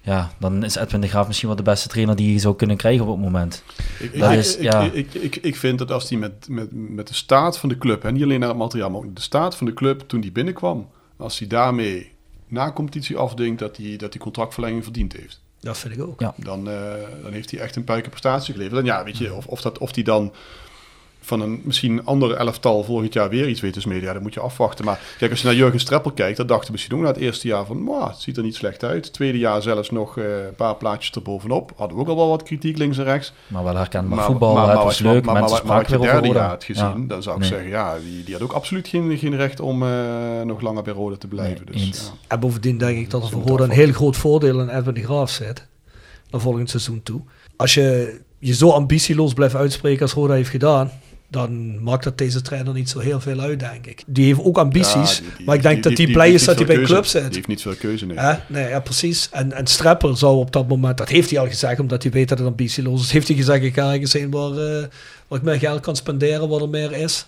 ja, 0.02 0.30
dan 0.38 0.64
is 0.64 0.74
Edwin 0.74 1.00
de 1.00 1.08
Graaf 1.08 1.26
misschien 1.26 1.48
wel 1.48 1.56
de 1.56 1.62
beste 1.62 1.88
trainer 1.88 2.16
die 2.16 2.32
je 2.32 2.38
zou 2.38 2.56
kunnen 2.56 2.76
krijgen 2.76 3.06
op 3.06 3.10
het 3.10 3.20
moment. 3.24 3.62
Ik, 3.98 4.18
Dat 4.18 4.30
ik, 4.32 4.38
is- 4.38 4.56
ik, 4.56 4.62
ja. 4.62 4.80
ik, 4.82 5.14
ik, 5.14 5.36
ik 5.36 5.56
vind 5.56 5.78
dat 5.78 5.90
als 5.90 6.08
die 6.08 6.18
met, 6.18 6.48
met, 6.48 6.68
met 6.72 7.08
de 7.08 7.14
staat 7.14 7.58
van 7.58 7.68
de 7.68 7.78
club, 7.78 8.04
en 8.04 8.14
niet 8.14 8.22
alleen 8.22 8.40
naar 8.40 8.48
het 8.48 8.58
materiaal, 8.58 8.90
maar 8.90 9.00
ook 9.00 9.14
de 9.16 9.20
staat 9.22 9.56
van 9.56 9.66
de 9.66 9.72
club 9.74 10.00
toen 10.06 10.20
die 10.20 10.32
binnenkwam, 10.32 10.88
als 11.16 11.38
hij 11.38 11.48
daarmee 11.48 12.12
na 12.48 12.72
competitie 12.72 13.16
afdingt 13.16 13.58
dat 13.58 13.76
hij 13.76 13.96
dat 13.96 14.12
die 14.12 14.20
contractverlenging 14.20 14.82
verdiend 14.84 15.12
heeft. 15.12 15.42
Dat 15.64 15.78
vind 15.78 15.94
ik 15.94 16.02
ook. 16.02 16.20
Ja. 16.20 16.34
Dan, 16.36 16.68
eh, 16.68 16.92
dan 17.22 17.32
heeft 17.32 17.50
hij 17.50 17.60
echt 17.60 17.76
een 17.76 17.84
puike 17.84 18.08
prestatie 18.08 18.54
geleverd. 18.54 18.80
En 18.80 18.84
ja, 18.84 19.04
weet 19.04 19.18
je, 19.18 19.34
of, 19.34 19.46
of, 19.46 19.60
dat, 19.60 19.78
of 19.78 19.92
die 19.92 20.04
dan 20.04 20.32
van 21.24 21.40
een 21.40 21.60
misschien 21.64 22.04
andere 22.04 22.34
elftal 22.34 22.82
volgend 22.84 23.12
jaar 23.12 23.28
weer 23.28 23.48
iets 23.48 23.60
weet 23.60 23.72
te 23.72 23.80
smeden, 23.80 24.02
ja, 24.02 24.12
dat 24.12 24.22
moet 24.22 24.34
je 24.34 24.40
afwachten. 24.40 24.84
Maar 24.84 25.00
kijk, 25.18 25.30
als 25.30 25.40
je 25.40 25.46
naar 25.46 25.56
Jurgen 25.56 25.80
Streppel 25.80 26.10
kijkt, 26.12 26.36
dan 26.36 26.46
dachten 26.46 26.66
we 26.66 26.72
misschien 26.72 26.94
ook 26.96 27.00
na 27.02 27.06
het 27.06 27.16
eerste 27.16 27.48
jaar 27.48 27.64
van, 27.66 27.82
"Mwah, 27.82 28.08
het 28.08 28.18
ziet 28.20 28.36
er 28.36 28.42
niet 28.42 28.54
slecht 28.54 28.84
uit. 28.84 29.04
Het 29.04 29.14
tweede 29.14 29.38
jaar 29.38 29.62
zelfs 29.62 29.90
nog 29.90 30.18
eh, 30.18 30.24
een 30.46 30.54
paar 30.56 30.76
plaatjes 30.76 31.10
erbovenop. 31.14 31.72
Hadden 31.76 31.96
we 31.96 32.02
ook 32.02 32.08
al 32.08 32.16
wel 32.16 32.28
wat 32.28 32.42
kritiek 32.42 32.78
links 32.78 32.98
en 32.98 33.04
rechts. 33.04 33.32
Maar 33.46 33.64
wel 33.64 33.76
herkenbaar 33.76 34.16
Maar- 34.16 34.26
voetbal, 34.26 34.52
maar- 34.52 34.62
het 34.62 34.66
maar 34.74 34.76
was 34.76 34.86
als 34.86 34.98
je- 34.98 35.04
leuk, 35.04 35.24
maar- 35.24 35.34
mensen 35.34 35.66
je 35.66 35.98
derde 35.98 36.28
jaar 36.28 36.48
had 36.48 36.64
gezien, 36.64 36.84
Ja. 37.00 37.04
dan 37.08 37.22
zou 37.22 37.34
ik 37.34 37.40
Nee. 37.40 37.50
zeggen, 37.50 37.68
ja, 37.68 37.96
die, 38.04 38.24
die 38.24 38.34
had 38.34 38.42
ook 38.42 38.52
absoluut 38.52 38.88
geen, 38.88 39.18
geen 39.18 39.36
recht 39.36 39.60
om 39.60 39.82
eh, 39.82 39.88
nog 40.44 40.60
langer 40.60 40.82
bij 40.82 40.92
Roda 40.92 41.16
te 41.16 41.26
blijven. 41.26 41.62
Nee, 41.64 41.74
dus, 41.74 41.82
eens. 41.86 41.98
ja. 42.06 42.12
En 42.28 42.40
bovendien 42.40 42.78
denk 42.78 42.98
ik 42.98 43.10
dat 43.10 43.22
er 43.22 43.28
voor 43.28 43.42
Roda 43.42 43.64
een 43.64 43.70
heel 43.70 43.92
groot 43.92 44.16
voordeel 44.16 44.60
in 44.60 44.68
Edwin 44.68 44.94
de 44.94 45.02
Graaf 45.02 45.30
zit. 45.30 45.66
Naar 46.30 46.40
volgend 46.40 46.70
seizoen 46.70 47.02
toe. 47.02 47.20
Als 47.56 47.74
je 47.74 48.18
je 48.38 48.54
zo 48.54 48.70
ambitieloos 48.70 49.32
blijft 49.32 49.54
uitspreken 49.54 50.02
als 50.02 50.12
Roda 50.12 50.34
heeft 50.34 50.50
gedaan. 50.50 50.90
Dan 51.28 51.82
maakt 51.82 52.04
dat 52.04 52.18
deze 52.18 52.42
trainer 52.42 52.72
niet 52.74 52.88
zo 52.90 52.98
heel 52.98 53.20
veel 53.20 53.40
uit, 53.40 53.60
denk 53.60 53.86
ik. 53.86 54.02
Die 54.06 54.24
heeft 54.24 54.40
ook 54.42 54.58
ambities. 54.58 54.92
Ja, 55.16 55.22
die- 55.24 55.36
die- 55.36 55.46
maar 55.46 55.54
ik 55.54 55.62
denk 55.62 55.74
die- 55.74 55.82
dat 55.82 55.96
die- 55.96 56.04
hij 56.04 56.14
blij 56.14 56.26
die 56.26 56.34
is 56.34 56.44
dat 56.44 56.56
hij 56.56 56.66
bij 56.66 56.76
veel 56.76 56.84
club 56.84 57.04
zit. 57.06 57.22
Die 57.24 57.34
heeft 57.34 57.46
niet 57.46 57.62
veel 57.62 57.74
keuze, 57.74 58.06
nee. 58.06 58.18
Hè? 58.18 58.34
Nee, 58.48 58.68
ja, 58.68 58.80
precies. 58.80 59.28
En, 59.32 59.52
en 59.52 59.66
Streppel 59.66 60.16
zou 60.16 60.36
op 60.36 60.52
dat 60.52 60.68
moment, 60.68 60.98
dat 60.98 61.08
heeft 61.08 61.30
hij 61.30 61.38
al 61.38 61.46
gezegd, 61.48 61.80
omdat 61.80 62.02
hij 62.02 62.12
weet 62.12 62.28
dat 62.28 62.38
het 62.38 62.46
ambitieloos 62.46 63.02
is, 63.02 63.10
heeft 63.12 63.28
hij 63.28 63.36
gezegd, 63.36 63.62
ik 63.64 63.74
ga 63.74 63.92
ergens 63.92 64.12
heen 64.12 64.30
waar, 64.30 64.50
eh, 64.50 64.84
waar 65.28 65.38
ik 65.38 65.44
meer 65.44 65.58
geld 65.58 65.80
kan 65.80 65.96
spenderen, 65.96 66.48
waar 66.48 66.60
er 66.60 66.68
meer 66.68 66.92
is. 66.92 67.26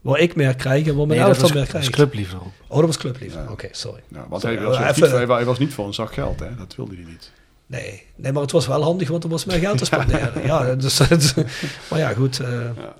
Waar 0.00 0.18
ik 0.20 0.34
meer 0.36 0.54
krijg 0.56 0.86
en 0.86 0.96
waar 0.96 1.06
mijn 1.06 1.18
Nee, 1.20 1.28
elftal 1.28 1.48
meer 1.48 1.56
dat 1.58 1.62
was 1.64 1.70
krijgt. 1.80 1.90
clubliefde 1.90 2.36
ook. 2.36 2.52
Oh, 2.68 2.76
dat 2.76 2.86
was 2.86 2.96
clubliefde. 2.96 3.38
Ja. 3.38 3.50
Oké, 3.50 3.68
sorry. 3.70 4.00
Ja, 4.08 4.26
want 4.28 4.42
Sorry, 4.42 4.56
hij 4.56 4.66
was, 4.66 4.78
niet, 4.78 4.86
even- 4.88 5.10
hij, 5.16 5.26
wa- 5.26 5.36
hij 5.36 5.44
was 5.44 5.58
niet 5.58 5.74
voor 5.74 5.86
een 5.86 5.94
zak 5.94 6.12
geld, 6.12 6.40
hè? 6.40 6.46
dat 6.58 6.74
wilde 6.76 6.94
hij 6.94 7.04
niet. 7.08 7.30
Nee, 7.68 8.02
nee, 8.16 8.32
maar 8.32 8.42
het 8.42 8.52
was 8.52 8.66
wel 8.66 8.82
handig, 8.82 9.08
want 9.08 9.24
er 9.24 9.30
was 9.30 9.44
meer 9.44 9.58
geld 9.58 9.78
te 9.78 9.84
spenderen. 9.84 10.32
ja, 10.46 10.74
dus, 10.74 11.00
maar 11.90 11.98
ja, 11.98 12.08
goed. 12.12 12.40
eh, 12.40 12.48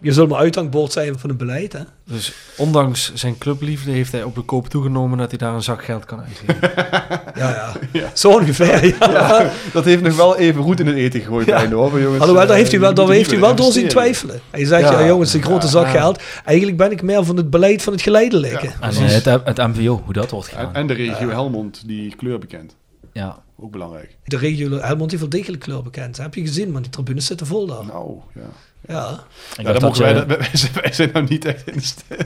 Je 0.00 0.12
zult 0.12 0.28
maar 0.28 0.38
uithangbord 0.38 0.92
zijn 0.92 1.18
van 1.18 1.28
het 1.28 1.38
beleid, 1.38 1.72
hè? 1.72 1.80
Dus 2.04 2.32
ondanks 2.56 3.10
zijn 3.14 3.38
clubliefde 3.38 3.90
heeft 3.90 4.12
hij 4.12 4.22
op 4.22 4.34
de 4.34 4.40
koop 4.40 4.68
toegenomen 4.68 5.18
dat 5.18 5.28
hij 5.30 5.38
daar 5.38 5.54
een 5.54 5.62
zak 5.62 5.84
geld 5.84 6.04
kan 6.04 6.20
uitgeven. 6.20 6.56
Ja, 7.36 7.72
ja. 7.92 8.10
Zo 8.14 8.30
ongeveer, 8.30 8.86
ja. 9.00 9.50
Dat 9.72 9.84
heeft 9.84 10.02
nog 10.02 10.16
wel 10.16 10.36
even 10.36 10.62
goed 10.62 10.80
in 10.80 10.86
het 10.86 10.96
eten 10.96 11.20
gegooid 11.20 11.46
Ja. 11.46 11.56
bij 11.56 11.72
hoor, 11.72 12.00
jongens. 12.00 12.20
Alhoewel, 12.20 12.34
daar 12.46 12.50
Eh, 12.50 12.56
heeft 12.56 12.70
hij 12.70 12.80
wel, 12.80 12.94
daar 12.94 13.08
heeft 13.08 13.30
hij 13.30 13.40
wel 13.40 13.54
door 13.54 13.72
zien 13.72 13.88
twijfelen. 13.88 14.40
Hij 14.50 14.64
zegt, 14.64 14.88
ja, 14.88 15.00
Ja. 15.00 15.06
jongens, 15.06 15.32
een 15.34 15.42
grote 15.42 15.66
Ja. 15.66 15.72
zak 15.72 15.88
geld. 15.88 16.22
Eigenlijk 16.44 16.78
ben 16.78 16.90
ik 16.90 17.02
meer 17.02 17.24
van 17.24 17.36
het 17.36 17.50
beleid 17.50 17.82
van 17.82 17.92
het 17.92 18.02
geleidelijke. 18.02 18.66
Ja. 18.66 18.72
En 18.80 18.90
eh, 18.90 19.08
het, 19.08 19.24
het 19.44 19.56
MVO, 19.56 20.02
hoe 20.04 20.12
dat 20.12 20.30
wordt 20.30 20.48
gedaan. 20.48 20.64
En, 20.66 20.74
en 20.74 20.86
de 20.86 20.94
regio 20.94 21.28
Helmond, 21.28 21.82
die 21.86 22.16
kleur 22.16 22.38
bekend. 22.38 22.74
Ja. 23.16 23.42
Ook 23.58 23.70
belangrijk. 23.70 24.16
De 24.24 24.36
regio 24.36 24.78
Helmond 24.78 25.10
heeft 25.10 25.22
wel 25.22 25.30
degelijk 25.30 25.62
kleur 25.62 25.82
bekend. 25.82 26.16
Heb 26.16 26.34
je 26.34 26.40
gezien, 26.40 26.70
man? 26.70 26.82
Die 26.82 26.90
tribunes 26.90 27.26
zitten 27.26 27.46
vol 27.46 27.66
daar. 27.66 27.84
Nou, 27.86 28.16
ja. 28.34 28.40
Ja. 28.88 29.24
Ja, 29.62 29.72
dan 29.72 29.82
mogen 29.82 30.02
wij, 30.02 30.14
je- 30.14 30.26
wij, 30.26 30.38
wij 30.46 30.48
zijn- 30.52 30.72
wij 30.82 30.92
zijn 30.92 31.10
nou 31.12 31.26
niet 31.28 31.44
echt 31.44 31.66
in 31.70 31.78
de, 32.08 32.16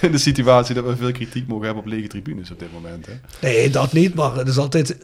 in 0.06 0.12
de 0.12 0.18
situatie 0.18 0.74
dat 0.74 0.84
we 0.84 0.96
veel 0.96 1.12
kritiek 1.12 1.46
mogen 1.48 1.64
hebben 1.64 1.82
op 1.84 1.88
lege 1.90 2.06
tribunes 2.08 2.50
op 2.50 2.58
dit 2.58 2.72
moment. 2.72 3.06
Hè? 3.06 3.12
Nee, 3.40 3.70
dat 3.70 3.92
niet, 3.92 4.14
maar 4.14 4.34
het 4.36 4.48
is 4.48 4.58
altijd 4.58 4.96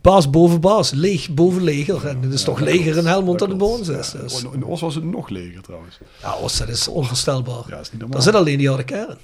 baas 0.00 0.30
boven 0.30 0.60
baas. 0.60 0.90
Leeg 0.90 1.30
boven 1.34 1.62
leger. 1.62 2.06
En 2.06 2.22
het 2.22 2.32
is 2.32 2.42
toch 2.42 2.60
leger 2.60 2.96
in 2.96 3.06
Helmond 3.06 3.38
dan 3.38 3.48
de 3.48 3.56
Boons 3.56 3.88
is. 3.88 4.12
Ja, 4.12 4.18
Dus. 4.20 4.42
In 4.52 4.64
Os 4.64 4.80
was 4.80 4.94
het 4.94 5.04
nog 5.04 5.28
leger 5.28 5.62
trouwens. 5.62 5.98
Ja, 6.22 6.32
Oost, 6.32 6.58
dat 6.58 6.68
is 6.68 6.88
onvoorstelbaar. 6.88 7.62
Ja, 7.68 7.70
dat 7.76 7.80
is 7.80 7.90
niet 7.90 8.00
normaal. 8.00 8.10
Daar 8.18 8.26
zit 8.32 8.34
alleen 8.34 8.58
die 8.58 8.68
harde 8.68 8.84
kern. 8.84 9.18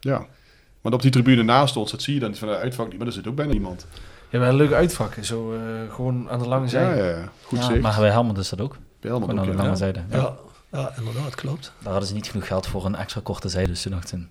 Ja. 0.00 0.26
Maar 0.80 0.92
op 0.92 1.02
die 1.02 1.10
tribune 1.10 1.42
naast 1.42 1.76
ons, 1.76 1.90
dat 1.90 2.02
zie 2.02 2.14
je 2.14 2.20
dan 2.20 2.34
van 2.34 2.48
de 2.48 2.56
uitvak 2.56 2.88
niet, 2.88 2.98
maar 2.98 3.06
er 3.06 3.12
zit 3.12 3.26
ook 3.26 3.34
bijna 3.34 3.52
niemand. 3.52 3.86
Ja, 4.30 4.38
wel 4.38 4.48
een 4.48 4.54
leuke 4.54 4.74
uitvakken, 4.74 5.24
zo 5.24 5.52
eh, 5.52 5.60
gewoon 5.94 6.30
aan 6.30 6.38
de 6.38 6.48
lange 6.48 6.68
zijde. 6.68 7.02
ja, 7.02 7.08
ja. 7.08 7.28
goed 7.42 7.58
ja, 7.58 7.64
zicht. 7.64 7.80
maar 7.80 7.98
bij 7.98 8.10
Helmond 8.10 8.38
is 8.38 8.48
dat 8.48 8.60
ook. 8.60 8.76
Bij 9.00 9.10
Helmond 9.10 9.30
Gewoon 9.30 9.44
aan 9.44 9.50
ook, 9.50 9.56
de 9.56 9.58
ja. 9.58 9.64
lange 9.64 9.76
zijde. 9.76 10.00
Ja, 10.10 10.36
ja 10.70 10.92
inderdaad, 10.98 11.34
klopt. 11.34 11.72
Daar 11.78 11.90
hadden 11.90 12.08
ze 12.08 12.14
niet 12.14 12.30
genoeg 12.30 12.46
geld 12.46 12.66
voor 12.66 12.84
een 12.84 12.94
extra 12.94 13.20
korte 13.24 13.48
zijde, 13.48 13.68
dus 13.68 13.82
toen 13.82 13.92
dachten 13.92 14.30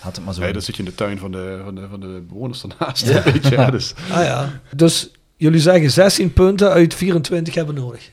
had 0.00 0.16
het 0.16 0.24
maar 0.24 0.34
zo. 0.34 0.40
Nee, 0.40 0.52
dan 0.52 0.62
zit 0.62 0.76
je 0.76 0.82
in 0.82 0.88
de 0.88 0.94
tuin 0.94 1.18
van 1.18 1.32
de, 1.32 1.60
van 1.64 1.74
de, 1.74 1.88
van 1.90 2.00
de 2.00 2.24
bewoners 2.28 2.60
daarnaast. 2.60 3.06
Ja. 3.06 3.22
Weet 3.32 3.46
je, 3.46 3.54
ja, 3.54 3.70
dus. 3.70 3.94
Ah 4.10 4.24
ja. 4.24 4.60
Dus 4.76 5.10
jullie 5.36 5.60
zeggen 5.60 5.90
16 5.90 6.32
punten 6.32 6.70
uit 6.70 6.94
24 6.94 7.54
hebben 7.54 7.74
we 7.74 7.80
nodig. 7.80 8.10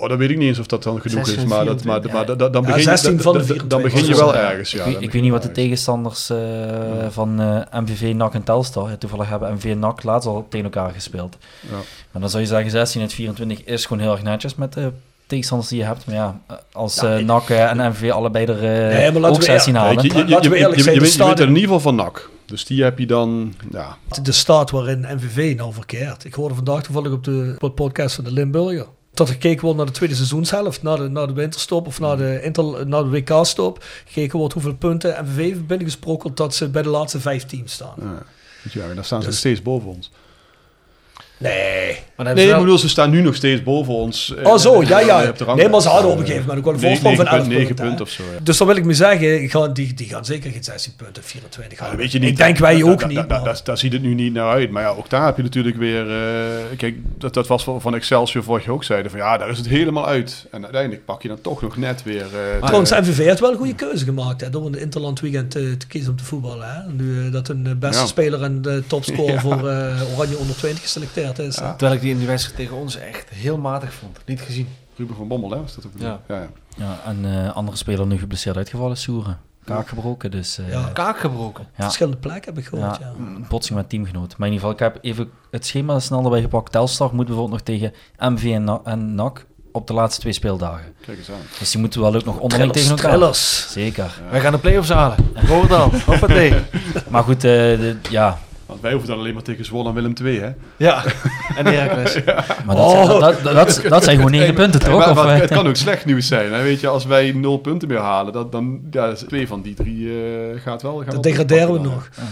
Oh, 0.00 0.08
dan 0.08 0.18
weet 0.18 0.30
ik 0.30 0.38
niet 0.38 0.48
eens 0.48 0.58
of 0.58 0.66
dat 0.66 0.82
dan 0.82 1.00
genoeg 1.00 1.20
is, 1.20 1.26
16, 1.28 1.48
maar, 1.48 1.64
dat, 1.64 1.84
maar, 1.84 2.00
24. 2.00 2.12
maar 2.12 2.26
da- 2.26 2.34
da- 2.34 2.48
dan, 2.48 2.62
Ja, 2.62 2.68
begin 2.68 2.82
16 2.82 3.12
je, 3.12 3.20
van 3.20 3.32
de 3.32 3.38
da- 3.38 3.44
da- 3.44 3.52
24. 3.52 3.78
dan 3.78 3.82
begin 3.90 4.08
je 4.08 4.16
wel 4.16 4.34
Ja. 4.34 4.50
ergens. 4.50 4.70
Ja, 4.70 4.78
ik, 4.78 4.84
dan 4.84 4.92
weet, 4.92 5.02
ik 5.02 5.06
begin 5.06 5.12
weet 5.12 5.22
niet 5.22 5.32
wat 5.32 5.42
de 5.42 5.60
tegenstanders 5.60 6.30
eh, 6.30 6.38
van 7.10 7.40
eh, 7.40 7.80
MVV, 7.80 8.12
NAC 8.14 8.34
en 8.34 8.42
Telstar. 8.44 8.98
Toevallig 8.98 9.28
hebben 9.28 9.52
MVV 9.54 9.64
en 9.70 9.78
NAC 9.78 10.02
laatst 10.02 10.28
al 10.28 10.46
tegen 10.48 10.64
elkaar 10.72 10.92
gespeeld. 10.92 11.36
Ja. 11.60 11.76
Maar 12.10 12.20
dan 12.20 12.30
zou 12.30 12.42
je 12.42 12.48
zeggen 12.48 12.70
16 12.70 13.00
uit 13.00 13.12
24 13.12 13.64
is 13.64 13.86
gewoon 13.86 14.02
heel 14.02 14.12
erg 14.12 14.22
netjes 14.22 14.54
met 14.54 14.72
de 14.72 14.90
tegenstanders 15.26 15.70
die 15.70 15.78
je 15.78 15.84
hebt. 15.84 16.06
Maar 16.06 16.14
ja, 16.14 16.40
als 16.72 17.00
Ja, 17.00 17.16
eh, 17.16 17.24
NAC 17.24 17.48
en 17.50 17.76
MVV 17.90 18.10
allebei 18.10 18.44
er 18.46 18.54
eh, 18.56 18.96
Nee, 18.96 19.10
maar 19.12 19.20
laten 19.20 19.28
ook 19.36 19.36
we 19.36 19.44
16 19.44 19.74
eer- 19.74 19.80
halen. 19.80 20.02
Je, 20.04 20.10
zijn, 20.10 20.26
weet- 20.26 20.84
je 20.84 21.00
weet 21.00 21.10
stadion- 21.10 21.48
in 21.48 21.54
ieder 21.54 21.60
geval 21.62 21.80
van 21.80 21.94
NAC. 21.94 22.28
Dus 22.46 22.64
die 22.64 22.82
heb 22.82 22.98
je 22.98 23.06
dan, 23.06 23.54
ja, 23.72 23.96
De 24.22 24.32
staat 24.32 24.70
waarin 24.70 25.06
MVV 25.14 25.54
nou 25.56 25.72
verkeert. 25.72 26.24
Ik 26.24 26.34
hoorde 26.34 26.54
vandaag 26.54 26.82
toevallig 26.82 27.12
op 27.12 27.24
de 27.24 27.52
op 27.54 27.60
de 27.60 27.70
podcast 27.70 28.14
van 28.14 28.24
de 28.24 28.32
Limburger. 28.32 28.86
Dat 29.18 29.28
er 29.28 29.34
gekeken 29.34 29.60
wordt 29.62 29.76
naar 29.76 29.86
de 29.86 29.92
tweede 29.92 30.14
seizoenshelft, 30.14 30.82
naar 30.82 30.96
de, 30.96 31.08
naar 31.08 31.26
de 31.26 31.32
winterstop 31.32 31.86
of 31.86 32.00
naar 32.00 32.16
de, 32.16 32.40
inter, 32.42 32.86
naar 32.86 33.02
de 33.02 33.08
WK-stop. 33.10 33.84
Gekeken 34.04 34.38
wordt 34.38 34.54
hoeveel 34.54 34.74
punten 34.74 35.24
MVV 35.24 35.36
heeft 35.36 35.66
binnengesprokkeld 35.66 36.36
dat 36.36 36.54
ze 36.54 36.68
bij 36.68 36.82
de 36.82 36.88
laatste 36.88 37.20
vijf 37.20 37.44
teams 37.44 37.72
staan. 37.72 37.94
Ja. 38.00 38.22
Weet 38.62 38.72
je, 38.72 38.94
daar 38.94 39.04
staan 39.04 39.04
ze 39.04 39.14
Dus- 39.14 39.24
nog 39.26 39.34
steeds 39.34 39.62
boven 39.62 39.88
ons. 39.88 40.10
Nee. 41.38 41.96
Maar 42.16 42.34
Nee, 42.34 42.46
wel- 42.48 42.58
bedoel, 42.60 42.78
ze 42.78 42.88
staan 42.88 43.10
nu 43.10 43.20
nog 43.22 43.34
steeds 43.34 43.62
boven 43.62 43.94
ons. 43.94 44.34
eh, 44.34 44.46
Oh 44.46 44.56
zo, 44.58 44.82
ja, 44.82 45.00
eh, 45.00 45.06
ja. 45.06 45.16
de 45.20 45.24
ranglijst. 45.26 45.56
Nee, 45.56 45.68
maar 45.68 45.80
ze 45.80 45.88
hadden 45.88 46.10
op 46.10 46.18
een 46.18 46.26
gegeven 46.26 46.46
moment 46.46 46.58
ook 46.58 46.64
wel 46.64 46.74
een 46.74 46.80
voorsprong 47.00 47.16
van 47.16 47.24
negen 47.24 47.48
11 47.48 47.66
punten, 47.66 47.74
punten. 47.84 48.04
of 48.04 48.10
zo. 48.10 48.22
Ja. 48.22 48.38
Dus 48.42 48.56
dan 48.58 48.66
wil 48.66 48.76
ik 48.76 48.84
me 48.84 48.94
zeggen, 48.94 49.48
gaan, 49.50 49.72
die, 49.72 49.94
die 49.94 50.08
gaan 50.08 50.24
zeker 50.24 50.50
geen 50.50 50.64
16 50.64 50.92
punten, 50.96 51.22
24 51.22 51.78
Ja, 51.78 51.84
halen. 51.84 51.98
weet 51.98 52.12
je 52.12 52.18
niet. 52.18 52.28
Ik 52.28 52.36
denk 52.36 52.58
wij 52.58 52.82
ook 52.82 53.06
niet. 53.08 53.28
Daar 53.64 53.78
ziet 53.78 53.92
het 53.92 54.02
nu 54.02 54.14
niet 54.14 54.32
naar 54.32 54.50
uit. 54.50 54.70
Maar 54.70 54.82
ja, 54.82 54.88
ook 54.88 55.10
daar 55.10 55.24
heb 55.26 55.36
je 55.36 55.42
natuurlijk 55.42 55.76
weer... 55.76 56.10
eh, 56.10 56.76
kijk, 56.76 56.96
dat, 57.18 57.34
dat 57.34 57.46
was 57.46 57.64
van 57.64 57.80
van 57.80 57.94
Excelsior 57.94 58.44
vorig 58.44 58.64
jaar 58.64 58.74
ook 58.74 58.84
zeiden. 58.84 59.10
Van 59.10 59.20
ja, 59.20 59.36
daar 59.38 59.48
is 59.50 59.58
het 59.58 59.68
helemaal 59.68 60.06
uit. 60.06 60.46
En 60.50 60.62
uiteindelijk 60.62 61.04
pak 61.04 61.22
je 61.22 61.28
dan 61.28 61.40
toch 61.40 61.62
nog 61.62 61.76
net 61.76 62.02
weer... 62.02 62.20
eh, 62.22 62.56
Trouwens, 62.64 62.90
de- 62.90 63.00
MVV 63.00 63.18
heeft 63.24 63.40
wel 63.40 63.50
een 63.50 63.56
goede 63.56 63.74
keuze 63.74 64.04
gemaakt 64.04 64.40
hè, 64.40 64.50
door 64.50 64.66
in 64.66 64.72
het 64.72 64.80
Interland 64.80 65.20
weekend 65.20 65.56
eh, 65.56 65.62
te 65.78 65.86
kiezen 65.86 66.10
om 66.10 66.16
te 66.16 66.24
voetballen. 66.24 66.66
Hè. 66.74 66.92
Nu 66.92 67.26
eh, 67.26 67.32
dat 67.32 67.46
hun 67.48 67.66
eh, 67.66 67.72
beste 67.78 68.00
Ja. 68.02 68.06
speler 68.06 68.42
en 68.42 68.62
de 68.62 68.82
topscorer 68.86 69.34
Ja. 69.38 69.40
voor 69.40 69.68
eh, 69.68 70.16
Oranje 70.16 70.36
onder 70.36 70.56
20 70.56 70.82
geselecteerd 70.82 71.26
is. 71.38 71.56
hè. 71.56 71.64
Ja. 71.64 71.70
Terwijl 71.70 71.92
ik 71.94 72.00
die 72.00 72.10
in 72.10 72.18
die 72.18 72.26
wedstrijd 72.26 72.56
tegen 72.58 72.76
ons 72.76 72.96
echt 72.96 73.28
heel 73.30 73.58
matig 73.58 73.92
vond. 73.92 74.18
Niet 74.26 74.40
gezien. 74.40 74.68
Ruben 74.96 75.16
van 75.16 75.28
Bommel, 75.28 75.50
hè? 75.50 75.62
Is 75.64 75.74
dat 75.74 75.86
ook 75.86 75.92
Ja. 75.96 76.20
ja, 76.28 76.34
ja. 76.36 76.48
Ja, 76.76 76.98
en 77.06 77.44
eh 77.46 77.56
andere 77.56 77.76
speler 77.76 78.06
nu 78.06 78.18
geblesseerd 78.18 78.56
uitgevallen 78.56 78.96
Soeren. 78.96 79.38
Kaak 79.64 79.88
gebroken, 79.88 80.30
dus... 80.30 80.58
eh, 80.58 80.70
Ja. 80.70 80.90
Kaak 80.92 81.18
gebroken. 81.18 81.66
ja. 81.76 81.82
Verschillende 81.84 82.18
plekken 82.18 82.54
heb 82.54 82.62
ik 82.62 82.68
gehoord. 82.68 82.96
Ja, 82.98 83.06
Ja. 83.06 83.12
een 83.18 83.44
botsing 83.48 83.78
met 83.78 83.88
teamgenoot. 83.88 84.36
Maar 84.38 84.48
in 84.48 84.54
ieder 84.54 84.68
geval, 84.68 84.86
ik 84.88 84.92
heb 84.94 85.04
even 85.04 85.30
het 85.50 85.66
schema 85.66 85.98
snel 86.00 86.24
erbij 86.24 86.40
gepakt. 86.40 86.72
Telstar 86.72 87.14
moet 87.14 87.26
bijvoorbeeld 87.26 87.50
nog 87.50 87.60
tegen 87.60 87.92
MV 88.18 88.44
en, 88.54 88.64
Na- 88.64 88.80
en 88.84 89.14
NAC 89.14 89.46
op 89.72 89.86
de 89.86 89.92
laatste 89.92 90.20
twee 90.20 90.32
speeldagen. 90.32 90.92
Kijk 91.06 91.18
eens 91.18 91.30
aan. 91.30 91.36
Dus 91.58 91.70
die 91.70 91.80
moeten 91.80 92.00
wel 92.00 92.14
ook 92.14 92.24
nog 92.24 92.38
onderling 92.38 92.72
tegen 92.72 92.90
elkaar. 92.90 93.10
trillers. 93.10 93.72
Zeker. 93.72 94.20
Wij 94.30 94.40
gaan 94.40 94.52
de 94.52 94.58
play-offs 94.58 94.88
halen. 94.88 95.16
Rotterdam. 95.34 95.90
Hoppatee. 96.06 96.54
Maar 97.10 97.22
goed, 97.22 97.36
eh, 97.44 97.50
de- 97.52 97.96
ja. 98.10 98.38
Want 98.68 98.80
wij 98.80 98.90
hoeven 98.92 99.08
dan 99.10 99.18
alleen 99.18 99.34
maar 99.34 99.42
tegen 99.42 99.64
Zwolle 99.64 99.88
en 99.88 99.94
Willem 99.94 100.12
II, 100.22 100.40
hè? 100.40 100.50
Ja. 100.76 101.04
En 101.56 101.66
Heracles. 101.66 102.24
Maar 102.64 102.76
dat, 102.76 102.90
zijn, 102.90 103.06
dat, 103.06 103.20
dat, 103.20 103.42
dat, 103.54 103.80
dat 103.88 104.04
zijn 104.04 104.16
gewoon 104.16 104.30
negen 104.30 104.54
punten, 104.54 104.80
Hey, 104.80 104.90
toch? 104.90 104.98
maar- 104.98 105.10
Of, 105.10 105.14
maar 105.16 105.34
eh, 105.34 105.40
het 105.40 105.50
kan 105.50 105.66
ook 105.68 105.76
slecht 105.76 106.04
nieuws 106.04 106.26
zijn. 106.26 106.52
Hè? 106.52 106.62
Weet 106.62 106.80
je, 106.80 106.88
als 106.88 107.04
wij 107.04 107.32
nul 107.32 107.58
punten 107.58 107.88
meer 107.88 107.98
halen, 107.98 108.32
dat, 108.32 108.52
dan 108.52 108.80
ja, 108.90 109.12
twee 109.12 109.48
van 109.48 109.62
die 109.62 109.74
drie 109.74 110.08
eh, 110.22 110.60
gaat 110.60 110.82
wel. 110.82 110.96
Gaan 110.98 111.06
Dan 111.10 111.20
degraderen 111.20 111.72
we 111.72 111.78
nog. 111.78 112.08
hè. 112.14 112.22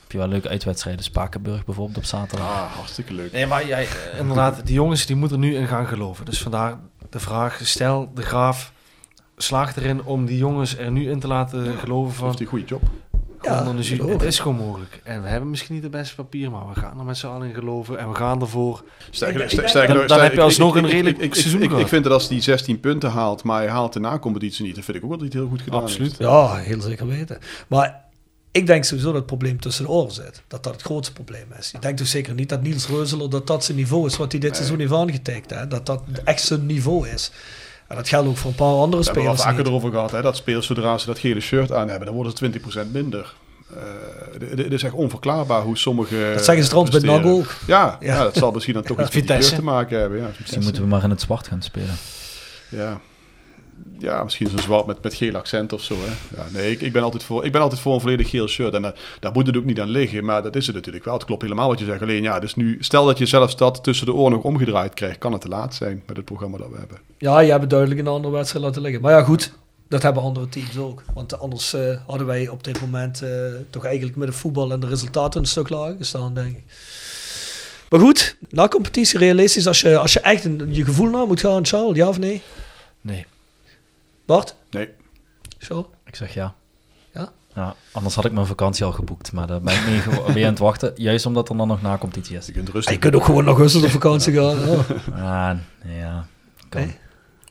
heb 0.00 0.12
je 0.12 0.18
wel 0.18 0.28
leuke 0.28 0.48
uitwedstrijden. 0.48 1.04
Spakenburg 1.04 1.64
bijvoorbeeld 1.64 1.96
op 1.96 2.04
zaterdag. 2.04 2.46
Ah, 2.48 2.72
hartstikke 2.76 3.12
leuk. 3.14 3.32
Nee, 3.32 3.46
maar 3.46 3.66
jij, 3.66 3.86
inderdaad, 4.18 4.60
die 4.66 4.74
jongens 4.74 5.06
die 5.06 5.16
moeten 5.16 5.40
nu 5.40 5.54
in 5.56 5.66
gaan 5.66 5.86
geloven. 5.86 6.24
Dus 6.24 6.42
vandaar 6.42 6.78
de 7.10 7.20
vraag, 7.20 7.60
stel 7.62 8.10
de 8.14 8.22
graaf 8.22 8.72
slaagt 9.36 9.76
erin 9.76 10.04
om 10.04 10.26
die 10.26 10.38
jongens 10.38 10.76
er 10.78 10.90
nu 10.90 11.10
in 11.10 11.20
te 11.20 11.26
laten 11.26 11.74
geloven 11.78 12.14
van... 12.14 12.24
Heeft 12.26 12.38
hij 12.38 12.46
een 12.46 12.52
goede 12.52 12.66
job? 12.68 12.82
Ja, 13.44 13.64
dan 13.64 13.78
is- 13.78 13.90
het 13.90 14.34
gewoon 14.40 14.56
mogelijk. 14.56 15.00
En 15.04 15.22
we 15.22 15.28
hebben 15.28 15.50
misschien 15.50 15.74
niet 15.74 15.82
het 15.82 15.92
beste 15.92 16.14
papier, 16.14 16.50
maar 16.50 16.68
we 16.74 16.80
gaan 16.80 16.98
er 16.98 17.04
met 17.04 17.16
z'n 17.18 17.26
allen 17.26 17.48
in 17.48 17.54
geloven. 17.54 17.98
En 17.98 18.08
we 18.08 18.14
gaan 18.14 18.40
ervoor. 18.40 18.84
Sterker, 19.10 19.50
sterker 19.50 19.94
Dan- 19.94 20.06
dan 20.06 20.20
heb 20.20 20.32
je 20.32 20.40
alsnog 20.40 20.76
ik- 20.76 20.82
een 20.82 20.88
redelijk 20.90 21.16
ik- 21.16 21.22
ik- 21.22 21.34
seizoen 21.34 21.62
ik, 21.62 21.88
vind 21.88 22.04
dat 22.04 22.12
als 22.12 22.28
hij 22.28 22.40
16 22.40 22.80
punten 22.80 23.10
haalt, 23.10 23.42
maar 23.42 23.60
hij 23.60 23.70
haalt 23.70 23.92
de 23.92 24.00
na-competitie 24.00 24.64
niet, 24.64 24.74
dan 24.74 24.84
vind 24.84 24.96
ik 24.96 25.02
ook 25.02 25.08
wel 25.08 25.18
dat 25.18 25.28
hij 25.32 25.38
het 25.40 25.48
heel 25.48 25.56
goed 25.56 25.64
gedaan 25.66 25.82
Absoluut. 25.82 26.08
heeft. 26.08 26.20
Ja, 26.30 26.54
heel 26.56 26.80
zeker 26.80 27.06
weten. 27.06 27.38
Maar 27.68 28.02
ik 28.52 28.66
denk 28.66 28.84
sowieso 28.84 29.06
dat 29.06 29.16
het 29.16 29.26
probleem 29.26 29.60
tussen 29.60 29.84
de 29.84 29.90
oren 29.90 30.12
zit. 30.12 30.42
Dat 30.48 30.62
dat 30.64 30.72
het 30.72 30.82
grootste 30.82 31.12
probleem 31.12 31.46
is. 31.58 31.72
Ik 31.72 31.82
denk 31.82 31.98
dus 31.98 32.10
zeker 32.10 32.34
niet 32.34 32.48
dat 32.48 32.62
Niels 32.62 32.88
Reuzeler 32.88 33.30
dat 33.30 33.46
dat 33.46 33.64
zijn 33.64 33.76
niveau 33.76 34.06
is 34.06 34.16
wat 34.16 34.32
hij 34.32 34.40
dit 34.40 34.56
seizoen 34.56 34.78
heeft 34.78 34.92
aangetikt. 34.92 35.50
Hè? 35.50 35.68
Dat 35.68 35.86
dat 35.86 36.02
echt 36.24 36.42
zijn 36.42 36.66
niveau 36.66 37.08
is. 37.08 37.30
En 37.88 37.96
dat 37.96 38.08
geldt 38.08 38.28
ook 38.28 38.36
voor 38.36 38.50
een 38.50 38.56
paar 38.56 38.66
andere 38.68 38.86
We 38.88 39.04
hebben 39.04 39.04
spelers. 39.22 39.36
wel 39.36 39.44
vaker 39.44 39.58
niet. 39.58 39.66
erover 39.66 39.90
gehad, 39.90 40.10
hè, 40.10 40.22
dat 40.22 40.36
spelers 40.36 40.66
zodra 40.66 40.98
ze 40.98 41.06
dat 41.06 41.18
gele 41.18 41.40
shirt 41.40 41.72
aan 41.72 41.88
hebben, 41.88 42.06
dan 42.06 42.14
worden 42.14 42.32
ze 42.36 42.44
20% 42.86 42.92
minder. 42.92 43.34
Eh, 43.74 43.80
d- 44.38 44.56
d- 44.56 44.58
Het 44.62 44.72
is 44.72 44.82
echt 44.82 44.92
onverklaarbaar 44.94 45.62
hoe 45.62 45.78
sommige... 45.78 46.30
Dat 46.34 46.44
zeggen 46.44 46.62
ze 46.64 46.68
trouwens 46.70 46.96
bij 46.98 47.06
presteren. 47.08 47.36
ook. 47.38 47.54
Ja, 47.66 47.96
Ja. 48.00 48.14
ja. 48.14 48.22
dat 48.22 48.36
zal 48.36 48.50
misschien 48.50 48.74
dan 48.74 48.82
toch 48.82 49.00
iets 49.14 49.28
met 49.28 49.54
te 49.54 49.62
maken 49.62 49.98
hebben. 50.00 50.18
Ja, 50.18 50.30
Misschien 50.40 50.62
moeten 50.62 50.82
we 50.82 50.88
maar 50.88 51.02
in 51.02 51.10
het 51.10 51.20
zwart 51.20 51.46
gaan 51.48 51.62
spelen. 51.62 51.96
Ja. 52.68 53.00
Ja, 53.98 54.24
misschien 54.24 54.48
zo'n 54.48 54.58
zwart 54.58 54.86
met, 54.86 55.02
met 55.02 55.14
geel 55.14 55.34
accent 55.34 55.72
of 55.72 55.82
zo. 55.82 55.94
Hè. 55.98 56.36
Ja, 56.36 56.46
nee, 56.52 56.70
ik, 56.70 56.80
ik, 56.80 56.92
ben 56.92 57.02
altijd 57.02 57.22
voor, 57.22 57.44
ik 57.44 57.52
ben 57.52 57.60
altijd 57.60 57.80
voor 57.80 57.94
een 57.94 58.00
volledig 58.00 58.30
geel 58.30 58.48
shirt. 58.48 58.74
En 58.74 58.82
daar, 58.82 58.94
daar 59.20 59.32
moet 59.32 59.46
het 59.46 59.56
ook 59.56 59.64
niet 59.64 59.80
aan 59.80 59.88
liggen. 59.88 60.24
Maar 60.24 60.42
dat 60.42 60.56
is 60.56 60.66
het 60.66 60.74
natuurlijk 60.74 61.04
wel. 61.04 61.14
Het 61.14 61.24
klopt 61.24 61.42
helemaal 61.42 61.68
wat 61.68 61.78
je 61.78 61.84
zegt. 61.84 62.02
Alleen 62.02 62.22
ja, 62.22 62.40
dus 62.40 62.54
nu, 62.54 62.76
stel 62.80 63.06
dat 63.06 63.18
je 63.18 63.26
zelfs 63.26 63.56
dat 63.56 63.84
tussen 63.84 64.06
de 64.06 64.12
oren 64.12 64.32
nog 64.32 64.42
omgedraaid 64.42 64.94
krijgt, 64.94 65.18
kan 65.18 65.32
het 65.32 65.40
te 65.40 65.48
laat 65.48 65.74
zijn 65.74 66.02
met 66.06 66.16
het 66.16 66.24
programma 66.24 66.58
dat 66.58 66.68
we 66.70 66.78
hebben. 66.78 66.98
Ja, 67.18 67.40
je 67.40 67.50
hebt 67.50 67.70
duidelijk 67.70 68.00
een 68.00 68.06
andere 68.06 68.34
wedstrijd 68.34 68.64
laten 68.64 68.82
liggen. 68.82 69.00
Maar 69.00 69.12
ja, 69.12 69.22
goed. 69.22 69.52
Dat 69.88 70.02
hebben 70.02 70.22
andere 70.22 70.48
teams 70.48 70.78
ook. 70.78 71.02
Want 71.14 71.38
anders 71.40 71.74
eh, 71.74 71.96
hadden 72.06 72.26
wij 72.26 72.48
op 72.48 72.64
dit 72.64 72.80
moment 72.80 73.22
eh, 73.22 73.30
toch 73.70 73.84
eigenlijk 73.84 74.16
met 74.16 74.28
de 74.28 74.34
voetbal 74.34 74.72
en 74.72 74.80
de 74.80 74.86
resultaten 74.86 75.40
een 75.40 75.46
stuk 75.46 75.68
lager 75.68 75.96
gestaan, 75.96 76.34
denk 76.34 76.56
ik. 76.56 76.64
Maar 77.90 78.00
goed, 78.00 78.36
na 78.48 78.68
competitie 78.68 79.18
realistisch, 79.18 79.66
als 79.66 79.80
je, 79.80 79.98
als 79.98 80.12
je 80.12 80.20
echt 80.20 80.44
een, 80.44 80.74
je 80.74 80.84
gevoel 80.84 81.10
naar 81.10 81.26
moet 81.26 81.40
gaan, 81.40 81.66
Charles, 81.66 81.96
ja 81.96 82.08
of 82.08 82.18
nee? 82.18 82.42
Nee. 83.00 83.26
Bart? 84.24 84.56
Nee. 84.70 84.88
Charles? 85.58 85.86
Ik 86.04 86.16
zeg 86.16 86.34
ja. 86.34 86.54
Ja? 87.12 87.32
Ja, 87.54 87.74
anders 87.92 88.14
had 88.14 88.24
ik 88.24 88.32
mijn 88.32 88.46
vakantie 88.46 88.84
al 88.84 88.92
geboekt, 88.92 89.32
maar 89.32 89.46
daar 89.46 89.60
ben 89.60 89.74
ik 89.74 89.86
mee 89.86 90.00
weer 90.34 90.44
aan 90.44 90.50
het 90.50 90.58
wachten. 90.58 90.92
Juist 90.96 91.26
omdat 91.26 91.48
er 91.48 91.56
dan 91.56 91.68
nog 91.68 91.82
na 91.82 91.98
competitie 91.98 92.36
is. 92.36 92.46
Je 92.46 92.52
kunt 92.52 92.68
rustig... 92.68 92.94
je 92.94 93.00
kunt 93.00 93.14
ook 93.14 93.24
gewoon 93.24 93.44
naar 93.44 93.54
augustus 93.54 93.82
op 93.82 93.90
vakantie 93.90 94.34
gaan. 94.34 94.58
Ja. 95.16 95.50
Ah, 95.50 95.58
ja, 95.96 96.26
kan. 96.68 96.80
Nee? 96.80 96.96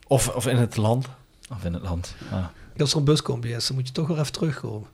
Of, 0.08 0.30
of 0.30 0.48
in 0.48 0.58
het 0.58 0.78
land. 0.78 1.08
Of 1.52 1.64
in 1.64 1.74
het 1.74 1.84
land. 1.84 2.16
Ah. 2.32 2.46
Als 2.78 2.92
er 2.92 2.98
een 2.98 3.04
bus 3.04 3.22
komt, 3.22 3.44
yes, 3.44 3.68
dan 3.68 3.76
moet 3.76 3.88
je 3.88 3.94
toch 3.94 4.08
weer 4.08 4.20
even 4.20 4.32
terugkomen. 4.32 4.88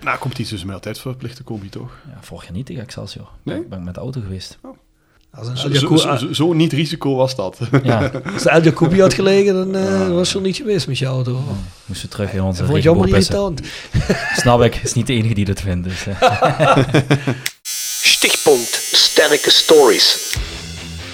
Na 0.00 0.18
competitie 0.18 0.54
is 0.54 0.62
hem 0.62 0.70
altijd 0.70 0.98
verplichte 0.98 1.44
combi, 1.44 1.68
toch? 1.68 1.92
Ja, 2.08 2.18
vorig 2.20 2.44
jaar 2.44 2.52
niet 2.52 2.66
tegen 2.66 2.82
Excelsior. 2.82 3.28
Nee? 3.42 3.64
Ben 3.66 3.78
ik 3.78 3.84
met 3.84 3.94
de 3.94 4.00
auto 4.00 4.20
geweest. 4.20 4.58
Als 5.38 5.48
een 5.48 5.76
Zo, 6.18 6.32
zo, 6.32 6.52
niet 6.52 6.72
risico 6.72 7.14
was 7.14 7.36
dat. 7.36 7.58
Ja, 7.82 8.10
als 8.34 8.42
de 8.42 8.50
El 8.50 8.62
Jacoubi 8.62 9.00
had 9.00 9.14
gelegen, 9.14 9.54
dan 9.54 9.76
eh, 9.76 10.08
was 10.08 10.30
je 10.30 10.36
er 10.36 10.44
niet 10.44 10.56
geweest 10.56 10.86
met 10.86 10.98
je 10.98 11.06
auto. 11.06 11.32
hoor. 11.32 11.56
moesten 11.84 12.08
terug 12.08 12.32
in 12.32 12.42
onze 12.42 12.58
Dat 12.58 12.70
vond 12.70 12.82
je 12.82 12.88
jammer 12.88 13.08
irritant. 13.08 13.60
Snap 14.36 14.62
ik, 14.62 14.76
is 14.76 14.92
niet 14.92 15.06
de 15.06 15.12
enige 15.12 15.34
die 15.34 15.44
dat 15.44 15.60
vindt. 15.60 15.88
Dus, 15.88 16.06
eh. 16.06 16.76
Stichtpunt 18.02 18.68
Sterke 18.92 19.50
Stories. 19.50 20.36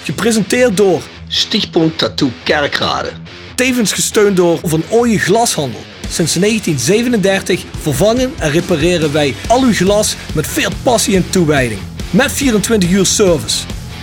Gepresenteerd 0.03 0.77
door, 0.77 1.01
Stichtpunt 1.27 1.97
Tattoo 1.97 2.31
Kerkrade. 2.43 3.09
tevens 3.55 3.93
gesteund 3.93 4.37
door 4.37 4.59
Van 4.63 4.83
Ooyen 4.89 5.19
Glashandel. 5.19 5.81
Sinds 6.09 6.33
1937 6.33 7.63
vervangen 7.81 8.33
en 8.37 8.51
repareren 8.51 9.11
wij 9.11 9.35
al 9.47 9.61
uw 9.61 9.73
glas 9.73 10.15
met 10.33 10.47
veel 10.47 10.71
passie 10.83 11.15
en 11.15 11.29
toewijding. 11.29 11.79
Met 12.09 12.31
24 12.31 12.89
uur 12.89 13.05
service. 13.05 13.57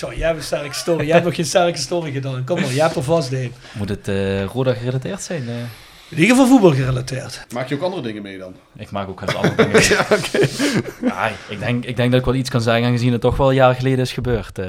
Zo, 0.00 0.12
jij 0.14 0.26
hebt 0.26 0.38
een 0.38 0.44
sterke 0.44 0.74
story. 0.74 1.04
Jij 1.04 1.12
hebt 1.12 1.24
nog 1.24 1.34
geen 1.34 1.44
sterke 1.44 1.78
story 1.78 2.12
gedaan. 2.12 2.44
Kom 2.44 2.60
maar, 2.60 2.72
jij 2.72 2.84
hebt 2.84 2.96
er 2.96 3.02
vast 3.02 3.32
een. 3.32 3.52
Moet 3.72 3.88
het 3.88 4.08
eh 4.08 4.44
Roda 4.44 4.74
gerelateerd 4.74 5.22
zijn? 5.22 5.48
eh? 5.48 5.54
In 6.08 6.18
ieder 6.18 6.28
geval 6.28 6.46
voetbal 6.46 6.72
gerelateerd. 6.72 7.46
Maak 7.54 7.68
je 7.68 7.74
ook 7.74 7.82
andere 7.82 8.02
dingen 8.02 8.22
mee 8.22 8.38
dan? 8.38 8.54
ik 8.76 8.90
maak 8.90 9.08
ook 9.08 9.20
wel 9.20 9.28
eens 9.28 9.38
andere 9.38 9.80
dingen. 9.80 9.82
ja, 11.00 11.28
ja, 11.28 11.32
ik, 11.48 11.58
denk, 11.58 11.84
ik 11.84 11.96
denk 11.96 12.10
dat 12.10 12.20
ik 12.20 12.26
wel 12.26 12.34
iets 12.34 12.50
kan 12.50 12.60
zeggen, 12.60 12.84
aangezien 12.84 13.12
het 13.12 13.20
toch 13.20 13.36
wel 13.36 13.48
een 13.48 13.54
jaar 13.54 13.74
geleden 13.74 13.98
is 13.98 14.12
gebeurd. 14.12 14.58
Eh, 14.58 14.66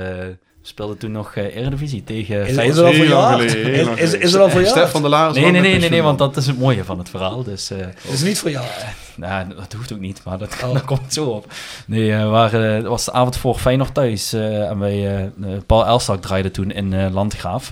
we 0.61 0.67
speelden 0.67 0.97
toen 0.97 1.11
nog 1.11 1.35
eh 1.35 1.55
Eredivisie 1.55 2.03
tegen 2.03 2.41
Is, 2.41 2.47
is 2.47 2.53
Feyenoord. 2.55 2.77
het 2.97 3.11
al 3.13 3.27
geleden, 3.31 3.73
heel 3.73 3.91
Is, 3.91 3.99
is, 3.99 4.13
is 4.13 4.31
het 4.31 4.41
al 4.41 4.49
verjaard? 4.49 4.69
Stef 4.77 4.91
van 4.91 5.01
der 5.01 5.09
Laar 5.09 5.29
is 5.29 5.35
Nee, 5.35 5.51
nee, 5.51 5.61
nee, 5.61 5.79
nee, 5.79 5.89
nee, 5.89 6.01
want 6.01 6.17
dat 6.17 6.37
is 6.37 6.47
het 6.47 6.59
mooie 6.59 6.83
van 6.83 6.97
het 6.97 7.09
verhaal. 7.09 7.43
Dus, 7.43 7.71
eh, 7.71 7.77
Het 7.79 8.11
is 8.13 8.21
niet 8.23 8.39
verjaard. 8.39 8.85
nou, 9.15 9.47
dat 9.55 9.73
hoeft 9.73 9.93
ook 9.93 9.99
niet, 9.99 10.21
maar 10.25 10.37
dat, 10.37 10.49
Oh. 10.63 10.73
dat 10.73 10.85
komt 10.85 11.13
zo 11.13 11.25
op. 11.25 11.45
Nee, 11.87 12.11
eh, 12.13 12.19
we 12.21 12.25
waren, 12.27 12.75
het 12.75 12.85
was 12.85 13.05
de 13.05 13.11
avond 13.13 13.37
voor 13.37 13.55
Feyenoord 13.57 13.93
thuis. 13.93 14.33
eh, 14.33 14.69
en 14.69 14.79
wij, 14.79 15.31
Paul 15.65 15.85
Elstak 15.85 16.21
draaide 16.21 16.51
toen 16.51 16.71
in 16.71 16.93
eh, 16.93 17.13
Landgraaf. 17.13 17.71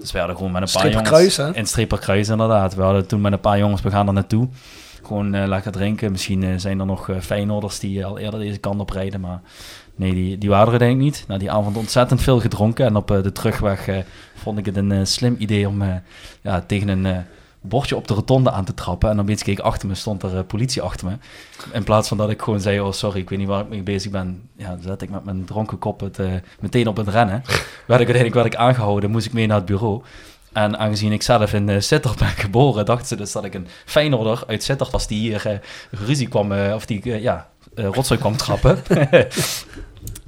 Dus 0.00 0.12
we 0.12 0.18
hadden 0.18 0.36
gewoon 0.36 0.52
met 0.52 0.62
een 0.62 0.80
paar 0.82 0.90
jongens... 0.90 1.36
hè? 1.36 1.54
In 1.54 1.66
Streperkruis, 1.66 2.28
inderdaad. 2.28 2.74
We 2.74 2.82
hadden 2.82 3.06
toen 3.06 3.20
met 3.20 3.32
een 3.32 3.40
paar 3.40 3.58
jongens, 3.58 3.82
we 3.82 3.90
gaan 3.90 4.06
er 4.06 4.12
naartoe. 4.12 4.48
Gewoon 5.06 5.34
eh, 5.34 5.46
lekker 5.48 5.72
drinken. 5.72 6.12
Misschien 6.12 6.60
zijn 6.60 6.80
er 6.80 6.86
nog 6.86 7.08
Feyenoorders 7.20 7.78
die 7.78 8.04
al 8.04 8.18
eerder 8.18 8.40
deze 8.40 8.58
kant 8.58 8.80
op 8.80 8.90
rijden, 8.90 9.20
maar... 9.20 9.40
Nee, 9.96 10.14
die, 10.14 10.38
die 10.38 10.48
waren 10.48 10.72
er 10.72 10.78
denk 10.78 10.92
ik 10.92 11.02
niet. 11.02 11.24
Na 11.28 11.38
die 11.38 11.50
avond 11.50 11.76
ontzettend 11.76 12.22
veel 12.22 12.40
gedronken. 12.40 12.86
En 12.86 12.96
op 12.96 13.10
eh, 13.10 13.22
de 13.22 13.32
terugweg 13.32 13.88
eh, 13.88 13.98
vond 14.34 14.58
ik 14.58 14.66
het 14.66 14.76
een 14.76 14.92
eh, 14.92 15.04
slim 15.04 15.36
idee 15.38 15.68
om 15.68 16.02
ja, 16.40 16.60
tegen 16.60 16.88
een 16.88 17.24
bordje 17.60 17.96
op 17.96 18.08
de 18.08 18.14
rotonde 18.14 18.50
aan 18.50 18.64
te 18.64 18.74
trappen. 18.74 19.10
En 19.10 19.16
dan 19.16 19.24
opeens 19.24 19.42
keek 19.42 19.58
ik 19.58 19.64
achter 19.64 19.88
me, 19.88 19.94
stond 19.94 20.22
er 20.22 20.44
politie 20.44 20.82
achter 20.82 21.06
me. 21.06 21.16
In 21.72 21.84
plaats 21.84 22.08
van 22.08 22.16
dat 22.16 22.30
ik 22.30 22.42
gewoon 22.42 22.60
zei, 22.60 22.80
oh 22.80 22.92
sorry, 22.92 23.20
ik 23.20 23.28
weet 23.28 23.38
niet 23.38 23.48
waar 23.48 23.60
ik 23.60 23.68
mee 23.68 23.82
bezig 23.82 24.10
ben. 24.10 24.48
Ja, 24.56 24.76
zet 24.80 25.02
ik 25.02 25.10
met 25.10 25.24
mijn 25.24 25.44
dronken 25.44 25.78
kop 25.78 26.00
het, 26.00 26.18
meteen 26.60 26.86
op 26.86 26.96
het 26.96 27.08
rennen. 27.08 27.42
werd 27.86 28.00
ik 28.00 28.06
uiteindelijk 28.08 28.34
werd 28.34 28.46
ik 28.46 28.56
aangehouden, 28.56 29.10
moest 29.10 29.26
ik 29.26 29.32
mee 29.32 29.46
naar 29.46 29.56
het 29.56 29.66
bureau. 29.66 30.02
En 30.52 30.78
aangezien 30.78 31.12
ik 31.12 31.22
zelf 31.22 31.52
in 31.52 31.68
uh, 31.68 31.80
Sittard 31.80 32.18
ben 32.18 32.28
geboren, 32.28 32.84
dachten 32.84 33.06
ze 33.06 33.16
dus 33.16 33.32
dat 33.32 33.44
ik 33.44 33.54
een 33.54 33.66
Feyenoorder 33.84 34.42
uit 34.46 34.62
Sittard 34.62 34.90
was 34.90 35.06
die 35.06 35.18
hier 35.18 35.60
ruzie 35.90 36.28
kwam, 36.28 36.52
of 36.52 36.86
die 36.86 37.20
ja, 37.20 37.48
rotzooi 37.74 38.20
kwam 38.20 38.36
trappen. 38.36 38.82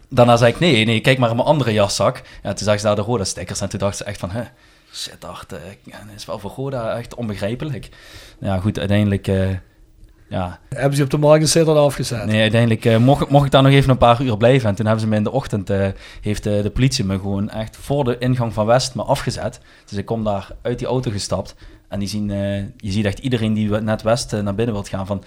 Daarna 0.09 0.36
zei 0.36 0.52
ik, 0.52 0.59
nee, 0.59 0.85
nee, 0.85 1.01
kijk 1.01 1.18
maar 1.18 1.31
in 1.31 1.36
mijn 1.36 1.48
andere 1.48 1.73
jaszak. 1.73 2.23
Ja, 2.43 2.52
toen 2.52 2.66
zag 2.66 2.78
ze 2.78 2.85
daar 2.85 2.97
de 2.97 3.02
Roda-stickers 3.02 3.60
en 3.60 3.68
toen 3.68 3.78
dachten 3.78 3.98
ze 3.98 4.05
echt 4.05 4.20
van, 4.20 4.31
hè, 4.31 4.40
eh, 4.40 5.59
ja, 5.85 5.98
dat 6.06 6.16
is 6.16 6.27
wel 6.27 6.39
voor 6.39 6.52
Roda 6.56 6.97
echt 6.97 7.14
onbegrijpelijk. 7.14 7.89
Ja, 8.40 8.59
goed, 8.59 8.78
uiteindelijk... 8.78 9.28
eh, 9.28 9.48
ja, 10.28 10.59
Hebben 10.68 10.97
ze 10.97 11.02
op 11.02 11.10
de 11.10 11.18
markt 11.18 11.43
in 11.43 11.48
Sittard 11.48 11.78
afgezet? 11.78 12.27
Nee, 12.27 12.40
uiteindelijk 12.40 12.85
eh, 12.85 12.97
mocht, 12.97 13.28
mocht 13.28 13.44
ik 13.44 13.51
daar 13.51 13.62
nog 13.62 13.73
even 13.73 13.90
een 13.90 13.98
paar 13.98 14.23
uur 14.23 14.36
blijven. 14.36 14.68
En 14.68 14.74
toen 14.74 14.85
hebben 14.86 15.05
ze 15.05 15.09
me 15.10 15.16
in 15.16 15.23
de 15.24 15.31
ochtend, 15.31 15.70
eh, 15.70 15.89
heeft 16.20 16.47
eh, 16.47 16.62
de 16.62 16.70
politie 16.70 17.05
me 17.05 17.18
gewoon 17.18 17.51
echt 17.51 17.77
voor 17.77 18.05
de 18.05 18.18
ingang 18.18 18.52
van 18.52 18.66
West 18.66 18.94
me 18.94 19.02
afgezet. 19.02 19.60
Dus 19.85 19.98
ik 19.98 20.05
kom 20.05 20.24
daar 20.24 20.48
uit 20.62 20.78
die 20.78 20.86
auto 20.89 21.10
gestapt. 21.10 21.55
En 21.89 21.98
die 21.98 22.09
zien, 22.09 22.31
eh, 22.31 22.59
je 22.59 22.90
ziet 22.90 23.05
echt 23.05 23.18
iedereen 23.18 23.52
die 23.52 23.70
net 23.70 24.02
West 24.02 24.32
eh, 24.32 24.40
naar 24.40 24.55
binnen 24.55 24.74
wilt 24.74 24.89
gaan 24.89 25.06
van... 25.06 25.24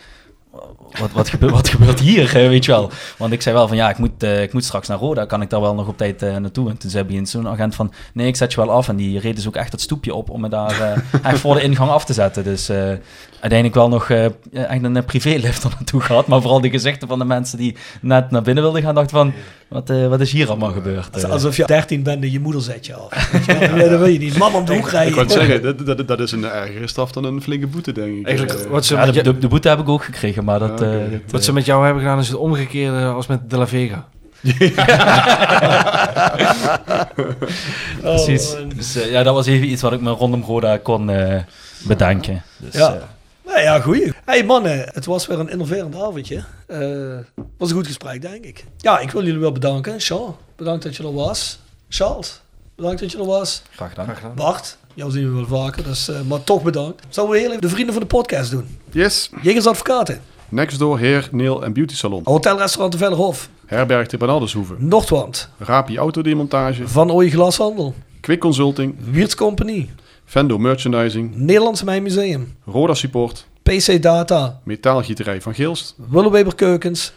Wat, 1.00 1.12
wat, 1.12 1.30
gebeurt, 1.30 1.52
wat 1.52 1.70
gebeurt 1.70 2.00
hier, 2.00 2.32
weet 2.34 2.66
je 2.66 2.72
wel? 2.72 2.92
Want 3.18 3.34
ik 3.34 3.42
zei 3.42 3.56
wel 3.56 3.68
van, 3.68 3.78
ja, 3.78 3.90
ik 3.90 3.98
moet, 3.98 4.24
eh, 4.24 4.42
ik 4.42 4.54
moet 4.54 4.64
straks 4.64 4.88
naar 4.88 4.98
Roda. 4.98 5.26
Kan 5.26 5.42
ik 5.42 5.50
daar 5.50 5.62
wel 5.62 5.76
nog 5.76 5.88
op 5.88 5.98
tijd 5.98 6.22
eh, 6.22 6.36
naartoe? 6.36 6.70
En 6.70 6.78
toen 6.78 6.90
zei 6.90 7.04
bij 7.04 7.26
zo'n 7.26 7.48
agent 7.48 7.76
van, 7.76 7.92
nee, 8.14 8.28
ik 8.28 8.36
zet 8.36 8.54
je 8.54 8.60
wel 8.60 8.72
af. 8.72 8.88
En 8.88 8.96
die 8.96 9.20
reed 9.20 9.36
dus 9.36 9.48
ook 9.48 9.56
echt 9.56 9.72
het 9.72 9.82
stoepje 9.82 10.14
op 10.14 10.30
om 10.30 10.42
me 10.42 10.50
daar 10.50 10.82
eh, 10.82 10.98
echt 11.32 11.40
voor 11.40 11.56
de 11.56 11.62
ingang 11.62 11.90
af 11.90 12.06
te 12.06 12.14
zetten. 12.14 12.44
Dus 12.44 12.72
uiteindelijk 13.40 13.74
wel 13.74 13.90
nog 13.90 14.10
eh, 14.10 14.26
echt 14.26 14.84
een 14.84 14.98
eh, 14.98 15.04
privélift 15.06 15.64
er 15.64 15.70
naartoe 15.70 16.02
gehad. 16.02 16.28
Maar 16.28 16.42
vooral 16.42 16.62
de 16.62 16.70
gezichten 16.70 17.08
van 17.08 17.20
de 17.20 17.26
mensen 17.26 17.58
die 17.58 17.76
net 18.02 18.32
naar 18.32 18.42
binnen 18.42 18.64
wilden 18.64 18.82
gaan, 18.82 18.96
dachten 18.96 19.18
van, 19.18 19.34
wat, 19.68 19.90
eh, 19.90 20.08
wat 20.08 20.20
is 20.20 20.32
hier 20.32 20.48
allemaal 20.50 20.72
gebeurd? 20.72 21.26
Alsof 21.26 21.58
je 21.58 21.66
13 21.66 22.04
bent 22.04 22.24
en 22.24 22.32
je 22.32 22.40
moeder 22.40 22.62
zet 22.62 22.86
je 22.86 22.94
af. 22.94 23.32
Weet 23.32 23.46
je 23.46 23.58
wel? 23.58 23.76
Nee, 23.76 23.90
dat 23.90 24.00
wil 24.00 24.08
je 24.08 24.20
niet. 24.20 24.38
Man 24.38 24.54
om 24.54 24.66
de 24.66 24.74
hoek 24.74 24.90
rijden. 24.90 25.14
Ik 25.14 25.20
het 25.20 25.32
zeggen, 25.32 25.62
dat, 25.62 25.86
dat, 25.86 26.08
dat 26.08 26.20
is 26.20 26.32
een 26.32 26.46
ergere 26.46 26.88
straf 26.88 27.12
dan 27.12 27.24
een 27.26 27.42
flinke 27.42 27.68
boete, 27.68 27.92
denk 27.92 28.18
ik. 28.20 28.28
Eigenlijk, 28.28 28.68
wat 28.70 28.86
ze, 28.86 28.94
ja, 28.96 29.00
met 29.06 29.10
de, 29.14 29.16
je- 29.16 29.24
de, 29.34 29.38
de 29.38 29.48
boete 29.48 29.70
heb 29.70 29.80
ik 29.80 29.90
ook 29.90 30.04
gekregen, 30.04 30.44
maar 30.44 30.60
dat... 30.60 30.80
Ja, 30.80 30.86
eh, 30.86 30.92
oké. 30.96 31.10
dat, 31.12 31.22
wat 31.32 31.44
ze 31.44 31.54
met 31.54 31.66
jou 31.66 31.84
hebben 31.86 32.02
gedaan 32.04 32.20
is 32.20 32.28
het 32.28 32.38
omgekeerde 32.38 33.06
als 33.06 33.28
met 33.28 33.50
De 33.50 33.58
La 33.58 33.68
Vega. 33.68 34.08
Precies. 38.02 38.52
Oh, 38.54 38.60
man. 38.60 38.70
dus 38.76 38.94
ja, 39.10 39.24
dat 39.24 39.34
was 39.34 39.46
even 39.46 39.70
iets 39.72 39.82
wat 39.82 39.94
ik 39.94 40.02
me 40.02 40.10
rondom 40.12 40.42
Roda 40.44 40.78
kon 40.78 41.12
bedenken. 41.84 42.44
Dus, 42.58 42.74
Ja. 42.74 42.98
Nou 43.60 43.72
ja, 43.72 43.80
goeie. 43.80 44.14
Hey 44.26 44.44
mannen, 44.44 44.90
het 44.92 45.06
was 45.06 45.28
weer 45.28 45.40
een 45.40 45.50
innoverend 45.50 45.96
avondje. 45.96 46.44
Eh 46.68 46.78
was 47.58 47.70
een 47.70 47.76
goed 47.76 47.88
gesprek, 47.88 48.22
denk 48.22 48.46
ik. 48.46 48.66
Ja, 48.78 49.00
ik 49.00 49.12
wil 49.12 49.24
jullie 49.26 49.40
wel 49.40 49.52
bedanken. 49.52 50.02
Sean, 50.02 50.36
bedankt 50.56 50.84
dat 50.84 50.96
je 50.96 51.04
er 51.04 51.14
was. 51.14 51.60
Charles, 51.90 52.42
bedankt 52.76 53.00
dat 53.00 53.12
je 53.12 53.18
er 53.18 53.26
was. 53.26 53.62
graag 53.76 53.94
gedaan. 53.94 54.36
Bart, 54.36 54.78
jou 54.94 55.12
zien 55.12 55.30
we 55.30 55.36
wel 55.36 55.64
vaker, 55.64 55.84
dus, 55.84 56.10
eh, 56.10 56.22
maar 56.22 56.44
toch 56.44 56.62
bedankt. 56.64 57.04
Zouden 57.10 57.36
we 57.36 57.42
heel 57.42 57.50
even 57.50 57.62
de 57.62 57.70
vrienden 57.70 57.94
van 57.94 58.04
de 58.04 58.08
podcast 58.10 58.52
doen? 58.52 58.78
Yes, 58.92 59.30
Jegers 59.42 59.68
Advocaten, 59.68 60.22
Nextdoor 60.50 61.00
Heer, 61.00 61.28
Nail 61.32 61.64
en 61.64 61.74
Beauty 61.74 61.96
Salon. 61.96 62.22
Hotel 62.24 62.58
Restaurant 62.58 62.92
de 62.92 62.98
Vellerhof, 62.98 63.50
Herberg 63.66 64.08
de 64.08 64.18
Bernardeshoeve. 64.18 64.76
Noordwand, 64.78 65.50
Rapi 65.58 65.98
Autodemontage. 65.98 66.88
Van 66.88 67.12
Ooy 67.12 67.30
Glashandel, 67.30 67.94
Quick 68.22 68.40
Consulting. 68.40 68.96
Wiertz 69.12 69.36
Company, 69.36 69.90
Vendo 70.26 70.58
Merchandising. 70.58 71.36
Nederlands 71.36 71.84
Mijn 71.84 72.04
Museum, 72.04 72.56
Roda 72.66 72.94
Support. 72.94 73.48
PC 73.70 74.02
Data, 74.02 74.60
Metaalgieterij 74.64 75.42
van 75.42 75.54
Geelst. 75.54 75.96
Willeweber 76.10 76.56
Keukens, 76.56 77.14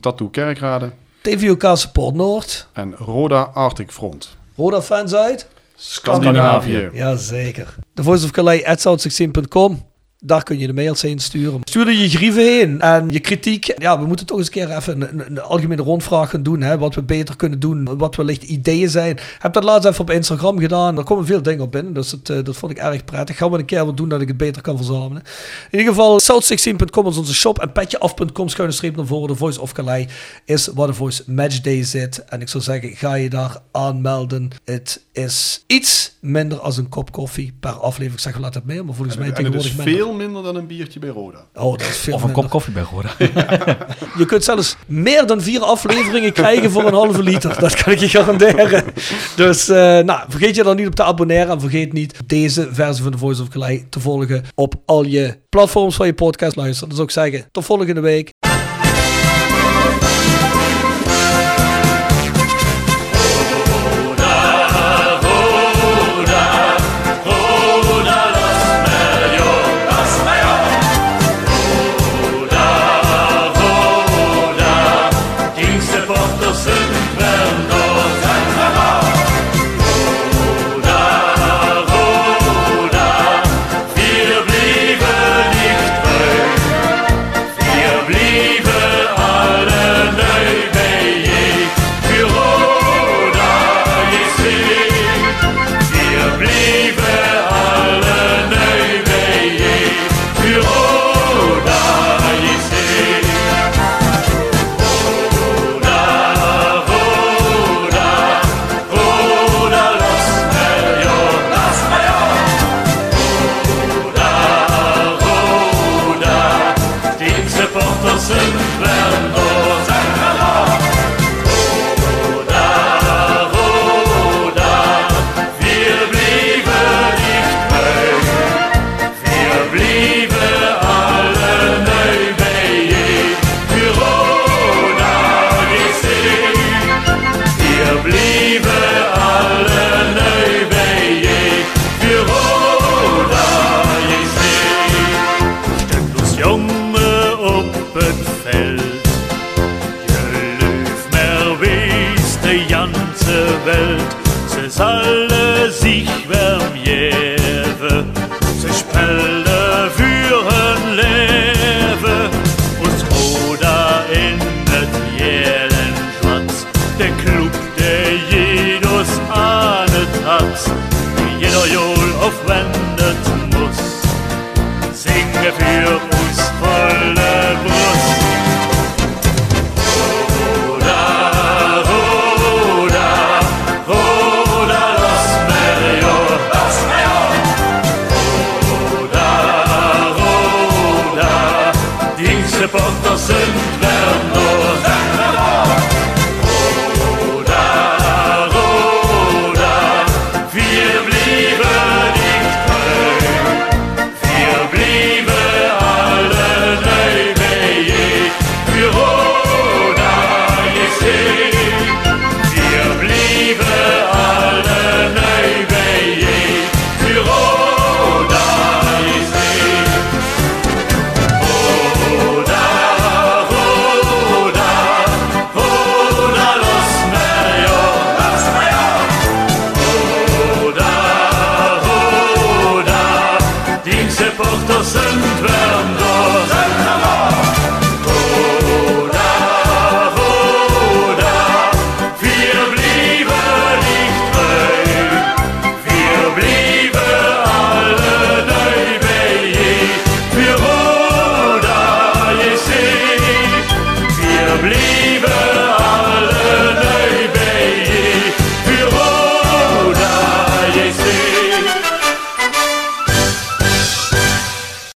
Tattoo 0.00 0.28
Kerkrade. 0.28 0.90
TVOK 1.20 1.62
Support 1.74 2.14
Noord, 2.14 2.66
En 2.72 2.94
Roda 2.94 3.40
Arctic 3.42 3.90
Front. 3.90 4.36
Roda 4.56 4.82
Fans 4.82 5.14
uit. 5.14 5.48
Scandinavië. 5.76 6.90
Jazeker. 6.92 7.74
De 7.94 8.02
Voice 8.02 8.24
of 8.24 8.30
Calais 8.30 8.64
at 8.64 8.78
south16.com. 8.78 9.89
Daar 10.22 10.42
kun 10.42 10.58
je 10.58 10.66
de 10.66 10.72
mails 10.72 11.02
heen 11.02 11.18
sturen. 11.18 11.60
Stuur 11.64 11.86
er 11.86 11.92
je 11.92 12.08
grieven 12.08 12.42
heen 12.42 12.80
en 12.80 13.08
je 13.08 13.20
kritiek. 13.20 13.72
Ja, 13.82 14.00
we 14.00 14.06
moeten 14.06 14.26
toch 14.26 14.38
eens 14.38 14.46
een 14.46 14.52
keer 14.52 14.76
even 14.76 15.00
een, 15.00 15.20
een, 15.20 15.26
een 15.26 15.40
algemene 15.40 15.82
rondvraag 15.82 16.30
gaan 16.30 16.42
doen. 16.42 16.60
Hè, 16.60 16.78
wat 16.78 16.94
we 16.94 17.02
beter 17.02 17.36
kunnen 17.36 17.60
doen. 17.60 17.98
Wat 17.98 18.16
wellicht 18.16 18.42
ideeën 18.42 18.88
zijn. 18.90 19.10
Ik 19.10 19.36
heb 19.38 19.52
dat 19.52 19.64
laatst 19.64 19.88
even 19.88 20.00
op 20.00 20.10
Instagram 20.10 20.58
gedaan. 20.58 20.98
Er 20.98 21.04
komen 21.04 21.26
veel 21.26 21.42
dingen 21.42 21.60
op 21.60 21.72
binnen. 21.72 21.92
Dus 21.92 22.10
dat, 22.10 22.28
eh, 22.36 22.44
dat 22.44 22.56
vond 22.56 22.72
ik 22.72 22.78
erg 22.78 23.04
prettig. 23.04 23.36
Gaan 23.36 23.50
we 23.50 23.58
een 23.58 23.64
keer 23.64 23.84
wat 23.84 23.96
doen 23.96 24.08
dat 24.08 24.20
ik 24.20 24.28
het 24.28 24.36
beter 24.36 24.62
kan 24.62 24.76
verzamelen. 24.76 25.22
In 25.70 25.78
ieder 25.78 25.94
geval, 25.94 26.20
south16.com 26.20 27.06
is 27.06 27.16
onze 27.16 27.34
shop. 27.34 27.58
En 27.58 27.72
petjeaf.com 27.72 28.48
schuine 28.48 28.74
streep 28.74 28.96
naar 28.96 29.06
voren. 29.06 29.28
De 29.28 29.36
Voice 29.36 29.60
of 29.60 29.72
Calais 29.72 30.06
is 30.44 30.66
waar 30.66 30.86
de 30.86 30.94
Voice 30.94 31.22
Matchday 31.26 31.84
zit. 31.84 32.24
En 32.24 32.40
ik 32.40 32.48
zou 32.48 32.62
zeggen, 32.62 32.96
ga 32.96 33.14
je 33.14 33.30
daar 33.30 33.56
aanmelden. 33.72 34.50
Het 34.64 35.00
is 35.12 35.64
iets 35.66 36.16
minder 36.20 36.58
als 36.58 36.76
een 36.76 36.88
kop 36.88 37.12
koffie 37.12 37.54
per 37.60 37.70
aflevering. 37.70 38.12
Ik 38.12 38.20
zeg 38.20 38.34
wel 38.34 38.44
altijd 38.44 38.64
meer, 38.64 38.84
maar 38.84 38.94
volgens 38.94 39.16
mij 39.16 39.26
het 39.26 39.36
tegenwoordig 39.36 39.76
minder. 39.76 39.94
veel 39.94 40.09
minder 40.12 40.42
dan 40.42 40.56
een 40.56 40.66
biertje 40.66 41.00
bij 41.00 41.08
Roda. 41.08 41.38
Oh, 41.54 41.70
dat 41.70 41.80
is 41.80 41.96
veel 41.96 42.14
Of 42.14 42.20
een 42.22 42.26
minder. 42.26 42.42
kop 42.42 42.50
koffie 42.50 42.72
bij 42.72 42.82
Roda. 42.92 43.10
Je 44.18 44.24
kunt 44.26 44.44
zelfs 44.44 44.76
meer 44.86 45.26
dan 45.26 45.40
vier 45.40 45.60
afleveringen 45.60 46.32
krijgen 46.32 46.70
voor 46.70 46.84
een 46.86 46.94
halve 46.94 47.22
liter. 47.22 47.60
Dat 47.60 47.74
kan 47.82 47.92
ik 47.92 47.98
je 47.98 48.08
garanderen. 48.08 48.84
Dus 49.36 49.68
eh, 49.68 49.76
nou, 49.98 50.20
vergeet 50.28 50.54
je 50.54 50.62
dan 50.62 50.76
niet 50.76 50.86
op 50.86 50.94
te 50.94 51.02
abonneren. 51.02 51.48
En 51.48 51.60
vergeet 51.60 51.92
niet 51.92 52.18
deze 52.26 52.68
versie 52.72 53.02
van 53.02 53.12
The 53.12 53.18
Voice 53.18 53.42
of 53.42 53.48
Calais 53.48 53.82
te 53.90 54.00
volgen 54.00 54.44
op 54.54 54.74
al 54.86 55.04
je 55.04 55.38
platforms 55.48 55.96
waar 55.96 56.06
je 56.06 56.14
podcast 56.14 56.56
luistert. 56.56 56.90
Dus 56.90 56.98
ook 56.98 57.10
zeggen, 57.10 57.44
tot 57.52 57.64
volgende 57.64 58.00
week. 58.00 58.30